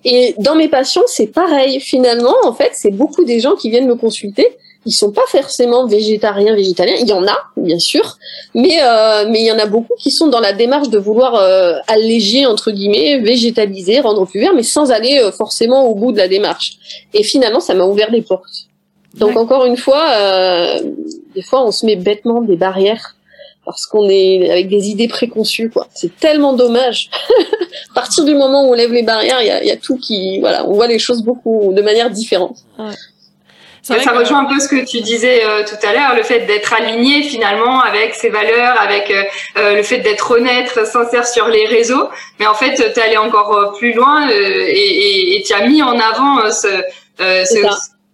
Et 0.06 0.34
dans 0.40 0.56
mes 0.56 0.68
patients, 0.68 1.04
c'est 1.08 1.28
pareil. 1.28 1.80
Finalement, 1.80 2.36
en 2.44 2.54
fait, 2.54 2.72
c'est 2.74 2.92
beaucoup 2.92 3.26
des 3.26 3.40
gens 3.40 3.56
qui 3.56 3.70
viennent 3.70 3.88
me 3.88 3.96
consulter. 3.96 4.48
Ils 4.86 4.94
sont 4.94 5.12
pas 5.12 5.26
forcément 5.28 5.88
végétariens, 5.88 6.56
végétaliens. 6.56 6.96
Il 7.02 7.08
y 7.08 7.14
en 7.14 7.28
a, 7.28 7.38
bien 7.58 7.80
sûr, 7.80 8.18
mais 8.54 8.80
euh, 8.82 9.26
mais 9.30 9.42
il 9.42 9.46
y 9.46 9.52
en 9.52 9.60
a 9.60 9.66
beaucoup 9.66 9.94
qui 10.00 10.10
sont 10.10 10.28
dans 10.28 10.40
la 10.40 10.54
démarche 10.54 10.90
de 10.90 10.98
vouloir 10.98 11.36
euh, 11.36 11.76
alléger 11.88 12.46
entre 12.46 12.72
guillemets, 12.72 13.20
végétaliser, 13.20 14.00
rendre 14.00 14.26
plus 14.26 14.40
vert, 14.40 14.54
mais 14.56 14.64
sans 14.64 14.92
aller 14.92 15.20
euh, 15.20 15.32
forcément 15.32 15.88
au 15.88 15.96
bout 15.96 16.12
de 16.14 16.18
la 16.18 16.30
démarche. 16.30 16.78
Et 17.14 17.24
finalement, 17.24 17.60
ça 17.60 17.74
m'a 17.74 17.86
ouvert 17.86 18.10
des 18.10 18.22
portes. 18.22 18.70
Donc 19.16 19.36
encore 19.38 19.66
une 19.66 19.78
fois, 19.78 20.06
euh, 20.12 20.80
des 21.36 21.42
fois, 21.42 21.66
on 21.66 21.72
se 21.72 21.86
met 21.86 21.96
bêtement 21.96 22.42
des 22.42 22.56
barrières 22.56 23.16
parce 23.66 23.86
qu'on 23.86 24.08
est 24.10 24.50
avec 24.50 24.70
des 24.70 24.88
idées 24.90 25.08
préconçues 25.08 25.70
quoi. 25.70 25.88
C'est 25.94 26.18
tellement 26.18 26.54
dommage. 26.54 27.10
à 27.92 27.94
partir 27.94 28.24
du 28.24 28.34
moment 28.34 28.64
où 28.66 28.72
on 28.72 28.74
lève 28.74 28.94
les 28.94 29.04
barrières, 29.04 29.42
il 29.42 29.48
y 29.48 29.52
a, 29.52 29.64
y 29.64 29.72
a, 29.72 29.78
tout 29.78 29.98
qui 29.98 30.40
voilà, 30.40 30.68
on 30.68 30.74
voit 30.74 30.88
les 30.88 31.00
choses 31.00 31.22
beaucoup 31.22 31.74
de 31.74 31.82
manière 31.82 32.10
différente. 32.10 32.58
Ouais. 32.78 32.96
Ça 33.82 34.12
rejoint 34.12 34.40
un 34.40 34.46
peu 34.46 34.60
ce 34.60 34.68
que 34.68 34.86
tu 34.86 35.02
disais 35.02 35.44
euh, 35.44 35.64
tout 35.64 35.88
à 35.88 35.94
l'heure, 35.94 36.16
le 36.16 36.24
fait 36.24 36.42
d'être 36.42 36.74
aligné 36.74 37.24
finalement 37.24 37.82
avec 37.82 38.14
ses 38.14 38.30
valeurs, 38.30 38.80
avec 38.80 39.10
euh, 39.10 39.24
euh 39.58 39.76
le 39.76 39.84
fait 39.84 40.00
d'être 40.00 40.32
honnête, 40.32 40.86
sincère 40.86 41.26
sur 41.26 41.48
les 41.48 41.66
réseaux. 41.66 42.10
Mais 42.40 42.48
en 42.48 42.54
fait, 42.54 42.76
tu 42.76 42.82
es 42.82 43.02
allé 43.02 43.18
encore 43.18 43.56
euh, 43.56 43.78
plus 43.78 43.94
loin 43.94 44.28
et 44.30 45.44
tu 45.46 45.54
as 45.54 45.68
mis 45.68 45.82
en 45.82 45.98
avant 45.98 46.52
ce, 46.52 46.84
ce, 47.20 47.68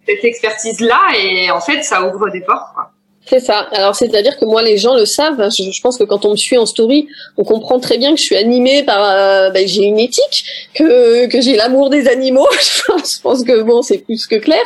cette 0.06 0.24
expertise-là 0.24 1.00
et 1.18 1.50
en 1.50 1.60
fait, 1.60 1.82
ça 1.82 2.02
ouvre 2.02 2.30
des 2.30 2.40
portes. 2.40 2.72
Quoi. 2.74 2.90
C'est 3.28 3.40
ça. 3.40 3.66
Alors 3.72 3.96
c'est-à-dire 3.96 4.36
que 4.38 4.44
moi 4.44 4.62
les 4.62 4.78
gens 4.78 4.94
le 4.94 5.04
savent. 5.04 5.50
Je, 5.50 5.70
je, 5.70 5.80
pense 5.80 5.98
que 5.98 6.04
quand 6.04 6.24
on 6.24 6.30
me 6.30 6.36
suit 6.36 6.58
en 6.58 6.66
story, 6.66 7.08
on 7.36 7.42
comprend 7.42 7.80
très 7.80 7.98
bien 7.98 8.12
que 8.14 8.20
je 8.20 8.24
suis 8.24 8.36
animée 8.36 8.84
par. 8.84 9.02
Euh, 9.02 9.50
ben, 9.50 9.66
j'ai 9.66 9.82
une 9.82 9.98
éthique, 9.98 10.44
que 10.74 11.26
que 11.26 11.40
j'ai 11.40 11.56
l'amour 11.56 11.90
des 11.90 12.06
animaux. 12.06 12.46
je 12.52 13.20
pense 13.20 13.42
que 13.42 13.62
bon 13.62 13.82
c'est 13.82 13.98
plus 13.98 14.26
que 14.28 14.36
clair. 14.36 14.62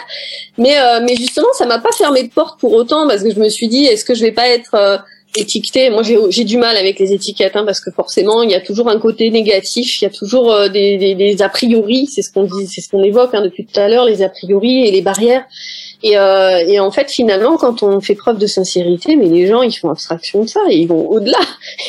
Mais 0.58 0.78
euh, 0.78 1.00
mais 1.02 1.16
justement 1.16 1.48
ça 1.54 1.64
m'a 1.64 1.78
pas 1.78 1.92
fermé 1.92 2.22
de 2.22 2.28
porte 2.28 2.60
pour 2.60 2.74
autant 2.74 3.08
parce 3.08 3.22
que 3.22 3.30
je 3.30 3.40
me 3.40 3.48
suis 3.48 3.68
dit 3.68 3.86
est-ce 3.86 4.04
que 4.04 4.14
je 4.14 4.20
vais 4.20 4.32
pas 4.32 4.48
être 4.48 5.02
étiquetée 5.36 5.90
Moi 5.90 6.02
j'ai 6.02 6.44
du 6.44 6.56
mal 6.56 6.76
avec 6.76 6.98
les 6.98 7.12
étiquettes 7.12 7.56
hein, 7.56 7.64
parce 7.64 7.80
que 7.80 7.90
forcément 7.90 8.42
il 8.42 8.50
y 8.50 8.54
a 8.54 8.60
toujours 8.60 8.88
un 8.88 8.98
côté 8.98 9.30
négatif, 9.30 10.00
il 10.00 10.04
y 10.04 10.06
a 10.06 10.10
toujours 10.10 10.52
euh, 10.52 10.68
des, 10.68 10.98
des, 10.98 11.14
des, 11.14 11.42
a 11.42 11.48
priori. 11.48 12.06
C'est 12.06 12.22
ce 12.22 12.32
qu'on 12.32 12.44
dit, 12.44 12.66
c'est 12.66 12.80
ce 12.80 12.88
qu'on 12.88 13.02
évoque 13.02 13.34
hein, 13.34 13.42
depuis 13.42 13.66
tout 13.66 13.78
à 13.78 13.88
l'heure, 13.88 14.04
les 14.04 14.22
a 14.22 14.28
priori 14.28 14.86
et 14.86 14.90
les 14.90 15.02
barrières. 15.02 15.44
Et, 16.02 16.16
euh, 16.16 16.64
et, 16.66 16.80
en 16.80 16.90
fait, 16.90 17.10
finalement, 17.10 17.56
quand 17.58 17.82
on 17.82 18.00
fait 18.00 18.14
preuve 18.14 18.38
de 18.38 18.46
sincérité, 18.46 19.16
mais 19.16 19.26
les 19.26 19.46
gens, 19.46 19.62
ils 19.62 19.72
font 19.72 19.90
abstraction 19.90 20.42
de 20.44 20.48
ça 20.48 20.60
et 20.70 20.78
ils 20.78 20.86
vont 20.86 21.06
au-delà. 21.08 21.38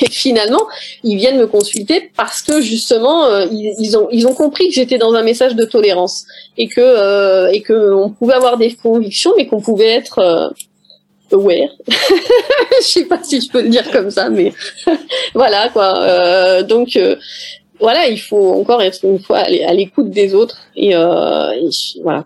Et 0.02 0.10
finalement, 0.10 0.68
ils 1.04 1.16
viennent 1.18 1.38
me 1.38 1.48
consulter 1.48 2.12
parce 2.18 2.42
que 2.42 2.62
justement, 2.62 3.26
euh, 3.26 3.46
ils, 3.52 3.74
ils, 3.80 3.98
ont 3.98 4.08
ils 4.12 4.28
ont 4.28 4.34
compris 4.34 4.68
que 4.68 4.74
j'étais 4.74 4.98
dans 4.98 5.14
un 5.14 5.24
message 5.24 5.56
de 5.56 5.64
tolérance 5.64 6.26
et 6.58 6.68
que 6.68 6.82
euh, 6.82 7.52
et 7.52 7.62
que 7.62 7.94
on 7.94 8.10
pouvait 8.10 8.34
avoir 8.34 8.58
des 8.58 8.74
convictions, 8.74 9.32
mais 9.38 9.48
qu'on 9.48 9.62
pouvait 9.62 9.92
être 9.92 10.20
euh, 10.20 10.50
aware. 11.34 11.70
je 11.88 12.86
sais 12.86 13.06
pas 13.06 13.22
si 13.24 13.42
je 13.42 13.50
peux 13.50 13.62
le 13.62 13.70
dire 13.70 13.90
comme 13.92 14.12
ça, 14.12 14.30
mais 14.30 14.54
voilà 15.34 15.70
quoi. 15.70 16.02
Euh, 16.02 16.64
donc 16.64 16.98
voilà, 17.80 18.08
il 18.08 18.20
faut 18.20 18.54
encore 18.54 18.82
être 18.82 19.04
une 19.04 19.20
fois 19.20 19.40
à 19.40 19.74
l'écoute 19.74 20.10
des 20.10 20.36
autres 20.36 20.58
et, 20.76 20.92
et 20.92 21.70
voilà 22.04 22.26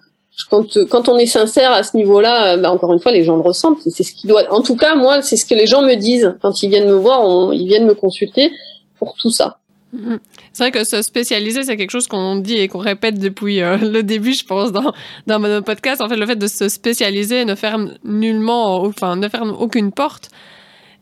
quand, 0.49 0.85
quand 0.89 1.09
on 1.09 1.17
est 1.17 1.25
sincère 1.25 1.71
à 1.71 1.83
ce 1.83 1.95
niveau-là, 1.97 2.53
euh, 2.53 2.57
bah 2.57 2.71
encore 2.71 2.93
une 2.93 2.99
fois, 2.99 3.11
les 3.11 3.23
gens 3.23 3.35
le 3.35 3.41
ressentent. 3.41 3.79
C'est 3.87 4.03
ce 4.03 4.13
qui 4.13 4.27
doit. 4.27 4.51
En 4.51 4.61
tout 4.61 4.75
cas, 4.75 4.95
moi, 4.95 5.21
c'est 5.21 5.37
ce 5.37 5.45
que 5.45 5.55
les 5.55 5.65
gens 5.65 5.81
me 5.81 5.95
disent 5.95 6.35
quand 6.41 6.61
ils 6.61 6.69
viennent 6.69 6.89
me 6.89 6.95
voir. 6.95 7.53
ils 7.53 7.67
viennent 7.67 7.85
me 7.85 7.95
consulter 7.95 8.51
pour 8.99 9.15
tout 9.15 9.31
ça. 9.31 9.59
Mm-hmm. 9.95 10.19
C'est 10.55 10.63
vrai 10.63 10.71
que 10.71 10.85
se 10.85 11.01
spécialiser, 11.01 11.63
c'est 11.63 11.75
quelque 11.75 11.91
chose 11.91 12.07
qu'on 12.07 12.37
dit 12.37 12.55
et 12.55 12.69
qu'on 12.69 12.79
répète 12.79 13.19
depuis 13.19 13.61
euh, 13.61 13.75
le 13.75 14.03
début, 14.03 14.31
je 14.31 14.45
pense, 14.45 14.71
dans, 14.71 14.93
dans 15.27 15.37
mon 15.37 15.61
podcast. 15.61 15.99
En 15.99 16.07
fait, 16.07 16.15
le 16.15 16.25
fait 16.25 16.37
de 16.37 16.47
se 16.47 16.69
spécialiser 16.69 17.43
ne 17.43 17.55
ferme 17.55 17.95
nullement, 18.05 18.77
enfin, 18.83 19.17
ne 19.17 19.27
ferme 19.27 19.53
aucune 19.59 19.91
porte. 19.91 20.29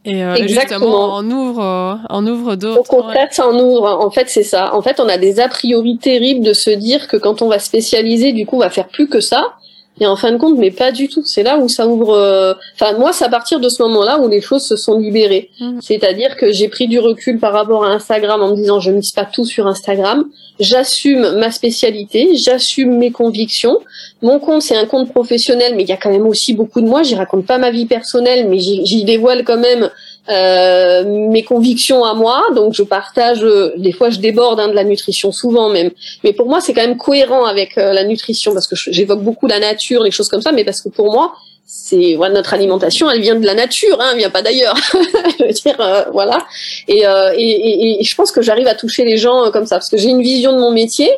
Et 0.05 0.23
euh, 0.23 0.47
justement, 0.47 1.17
on 1.17 1.29
ouvre, 1.29 1.99
on 2.09 2.25
ouvre 2.25 2.55
d'autres. 2.55 2.79
Au 2.79 2.83
contraire, 2.83 3.27
ça 3.29 3.47
en 3.47 3.59
ouvre. 3.59 3.99
En 4.03 4.09
fait, 4.09 4.27
c'est 4.27 4.41
ça. 4.41 4.73
En 4.73 4.81
fait, 4.81 4.99
on 4.99 5.07
a 5.07 5.19
des 5.19 5.39
a 5.39 5.47
priori 5.47 5.99
terribles 5.99 6.43
de 6.43 6.53
se 6.53 6.71
dire 6.71 7.07
que 7.07 7.15
quand 7.15 7.43
on 7.43 7.47
va 7.47 7.59
spécialiser, 7.59 8.33
du 8.33 8.47
coup, 8.47 8.55
on 8.55 8.61
va 8.61 8.71
faire 8.71 8.87
plus 8.87 9.07
que 9.07 9.19
ça. 9.19 9.53
Et 9.99 10.07
en 10.07 10.15
fin 10.15 10.31
de 10.31 10.37
compte, 10.37 10.57
mais 10.57 10.71
pas 10.71 10.91
du 10.91 11.07
tout. 11.07 11.23
C'est 11.23 11.43
là 11.43 11.57
où 11.57 11.69
ça 11.69 11.87
ouvre. 11.87 12.13
Euh, 12.13 12.53
enfin, 12.75 12.97
moi, 12.97 13.13
c'est 13.13 13.25
à 13.25 13.29
partir 13.29 13.59
de 13.59 13.69
ce 13.69 13.83
moment-là 13.83 14.19
où 14.19 14.27
les 14.27 14.41
choses 14.41 14.63
se 14.63 14.75
sont 14.75 14.97
libérées. 14.97 15.51
Mmh. 15.59 15.79
C'est-à-dire 15.81 16.35
que 16.35 16.51
j'ai 16.51 16.67
pris 16.67 16.87
du 16.87 16.99
recul 16.99 17.39
par 17.39 17.53
rapport 17.53 17.85
à 17.85 17.89
Instagram 17.89 18.41
en 18.41 18.49
me 18.49 18.55
disant 18.55 18.79
je 18.79 18.89
ne 18.89 18.97
mise 18.97 19.11
pas 19.11 19.25
tout 19.25 19.45
sur 19.45 19.67
Instagram. 19.67 20.25
J'assume 20.59 21.37
ma 21.37 21.51
spécialité, 21.51 22.35
j'assume 22.35 22.97
mes 22.97 23.11
convictions. 23.11 23.79
Mon 24.21 24.39
compte, 24.39 24.63
c'est 24.63 24.77
un 24.77 24.85
compte 24.85 25.11
professionnel, 25.11 25.73
mais 25.75 25.83
il 25.83 25.89
y 25.89 25.93
a 25.93 25.97
quand 25.97 26.11
même 26.11 26.27
aussi 26.27 26.53
beaucoup 26.53 26.81
de 26.81 26.87
moi. 26.87 27.03
J'y 27.03 27.15
raconte 27.15 27.45
pas 27.45 27.57
ma 27.59 27.69
vie 27.69 27.85
personnelle, 27.85 28.47
mais 28.49 28.59
j'y 28.59 29.03
dévoile 29.03 29.43
quand 29.43 29.57
même 29.57 29.89
euh, 30.29 31.03
mes 31.03 31.43
convictions 31.43 32.05
à 32.05 32.13
moi. 32.13 32.45
Donc 32.55 32.73
je 32.73 32.83
partage, 32.83 33.43
euh, 33.43 33.73
des 33.75 33.91
fois 33.91 34.09
je 34.09 34.19
déborde 34.19 34.57
hein, 34.59 34.69
de 34.69 34.73
la 34.73 34.85
nutrition, 34.85 35.33
souvent 35.33 35.69
même. 35.69 35.91
Mais 36.23 36.31
pour 36.31 36.47
moi 36.47 36.61
c'est 36.61 36.73
quand 36.73 36.81
même 36.81 36.95
cohérent 36.95 37.43
avec 37.43 37.77
euh, 37.77 37.91
la 37.91 38.05
nutrition 38.05 38.53
parce 38.53 38.67
que 38.67 38.75
j'évoque 38.75 39.21
beaucoup 39.21 39.47
la 39.47 39.59
nature, 39.59 40.01
les 40.01 40.11
choses 40.11 40.29
comme 40.29 40.41
ça, 40.41 40.53
mais 40.53 40.63
parce 40.63 40.81
que 40.81 40.87
pour 40.87 41.11
moi 41.11 41.33
c'est 41.65 42.15
voilà, 42.15 42.35
notre 42.35 42.53
alimentation, 42.53 43.09
elle 43.11 43.19
vient 43.19 43.35
de 43.35 43.45
la 43.45 43.53
nature, 43.53 43.99
hein, 43.99 44.11
elle 44.13 44.19
vient 44.19 44.29
pas 44.29 44.41
d'ailleurs. 44.41 44.77
je 44.93 45.45
veux 45.45 45.51
dire, 45.51 46.07
voilà. 46.13 46.45
Et, 46.87 47.03
et, 47.35 47.99
et, 47.99 48.03
je 48.03 48.15
pense 48.15 48.31
que 48.31 48.41
j'arrive 48.41 48.67
à 48.67 48.75
toucher 48.75 49.03
les 49.03 49.17
gens 49.17 49.51
comme 49.51 49.65
ça 49.65 49.75
parce 49.75 49.89
que 49.89 49.97
j'ai 49.97 50.09
une 50.09 50.21
vision 50.21 50.53
de 50.53 50.59
mon 50.59 50.71
métier 50.71 51.09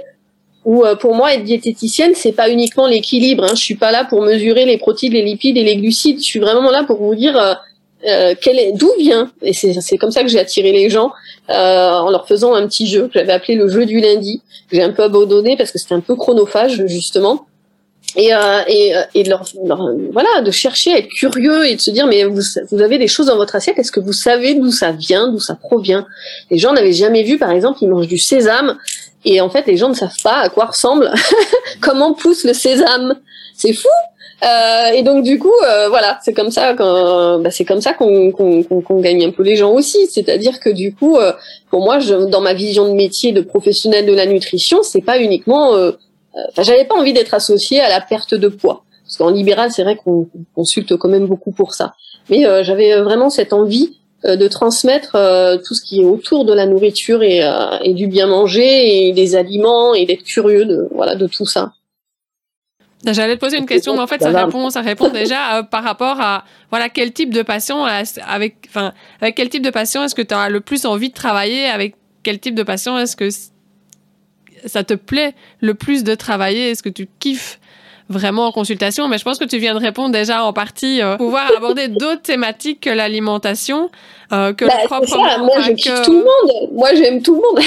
où 0.64 0.84
pour 1.00 1.14
moi 1.14 1.36
être 1.36 1.44
diététicienne 1.44 2.14
c'est 2.16 2.32
pas 2.32 2.50
uniquement 2.50 2.88
l'équilibre. 2.88 3.44
Hein. 3.44 3.54
Je 3.54 3.62
suis 3.62 3.76
pas 3.76 3.92
là 3.92 4.04
pour 4.04 4.24
mesurer 4.24 4.66
les 4.66 4.78
protéines, 4.78 5.14
les 5.14 5.22
lipides 5.22 5.58
et 5.58 5.64
les 5.64 5.78
glucides. 5.78 6.18
Je 6.20 6.26
suis 6.26 6.40
vraiment 6.40 6.72
là 6.72 6.84
pour 6.84 6.98
vous 6.98 7.14
dire 7.14 7.60
euh, 8.08 8.34
d'où 8.74 8.92
vient, 9.00 9.32
et 9.42 9.54
c'est 9.54 9.98
comme 9.98 10.12
ça 10.12 10.22
que 10.22 10.30
j'ai 10.30 10.40
attiré 10.40 10.72
les 10.72 10.90
gens, 10.90 11.12
euh, 11.50 11.92
en 11.92 12.10
leur 12.10 12.28
faisant 12.28 12.54
un 12.54 12.68
petit 12.68 12.88
jeu 12.88 13.08
que 13.08 13.20
j'avais 13.20 13.34
appelé 13.34 13.56
le 13.56 13.68
jeu 13.68 13.86
du 13.86 14.00
lundi. 14.00 14.42
J'ai 14.72 14.82
un 14.82 14.92
peu 14.92 15.04
abandonné 15.04 15.56
parce 15.58 15.72
que 15.72 15.78
c'était 15.78 15.94
un 15.94 16.00
peu 16.00 16.16
chronophage 16.16 16.86
justement. 16.88 17.46
Et, 18.16 18.34
euh, 18.34 18.62
et, 18.68 18.96
euh, 18.96 19.02
et 19.14 19.24
de 19.24 19.30
leur, 19.30 19.44
voilà, 20.14 20.42
de 20.42 20.52
chercher 20.52 20.94
à 20.94 21.00
être 21.00 21.10
curieux 21.10 21.66
et 21.68 21.76
de 21.76 21.82
se 21.82 21.92
dire 21.92 22.08
mais 22.08 22.24
vous, 22.24 22.42
vous 22.72 22.82
avez 22.82 22.98
des 22.98 23.08
choses 23.08 23.26
dans 23.26 23.36
votre 23.36 23.56
assiette, 23.56 23.78
est-ce 23.78 23.92
que 23.92 24.00
vous 24.00 24.14
savez 24.14 24.56
d'où 24.56 24.72
ça 24.72 24.92
vient, 24.92 25.30
d'où 25.32 25.40
ça 25.40 25.56
provient? 25.56 26.06
Les 26.50 26.58
gens 26.58 26.72
n'avaient 26.72 26.94
jamais 26.94 27.24
vu, 27.24 27.38
par 27.38 27.52
exemple, 27.52 27.80
ils 27.82 27.90
mangent 27.90 28.08
du 28.08 28.18
sésame 28.18 28.78
et 29.26 29.42
en 29.42 29.50
fait 29.50 29.66
les 29.68 29.76
gens 29.76 29.90
ne 29.90 29.96
savent 29.96 30.22
pas 30.24 30.38
à 30.38 30.50
quoi 30.50 30.66
ressemble, 30.66 31.12
comment 31.82 32.14
pousse 32.14 32.46
le 32.46 32.54
sésame. 32.54 33.16
C'est 33.54 33.74
fou. 33.74 33.90
Euh, 34.44 34.90
et 34.94 35.02
donc 35.02 35.24
du 35.24 35.40
coup, 35.40 35.54
euh, 35.66 35.88
voilà, 35.90 36.20
c'est 36.22 36.34
comme 36.34 36.52
ça 36.52 36.74
qu'on, 36.74 37.40
bah, 37.40 37.52
c'est 37.52 37.66
comme 37.66 37.82
ça 37.82 37.94
qu'on, 37.94 38.32
gagne 39.00 39.26
un 39.26 39.32
peu 39.32 39.44
les 39.44 39.56
gens 39.56 39.72
aussi. 39.72 40.08
C'est-à-dire 40.08 40.60
que 40.60 40.70
du 40.70 40.94
coup, 40.94 41.18
euh, 41.18 41.32
pour 41.70 41.82
moi, 41.82 42.00
je, 42.00 42.14
dans 42.14 42.42
ma 42.42 42.54
vision 42.54 42.88
de 42.88 42.94
métier 42.94 43.32
de 43.32 43.42
professionnel 43.42 44.06
de 44.06 44.14
la 44.14 44.26
nutrition, 44.26 44.84
c'est 44.84 45.02
pas 45.02 45.20
uniquement, 45.20 45.76
euh, 45.76 45.92
enfin, 46.50 46.64
j'avais 46.64 46.86
pas 46.86 46.96
envie 46.96 47.14
d'être 47.14 47.34
associé 47.34 47.80
à 47.80 47.90
la 47.90 48.02
perte 48.02 48.36
de 48.36 48.48
poids, 48.50 48.84
parce 49.04 49.18
qu'en 49.18 49.30
libéral, 49.30 49.72
c'est 49.72 49.84
vrai 49.84 49.96
qu'on 49.96 50.28
consulte 50.54 50.96
quand 50.98 51.10
même 51.10 51.28
beaucoup 51.28 51.52
pour 51.52 51.74
ça. 51.74 51.94
Mais 52.30 52.44
j'avais 52.64 53.00
vraiment 53.02 53.30
cette 53.30 53.54
envie 53.54 54.00
de 54.24 54.48
transmettre 54.48 55.12
tout 55.64 55.76
ce 55.76 55.82
qui 55.84 56.02
est 56.02 56.06
autour 56.06 56.44
de 56.44 56.54
la 56.54 56.66
nourriture 56.66 57.22
et, 57.22 57.48
et 57.84 57.94
du 57.94 58.08
bien 58.08 58.26
manger 58.26 59.08
et 59.08 59.14
des 59.14 59.36
aliments 59.36 59.94
et 59.94 60.08
d'être 60.08 60.24
curieux 60.24 60.66
de 60.66 60.90
voilà 60.92 61.14
de 61.14 61.28
tout 61.28 61.46
ça. 61.46 61.74
J'allais 63.14 63.36
te 63.36 63.40
poser 63.40 63.58
une 63.58 63.66
question, 63.66 63.94
mais 63.94 64.02
en 64.02 64.08
fait, 64.08 64.22
ça 64.22 64.32
répond, 64.32 64.70
ça 64.70 64.82
répond 64.82 65.10
déjà 65.10 65.58
euh, 65.58 65.64
par 65.64 65.84
rapport 65.84 66.20
à 66.20 66.44
voilà 66.70 66.90
quel 66.90 67.14
type 67.14 67.34
de 67.34 67.42
passion 67.42 67.86
avec, 67.86 68.56
enfin, 68.68 68.94
avec 69.22 69.36
quel 69.36 69.50
type 69.50 69.64
de 69.64 69.70
passion 69.70 70.04
est-ce 70.04 70.16
que 70.16 70.22
tu 70.22 70.34
as 70.34 70.50
le 70.50 70.62
plus 70.62 70.86
envie 70.86 71.10
de 71.10 71.14
travailler 71.14 71.68
Avec 71.68 71.96
quel 72.24 72.40
type 72.40 72.56
de 72.56 72.64
passion 72.64 72.98
est-ce 72.98 73.16
que 73.16 73.30
ça 74.66 74.84
te 74.84 74.94
plaît 74.96 75.36
le 75.62 75.76
plus 75.76 76.04
de 76.04 76.16
travailler 76.16 76.72
Est-ce 76.72 76.84
que 76.84 76.90
tu 76.90 77.08
kiffes 77.20 77.60
vraiment 78.10 78.48
en 78.48 78.52
consultation, 78.52 79.08
mais 79.08 79.18
je 79.18 79.24
pense 79.24 79.40
que 79.40 79.46
tu 79.46 79.58
viens 79.58 79.74
de 79.74 79.80
répondre 79.80 80.12
déjà 80.12 80.44
en 80.44 80.54
partie. 80.54 81.02
Euh, 81.02 81.18
pouvoir 81.18 81.50
aborder 81.58 81.88
d'autres 81.88 82.22
thématiques 82.22 82.82
que 82.82 82.90
l'alimentation, 82.90 83.90
euh, 84.34 84.54
que 84.54 84.66
bah, 84.66 84.74
le 84.84 85.44
Moi, 85.44 85.62
je 85.62 85.72
kiffe 85.74 86.02
tout 86.04 86.12
le 86.12 86.18
monde. 86.18 86.70
Moi, 86.74 86.94
j'aime 86.96 87.22
tout 87.22 87.36
le 87.36 87.42
monde. 87.42 87.66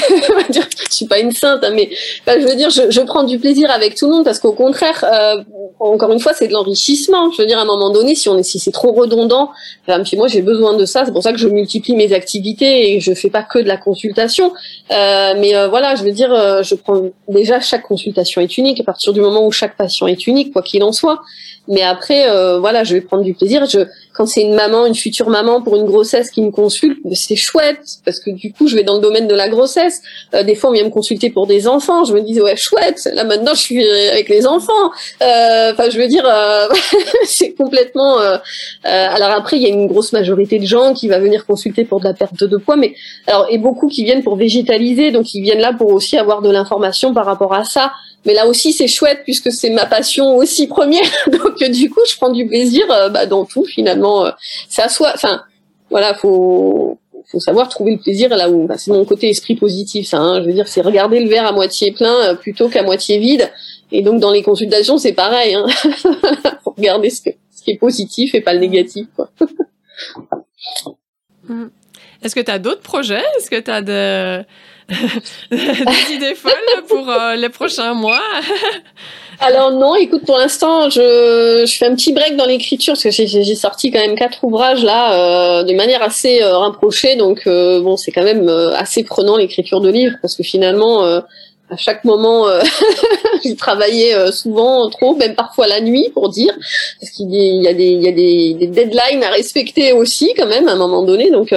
je 0.51 0.95
suis 0.95 1.07
pas 1.07 1.19
une 1.19 1.33
sainte, 1.33 1.63
hein, 1.63 1.73
mais 1.75 1.89
bah, 2.27 2.39
je 2.41 2.47
veux 2.47 2.55
dire, 2.55 2.71
je, 2.71 2.91
je, 2.91 3.01
prends 3.03 3.25
du 3.25 3.39
plaisir 3.39 3.71
avec 3.71 3.95
tout 3.95 4.07
le 4.07 4.17
monde 4.17 4.25
parce 4.25 4.39
qu'au 4.39 4.53
contraire, 4.53 5.05
euh, 5.05 5.43
encore 5.81 6.11
une 6.13 6.21
fois, 6.21 6.33
c'est 6.35 6.49
de 6.49 6.53
l'enrichissement. 6.53 7.31
Je 7.33 7.43
veux 7.43 7.47
dire, 7.47 7.59
à 7.59 7.63
un 7.63 7.67
moment 7.67 7.91
donné, 7.91 8.15
si 8.15 8.29
on 8.29 8.37
est, 8.37 8.43
si 8.43 8.59
c'est 8.59 8.73
trop 8.73 8.93
redondant, 8.93 9.51
euh, 9.89 10.03
puis 10.05 10.17
moi, 10.17 10.27
j'ai 10.27 10.43
besoin 10.43 10.75
de 10.75 10.85
ça. 10.85 11.05
C'est 11.05 11.13
pour 11.13 11.23
ça 11.23 11.33
que 11.33 11.39
je 11.39 11.49
multiplie 11.49 11.95
mes 11.95 12.13
activités 12.13 12.93
et 12.93 13.01
je 13.01 13.15
fais 13.15 13.31
pas 13.31 13.43
que 13.43 13.59
de 13.59 13.69
la 13.69 13.77
consultation. 13.77 14.53
Euh, 14.91 15.35
mais 15.39 15.55
euh, 15.55 15.69
voilà, 15.69 15.95
je 15.95 16.03
veux 16.03 16.13
dire, 16.13 16.31
je 16.63 16.75
prends 16.75 17.11
déjà 17.29 17.61
chaque 17.61 17.83
consultation 17.83 18.41
est 18.41 18.59
unique 18.59 18.81
à 18.81 18.85
partir 18.85 19.13
du 19.13 19.21
moment 19.21 19.47
où 19.47 19.53
chaque 19.53 19.77
patient 19.77 20.07
est 20.07 20.27
unique, 20.27 20.53
quoi 20.53 20.63
qu'il 20.63 20.83
en 20.83 20.93
soit. 20.93 21.21
Mais 21.69 21.83
après, 21.83 22.29
euh, 22.31 22.59
voilà, 22.59 22.83
je 22.83 22.95
vais 22.95 23.03
prendre 23.03 23.23
du 23.23 23.35
plaisir. 23.35 23.67
Je, 23.67 23.81
quand 24.19 24.27
c'est 24.27 24.43
une 24.43 24.55
maman, 24.55 24.85
une 24.85 24.97
future 24.97 25.31
maman 25.31 25.63
pour 25.63 25.77
une 25.77 25.85
grossesse 25.85 26.33
qui 26.33 26.43
me 26.43 26.51
consulte, 26.51 26.99
c'est 27.15 27.37
chouette 27.37 27.99
parce 28.05 28.19
que 28.19 28.31
du 28.31 28.53
coup, 28.53 28.67
je 28.67 28.75
vais 28.75 28.83
dans 28.83 28.97
le 28.97 29.01
domaine 29.01 29.29
de 29.29 29.35
la 29.37 29.49
grossesse. 29.49 30.03
Euh, 30.35 30.43
des 30.43 30.57
fois, 30.57 30.71
on 30.71 30.73
vient 30.73 30.83
me 30.83 30.91
consulter 30.91 31.31
pour 31.31 31.47
des 31.47 31.69
enfants. 31.69 32.05
Je 32.05 32.13
me 32.13 32.21
dis 32.21 32.41
ouais, 32.41 32.57
chouette. 32.57 33.09
Là 33.15 33.23
maintenant, 33.23 33.55
je 33.55 33.61
suis 33.61 33.89
avec 33.89 34.29
les 34.29 34.45
enfants. 34.45 34.91
Euh, 35.23 35.73
enfin, 35.73 35.89
je 35.89 35.99
veux 36.01 36.09
dire, 36.09 36.25
c'est 37.25 37.53
complètement. 37.53 38.19
alors 38.83 39.31
après, 39.31 39.57
il 39.57 39.63
y 39.63 39.67
a 39.67 39.69
une 39.69 39.87
grosse 39.87 40.13
majorité 40.13 40.59
de 40.59 40.67
gens 40.67 40.95
qui 40.95 41.07
va 41.07 41.21
venir 41.21 41.47
consulter 41.47 41.85
pour 41.85 42.01
de 42.01 42.05
la 42.07 42.15
perte 42.15 42.43
de 42.43 42.57
poids, 42.57 42.77
mais 42.77 42.95
alors 43.29 43.47
et 43.51 43.59
beaucoup 43.59 43.87
qui 43.87 44.03
viennent 44.03 44.25
pour 44.25 44.35
végétaliser, 44.35 45.13
donc 45.13 45.33
ils 45.33 45.43
viennent 45.43 45.61
là 45.61 45.73
pour 45.73 45.93
aussi 45.93 46.19
avoir 46.19 46.43
de 46.43 46.51
l'information 46.51 47.15
par 47.15 47.25
rapport 47.25 47.55
à 47.55 47.63
ça. 47.63 47.93
Mais 48.25 48.35
là 48.35 48.47
aussi, 48.47 48.73
c'est 48.73 48.89
chouette 48.89 49.21
puisque 49.25 49.53
c'est 49.53 49.71
ma 49.71 49.87
passion 49.87 50.37
aussi 50.37 50.67
première. 50.67 51.11
Donc 51.27 51.63
du 51.71 51.91
coup, 51.91 52.01
je 52.11 52.17
prends 52.17 52.31
du 52.31 52.47
plaisir 52.47 52.85
euh, 52.91 53.09
bah, 53.09 53.27
dans 53.27 53.45
tout 53.45 53.65
finalement. 53.65 54.27
Euh, 54.27 54.31
ça 54.69 54.89
soit, 54.89 55.13
enfin, 55.15 55.43
voilà, 55.91 56.15
faut 56.15 56.99
faut 57.31 57.41
savoir 57.41 57.69
trouver 57.69 57.93
le 57.93 57.99
plaisir 57.99 58.31
là 58.31 58.51
où. 58.51 58.67
Bah, 58.67 58.79
c'est 58.79 58.91
mon 58.91 59.05
côté 59.05 59.29
esprit 59.29 59.55
positif, 59.55 60.09
ça. 60.09 60.19
Hein. 60.19 60.41
je 60.41 60.47
veux 60.47 60.53
dire, 60.53 60.69
c'est 60.69 60.81
regarder 60.81 61.21
le 61.21 61.29
verre 61.29 61.47
à 61.47 61.53
moitié 61.53 61.93
plein 61.93 62.31
euh, 62.31 62.35
plutôt 62.35 62.69
qu'à 62.69 62.83
moitié 62.83 63.19
vide. 63.19 63.51
Et 63.93 64.03
donc 64.03 64.21
dans 64.21 64.33
les 64.33 64.43
consultations, 64.43 64.99
c'est 64.99 65.13
pareil. 65.13 65.55
Hein. 65.55 65.67
faut 66.65 66.75
regarder 66.77 67.11
ce, 67.11 67.23
ce 67.23 67.63
qui 67.63 67.71
est 67.71 67.79
positif 67.79 68.35
et 68.35 68.41
pas 68.41 68.53
le 68.55 68.61
négatif. 68.61 69.07
Quoi. 69.15 69.31
Mm. 71.49 71.69
Est-ce 72.23 72.35
que 72.35 72.41
tu 72.41 72.51
as 72.51 72.59
d'autres 72.59 72.83
projets? 72.83 73.23
Est-ce 73.39 73.51
que 73.51 73.61
tu 73.61 73.71
as 73.71 73.81
de 73.81 74.45
des 75.51 76.15
idées 76.15 76.35
folles 76.35 76.53
pour 76.89 77.09
euh, 77.11 77.35
les 77.37 77.49
prochains 77.49 77.95
mois. 77.95 78.23
Alors 79.41 79.71
non, 79.71 79.95
écoute, 79.95 80.25
pour 80.27 80.37
l'instant, 80.37 80.91
je, 80.91 81.65
fais 81.79 81.87
un 81.87 81.95
petit 81.95 82.13
break 82.13 82.37
dans 82.37 82.47
l'écriture 82.47 82.95
parce 82.95 83.05
que 83.05 83.11
j'ai 83.11 83.55
sorti 83.55 83.93
quand 83.93 84.01
même 84.01 84.17
quatre 84.17 84.43
ouvrages 84.43 84.83
là 84.83 85.13
euh, 85.13 85.63
de 85.63 85.75
manière 85.75 86.03
assez 86.03 86.43
euh, 86.43 86.59
rapprochée, 86.59 87.15
donc 87.15 87.43
euh, 87.47 87.81
bon, 87.81 87.97
c'est 87.97 88.11
quand 88.11 88.25
même 88.25 88.49
assez 88.49 89.05
prenant 89.05 89.37
l'écriture 89.37 89.81
de 89.81 89.91
livres 89.91 90.17
parce 90.21 90.35
que 90.35 90.43
finalement, 90.43 91.23
à 91.71 91.77
chaque 91.77 92.05
moment, 92.05 92.47
j'ai 93.45 93.57
travaillé 93.57 94.15
souvent 94.33 94.89
trop, 94.91 95.15
même 95.17 95.35
parfois 95.35 95.67
la 95.67 95.81
nuit 95.81 96.09
pour 96.15 96.29
dire, 96.29 96.53
parce 97.01 97.13
qu'il 97.13 97.33
y 97.35 97.69
a 97.69 97.75
des 97.75 97.85
il 97.85 98.03
y 98.03 98.09
a 98.09 98.13
des, 98.13 98.67
deadlines 98.67 99.23
à 99.23 99.31
respecter 99.31 99.93
aussi 99.93 100.33
quand 100.37 100.47
même 100.47 100.69
à 100.69 100.73
un 100.73 100.77
moment 100.77 101.03
donné, 101.03 101.31
donc 101.31 101.53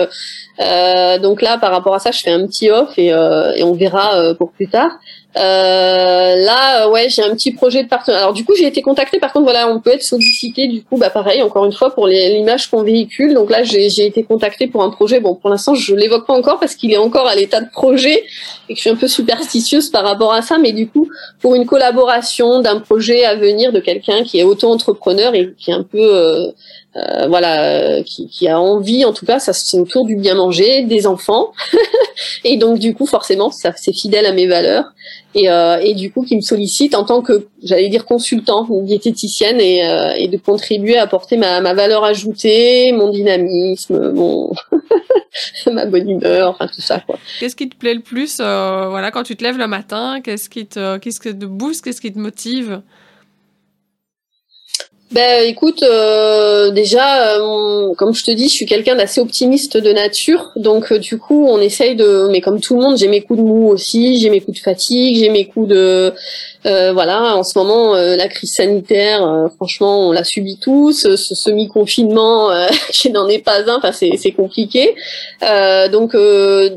euh, 0.61 1.17
donc 1.17 1.41
là, 1.41 1.57
par 1.57 1.71
rapport 1.71 1.95
à 1.95 1.99
ça, 1.99 2.11
je 2.11 2.21
fais 2.21 2.31
un 2.31 2.45
petit 2.45 2.69
off 2.69 2.97
et, 2.97 3.13
euh, 3.13 3.53
et 3.55 3.63
on 3.63 3.73
verra 3.73 4.17
euh, 4.17 4.33
pour 4.33 4.51
plus 4.51 4.67
tard. 4.67 4.91
Euh, 5.37 6.35
là, 6.35 6.89
ouais, 6.89 7.07
j'ai 7.09 7.23
un 7.23 7.33
petit 7.33 7.51
projet 7.51 7.83
de 7.83 7.87
partenariat. 7.87 8.23
Alors 8.23 8.33
du 8.33 8.43
coup, 8.43 8.53
j'ai 8.57 8.67
été 8.67 8.81
contactée. 8.81 9.19
Par 9.19 9.31
contre, 9.31 9.45
voilà, 9.45 9.69
on 9.69 9.79
peut 9.79 9.91
être 9.91 10.03
sollicité. 10.03 10.67
Du 10.67 10.83
coup, 10.83 10.97
bah 10.97 11.09
pareil, 11.09 11.41
encore 11.41 11.65
une 11.65 11.71
fois 11.71 11.93
pour 11.93 12.07
l'image 12.07 12.69
qu'on 12.69 12.83
véhicule. 12.83 13.33
Donc 13.33 13.49
là, 13.49 13.63
j'ai 13.63 14.05
été 14.05 14.23
contactée 14.23 14.67
pour 14.67 14.83
un 14.83 14.89
projet. 14.89 15.19
Bon, 15.19 15.35
pour 15.35 15.49
l'instant, 15.49 15.73
je 15.73 15.95
l'évoque 15.95 16.27
pas 16.27 16.33
encore 16.33 16.59
parce 16.59 16.75
qu'il 16.75 16.91
est 16.91 16.97
encore 16.97 17.27
à 17.27 17.35
l'état 17.35 17.61
de 17.61 17.69
projet 17.69 18.23
et 18.67 18.73
que 18.73 18.75
je 18.75 18.81
suis 18.81 18.89
un 18.89 18.95
peu 18.95 19.07
superstitieuse 19.07 19.89
par 19.89 20.03
rapport 20.03 20.33
à 20.33 20.41
ça. 20.41 20.57
Mais 20.57 20.73
du 20.73 20.87
coup, 20.87 21.07
pour 21.39 21.55
une 21.55 21.65
collaboration 21.65 22.59
d'un 22.59 22.79
projet 22.79 23.23
à 23.23 23.35
venir 23.35 23.71
de 23.71 23.79
quelqu'un 23.79 24.23
qui 24.23 24.39
est 24.39 24.43
auto-entrepreneur 24.43 25.33
et 25.33 25.53
qui 25.57 25.71
est 25.71 25.75
un 25.75 25.83
peu 25.83 25.99
euh, 25.99 26.51
voilà, 26.93 27.63
euh, 27.63 28.03
qui, 28.03 28.27
qui, 28.27 28.49
a 28.49 28.59
envie, 28.59 29.05
en 29.05 29.13
tout 29.13 29.25
cas, 29.25 29.39
ça 29.39 29.53
c'est 29.53 29.79
autour 29.79 30.05
du 30.05 30.17
bien 30.17 30.35
manger, 30.35 30.83
des 30.83 31.07
enfants, 31.07 31.53
et 32.43 32.57
donc 32.57 32.79
du 32.79 32.93
coup 32.93 33.05
forcément 33.05 33.49
ça 33.49 33.71
c'est 33.77 33.93
fidèle 33.93 34.25
à 34.25 34.33
mes 34.33 34.45
valeurs, 34.45 34.91
et, 35.33 35.49
euh, 35.49 35.77
et 35.81 35.93
du 35.93 36.11
coup 36.11 36.23
qui 36.23 36.35
me 36.35 36.41
sollicite 36.41 36.93
en 36.93 37.05
tant 37.05 37.21
que, 37.21 37.47
j'allais 37.63 37.87
dire 37.87 38.03
consultant, 38.03 38.67
diététicienne, 38.69 39.61
et, 39.61 39.87
euh, 39.87 40.15
et 40.17 40.27
de 40.27 40.35
contribuer 40.35 40.97
à 40.97 41.03
apporter 41.03 41.37
ma, 41.37 41.61
ma 41.61 41.73
valeur 41.73 42.03
ajoutée, 42.03 42.91
mon 42.91 43.09
dynamisme, 43.09 44.11
mon 44.11 44.51
ma 45.71 45.85
bonne 45.85 46.09
humeur, 46.09 46.49
enfin 46.49 46.67
tout 46.67 46.81
ça 46.81 46.99
quoi. 46.99 47.17
Qu'est-ce 47.39 47.55
qui 47.55 47.69
te 47.69 47.77
plaît 47.77 47.93
le 47.93 48.01
plus, 48.01 48.37
voilà, 48.39 49.11
quand 49.11 49.23
tu 49.23 49.37
te 49.37 49.43
lèves 49.45 49.57
le 49.57 49.67
matin, 49.67 50.19
qu'est-ce 50.21 50.49
qui 50.49 50.65
te, 50.65 50.97
qu'est-ce 50.97 51.21
qui 51.21 51.29
te 51.29 51.45
booste, 51.45 51.85
qu'est-ce 51.85 52.01
qui 52.01 52.11
te 52.11 52.19
motive? 52.19 52.81
Ben 55.11 55.45
écoute, 55.45 55.83
euh, 55.83 56.71
déjà, 56.71 57.35
euh, 57.35 57.93
comme 57.95 58.13
je 58.13 58.23
te 58.23 58.31
dis, 58.31 58.47
je 58.47 58.53
suis 58.53 58.65
quelqu'un 58.65 58.95
d'assez 58.95 59.19
optimiste 59.19 59.75
de 59.75 59.91
nature, 59.91 60.51
donc 60.55 60.93
euh, 60.93 60.99
du 60.99 61.17
coup, 61.17 61.47
on 61.49 61.59
essaye 61.59 61.97
de, 61.97 62.29
mais 62.31 62.39
comme 62.39 62.61
tout 62.61 62.77
le 62.77 62.81
monde, 62.81 62.97
j'ai 62.97 63.09
mes 63.09 63.19
coups 63.19 63.39
de 63.39 63.43
mou 63.43 63.67
aussi, 63.67 64.21
j'ai 64.21 64.29
mes 64.29 64.39
coups 64.39 64.57
de 64.57 64.63
fatigue, 64.63 65.17
j'ai 65.17 65.27
mes 65.27 65.43
coups 65.47 65.67
de, 65.67 66.13
voilà, 66.63 67.35
en 67.35 67.43
ce 67.43 67.59
moment, 67.59 67.95
la 67.95 68.27
crise 68.29 68.53
sanitaire, 68.53 69.49
franchement, 69.57 70.07
on 70.07 70.13
l'a 70.13 70.23
subi 70.23 70.57
tous, 70.57 70.93
ce, 70.93 71.35
semi-confinement, 71.35 72.49
je 72.93 73.09
n'en 73.09 73.27
ai 73.27 73.39
pas 73.39 73.69
un, 73.69 73.77
enfin 73.83 73.91
c'est 73.91 74.31
compliqué, 74.31 74.95
donc 75.91 76.15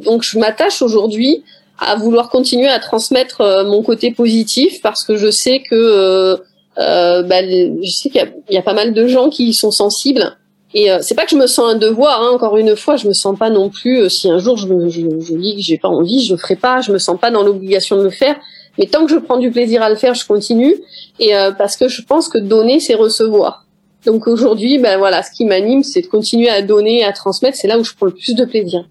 donc 0.03 0.23
je 0.25 0.39
m'attache 0.41 0.83
aujourd'hui 0.83 1.45
à 1.79 1.97
vouloir 1.97 2.31
continuer 2.31 2.69
à 2.69 2.79
transmettre 2.79 3.65
mon 3.67 3.83
côté 3.83 4.13
positif 4.13 4.81
parce 4.83 5.05
que 5.05 5.17
je 5.17 5.31
sais 5.31 5.61
que 5.61 5.75
euh, 5.75 6.37
bah, 6.77 7.43
je 7.43 7.91
sais 7.91 8.11
qu'il 8.11 8.33
y, 8.51 8.55
y, 8.55 8.59
a 8.59 8.63
pas 8.63 8.75
mal 8.75 8.95
de 8.95 9.07
gens 9.07 9.31
qui 9.31 9.53
sont 9.53 9.71
sensibles. 9.71 10.37
Et 10.75 10.91
euh, 10.91 10.99
c'est 11.01 11.15
pas 11.15 11.25
que 11.25 11.31
je 11.31 11.37
me 11.37 11.47
sens 11.47 11.73
un 11.73 11.77
devoir, 11.77 12.21
hein, 12.21 12.31
encore 12.35 12.57
une 12.57 12.75
fois, 12.75 12.97
je 12.97 13.07
me 13.07 13.13
sens 13.13 13.39
pas 13.39 13.49
non 13.49 13.71
plus. 13.71 14.01
Euh, 14.01 14.09
si 14.09 14.29
un 14.29 14.39
jour 14.39 14.57
je, 14.57 14.67
je, 14.89 15.01
je 15.21 15.35
dis 15.37 15.55
que 15.55 15.63
j'ai 15.63 15.79
pas 15.79 15.89
envie, 15.89 16.25
je 16.25 16.33
le 16.33 16.39
ferai 16.39 16.57
pas. 16.57 16.81
Je 16.81 16.91
me 16.91 16.99
sens 16.99 17.19
pas 17.19 17.31
dans 17.31 17.45
l'obligation 17.45 17.97
de 17.97 18.03
le 18.03 18.11
faire. 18.11 18.37
Mais 18.77 18.87
tant 18.87 19.07
que 19.07 19.13
je 19.13 19.19
prends 19.19 19.39
du 19.39 19.53
plaisir 19.53 19.83
à 19.83 19.89
le 19.89 19.95
faire, 19.95 20.15
je 20.15 20.27
continue. 20.27 20.75
Et 21.21 21.37
euh, 21.37 21.53
parce 21.53 21.77
que 21.77 21.87
je 21.87 22.03
pense 22.03 22.29
que 22.29 22.39
donner, 22.39 22.81
c'est 22.81 22.95
recevoir. 22.97 23.67
Donc 24.05 24.27
aujourd'hui, 24.27 24.79
ben 24.79 24.99
voilà, 24.99 25.23
ce 25.23 25.31
qui 25.31 25.45
m'anime, 25.45 25.85
c'est 25.85 26.03
de 26.03 26.09
continuer 26.09 26.49
à 26.49 26.61
donner, 26.61 27.05
à 27.05 27.13
transmettre. 27.13 27.57
C'est 27.57 27.69
là 27.69 27.79
où 27.79 27.85
je 27.85 27.95
prends 27.95 28.07
le 28.07 28.13
plus 28.13 28.35
de 28.35 28.45
plaisir. 28.45 28.85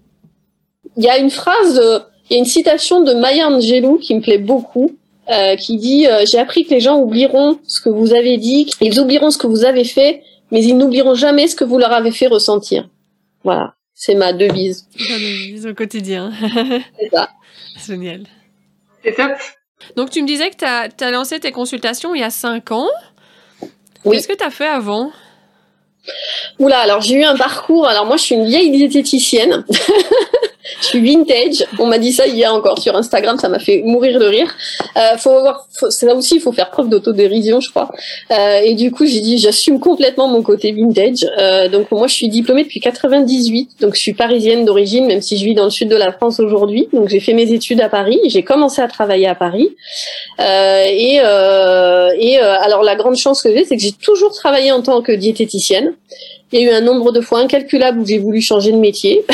Il 0.96 1.04
y 1.04 1.08
a 1.08 1.18
une 1.18 1.30
phrase, 1.30 1.80
il 2.30 2.34
y 2.34 2.36
a 2.36 2.38
une 2.38 2.46
citation 2.46 3.02
de 3.02 3.12
Maya 3.12 3.48
Angelou 3.48 3.98
qui 3.98 4.14
me 4.14 4.20
plaît 4.20 4.38
beaucoup. 4.38 4.92
Euh, 5.30 5.56
qui 5.56 5.78
dit 5.78 6.06
euh, 6.06 6.24
J'ai 6.30 6.38
appris 6.38 6.66
que 6.66 6.70
les 6.70 6.80
gens 6.80 6.98
oublieront 6.98 7.58
ce 7.66 7.80
que 7.80 7.88
vous 7.88 8.12
avez 8.12 8.36
dit, 8.36 8.70
ils 8.82 9.00
oublieront 9.00 9.30
ce 9.30 9.38
que 9.38 9.46
vous 9.46 9.64
avez 9.64 9.84
fait, 9.84 10.22
mais 10.50 10.62
ils 10.62 10.76
n'oublieront 10.76 11.14
jamais 11.14 11.48
ce 11.48 11.56
que 11.56 11.64
vous 11.64 11.78
leur 11.78 11.92
avez 11.92 12.10
fait 12.10 12.26
ressentir. 12.26 12.88
Voilà, 13.42 13.74
c'est 13.94 14.14
ma 14.14 14.34
devise. 14.34 14.86
Ma 15.08 15.16
devise 15.16 15.66
au 15.66 15.74
quotidien. 15.74 16.30
c'est 17.00 17.08
ça. 17.10 17.30
Génial. 17.86 18.24
C'est 19.02 19.14
top. 19.14 19.32
Donc, 19.96 20.10
tu 20.10 20.20
me 20.22 20.26
disais 20.26 20.50
que 20.50 20.56
tu 20.56 20.64
as, 20.66 20.88
as, 21.00 21.10
lancé 21.10 21.40
tes 21.40 21.52
consultations 21.52 22.14
il 22.14 22.20
y 22.20 22.24
a 22.24 22.30
cinq 22.30 22.70
ans. 22.70 22.88
Oui. 24.04 24.16
Qu'est-ce 24.16 24.28
que 24.28 24.36
tu 24.36 24.44
as 24.44 24.50
fait 24.50 24.68
avant? 24.68 25.10
Oula, 26.58 26.80
alors 26.80 27.00
j'ai 27.00 27.14
eu 27.14 27.24
un 27.24 27.36
parcours. 27.36 27.86
Alors 27.88 28.04
moi, 28.04 28.18
je 28.18 28.22
suis 28.24 28.34
une 28.34 28.46
vieille 28.46 28.70
diététicienne. 28.70 29.64
je 30.84 30.88
suis 30.90 31.00
vintage. 31.00 31.66
On 31.78 31.86
m'a 31.86 31.98
dit 31.98 32.12
ça 32.12 32.26
hier 32.26 32.52
encore 32.52 32.78
sur 32.78 32.94
Instagram, 32.96 33.38
ça 33.38 33.48
m'a 33.48 33.58
fait 33.58 33.82
mourir 33.84 34.18
de 34.18 34.26
rire. 34.26 34.54
Euh, 34.96 35.16
faut 35.16 35.40
voir, 35.40 35.66
faut, 35.72 35.88
là 36.06 36.14
aussi, 36.14 36.36
il 36.36 36.40
faut 36.40 36.52
faire 36.52 36.70
preuve 36.70 36.88
d'autodérision, 36.88 37.60
je 37.60 37.70
crois. 37.70 37.90
Euh, 38.30 38.60
et 38.62 38.74
du 38.74 38.90
coup, 38.90 39.06
j'ai 39.06 39.20
dit, 39.20 39.38
j'assume 39.38 39.80
complètement 39.80 40.28
mon 40.28 40.42
côté 40.42 40.72
vintage. 40.72 41.26
Euh, 41.38 41.68
donc 41.68 41.90
moi, 41.90 42.06
je 42.06 42.14
suis 42.14 42.28
diplômée 42.28 42.64
depuis 42.64 42.80
98, 42.80 43.80
donc 43.80 43.94
je 43.94 44.00
suis 44.00 44.14
parisienne 44.14 44.64
d'origine, 44.64 45.06
même 45.06 45.22
si 45.22 45.38
je 45.38 45.44
vis 45.44 45.54
dans 45.54 45.64
le 45.64 45.70
sud 45.70 45.88
de 45.88 45.96
la 45.96 46.12
France 46.12 46.40
aujourd'hui. 46.40 46.88
Donc 46.92 47.08
j'ai 47.08 47.20
fait 47.20 47.32
mes 47.32 47.50
études 47.50 47.80
à 47.80 47.88
Paris, 47.88 48.20
j'ai 48.26 48.42
commencé 48.42 48.82
à 48.82 48.88
travailler 48.88 49.26
à 49.26 49.34
Paris. 49.34 49.70
Euh, 50.40 50.84
et 50.86 51.20
euh, 51.22 52.10
et 52.18 52.38
euh, 52.38 52.60
alors 52.60 52.82
la 52.82 52.96
grande 52.96 53.16
chance 53.16 53.42
que 53.42 53.50
j'ai, 53.52 53.64
c'est 53.64 53.76
que 53.76 53.82
j'ai 53.82 53.92
toujours 53.92 54.32
travaillé 54.32 54.72
en 54.72 54.82
tant 54.82 55.02
que 55.02 55.12
diététicienne. 55.12 55.94
Il 56.54 56.60
y 56.60 56.68
a 56.68 56.70
eu 56.70 56.72
un 56.72 56.82
nombre 56.82 57.10
de 57.10 57.20
fois 57.20 57.40
incalculable 57.40 57.98
où 57.98 58.06
j'ai 58.06 58.18
voulu 58.18 58.40
changer 58.40 58.70
de 58.70 58.76
métier. 58.76 59.24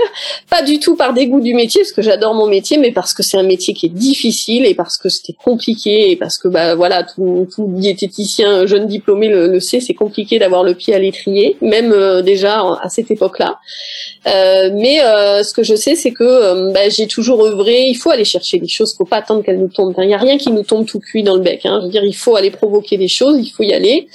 pas 0.50 0.62
du 0.62 0.80
tout 0.80 0.96
par 0.96 1.12
dégoût 1.12 1.42
du 1.42 1.52
métier, 1.52 1.82
parce 1.82 1.92
que 1.92 2.00
j'adore 2.00 2.32
mon 2.32 2.46
métier, 2.46 2.78
mais 2.78 2.90
parce 2.90 3.12
que 3.12 3.22
c'est 3.22 3.36
un 3.36 3.42
métier 3.42 3.74
qui 3.74 3.84
est 3.84 3.94
difficile 3.94 4.64
et 4.64 4.74
parce 4.74 4.96
que 4.96 5.10
c'était 5.10 5.34
compliqué 5.34 6.10
et 6.10 6.16
parce 6.16 6.38
que 6.38 6.48
bah 6.48 6.74
voilà, 6.74 7.02
tout, 7.02 7.46
tout 7.54 7.66
diététicien 7.68 8.64
jeune 8.64 8.86
diplômé 8.86 9.28
le, 9.28 9.48
le 9.48 9.60
sait, 9.60 9.80
c'est 9.80 9.92
compliqué 9.92 10.38
d'avoir 10.38 10.64
le 10.64 10.72
pied 10.72 10.94
à 10.94 10.98
l'étrier, 10.98 11.58
même 11.60 11.92
euh, 11.92 12.22
déjà 12.22 12.62
à 12.82 12.88
cette 12.88 13.10
époque-là. 13.10 13.58
Euh, 14.26 14.70
mais 14.72 15.02
euh, 15.02 15.42
ce 15.42 15.52
que 15.52 15.62
je 15.62 15.74
sais, 15.74 15.96
c'est 15.96 16.12
que 16.12 16.72
bah, 16.72 16.88
j'ai 16.88 17.08
toujours 17.08 17.44
œuvré. 17.44 17.82
Il 17.88 17.94
faut 17.96 18.08
aller 18.08 18.24
chercher 18.24 18.58
des 18.58 18.68
choses, 18.68 18.94
faut 18.96 19.04
pas 19.04 19.18
attendre 19.18 19.44
qu'elles 19.44 19.60
nous 19.60 19.68
tombent. 19.68 19.94
Il 19.98 20.06
n'y 20.06 20.14
a 20.14 20.18
rien 20.18 20.38
qui 20.38 20.50
nous 20.50 20.62
tombe 20.62 20.86
tout 20.86 20.98
cuit 20.98 21.22
dans 21.22 21.34
le 21.34 21.42
bec. 21.42 21.66
Hein. 21.66 21.80
Je 21.80 21.86
veux 21.86 21.92
dire, 21.92 22.04
il 22.04 22.16
faut 22.16 22.36
aller 22.36 22.50
provoquer 22.50 22.96
des 22.96 23.08
choses, 23.08 23.36
il 23.38 23.50
faut 23.50 23.64
y 23.64 23.74
aller. 23.74 24.08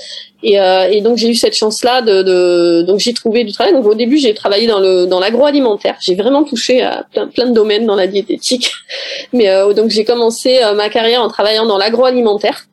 Et, 0.43 0.59
euh, 0.59 0.89
et, 0.91 1.01
donc 1.01 1.17
j'ai 1.17 1.29
eu 1.29 1.35
cette 1.35 1.55
chance-là 1.55 2.01
de, 2.01 2.21
de, 2.21 2.83
donc 2.83 2.99
j'ai 2.99 3.13
trouvé 3.13 3.43
du 3.43 3.51
travail. 3.51 3.73
Donc 3.73 3.85
au 3.85 3.95
début 3.95 4.17
j'ai 4.17 4.33
travaillé 4.33 4.67
dans 4.67 5.19
l'agroalimentaire. 5.19 5.95
J'ai 6.01 6.15
vraiment 6.15 6.43
touché 6.43 6.81
à 6.81 7.05
plein, 7.11 7.27
plein 7.27 7.47
de 7.47 7.53
domaines 7.53 7.85
dans 7.85 7.95
la 7.95 8.07
diététique. 8.07 8.71
Mais 9.33 9.49
euh, 9.49 9.73
donc 9.73 9.89
j'ai 9.89 10.05
commencé 10.05 10.59
euh, 10.61 10.73
ma 10.73 10.89
carrière 10.89 11.21
en 11.21 11.29
travaillant 11.29 11.65
dans 11.65 11.77
l'agroalimentaire 11.77 12.67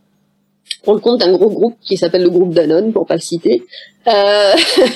pour 0.82 0.94
le 0.94 1.00
compte 1.00 1.20
d'un 1.20 1.32
gros 1.32 1.48
groupe 1.48 1.76
qui 1.80 1.96
s'appelle 1.96 2.22
le 2.22 2.30
groupe 2.30 2.54
Danone 2.54 2.92
pour 2.92 3.06
pas 3.06 3.14
le 3.14 3.20
citer. 3.20 3.62
Euh, 4.08 4.54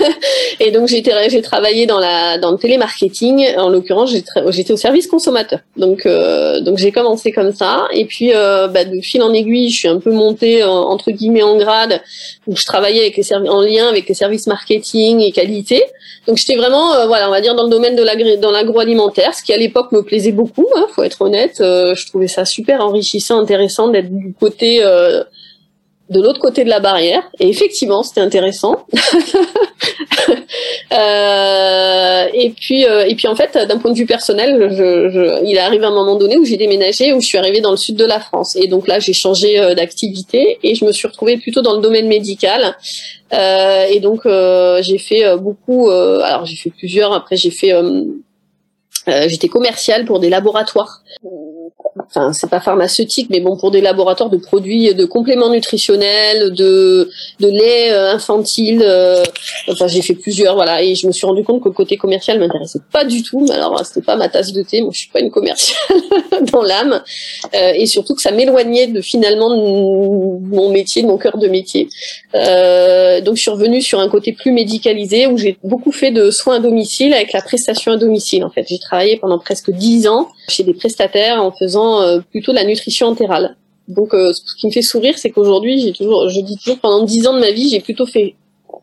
et 0.61 0.73
donc 0.73 0.89
j'ai 0.89 1.03
travaillé 1.43 1.87
dans 1.87 2.01
la 2.01 2.39
dans 2.39 2.51
le 2.51 2.59
télémarketing. 2.59 3.57
En 3.57 3.69
l'occurrence, 3.69 4.13
j'étais 4.49 4.73
au 4.73 4.77
service 4.77 5.07
consommateur. 5.07 5.61
Donc 5.77 6.07
euh, 6.07 6.61
donc 6.61 6.79
j'ai 6.79 6.91
commencé 6.91 7.31
comme 7.31 7.53
ça. 7.53 7.87
Et 7.93 8.05
puis 8.05 8.33
euh, 8.35 8.67
bah, 8.67 8.85
de 8.85 9.01
fil 9.01 9.23
en 9.23 9.33
aiguille, 9.33 9.71
je 9.71 9.77
suis 9.77 9.89
un 9.89 10.01
peu 10.01 10.11
montée 10.11 10.65
entre 10.65 11.11
guillemets 11.13 11.43
en 11.43 11.57
grade 11.57 12.01
où 12.47 12.57
je 12.57 12.65
travaillais 12.65 13.01
avec 13.01 13.17
les 13.17 13.33
en 13.33 13.61
lien 13.61 13.89
avec 13.89 14.09
les 14.09 14.15
services 14.15 14.47
marketing 14.47 15.21
et 15.21 15.31
qualité. 15.31 15.85
Donc 16.27 16.39
j'étais 16.39 16.57
vraiment 16.57 16.95
euh, 16.95 17.07
voilà 17.07 17.29
on 17.29 17.31
va 17.31 17.41
dire 17.41 17.55
dans 17.55 17.65
le 17.65 17.71
domaine 17.71 17.95
de 17.95 18.03
l'agroalimentaire, 18.03 19.35
ce 19.35 19.43
qui 19.43 19.53
à 19.53 19.57
l'époque 19.57 19.93
me 19.93 20.03
plaisait 20.03 20.33
beaucoup. 20.33 20.67
Hein, 20.75 20.87
faut 20.95 21.05
être 21.05 21.23
honnête. 21.23 21.61
Euh, 21.61 21.95
je 21.95 22.07
trouvais 22.07 22.27
ça 22.27 22.45
super 22.45 22.81
enrichissant, 22.81 23.39
intéressant 23.39 23.89
d'être 23.89 24.11
du 24.11 24.35
côté 24.39 24.81
euh, 24.83 25.23
de 26.09 26.21
l'autre 26.21 26.39
côté 26.39 26.65
de 26.65 26.71
la 26.71 26.79
barrière. 26.81 27.23
Et 27.41 27.49
effectivement, 27.49 28.03
c'était 28.03 28.21
intéressant. 28.21 28.87
euh, 30.93 32.27
et 32.33 32.51
puis, 32.51 32.87
euh, 32.87 33.07
et 33.07 33.15
puis 33.17 33.27
en 33.27 33.35
fait, 33.35 33.59
d'un 33.67 33.79
point 33.79 33.91
de 33.91 33.97
vue 33.97 34.07
personnel, 34.07 34.69
il 35.45 35.57
est 35.57 35.59
arrivé 35.59 35.85
un 35.85 35.91
moment 35.91 36.17
donné 36.17 36.37
où 36.37 36.45
j'ai 36.45 36.57
déménagé, 36.57 37.13
où 37.13 37.21
je 37.21 37.27
suis 37.27 37.39
arrivée 37.39 37.61
dans 37.61 37.73
le 37.73 37.77
sud 37.77 37.97
de 37.97 38.05
la 38.05 38.21
France. 38.21 38.55
Et 38.57 38.69
donc 38.69 38.87
là, 38.87 39.01
j'ai 39.01 39.13
changé 39.13 39.59
euh, 39.59 39.75
d'activité 39.75 40.59
et 40.63 40.75
je 40.75 40.85
me 40.85 40.93
suis 40.93 41.09
retrouvée 41.09 41.39
plutôt 41.39 41.63
dans 41.63 41.75
le 41.75 41.81
domaine 41.81 42.07
médical. 42.07 42.77
Euh, 43.33 43.87
et 43.91 43.99
donc, 43.99 44.23
j'ai 44.83 44.99
fait 44.99 45.37
beaucoup. 45.37 45.91
alors, 45.91 46.47
j'ai 46.47 46.57
fait 46.57 46.71
plusieurs. 46.71 47.13
Après, 47.13 47.37
j'ai 47.37 47.51
fait. 47.51 47.73
J'étais 49.27 49.49
commerciale 49.49 50.05
pour 50.05 50.21
des 50.21 50.31
laboratoires 50.31 51.03
enfin 51.99 52.33
c'est 52.33 52.49
pas 52.49 52.61
pharmaceutique, 52.61 53.29
mais 53.31 53.41
bon 53.41 53.57
pour 53.57 53.71
des 53.71 53.81
laboratoires 53.81 54.31
de 54.31 54.37
produits 54.37 54.95
de 54.95 55.05
compléments 55.05 55.51
nutritionnels, 55.51 56.53
de 56.53 57.11
de 57.41 57.49
lait 57.49 57.93
euh, 57.93 58.13
infantile. 58.13 58.83
Euh, 58.85 59.23
enfin 59.69 59.87
j'ai 59.87 60.03
fait 60.03 60.15
plusieurs, 60.15 60.55
voilà, 60.55 60.83
et 60.83 60.95
je 60.95 61.07
me 61.07 61.13
suis 61.13 61.27
rendu 61.27 61.43
compte 61.45 61.63
que 61.63 61.69
le 61.69 61.75
côté 61.75 61.97
commercial 61.97 62.39
m'intéressait 62.39 62.81
pas 62.93 63.05
du 63.05 63.23
tout. 63.23 63.47
Alors 63.53 63.85
c'était 63.85 64.03
pas 64.03 64.17
ma 64.17 64.29
tasse 64.29 64.53
de 64.53 64.63
thé, 64.63 64.81
moi 64.83 64.91
je 64.93 64.99
suis 64.99 65.11
pas 65.11 65.21
une 65.21 65.31
commerciale 65.31 66.01
dans 66.53 66.63
l'âme, 66.63 67.03
euh, 67.55 67.73
et 67.75 67.87
surtout 67.87 68.15
que 68.15 68.23
ça 68.23 68.31
m'éloignait 68.31 68.87
de 68.87 69.01
finalement 69.01 69.51
de 69.51 69.57
mon 69.57 70.71
métier, 70.71 71.03
de 71.03 71.09
mon 71.09 71.19
cœur 71.19 71.39
de 71.39 71.49
métier. 71.49 71.89
Euh, 72.35 73.21
donc 73.21 73.37
je 73.37 73.43
suis 73.43 73.51
revenue 73.51 73.81
sur 73.81 74.01
un 74.01 74.09
côté 74.09 74.33
plus 74.33 74.53
médicalisé 74.53 75.27
où 75.27 75.37
j'ai 75.37 75.59
beaucoup 75.65 75.93
fait 75.93 76.11
de 76.11 76.31
soins 76.31 76.57
à 76.57 76.61
domicile 76.61 77.15
avec 77.15 77.33
la 77.33 77.43
prestation 77.43 77.93
à 77.93 77.97
domicile. 77.97 78.45
En 78.45 78.51
fait, 78.51 78.67
j'ai 78.69 78.79
travaillé 78.79 79.17
pendant 79.17 79.39
presque 79.39 79.71
dix 79.71 80.07
ans 80.09 80.29
chez 80.49 80.65
des 80.65 80.75
prestataires 80.75 81.43
en 81.43 81.53
faisant 81.53 82.01
euh, 82.01 82.21
plutôt 82.21 82.53
la 82.53 82.65
nutrition 82.65 83.09
entérale. 83.09 83.57
Donc, 83.89 84.15
euh, 84.15 84.33
ce 84.33 84.55
qui 84.57 84.67
me 84.67 84.73
fait 84.73 84.83
sourire, 84.83 85.17
c'est 85.17 85.31
qu'aujourd'hui, 85.31 85.81
j'ai 85.81 85.93
toujours, 85.93 86.29
je 86.29 86.41
dis 86.41 86.57
toujours, 86.57 86.79
pendant 86.81 87.05
dix 87.05 87.27
ans 87.27 87.35
de 87.35 87.41
ma 87.41 87.51
vie, 87.51 87.69
j'ai 87.69 87.81
plutôt 87.81 88.07
fait 88.07 88.35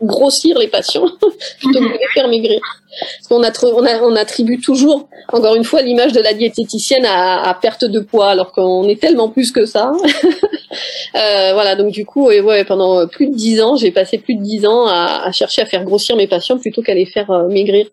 grossir 0.02 0.58
les 0.58 0.68
patients 0.68 1.06
plutôt 1.60 1.80
que 1.80 1.92
les 1.92 2.08
faire 2.14 2.28
maigrir. 2.28 2.60
Parce 3.00 3.28
qu'on 3.28 3.42
on, 3.44 4.16
attribue 4.16 4.60
toujours, 4.60 5.10
encore 5.32 5.56
une 5.56 5.64
fois, 5.64 5.82
l'image 5.82 6.14
de 6.14 6.22
la 6.22 6.34
diététicienne 6.34 7.06
à, 7.06 7.58
perte 7.62 7.86
de 7.86 8.00
poids, 8.00 8.28
alors 8.28 8.52
qu'on 8.52 8.88
est 8.88 9.00
tellement 9.00 9.30
plus 9.30 9.52
que 9.52 9.66
ça. 9.66 9.92
euh, 11.16 11.54
voilà, 11.54 11.76
donc 11.76 11.92
du 11.92 12.06
coup, 12.06 12.28
ouais, 12.28 12.40
ouais, 12.40 12.64
pendant 12.64 13.08
plus 13.08 13.28
de 13.28 13.36
dix 13.36 13.62
ans, 13.62 13.76
j'ai 13.76 13.92
passé 13.92 14.20
plus 14.20 14.36
de 14.36 14.44
dix 14.44 14.66
ans 14.66 14.86
à, 14.88 15.24
à, 15.26 15.32
chercher 15.32 15.64
à 15.64 15.66
faire 15.66 15.84
grossir 15.84 16.16
mes 16.16 16.28
patients 16.28 16.60
plutôt 16.60 16.82
qu'à 16.82 16.94
les 16.94 17.06
faire 17.06 17.32
euh, 17.32 17.48
maigrir. 17.48 17.88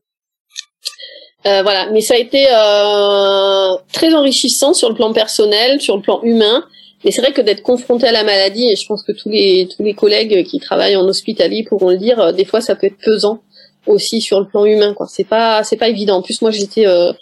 Euh, 1.46 1.62
voilà, 1.62 1.90
mais 1.90 2.02
ça 2.02 2.14
a 2.14 2.18
été 2.18 2.46
euh, 2.52 3.76
très 3.92 4.12
enrichissant 4.14 4.74
sur 4.74 4.90
le 4.90 4.94
plan 4.94 5.12
personnel, 5.12 5.80
sur 5.80 5.96
le 5.96 6.02
plan 6.02 6.20
humain. 6.22 6.64
Mais 7.04 7.10
c'est 7.12 7.22
vrai 7.22 7.32
que 7.32 7.40
d'être 7.40 7.62
confronté 7.62 8.06
à 8.06 8.12
la 8.12 8.24
maladie, 8.24 8.68
et 8.70 8.76
je 8.76 8.86
pense 8.86 9.02
que 9.02 9.12
tous 9.12 9.30
les 9.30 9.68
tous 9.74 9.82
les 9.82 9.94
collègues 9.94 10.44
qui 10.44 10.58
travaillent 10.60 10.96
en 10.96 11.06
hospitalier 11.08 11.64
pourront 11.64 11.90
le 11.90 11.96
dire, 11.96 12.20
euh, 12.20 12.32
des 12.32 12.44
fois 12.44 12.60
ça 12.60 12.74
peut 12.74 12.86
être 12.88 12.98
pesant 13.02 13.40
aussi 13.86 14.20
sur 14.20 14.38
le 14.38 14.46
plan 14.46 14.66
humain. 14.66 14.92
Quoi, 14.94 15.06
c'est 15.08 15.24
pas 15.24 15.64
c'est 15.64 15.78
pas 15.78 15.88
évident. 15.88 16.16
En 16.18 16.22
plus, 16.22 16.42
moi 16.42 16.50
j'étais 16.50 16.86
euh, 16.86 17.12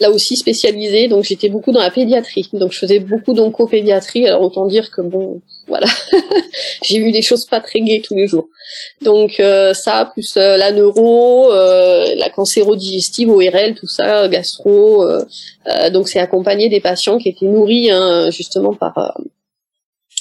là 0.00 0.10
aussi 0.10 0.36
spécialisée, 0.36 1.08
donc 1.08 1.24
j'étais 1.24 1.50
beaucoup 1.50 1.72
dans 1.72 1.80
la 1.80 1.90
pédiatrie. 1.90 2.48
Donc 2.54 2.72
je 2.72 2.78
faisais 2.78 2.98
beaucoup 2.98 3.34
d'oncopédiatrie. 3.34 4.26
Alors 4.26 4.40
autant 4.40 4.66
dire 4.66 4.90
que 4.90 5.02
bon, 5.02 5.42
voilà, 5.68 5.86
j'ai 6.82 7.00
vu 7.00 7.10
des 7.10 7.22
choses 7.22 7.44
pas 7.44 7.60
très 7.60 7.80
gaies 7.80 8.02
tous 8.04 8.14
les 8.14 8.26
jours. 8.26 8.48
Donc 9.02 9.40
euh, 9.40 9.74
ça, 9.74 10.10
plus 10.12 10.36
euh, 10.36 10.56
la 10.56 10.70
neuro, 10.70 11.52
euh, 11.52 12.14
la 12.16 12.30
cancérodigestive, 12.30 13.30
ORL, 13.30 13.74
tout 13.74 13.88
ça, 13.88 14.28
gastro. 14.28 15.06
Donc 15.92 16.08
c'est 16.08 16.20
accompagné 16.20 16.68
des 16.68 16.80
patients 16.80 17.18
qui 17.18 17.28
étaient 17.28 17.46
nourris 17.46 17.90
hein, 17.90 18.30
justement 18.30 18.74
par 18.74 19.18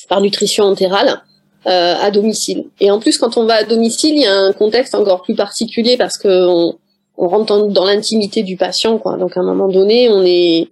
par 0.09 0.21
nutrition 0.21 0.65
entérale. 0.65 1.21
à 1.65 2.11
domicile. 2.11 2.65
Et 2.79 2.91
en 2.91 2.99
plus, 2.99 3.17
quand 3.17 3.37
on 3.37 3.45
va 3.45 3.55
à 3.55 3.63
domicile, 3.63 4.15
il 4.15 4.21
y 4.21 4.27
a 4.27 4.35
un 4.35 4.53
contexte 4.53 4.93
encore 4.93 5.23
plus 5.23 5.35
particulier 5.35 5.97
parce 5.97 6.17
que 6.17 6.29
on, 7.17 7.27
rentre 7.27 7.67
dans, 7.69 7.85
l'intimité 7.85 8.43
du 8.43 8.57
patient, 8.57 8.97
quoi. 8.99 9.17
Donc 9.17 9.37
à 9.37 9.39
un 9.39 9.43
moment 9.43 9.67
donné, 9.67 10.09
on 10.09 10.23
est, 10.23 10.67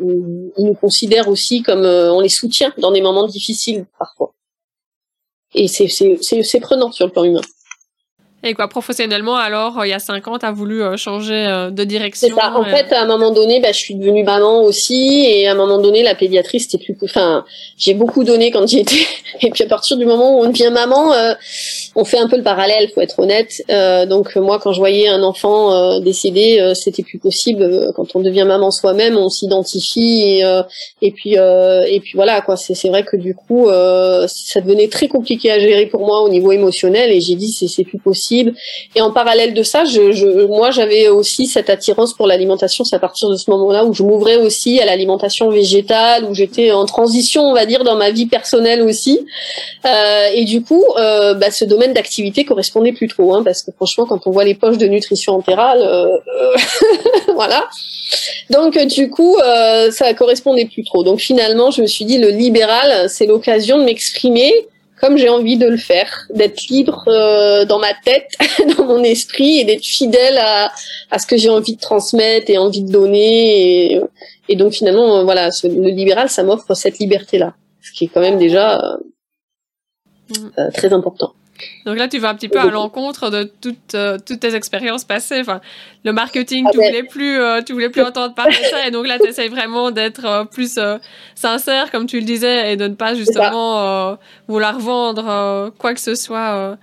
ils 0.00 0.64
nous 0.64 0.74
considèrent 0.74 1.28
aussi 1.28 1.62
comme 1.62 1.84
euh, 1.84 2.12
on 2.12 2.20
les 2.20 2.28
soutient 2.28 2.72
dans 2.78 2.92
des 2.92 3.00
moments 3.00 3.26
difficiles 3.26 3.86
parfois. 3.98 4.32
Et 5.54 5.66
c'est 5.68 5.88
c'est 5.88 6.60
prenant 6.60 6.92
sur 6.92 7.06
le 7.06 7.12
plan 7.12 7.24
humain. 7.24 7.40
Et 8.44 8.54
quoi, 8.54 8.68
professionnellement, 8.68 9.34
alors, 9.34 9.84
il 9.84 9.88
y 9.88 9.92
a 9.92 9.98
cinq 9.98 10.28
ans, 10.28 10.38
tu 10.38 10.46
as 10.46 10.52
voulu 10.52 10.80
euh, 10.80 10.96
changer 10.96 11.34
euh, 11.34 11.70
de 11.70 11.82
direction 11.82 12.28
C'est 12.28 12.34
ça. 12.34 12.56
En 12.56 12.62
fait, 12.62 12.92
à 12.92 13.02
un 13.02 13.06
moment 13.06 13.32
donné, 13.32 13.58
bah, 13.58 13.72
je 13.72 13.78
suis 13.78 13.96
devenue 13.96 14.22
maman 14.22 14.62
aussi. 14.62 15.26
Et 15.28 15.48
à 15.48 15.52
un 15.52 15.54
moment 15.56 15.78
donné, 15.78 16.04
la 16.04 16.14
pédiatrie, 16.14 16.60
c'était 16.60 16.78
plus... 16.78 16.96
Enfin, 17.02 17.44
j'ai 17.76 17.94
beaucoup 17.94 18.22
donné 18.22 18.52
quand 18.52 18.64
j'y 18.68 18.78
étais. 18.78 19.06
Et 19.42 19.50
puis 19.50 19.64
à 19.64 19.66
partir 19.66 19.96
du 19.96 20.06
moment 20.06 20.38
où 20.38 20.44
on 20.44 20.48
devient 20.48 20.70
maman, 20.72 21.12
euh, 21.12 21.34
on 21.96 22.04
fait 22.04 22.18
un 22.18 22.28
peu 22.28 22.36
le 22.36 22.44
parallèle, 22.44 22.88
faut 22.94 23.00
être 23.00 23.18
honnête. 23.18 23.60
Euh, 23.70 24.06
donc 24.06 24.36
moi, 24.36 24.60
quand 24.60 24.72
je 24.72 24.78
voyais 24.78 25.08
un 25.08 25.24
enfant 25.24 25.72
euh, 25.72 25.98
décédé, 25.98 26.72
c'était 26.74 27.02
plus 27.02 27.18
possible. 27.18 27.92
Quand 27.96 28.14
on 28.14 28.20
devient 28.20 28.44
maman 28.46 28.70
soi-même, 28.70 29.16
on 29.16 29.30
s'identifie. 29.30 30.22
Et, 30.22 30.44
et, 31.02 31.10
puis, 31.10 31.34
et 31.34 32.00
puis 32.00 32.12
voilà, 32.14 32.40
quoi. 32.40 32.56
C'est 32.56 32.88
vrai 32.88 33.04
que 33.04 33.16
du 33.16 33.34
coup, 33.34 33.68
ça 33.68 34.60
devenait 34.60 34.88
très 34.88 35.08
compliqué 35.08 35.50
à 35.50 35.58
gérer 35.58 35.86
pour 35.86 36.06
moi 36.06 36.22
au 36.22 36.28
niveau 36.28 36.52
émotionnel. 36.52 37.10
Et 37.10 37.20
j'ai 37.20 37.34
dit, 37.34 37.48
c'est 37.50 37.84
plus 37.84 37.98
possible 37.98 38.28
Et 38.94 39.00
en 39.00 39.10
parallèle 39.10 39.54
de 39.54 39.62
ça, 39.62 39.84
moi, 40.48 40.70
j'avais 40.70 41.08
aussi 41.08 41.46
cette 41.46 41.70
attirance 41.70 42.14
pour 42.14 42.26
l'alimentation. 42.26 42.84
C'est 42.84 42.96
à 42.96 42.98
partir 42.98 43.28
de 43.30 43.36
ce 43.36 43.50
moment-là 43.50 43.84
où 43.84 43.92
je 43.92 44.02
m'ouvrais 44.02 44.36
aussi 44.36 44.80
à 44.80 44.86
l'alimentation 44.86 45.50
végétale, 45.50 46.24
où 46.24 46.34
j'étais 46.34 46.70
en 46.70 46.84
transition, 46.84 47.42
on 47.42 47.54
va 47.54 47.66
dire, 47.66 47.84
dans 47.84 47.96
ma 47.96 48.10
vie 48.10 48.26
personnelle 48.26 48.82
aussi. 48.82 49.26
Euh, 49.86 50.28
et 50.34 50.44
du 50.44 50.62
coup, 50.62 50.84
euh, 50.96 51.34
bah, 51.34 51.50
ce 51.50 51.64
domaine 51.64 51.92
d'activité 51.92 52.44
correspondait 52.44 52.92
plus 52.92 53.08
trop, 53.08 53.34
hein, 53.34 53.42
parce 53.44 53.62
que 53.62 53.70
franchement, 53.72 54.06
quand 54.06 54.26
on 54.26 54.30
voit 54.30 54.44
les 54.44 54.54
poches 54.54 54.78
de 54.78 54.86
nutrition 54.86 55.34
entérale, 55.34 55.80
euh, 55.82 56.16
voilà. 57.34 57.68
Donc 58.50 58.78
du 58.78 59.10
coup, 59.10 59.36
euh, 59.36 59.90
ça 59.90 60.12
correspondait 60.14 60.66
plus 60.66 60.84
trop. 60.84 61.02
Donc 61.04 61.20
finalement, 61.20 61.70
je 61.70 61.82
me 61.82 61.86
suis 61.86 62.04
dit, 62.04 62.18
le 62.18 62.30
libéral, 62.30 63.08
c'est 63.08 63.26
l'occasion 63.26 63.78
de 63.78 63.84
m'exprimer 63.84 64.52
comme 65.00 65.16
j'ai 65.16 65.28
envie 65.28 65.56
de 65.56 65.66
le 65.66 65.76
faire, 65.76 66.26
d'être 66.30 66.68
libre 66.68 67.04
euh, 67.08 67.64
dans 67.64 67.78
ma 67.78 67.94
tête, 68.04 68.30
dans 68.76 68.84
mon 68.84 69.02
esprit, 69.02 69.58
et 69.58 69.64
d'être 69.64 69.84
fidèle 69.84 70.38
à, 70.38 70.72
à 71.10 71.18
ce 71.18 71.26
que 71.26 71.36
j'ai 71.36 71.50
envie 71.50 71.76
de 71.76 71.80
transmettre 71.80 72.50
et 72.50 72.58
envie 72.58 72.82
de 72.82 72.90
donner. 72.90 73.92
Et, 73.92 74.00
et 74.48 74.56
donc 74.56 74.72
finalement, 74.72 75.24
voilà, 75.24 75.50
le 75.64 75.90
libéral, 75.90 76.28
ça 76.28 76.42
m'offre 76.42 76.74
cette 76.74 76.98
liberté-là, 76.98 77.54
ce 77.80 77.92
qui 77.92 78.04
est 78.04 78.08
quand 78.08 78.20
même 78.20 78.38
déjà 78.38 78.98
euh, 80.58 80.70
très 80.74 80.92
important. 80.92 81.32
Donc 81.84 81.96
là, 81.96 82.08
tu 82.08 82.18
vas 82.18 82.30
un 82.30 82.34
petit 82.34 82.48
peu 82.48 82.58
à 82.58 82.66
l'encontre 82.66 83.30
de 83.30 83.44
toutes, 83.44 83.94
euh, 83.94 84.18
toutes 84.24 84.40
tes 84.40 84.54
expériences 84.54 85.04
passées. 85.04 85.40
Enfin, 85.40 85.60
le 86.04 86.12
marketing, 86.12 86.64
ah 86.66 86.70
tu, 86.72 86.78
ben. 86.78 86.86
voulais 86.86 87.02
plus, 87.02 87.38
euh, 87.38 87.62
tu 87.62 87.72
voulais 87.72 87.88
plus 87.88 88.02
entendre 88.02 88.34
parler 88.34 88.56
de 88.56 88.68
ça. 88.70 88.86
Et 88.86 88.90
donc 88.90 89.06
là, 89.06 89.18
tu 89.18 89.26
essayes 89.26 89.48
vraiment 89.48 89.90
d'être 89.90 90.24
euh, 90.24 90.44
plus 90.44 90.78
sincère, 91.34 91.90
comme 91.90 92.06
tu 92.06 92.20
le 92.20 92.26
disais, 92.26 92.72
et 92.72 92.76
de 92.76 92.88
ne 92.88 92.94
pas 92.94 93.14
justement 93.14 94.18
vouloir 94.46 94.78
vendre 94.78 95.72
quoi 95.78 95.94
que 95.94 96.00
ce 96.00 96.14
soit 96.14 96.76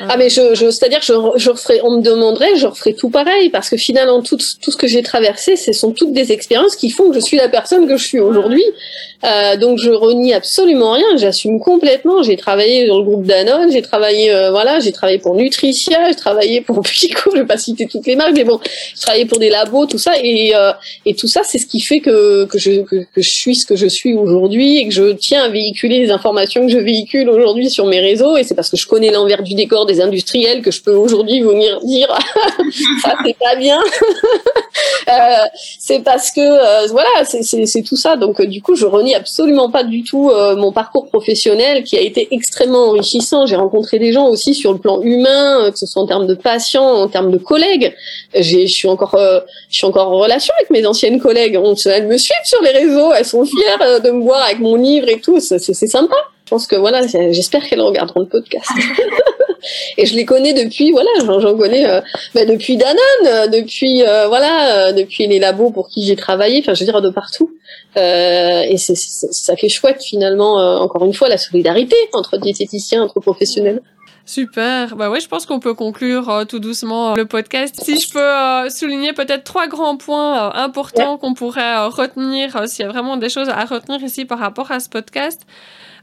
ah 0.00 0.16
mais 0.16 0.28
je, 0.28 0.54
je 0.54 0.70
c'est-à-dire 0.70 1.00
je, 1.02 1.14
je 1.36 1.50
referai, 1.50 1.80
on 1.82 1.98
me 1.98 2.02
demanderait, 2.02 2.56
je 2.56 2.66
referai 2.66 2.94
tout 2.94 3.08
pareil 3.10 3.50
parce 3.50 3.70
que 3.70 3.76
finalement 3.76 4.22
tout, 4.22 4.36
tout 4.36 4.70
ce 4.70 4.76
que 4.76 4.86
j'ai 4.86 5.02
traversé, 5.02 5.56
ce 5.56 5.72
sont 5.72 5.92
toutes 5.92 6.12
des 6.12 6.32
expériences 6.32 6.76
qui 6.76 6.90
font 6.90 7.08
que 7.10 7.14
je 7.14 7.20
suis 7.20 7.36
la 7.36 7.48
personne 7.48 7.86
que 7.88 7.96
je 7.96 8.04
suis 8.04 8.20
aujourd'hui. 8.20 8.64
Euh, 9.24 9.56
donc 9.56 9.78
je 9.78 9.90
renie 9.90 10.34
absolument 10.34 10.92
rien, 10.92 11.16
j'assume 11.16 11.58
complètement. 11.58 12.22
J'ai 12.22 12.36
travaillé 12.36 12.86
dans 12.86 12.98
le 12.98 13.04
groupe 13.04 13.24
Danone, 13.24 13.72
j'ai 13.72 13.82
travaillé, 13.82 14.30
euh, 14.32 14.50
voilà, 14.50 14.80
j'ai 14.80 14.92
travaillé 14.92 15.18
pour 15.18 15.34
Nutricia, 15.34 16.08
j'ai 16.08 16.14
travaillé 16.14 16.60
pour 16.60 16.80
Pico, 16.82 17.30
je 17.32 17.40
vais 17.40 17.46
pas 17.46 17.56
citer 17.56 17.86
toutes 17.86 18.06
les 18.06 18.16
marques, 18.16 18.34
mais 18.34 18.44
bon, 18.44 18.60
j'ai 18.64 19.00
travaillé 19.00 19.24
pour 19.24 19.38
des 19.38 19.48
labos, 19.48 19.86
tout 19.86 19.98
ça, 19.98 20.12
et, 20.22 20.54
euh, 20.54 20.72
et 21.06 21.14
tout 21.14 21.28
ça, 21.28 21.40
c'est 21.44 21.58
ce 21.58 21.66
qui 21.66 21.80
fait 21.80 22.00
que, 22.00 22.44
que, 22.44 22.58
je, 22.58 22.82
que, 22.82 22.96
que, 22.96 23.22
je 23.22 23.30
suis 23.30 23.54
ce 23.54 23.66
que 23.66 23.76
je 23.76 23.86
suis 23.86 24.14
aujourd'hui 24.14 24.78
et 24.78 24.88
que 24.88 24.94
je 24.94 25.12
tiens 25.12 25.44
à 25.44 25.48
véhiculer 25.48 25.98
les 25.98 26.10
informations 26.10 26.66
que 26.66 26.72
je 26.72 26.78
véhicule 26.78 27.28
aujourd'hui 27.30 27.70
sur 27.70 27.86
mes 27.86 28.00
réseaux. 28.00 28.36
Et 28.36 28.44
c'est 28.44 28.54
parce 28.54 28.70
que 28.70 28.76
je 28.76 28.86
connais 28.86 29.10
l'envers 29.10 29.42
du 29.42 29.54
décor 29.54 29.85
des 29.86 30.00
industriels 30.00 30.62
que 30.62 30.70
je 30.70 30.82
peux 30.82 30.94
aujourd'hui 30.94 31.40
venir 31.40 31.80
dire 31.80 32.08
ça 33.02 33.14
c'est 33.24 33.36
pas 33.38 33.56
bien. 33.56 33.80
euh, 35.08 35.12
c'est 35.78 36.00
parce 36.00 36.30
que 36.30 36.40
euh, 36.40 36.86
voilà, 36.90 37.24
c'est 37.24 37.82
tout 37.82 37.96
ça. 37.96 38.16
Donc 38.16 38.40
euh, 38.40 38.46
du 38.46 38.62
coup, 38.62 38.74
je 38.74 38.86
renie 38.86 39.14
absolument 39.14 39.70
pas 39.70 39.84
du 39.84 40.02
tout 40.02 40.30
mon 40.56 40.72
parcours 40.72 41.08
professionnel 41.08 41.84
qui 41.84 41.96
a 41.96 42.00
été 42.00 42.28
extrêmement 42.30 42.88
enrichissant. 42.88 43.46
J'ai 43.46 43.56
rencontré 43.56 43.98
des 43.98 44.12
gens 44.12 44.28
aussi 44.28 44.54
sur 44.54 44.72
le 44.72 44.78
plan 44.78 45.00
humain, 45.02 45.70
que 45.70 45.78
ce 45.78 45.86
soit 45.86 46.02
en 46.02 46.06
termes 46.06 46.26
de 46.26 46.34
patients, 46.34 46.86
en 46.86 47.08
termes 47.08 47.30
de 47.30 47.38
collègues. 47.38 47.94
Je 48.34 48.66
suis 48.66 48.88
encore, 48.88 49.16
je 49.16 49.76
suis 49.76 49.86
encore 49.86 50.08
en 50.10 50.18
relation 50.18 50.52
avec 50.58 50.70
mes 50.70 50.86
anciennes 50.86 51.20
collègues. 51.20 51.58
On, 51.62 51.74
elles 51.86 52.06
me 52.06 52.18
suivent 52.18 52.36
sur 52.44 52.62
les 52.62 52.70
réseaux, 52.70 53.12
elles 53.12 53.24
sont 53.24 53.44
fières 53.44 54.00
de 54.00 54.10
me 54.10 54.22
voir 54.22 54.42
avec 54.42 54.58
mon 54.58 54.76
livre 54.76 55.08
et 55.08 55.20
tout. 55.20 55.40
C'est 55.40 55.58
sympa. 55.58 56.16
Je 56.44 56.50
pense 56.50 56.66
que 56.68 56.76
voilà, 56.76 57.04
j'espère 57.06 57.68
qu'elles 57.68 57.80
regarderont 57.80 58.20
le 58.20 58.26
podcast. 58.26 58.70
et 59.96 60.06
je 60.06 60.14
les 60.14 60.24
connais 60.24 60.52
depuis, 60.52 60.92
voilà, 60.92 61.10
j'en 61.20 61.56
connais 61.56 61.88
euh, 61.88 62.00
bah, 62.34 62.44
depuis 62.44 62.76
Danone, 62.76 62.96
euh, 63.26 63.46
depuis 63.46 64.02
euh, 64.02 64.28
voilà, 64.28 64.92
depuis 64.92 65.26
les 65.26 65.38
labos 65.38 65.70
pour 65.70 65.88
qui 65.88 66.04
j'ai 66.04 66.16
travaillé, 66.16 66.60
enfin 66.60 66.74
je 66.74 66.80
veux 66.80 66.90
dire 66.90 67.02
de 67.02 67.10
partout. 67.10 67.50
et 67.96 68.76
c'est, 68.78 68.96
ça 68.96 69.56
fait 69.56 69.68
chouette 69.68 70.02
finalement, 70.02 70.54
encore 70.80 71.04
une 71.04 71.14
fois, 71.14 71.28
la 71.28 71.38
solidarité 71.38 71.96
entre 72.12 72.36
diététiciens, 72.38 73.02
entre 73.02 73.20
professionnels. 73.20 73.82
Super. 74.28 74.96
Bah 74.96 75.08
ouais, 75.08 75.20
je 75.20 75.28
pense 75.28 75.46
qu'on 75.46 75.60
peut 75.60 75.74
conclure 75.74 76.44
tout 76.48 76.58
doucement 76.58 77.14
le 77.14 77.26
podcast. 77.26 77.76
Si 77.80 78.00
je 78.00 78.12
peux 78.12 78.68
souligner 78.70 79.12
peut-être 79.12 79.44
trois 79.44 79.68
grands 79.68 79.96
points 79.96 80.52
importants 80.54 81.16
qu'on 81.16 81.34
pourrait 81.34 81.86
retenir, 81.86 82.68
s'il 82.68 82.84
y 82.84 82.88
a 82.88 82.90
vraiment 82.90 83.16
des 83.16 83.28
choses 83.28 83.48
à 83.48 83.64
retenir 83.64 84.02
ici 84.02 84.24
par 84.24 84.40
rapport 84.40 84.72
à 84.72 84.80
ce 84.80 84.88
podcast. 84.88 85.46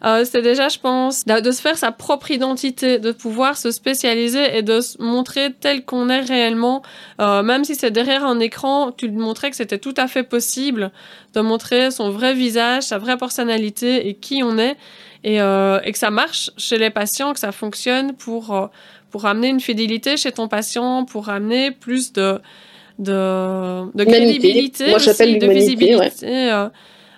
Euh, 0.06 0.26
c'est 0.26 0.42
déjà, 0.42 0.70
je 0.70 0.80
pense, 0.80 1.24
de, 1.26 1.52
se 1.52 1.62
faire 1.62 1.78
sa 1.78 1.92
propre 1.92 2.32
identité, 2.32 3.00
de 3.00 3.12
pouvoir 3.12 3.58
se 3.58 3.72
spécialiser 3.72 4.58
et 4.58 4.62
de 4.62 4.82
se 4.82 5.02
montrer 5.02 5.54
tel 5.54 5.86
qu'on 5.86 6.10
est 6.10 6.20
réellement, 6.22 6.82
euh, 7.22 7.42
même 7.42 7.64
si 7.64 7.76
c'est 7.76 7.92
derrière 7.92 8.26
un 8.26 8.40
écran, 8.40 8.92
tu 8.92 9.10
montrais 9.10 9.50
que 9.50 9.56
c'était 9.56 9.78
tout 9.78 9.94
à 9.98 10.08
fait 10.08 10.24
possible 10.24 10.92
de 11.34 11.42
montrer 11.42 11.92
son 11.92 12.10
vrai 12.10 12.34
visage, 12.34 12.84
sa 12.84 12.98
vraie 12.98 13.18
personnalité 13.18 14.08
et 14.08 14.14
qui 14.14 14.44
on 14.44 14.58
est, 14.58 14.76
et, 15.24 15.42
euh, 15.42 15.80
et 15.84 15.92
que 15.92 15.98
ça 15.98 16.12
marche 16.12 16.52
chez 16.58 16.78
les 16.78 16.90
patients, 16.90 17.34
que 17.34 17.40
ça 17.40 17.52
fonctionne 17.52 18.14
pour 18.14 18.54
euh, 18.54 18.68
pour 19.10 19.26
amener 19.26 19.50
une 19.50 19.60
fidélité 19.60 20.18
chez 20.18 20.32
ton 20.32 20.48
patient, 20.48 21.06
pour 21.06 21.30
amener 21.30 21.72
plus 21.72 22.14
de 22.14 22.40
de, 23.00 23.92
de 23.96 24.04
crédibilité, 24.04 24.90
Moi, 24.90 24.98
aussi, 24.98 25.38
de 25.38 25.48
visibilité. 25.48 26.52
Euh, 26.52 26.70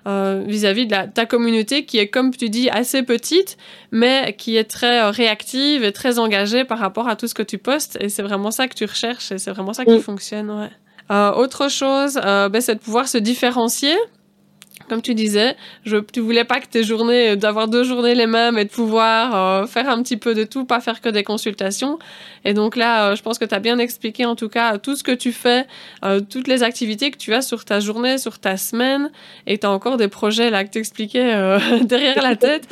euh, 0.07 0.43
vis-à-vis 0.45 0.85
de 0.85 0.91
la, 0.91 1.07
ta 1.07 1.25
communauté 1.25 1.85
qui 1.85 1.97
est, 1.97 2.07
comme 2.07 2.31
tu 2.31 2.49
dis, 2.49 2.69
assez 2.69 3.03
petite, 3.03 3.57
mais 3.91 4.35
qui 4.37 4.57
est 4.57 4.65
très 4.65 5.01
euh, 5.01 5.09
réactive 5.09 5.83
et 5.83 5.91
très 5.91 6.19
engagée 6.19 6.63
par 6.63 6.79
rapport 6.79 7.07
à 7.07 7.15
tout 7.15 7.27
ce 7.27 7.33
que 7.33 7.43
tu 7.43 7.57
postes. 7.57 7.97
Et 7.99 8.09
c'est 8.09 8.23
vraiment 8.23 8.51
ça 8.51 8.67
que 8.67 8.75
tu 8.75 8.85
recherches 8.85 9.31
et 9.31 9.37
c'est 9.37 9.51
vraiment 9.51 9.73
ça 9.73 9.85
qui 9.85 9.97
mm. 9.97 10.01
fonctionne. 10.01 10.51
Ouais. 10.51 10.69
Euh, 11.11 11.31
autre 11.33 11.69
chose, 11.69 12.19
euh, 12.23 12.49
ben, 12.49 12.61
c'est 12.61 12.75
de 12.75 12.79
pouvoir 12.79 13.07
se 13.07 13.17
différencier 13.17 13.95
comme 14.87 15.01
tu 15.01 15.15
disais, 15.15 15.55
je, 15.85 15.97
tu 15.97 16.19
voulais 16.19 16.43
pas 16.43 16.59
que 16.59 16.67
tes 16.67 16.83
journées, 16.83 17.31
euh, 17.31 17.35
d'avoir 17.35 17.67
deux 17.67 17.83
journées 17.83 18.15
les 18.15 18.27
mêmes 18.27 18.57
et 18.57 18.65
de 18.65 18.69
pouvoir 18.69 19.35
euh, 19.35 19.67
faire 19.67 19.89
un 19.89 20.01
petit 20.01 20.17
peu 20.17 20.33
de 20.33 20.43
tout, 20.43 20.65
pas 20.65 20.79
faire 20.79 21.01
que 21.01 21.09
des 21.09 21.23
consultations. 21.23 21.99
Et 22.43 22.53
donc 22.53 22.75
là, 22.75 23.09
euh, 23.11 23.15
je 23.15 23.21
pense 23.21 23.39
que 23.39 23.45
tu 23.45 23.55
as 23.55 23.59
bien 23.59 23.79
expliqué 23.79 24.25
en 24.25 24.35
tout 24.35 24.49
cas 24.49 24.77
tout 24.77 24.95
ce 24.95 25.03
que 25.03 25.11
tu 25.11 25.31
fais, 25.31 25.65
toutes 26.29 26.47
les 26.47 26.63
activités 26.63 27.11
que 27.11 27.17
tu 27.17 27.33
as 27.33 27.41
sur 27.41 27.65
ta 27.65 27.79
journée, 27.79 28.17
sur 28.17 28.39
ta 28.39 28.57
semaine, 28.57 29.11
et 29.47 29.57
tu 29.57 29.65
as 29.65 29.71
encore 29.71 29.97
des 29.97 30.07
projets 30.07 30.49
là 30.49 30.63
que 30.63 30.69
tu 30.69 30.79
expliquais 30.79 31.33
derrière 31.81 32.21
la 32.21 32.35
tête. 32.35 32.67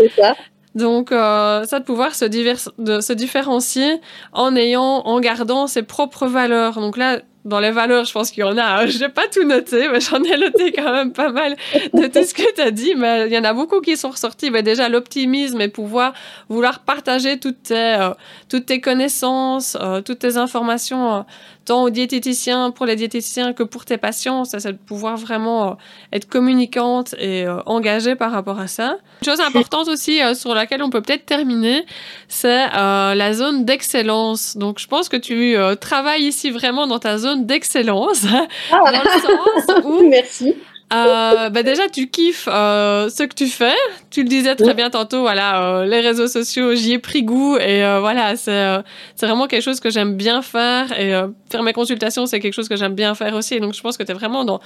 Donc, 0.76 1.12
euh, 1.12 1.64
ça 1.66 1.80
de 1.80 1.86
pouvoir 1.86 2.16
se, 2.16 2.26
de 2.26 3.00
se 3.02 3.14
différencier 3.14 4.02
en 4.32 4.56
ayant, 4.56 5.02
en 5.06 5.20
gardant 5.20 5.68
ses 5.68 5.84
propres 5.84 6.28
valeurs. 6.28 6.80
Donc 6.80 6.98
là, 6.98 7.20
dans 7.46 7.60
les 7.60 7.72
valeurs, 7.72 8.06
je 8.06 8.14
pense 8.14 8.32
qu'il 8.32 8.42
y 8.42 8.44
en 8.44 8.58
a. 8.58 8.86
Je 8.88 9.00
n'ai 9.00 9.10
pas 9.10 9.28
tout 9.28 9.44
noté, 9.44 9.90
mais 9.90 10.00
j'en 10.00 10.22
ai 10.24 10.38
noté 10.38 10.72
quand 10.72 10.92
même 10.92 11.12
pas 11.12 11.32
mal 11.32 11.56
de 11.94 12.08
tout 12.08 12.24
ce 12.24 12.34
que 12.34 12.54
tu 12.56 12.62
as 12.62 12.72
dit. 12.72 12.96
Mais 12.96 13.28
il 13.28 13.34
y 13.34 13.38
en 13.38 13.44
a 13.44 13.54
beaucoup 13.54 13.82
qui 13.82 13.98
sont 13.98 14.10
ressortis. 14.10 14.50
Mais 14.50 14.64
déjà, 14.64 14.90
l'optimisme 14.90 15.60
et 15.62 15.68
pouvoir 15.68 16.14
vouloir 16.50 16.80
partager 16.80 17.40
toutes 17.40 17.64
tes, 17.64 17.76
euh, 17.76 18.12
toutes 18.50 18.68
tes 18.68 18.80
connaissances, 18.80 19.78
euh, 19.80 20.02
toutes 20.02 20.20
tes 20.20 20.38
informations, 20.38 21.16
euh, 21.16 21.22
tant 21.66 21.84
aux 21.84 21.90
diététiciens, 21.90 22.72
pour 22.72 22.86
les 22.86 22.96
diététiciens 22.96 23.54
que 23.54 23.64
pour 23.64 23.86
tes 23.86 23.98
patients. 23.98 24.46
Ça, 24.46 24.60
c'est 24.60 24.74
de 24.74 24.78
pouvoir 24.78 25.18
vraiment 25.18 25.78
être 26.12 26.28
communicante 26.28 27.16
et 27.20 27.46
engagée 27.66 28.16
par 28.16 28.32
rapport 28.32 28.60
à 28.60 28.68
ça. 28.68 28.98
Une 29.22 29.26
chose 29.26 29.40
importante 29.40 29.88
aussi 29.88 30.20
sur 30.36 30.54
laquelle 30.54 30.84
on 30.84 30.90
peut 30.90 31.02
peut-être 31.02 31.26
terminer, 31.26 31.86
c'est 32.28 32.68
la 32.68 33.34
zone 33.34 33.66
d'excellence. 33.66 34.58
Donc, 34.58 34.80
je 34.80 34.88
pense 34.88 35.10
que 35.10 35.18
tu 35.18 35.56
travailles 35.80 36.24
ici 36.24 36.52
vraiment 36.52 36.88
dans 36.88 37.00
ta 37.00 37.18
zone 37.18 37.46
d'excellence. 37.46 38.26
Ah. 38.72 38.80
Dans 38.92 38.92
le 38.92 39.66
sens 39.66 39.86
où, 39.86 40.04
Merci. 40.10 40.56
Euh, 40.94 41.50
bah 41.50 41.64
déjà, 41.64 41.90
tu 41.90 42.08
kiffes 42.10 42.48
euh, 42.52 43.10
ce 43.10 43.24
que 43.24 43.34
tu 43.34 43.48
fais. 43.48 43.74
Tu 44.12 44.22
le 44.22 44.30
disais 44.30 44.56
très 44.56 44.76
bien 44.76 44.90
tantôt, 44.92 45.22
voilà, 45.22 45.80
euh, 45.80 45.86
les 45.86 46.02
réseaux 46.02 46.28
sociaux, 46.28 46.76
j'y 46.76 46.94
ai 46.94 47.00
pris 47.00 47.24
goût 47.24 47.58
et 47.58 47.84
euh, 47.84 48.00
voilà, 48.00 48.36
c'est 48.36 48.52
euh, 48.52 48.82
c'est 49.16 49.26
vraiment 49.26 49.48
quelque 49.48 49.64
chose 49.64 49.80
que 49.80 49.90
j'aime 49.90 50.16
bien 50.16 50.44
faire 50.44 50.92
et 51.00 51.14
faire 51.50 51.64
mes 51.64 51.74
consultations, 51.74 52.28
c'est 52.28 52.40
quelque 52.40 52.54
chose 52.54 52.70
que 52.70 52.76
j'aime 52.76 52.94
bien 52.94 53.16
faire 53.16 53.34
aussi. 53.34 53.60
donc, 53.60 53.74
je 53.74 53.82
pense 53.82 53.98
que 53.98 54.04
tu 54.04 54.12
es 54.12 54.14
vraiment 54.14 54.46
dans 54.46 54.60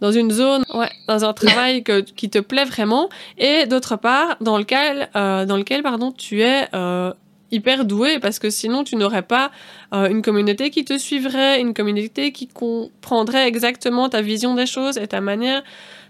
dans 0.00 0.12
une 0.12 0.30
zone, 0.30 0.64
ouais, 0.74 0.90
dans 1.08 1.24
un 1.24 1.32
travail 1.32 1.82
que, 1.82 2.00
qui 2.00 2.30
te 2.30 2.38
plaît 2.38 2.64
vraiment 2.64 3.08
et 3.38 3.66
d'autre 3.66 3.96
part, 3.96 4.36
dans 4.40 4.58
lequel 4.58 5.08
dans 5.14 5.56
lequel 5.56 5.82
pardon, 5.82 6.12
tu 6.12 6.42
es 6.42 6.68
hyper 7.52 7.84
doué 7.84 8.18
parce 8.18 8.38
que 8.38 8.50
sinon 8.50 8.82
tu 8.82 8.96
n'aurais 8.96 9.22
pas 9.22 9.52
euh, 9.94 10.08
une 10.08 10.22
communauté 10.22 10.70
qui 10.70 10.84
te 10.84 10.98
suivrait, 10.98 11.60
une 11.60 11.74
communauté 11.74 12.32
qui 12.32 12.48
comprendrait 12.48 13.46
exactement 13.46 14.08
ta 14.08 14.22
vision 14.22 14.54
des 14.54 14.66
choses 14.66 14.98
et 14.98 15.06
ta 15.06 15.20
manière 15.20 15.62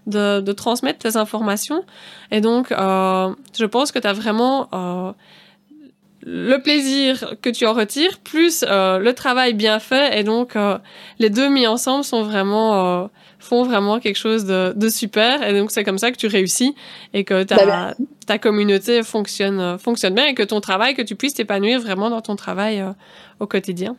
de, 0.07 0.51
transmettre 0.51 0.99
tes 0.99 1.17
informations. 1.17 1.85
Et 2.31 2.41
donc, 2.41 2.71
euh, 2.71 3.33
je 3.57 3.65
pense 3.65 3.91
que 3.91 3.99
tu 3.99 4.07
as 4.07 4.13
vraiment 4.13 4.67
euh, 4.73 5.11
le 6.25 6.57
plaisir 6.57 7.35
que 7.41 7.49
tu 7.49 7.65
en 7.65 7.73
retires, 7.73 8.19
plus 8.19 8.63
le 8.67 9.11
travail 9.11 9.53
bien 9.53 9.79
fait. 9.79 10.19
Et 10.19 10.23
donc, 10.23 10.55
les 11.19 11.29
deux 11.29 11.49
mis 11.49 11.67
ensemble 11.67 12.03
sont 12.03 12.23
vraiment 12.23 13.09
font 13.43 13.63
vraiment 13.63 13.99
quelque 13.99 14.15
chose 14.15 14.45
de, 14.45 14.73
de 14.75 14.89
super. 14.89 15.47
Et 15.47 15.53
donc, 15.53 15.71
c'est 15.71 15.83
comme 15.83 15.97
ça 15.97 16.11
que 16.11 16.17
tu 16.17 16.27
réussis 16.27 16.75
et 17.13 17.23
que 17.23 17.43
ta, 17.43 17.65
bah, 17.65 17.93
ta 18.25 18.37
communauté 18.37 19.03
fonctionne, 19.03 19.77
fonctionne 19.77 20.15
bien 20.15 20.25
et 20.25 20.33
que 20.33 20.43
ton 20.43 20.61
travail, 20.61 20.95
que 20.95 21.01
tu 21.01 21.15
puisses 21.15 21.33
t'épanouir 21.33 21.79
vraiment 21.81 22.09
dans 22.09 22.21
ton 22.21 22.35
travail 22.35 22.79
euh, 22.79 22.91
au 23.39 23.47
quotidien. 23.47 23.95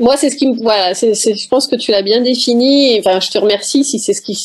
Moi, 0.00 0.16
c'est 0.16 0.30
ce 0.30 0.36
qui 0.36 0.48
me, 0.48 0.56
voilà, 0.62 0.94
c'est, 0.94 1.14
je 1.14 1.48
pense 1.48 1.66
que 1.66 1.76
tu 1.76 1.90
l'as 1.90 2.02
bien 2.02 2.20
défini. 2.20 2.98
enfin, 2.98 3.20
je 3.20 3.30
te 3.30 3.38
remercie 3.38 3.84
si 3.84 3.98
c'est 3.98 4.12
ce 4.12 4.22
qui, 4.22 4.36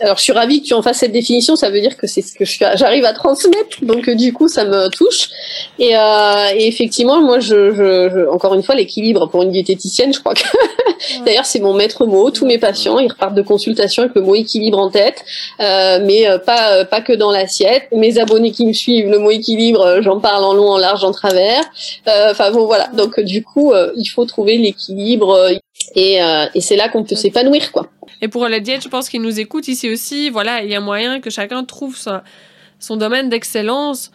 alors 0.00 0.18
je 0.18 0.22
suis 0.22 0.32
ravie 0.32 0.62
que 0.62 0.66
tu 0.66 0.74
en 0.74 0.82
fasses 0.82 0.98
cette 0.98 1.12
définition. 1.12 1.56
Ça 1.56 1.70
veut 1.70 1.80
dire 1.80 1.96
que 1.96 2.06
c'est 2.06 2.22
ce 2.22 2.34
que 2.34 2.44
j'arrive 2.44 3.04
à 3.04 3.12
transmettre. 3.12 3.82
Donc, 3.82 4.08
euh, 4.08 4.14
du 4.14 4.32
coup, 4.32 4.48
ça 4.48 4.64
me 4.64 4.88
touche. 4.88 5.28
Et, 5.78 5.96
euh, 5.96 6.50
et 6.54 6.66
effectivement, 6.66 7.20
moi, 7.22 7.40
je, 7.40 7.72
je, 7.72 8.28
encore 8.28 8.54
une 8.54 8.62
fois, 8.62 8.74
l'équilibre 8.74 9.28
pour 9.28 9.42
une 9.42 9.50
diététicienne, 9.50 10.12
je 10.12 10.20
crois 10.20 10.34
que, 10.34 10.44
d'ailleurs, 11.24 11.46
c'est 11.46 11.60
mon 11.60 11.74
maître 11.74 12.04
mot. 12.06 12.30
Tous 12.30 12.46
mes 12.46 12.58
patients, 12.58 12.98
ils 12.98 13.08
repartent 13.08 13.34
de 13.34 13.42
consultation 13.42 14.02
avec 14.02 14.14
le 14.14 14.22
mot 14.22 14.34
équilibre 14.34 14.78
en 14.78 14.90
tête, 14.90 15.24
euh, 15.60 16.00
mais 16.02 16.28
euh, 16.28 16.38
pas, 16.38 16.72
euh, 16.72 16.84
pas 16.84 17.00
que 17.00 17.12
dans 17.12 17.30
l'assiette. 17.30 17.88
Mes 17.92 18.18
abonnés 18.18 18.50
qui 18.50 18.66
me 18.66 18.72
suivent, 18.72 19.08
le 19.08 19.18
mot 19.18 19.30
équilibre, 19.30 20.00
j'en 20.02 20.20
parle 20.20 20.44
en 20.44 20.52
long, 20.52 20.70
en 20.70 20.78
large, 20.78 21.04
en 21.04 21.12
travers. 21.12 21.62
Enfin, 22.06 22.50
bon, 22.50 22.66
voilà. 22.66 22.88
Donc, 22.94 23.20
du 23.20 23.42
coup, 23.42 23.72
il 23.96 24.06
faut 24.06 24.24
trouver 24.24 24.56
l'équilibre 24.56 24.97
libre 24.98 25.30
euh, 25.30 25.54
et, 25.94 26.22
euh, 26.22 26.46
et 26.54 26.60
c'est 26.60 26.76
là 26.76 26.88
qu'on 26.88 27.04
peut 27.04 27.14
s'épanouir 27.14 27.72
quoi. 27.72 27.88
Et 28.20 28.28
pour 28.28 28.48
la 28.48 28.60
diète, 28.60 28.82
je 28.82 28.88
pense 28.88 29.08
qu'ils 29.08 29.22
nous 29.22 29.38
écoutent 29.38 29.68
ici 29.68 29.88
aussi. 29.88 30.28
Voilà, 30.28 30.62
il 30.62 30.70
y 30.70 30.74
a 30.74 30.80
moyen 30.80 31.20
que 31.20 31.30
chacun 31.30 31.64
trouve 31.64 31.96
son, 31.96 32.96
domaine 32.96 33.28
d'excellence, 33.28 34.10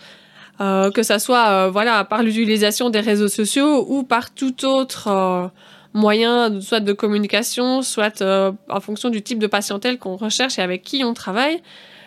euh, 0.59 0.91
que 0.91 1.03
ça 1.03 1.19
soit 1.19 1.69
voilà 1.69 2.03
par 2.03 2.21
l'utilisation 2.21 2.89
des 2.89 2.99
réseaux 2.99 3.29
sociaux 3.29 3.85
ou 3.87 4.03
par 4.03 4.33
tout 4.33 4.65
autre 4.65 5.51
moyen, 5.93 6.59
soit 6.59 6.81
de 6.81 6.91
communication, 6.91 7.81
soit 7.81 8.21
en 8.21 8.79
fonction 8.81 9.09
du 9.09 9.21
type 9.21 9.39
de 9.39 9.47
patientèle 9.47 9.97
qu'on 9.99 10.17
recherche 10.17 10.59
et 10.59 10.61
avec 10.61 10.83
qui 10.83 11.03
on 11.05 11.13
travaille. 11.13 11.61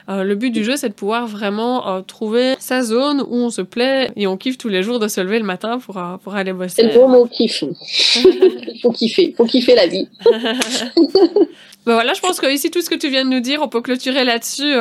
Euh, 0.08 0.22
le 0.22 0.36
but 0.36 0.50
du 0.50 0.62
jeu, 0.62 0.76
c'est 0.76 0.88
de 0.88 0.94
pouvoir 0.94 1.26
vraiment 1.26 1.88
euh, 1.88 2.00
trouver 2.00 2.54
sa 2.60 2.82
zone 2.82 3.22
où 3.28 3.34
on 3.36 3.50
se 3.50 3.62
plaît 3.62 4.10
et 4.14 4.26
on 4.26 4.36
kiffe 4.36 4.56
tous 4.56 4.68
les 4.68 4.82
jours 4.82 5.00
de 5.00 5.08
se 5.08 5.20
lever 5.20 5.38
le 5.38 5.44
matin 5.44 5.78
pour, 5.78 5.98
euh, 5.98 6.16
pour 6.22 6.36
aller 6.36 6.52
bosser. 6.52 6.74
C'est 6.76 6.82
le 6.84 6.94
bon 6.94 7.08
mot 7.08 7.26
kiff. 7.26 7.64
Faut 8.82 8.92
kiffer, 8.92 9.34
faut 9.36 9.46
kiffer 9.46 9.74
la 9.74 9.86
vie. 9.86 10.08
Ben 11.86 11.94
voilà, 11.94 12.14
je 12.14 12.20
pense 12.20 12.40
que 12.40 12.52
ici 12.52 12.68
tout 12.68 12.82
ce 12.82 12.90
que 12.90 12.96
tu 12.96 13.08
viens 13.10 13.24
de 13.24 13.30
nous 13.30 13.38
dire, 13.38 13.62
on 13.62 13.68
peut 13.68 13.80
clôturer 13.80 14.24
là-dessus. 14.24 14.74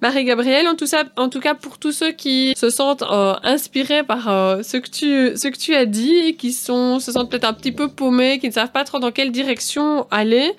Marie-Gabrielle, 0.00 0.68
en 0.68 0.76
tout 0.76 0.86
ça, 0.86 1.02
en 1.16 1.28
tout 1.28 1.40
cas 1.40 1.54
pour 1.54 1.78
tous 1.78 1.90
ceux 1.90 2.12
qui 2.12 2.54
se 2.56 2.70
sentent 2.70 3.02
inspirés 3.42 4.04
par 4.04 4.22
ce 4.62 4.76
que 4.76 4.88
tu 4.88 5.36
ce 5.36 5.48
que 5.48 5.58
tu 5.58 5.74
as 5.74 5.84
dit, 5.84 6.36
qui 6.36 6.52
sont 6.52 7.00
se 7.00 7.10
sentent 7.10 7.28
peut-être 7.28 7.48
un 7.48 7.54
petit 7.54 7.72
peu 7.72 7.88
paumés, 7.88 8.38
qui 8.38 8.46
ne 8.46 8.52
savent 8.52 8.70
pas 8.70 8.84
trop 8.84 9.00
dans 9.00 9.10
quelle 9.10 9.32
direction 9.32 10.06
aller. 10.12 10.52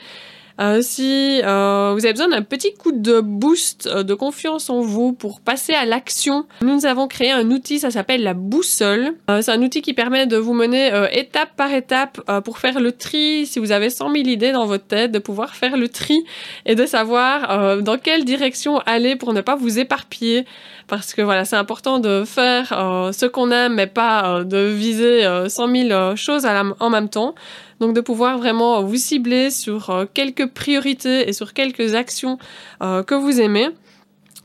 Euh, 0.60 0.82
si 0.82 1.41
euh, 1.44 1.91
vous 1.94 2.06
avez 2.06 2.14
besoin 2.14 2.30
d'un 2.30 2.41
petit 2.41 2.73
coup 2.73 2.94
de 2.94 3.19
boost 3.19 3.88
euh, 3.88 4.03
de 4.03 4.14
confiance 4.14 4.69
en 4.69 4.80
vous 4.80 5.11
pour 5.11 5.41
passer 5.41 5.73
à 5.73 5.86
l'action, 5.86 6.45
nous 6.61 6.86
avons 6.86 7.07
créé 7.07 7.32
un 7.32 7.52
outil, 7.52 7.80
ça 7.80 7.91
s'appelle 7.91 8.23
la 8.23 8.34
boussole. 8.34 9.15
c'est 9.27 9.52
un 9.52 9.61
outil 9.61 9.82
qui 9.82 9.94
permet 9.94 10.27
de 10.27 10.38
vous 10.38 10.53
mener 10.53 10.91
étape 11.11 11.56
par 11.56 11.73
étape 11.73 12.22
pour 12.44 12.60
faire 12.60 12.80
le 12.80 12.91
tri. 12.91 13.45
Si 13.45 13.60
vous 13.60 13.72
avez 13.72 13.90
100 13.90 14.11
000 14.11 14.27
idées 14.27 14.52
dans 14.52 14.65
votre 14.65 14.86
tête, 14.86 15.11
de 15.11 15.19
pouvoir 15.19 15.56
faire 15.56 15.77
le 15.77 15.90
tri 15.90 16.23
et 16.65 16.76
de 16.76 16.86
savoir 16.86 17.82
dans 17.82 17.98
quelle 17.98 18.26
direction 18.26 18.80
aller 18.80 19.15
pour 19.15 19.34
ne 19.34 19.41
pas 19.41 19.56
vous 19.56 19.80
éparpiller. 19.80 20.45
Parce 20.88 21.14
que 21.14 21.22
voilà, 21.22 21.45
c'est 21.45 21.56
important 21.56 21.99
de 21.99 22.23
faire 22.26 22.69
ce 23.14 23.26
qu'on 23.26 23.52
aime, 23.52 23.76
mais 23.76 23.88
pas 23.88 24.44
de 24.44 24.68
viser 24.68 25.23
100 25.48 25.76
000 25.90 26.15
choses 26.15 26.45
en 26.80 26.90
même 26.90 27.10
temps. 27.10 27.36
Donc 27.80 27.93
de 27.93 28.02
pouvoir 28.02 28.38
vraiment 28.38 28.84
vous 28.84 28.95
cibler 28.95 29.49
sur 29.49 29.89
euh, 29.89 30.06
quelques 30.11 30.47
priorités 30.47 31.27
et 31.27 31.34
sur 31.34 31.53
quelques 31.53 31.95
actions 31.95 32.38
euh, 32.81 33.03
que 33.03 33.15
vous 33.15 33.41
aimez 33.41 33.69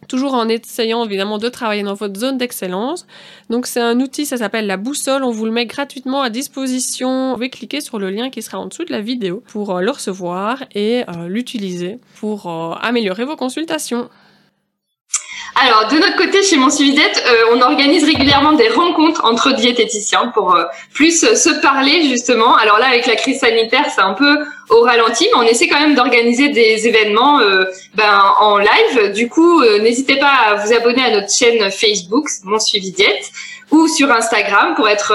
toujours 0.08 0.34
en 0.34 0.48
essayant 0.48 1.04
évidemment 1.04 1.38
de 1.38 1.48
travailler 1.48 1.84
dans 1.84 1.94
votre 1.94 2.18
zone 2.18 2.36
d'excellence. 2.36 3.06
Donc 3.48 3.66
c'est 3.66 3.80
un 3.80 4.00
outil, 4.00 4.26
ça 4.26 4.38
s'appelle 4.38 4.66
la 4.66 4.76
boussole, 4.76 5.22
on 5.22 5.30
vous 5.30 5.44
le 5.44 5.52
met 5.52 5.66
gratuitement 5.66 6.22
à 6.22 6.30
disposition. 6.30 7.28
Vous 7.28 7.34
pouvez 7.34 7.50
cliquer 7.50 7.80
sur 7.80 8.00
le 8.00 8.10
lien 8.10 8.28
qui 8.28 8.42
sera 8.42 8.58
en 8.58 8.66
dessous 8.66 8.84
de 8.84 8.90
la 8.90 9.02
vidéo 9.02 9.44
pour 9.46 9.76
euh, 9.76 9.80
le 9.82 9.90
recevoir 9.90 10.64
et 10.74 11.04
l'utiliser 11.28 11.98
pour 12.18 12.48
améliorer 12.82 13.24
vos 13.24 13.36
consultations. 13.36 14.08
Alors, 15.56 15.88
de 15.88 15.96
notre 15.96 16.16
côté, 16.16 16.42
chez 16.42 16.56
Mon 16.56 16.70
Suivi 16.70 17.00
euh, 17.00 17.44
on 17.52 17.60
organise 17.60 18.04
régulièrement 18.04 18.52
des 18.52 18.68
rencontres 18.68 19.24
entre 19.24 19.52
diététiciens 19.52 20.28
pour 20.28 20.54
euh, 20.54 20.64
plus 20.94 21.24
euh, 21.24 21.34
se 21.34 21.50
parler, 21.60 22.08
justement. 22.08 22.56
Alors 22.56 22.78
là, 22.78 22.86
avec 22.88 23.06
la 23.06 23.16
crise 23.16 23.40
sanitaire, 23.40 23.86
c'est 23.94 24.00
un 24.00 24.14
peu 24.14 24.38
au 24.70 24.82
ralenti, 24.82 25.26
mais 25.32 25.38
on 25.38 25.42
essaie 25.42 25.66
quand 25.68 25.80
même 25.80 25.94
d'organiser 25.94 26.48
des 26.50 26.86
événements 26.86 27.40
ben, 27.94 28.22
en 28.38 28.58
live. 28.58 29.12
Du 29.12 29.28
coup, 29.28 29.64
n'hésitez 29.80 30.16
pas 30.16 30.32
à 30.46 30.54
vous 30.54 30.72
abonner 30.72 31.02
à 31.02 31.10
notre 31.10 31.32
chaîne 31.32 31.72
Facebook, 31.72 32.28
Mon 32.44 32.60
Suivi 32.60 32.92
Diète, 32.92 33.32
ou 33.72 33.88
sur 33.88 34.12
Instagram 34.12 34.74
pour 34.76 34.88
être 34.88 35.12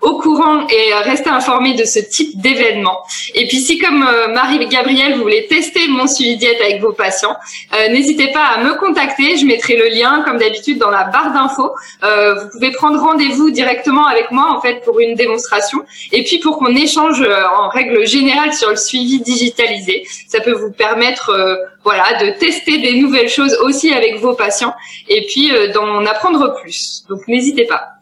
au 0.00 0.18
courant 0.18 0.66
et 0.68 0.94
rester 1.04 1.30
informé 1.30 1.74
de 1.74 1.84
ce 1.84 1.98
type 1.98 2.40
d'événement. 2.40 2.98
Et 3.34 3.46
puis 3.48 3.58
si 3.58 3.78
comme 3.78 4.02
euh, 4.02 4.28
Marie-Gabrielle, 4.28 5.14
vous 5.14 5.22
voulez 5.22 5.46
tester 5.46 5.88
mon 5.88 6.06
suivi 6.06 6.36
diète 6.36 6.60
avec 6.60 6.80
vos 6.80 6.92
patients, 6.92 7.36
euh, 7.74 7.88
n'hésitez 7.88 8.28
pas 8.32 8.44
à 8.44 8.64
me 8.64 8.74
contacter. 8.74 9.36
Je 9.36 9.46
mettrai 9.46 9.76
le 9.76 9.88
lien 9.88 10.22
comme 10.24 10.38
d'habitude 10.38 10.78
dans 10.78 10.90
la 10.90 11.04
barre 11.04 11.32
d'infos. 11.32 11.72
Euh, 12.02 12.34
vous 12.34 12.50
pouvez 12.50 12.72
prendre 12.72 13.00
rendez-vous 13.00 13.50
directement 13.50 14.06
avec 14.06 14.30
moi 14.30 14.52
en 14.56 14.60
fait 14.60 14.82
pour 14.84 15.00
une 15.00 15.14
démonstration 15.14 15.78
et 16.12 16.24
puis 16.24 16.38
pour 16.38 16.58
qu'on 16.58 16.74
échange 16.74 17.22
en 17.22 17.68
règle 17.68 18.06
générale 18.06 18.52
sur 18.52 18.70
le 18.70 18.76
suivi 18.76 19.20
digitalisé. 19.20 20.06
Ça 20.28 20.40
peut 20.40 20.52
vous 20.52 20.72
permettre 20.72 21.58
voilà, 21.84 22.22
de 22.22 22.38
tester 22.38 22.78
des 22.78 22.94
nouvelles 22.94 23.28
choses 23.28 23.56
aussi 23.62 23.92
avec 23.92 24.18
vos 24.18 24.34
patients 24.34 24.74
et 25.08 25.26
puis 25.26 25.50
d'en 25.74 26.04
apprendre 26.06 26.54
plus. 26.60 27.04
Donc 27.08 27.26
n'hésitez 27.28 27.66
pas. 27.66 27.99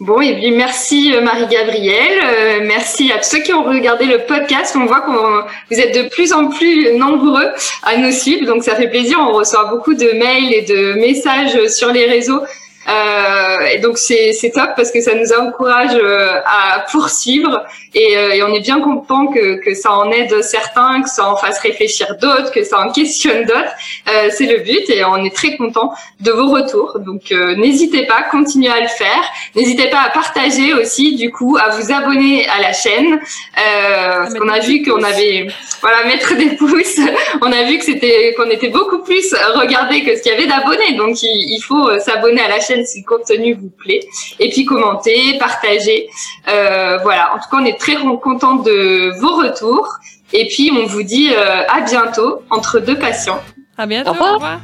Bon, 0.00 0.20
et 0.20 0.34
bien 0.34 0.52
merci 0.52 1.12
euh, 1.12 1.20
Marie-Gabrielle, 1.22 2.20
euh, 2.24 2.60
merci 2.64 3.10
à 3.10 3.20
ceux 3.20 3.40
qui 3.40 3.52
ont 3.52 3.64
regardé 3.64 4.04
le 4.04 4.18
podcast. 4.26 4.76
On 4.76 4.86
voit 4.86 5.00
que 5.00 5.10
vous 5.10 5.80
êtes 5.80 5.92
de 5.92 6.08
plus 6.08 6.32
en 6.32 6.46
plus 6.46 6.96
nombreux 6.96 7.48
à 7.82 7.96
nous 7.96 8.12
suivre, 8.12 8.46
donc 8.46 8.62
ça 8.62 8.76
fait 8.76 8.86
plaisir. 8.86 9.18
On 9.20 9.32
reçoit 9.32 9.64
beaucoup 9.64 9.94
de 9.94 10.12
mails 10.12 10.54
et 10.54 10.62
de 10.62 10.92
messages 11.00 11.66
sur 11.66 11.92
les 11.92 12.06
réseaux 12.06 12.40
euh, 12.88 13.58
et 13.72 13.78
donc 13.78 13.98
c'est 13.98 14.32
top 14.54 14.70
parce 14.76 14.90
que 14.90 15.00
ça 15.00 15.14
nous 15.14 15.32
encourage 15.32 15.94
euh, 15.94 16.40
à 16.46 16.86
poursuivre 16.90 17.66
et, 17.94 18.16
euh, 18.16 18.30
et, 18.30 18.42
on 18.42 18.52
est 18.54 18.60
bien 18.60 18.80
content 18.80 19.26
que, 19.26 19.56
que 19.62 19.74
ça 19.74 19.92
en 19.92 20.10
aide 20.10 20.42
certains, 20.42 21.02
que 21.02 21.08
ça 21.08 21.30
en 21.30 21.36
fasse 21.36 21.58
réfléchir 21.58 22.16
d'autres, 22.20 22.50
que 22.50 22.64
ça 22.64 22.80
en 22.80 22.90
questionne 22.90 23.44
d'autres. 23.44 23.72
Euh, 24.08 24.30
c'est 24.30 24.46
le 24.46 24.58
but 24.58 24.88
et 24.88 25.04
on 25.04 25.22
est 25.24 25.34
très 25.34 25.56
content 25.56 25.92
de 26.20 26.30
vos 26.30 26.48
retours. 26.48 26.98
Donc 27.00 27.30
n'hésitez 27.30 28.06
pas, 28.06 28.22
continuez 28.30 28.70
à 28.70 28.80
le 28.80 28.88
faire. 28.88 29.22
N'hésitez 29.54 29.88
pas 29.88 30.00
à 30.00 30.10
partager 30.10 30.72
aussi, 30.72 31.14
du 31.16 31.30
coup, 31.30 31.58
à 31.60 31.70
vous 31.70 31.92
abonner 31.92 32.46
à 32.48 32.60
la 32.60 32.72
chaîne. 32.72 33.14
Euh, 33.14 34.18
parce 34.20 34.34
qu'on 34.34 34.48
a 34.48 34.60
vu 34.60 34.82
qu'on 34.82 35.02
avait, 35.02 35.48
voilà, 35.80 36.04
mettre 36.04 36.36
des 36.36 36.56
pouces. 36.56 37.00
on 37.42 37.52
a 37.52 37.64
vu 37.64 37.78
que 37.78 37.84
c'était 37.84 38.34
qu'on 38.36 38.50
était 38.50 38.68
beaucoup 38.68 38.98
plus 38.98 39.34
regardé 39.54 40.04
que 40.04 40.16
ce 40.16 40.22
qu'il 40.22 40.32
y 40.32 40.34
avait 40.34 40.46
d'abonnés. 40.46 40.92
Donc 40.96 41.22
il, 41.22 41.54
il 41.56 41.60
faut 41.60 41.98
s'abonner 42.00 42.40
à 42.42 42.48
la 42.48 42.60
chaîne 42.60 42.77
si 42.84 43.02
le 43.02 43.06
contenu 43.06 43.54
vous 43.54 43.70
plaît. 43.70 44.00
Et 44.38 44.50
puis 44.50 44.64
commenter, 44.64 45.38
partager. 45.38 46.08
Euh, 46.48 46.98
voilà, 47.02 47.34
en 47.34 47.38
tout 47.38 47.48
cas, 47.50 47.58
on 47.60 47.64
est 47.64 47.78
très 47.78 47.96
content 47.96 48.56
de 48.56 49.18
vos 49.20 49.36
retours. 49.36 49.88
Et 50.32 50.46
puis, 50.48 50.70
on 50.76 50.86
vous 50.86 51.02
dit 51.02 51.30
euh, 51.32 51.62
à 51.68 51.80
bientôt 51.80 52.42
entre 52.50 52.80
deux 52.80 52.98
patients. 52.98 53.40
À 53.76 53.86
bientôt. 53.86 54.10
Au 54.10 54.34
revoir. 54.34 54.60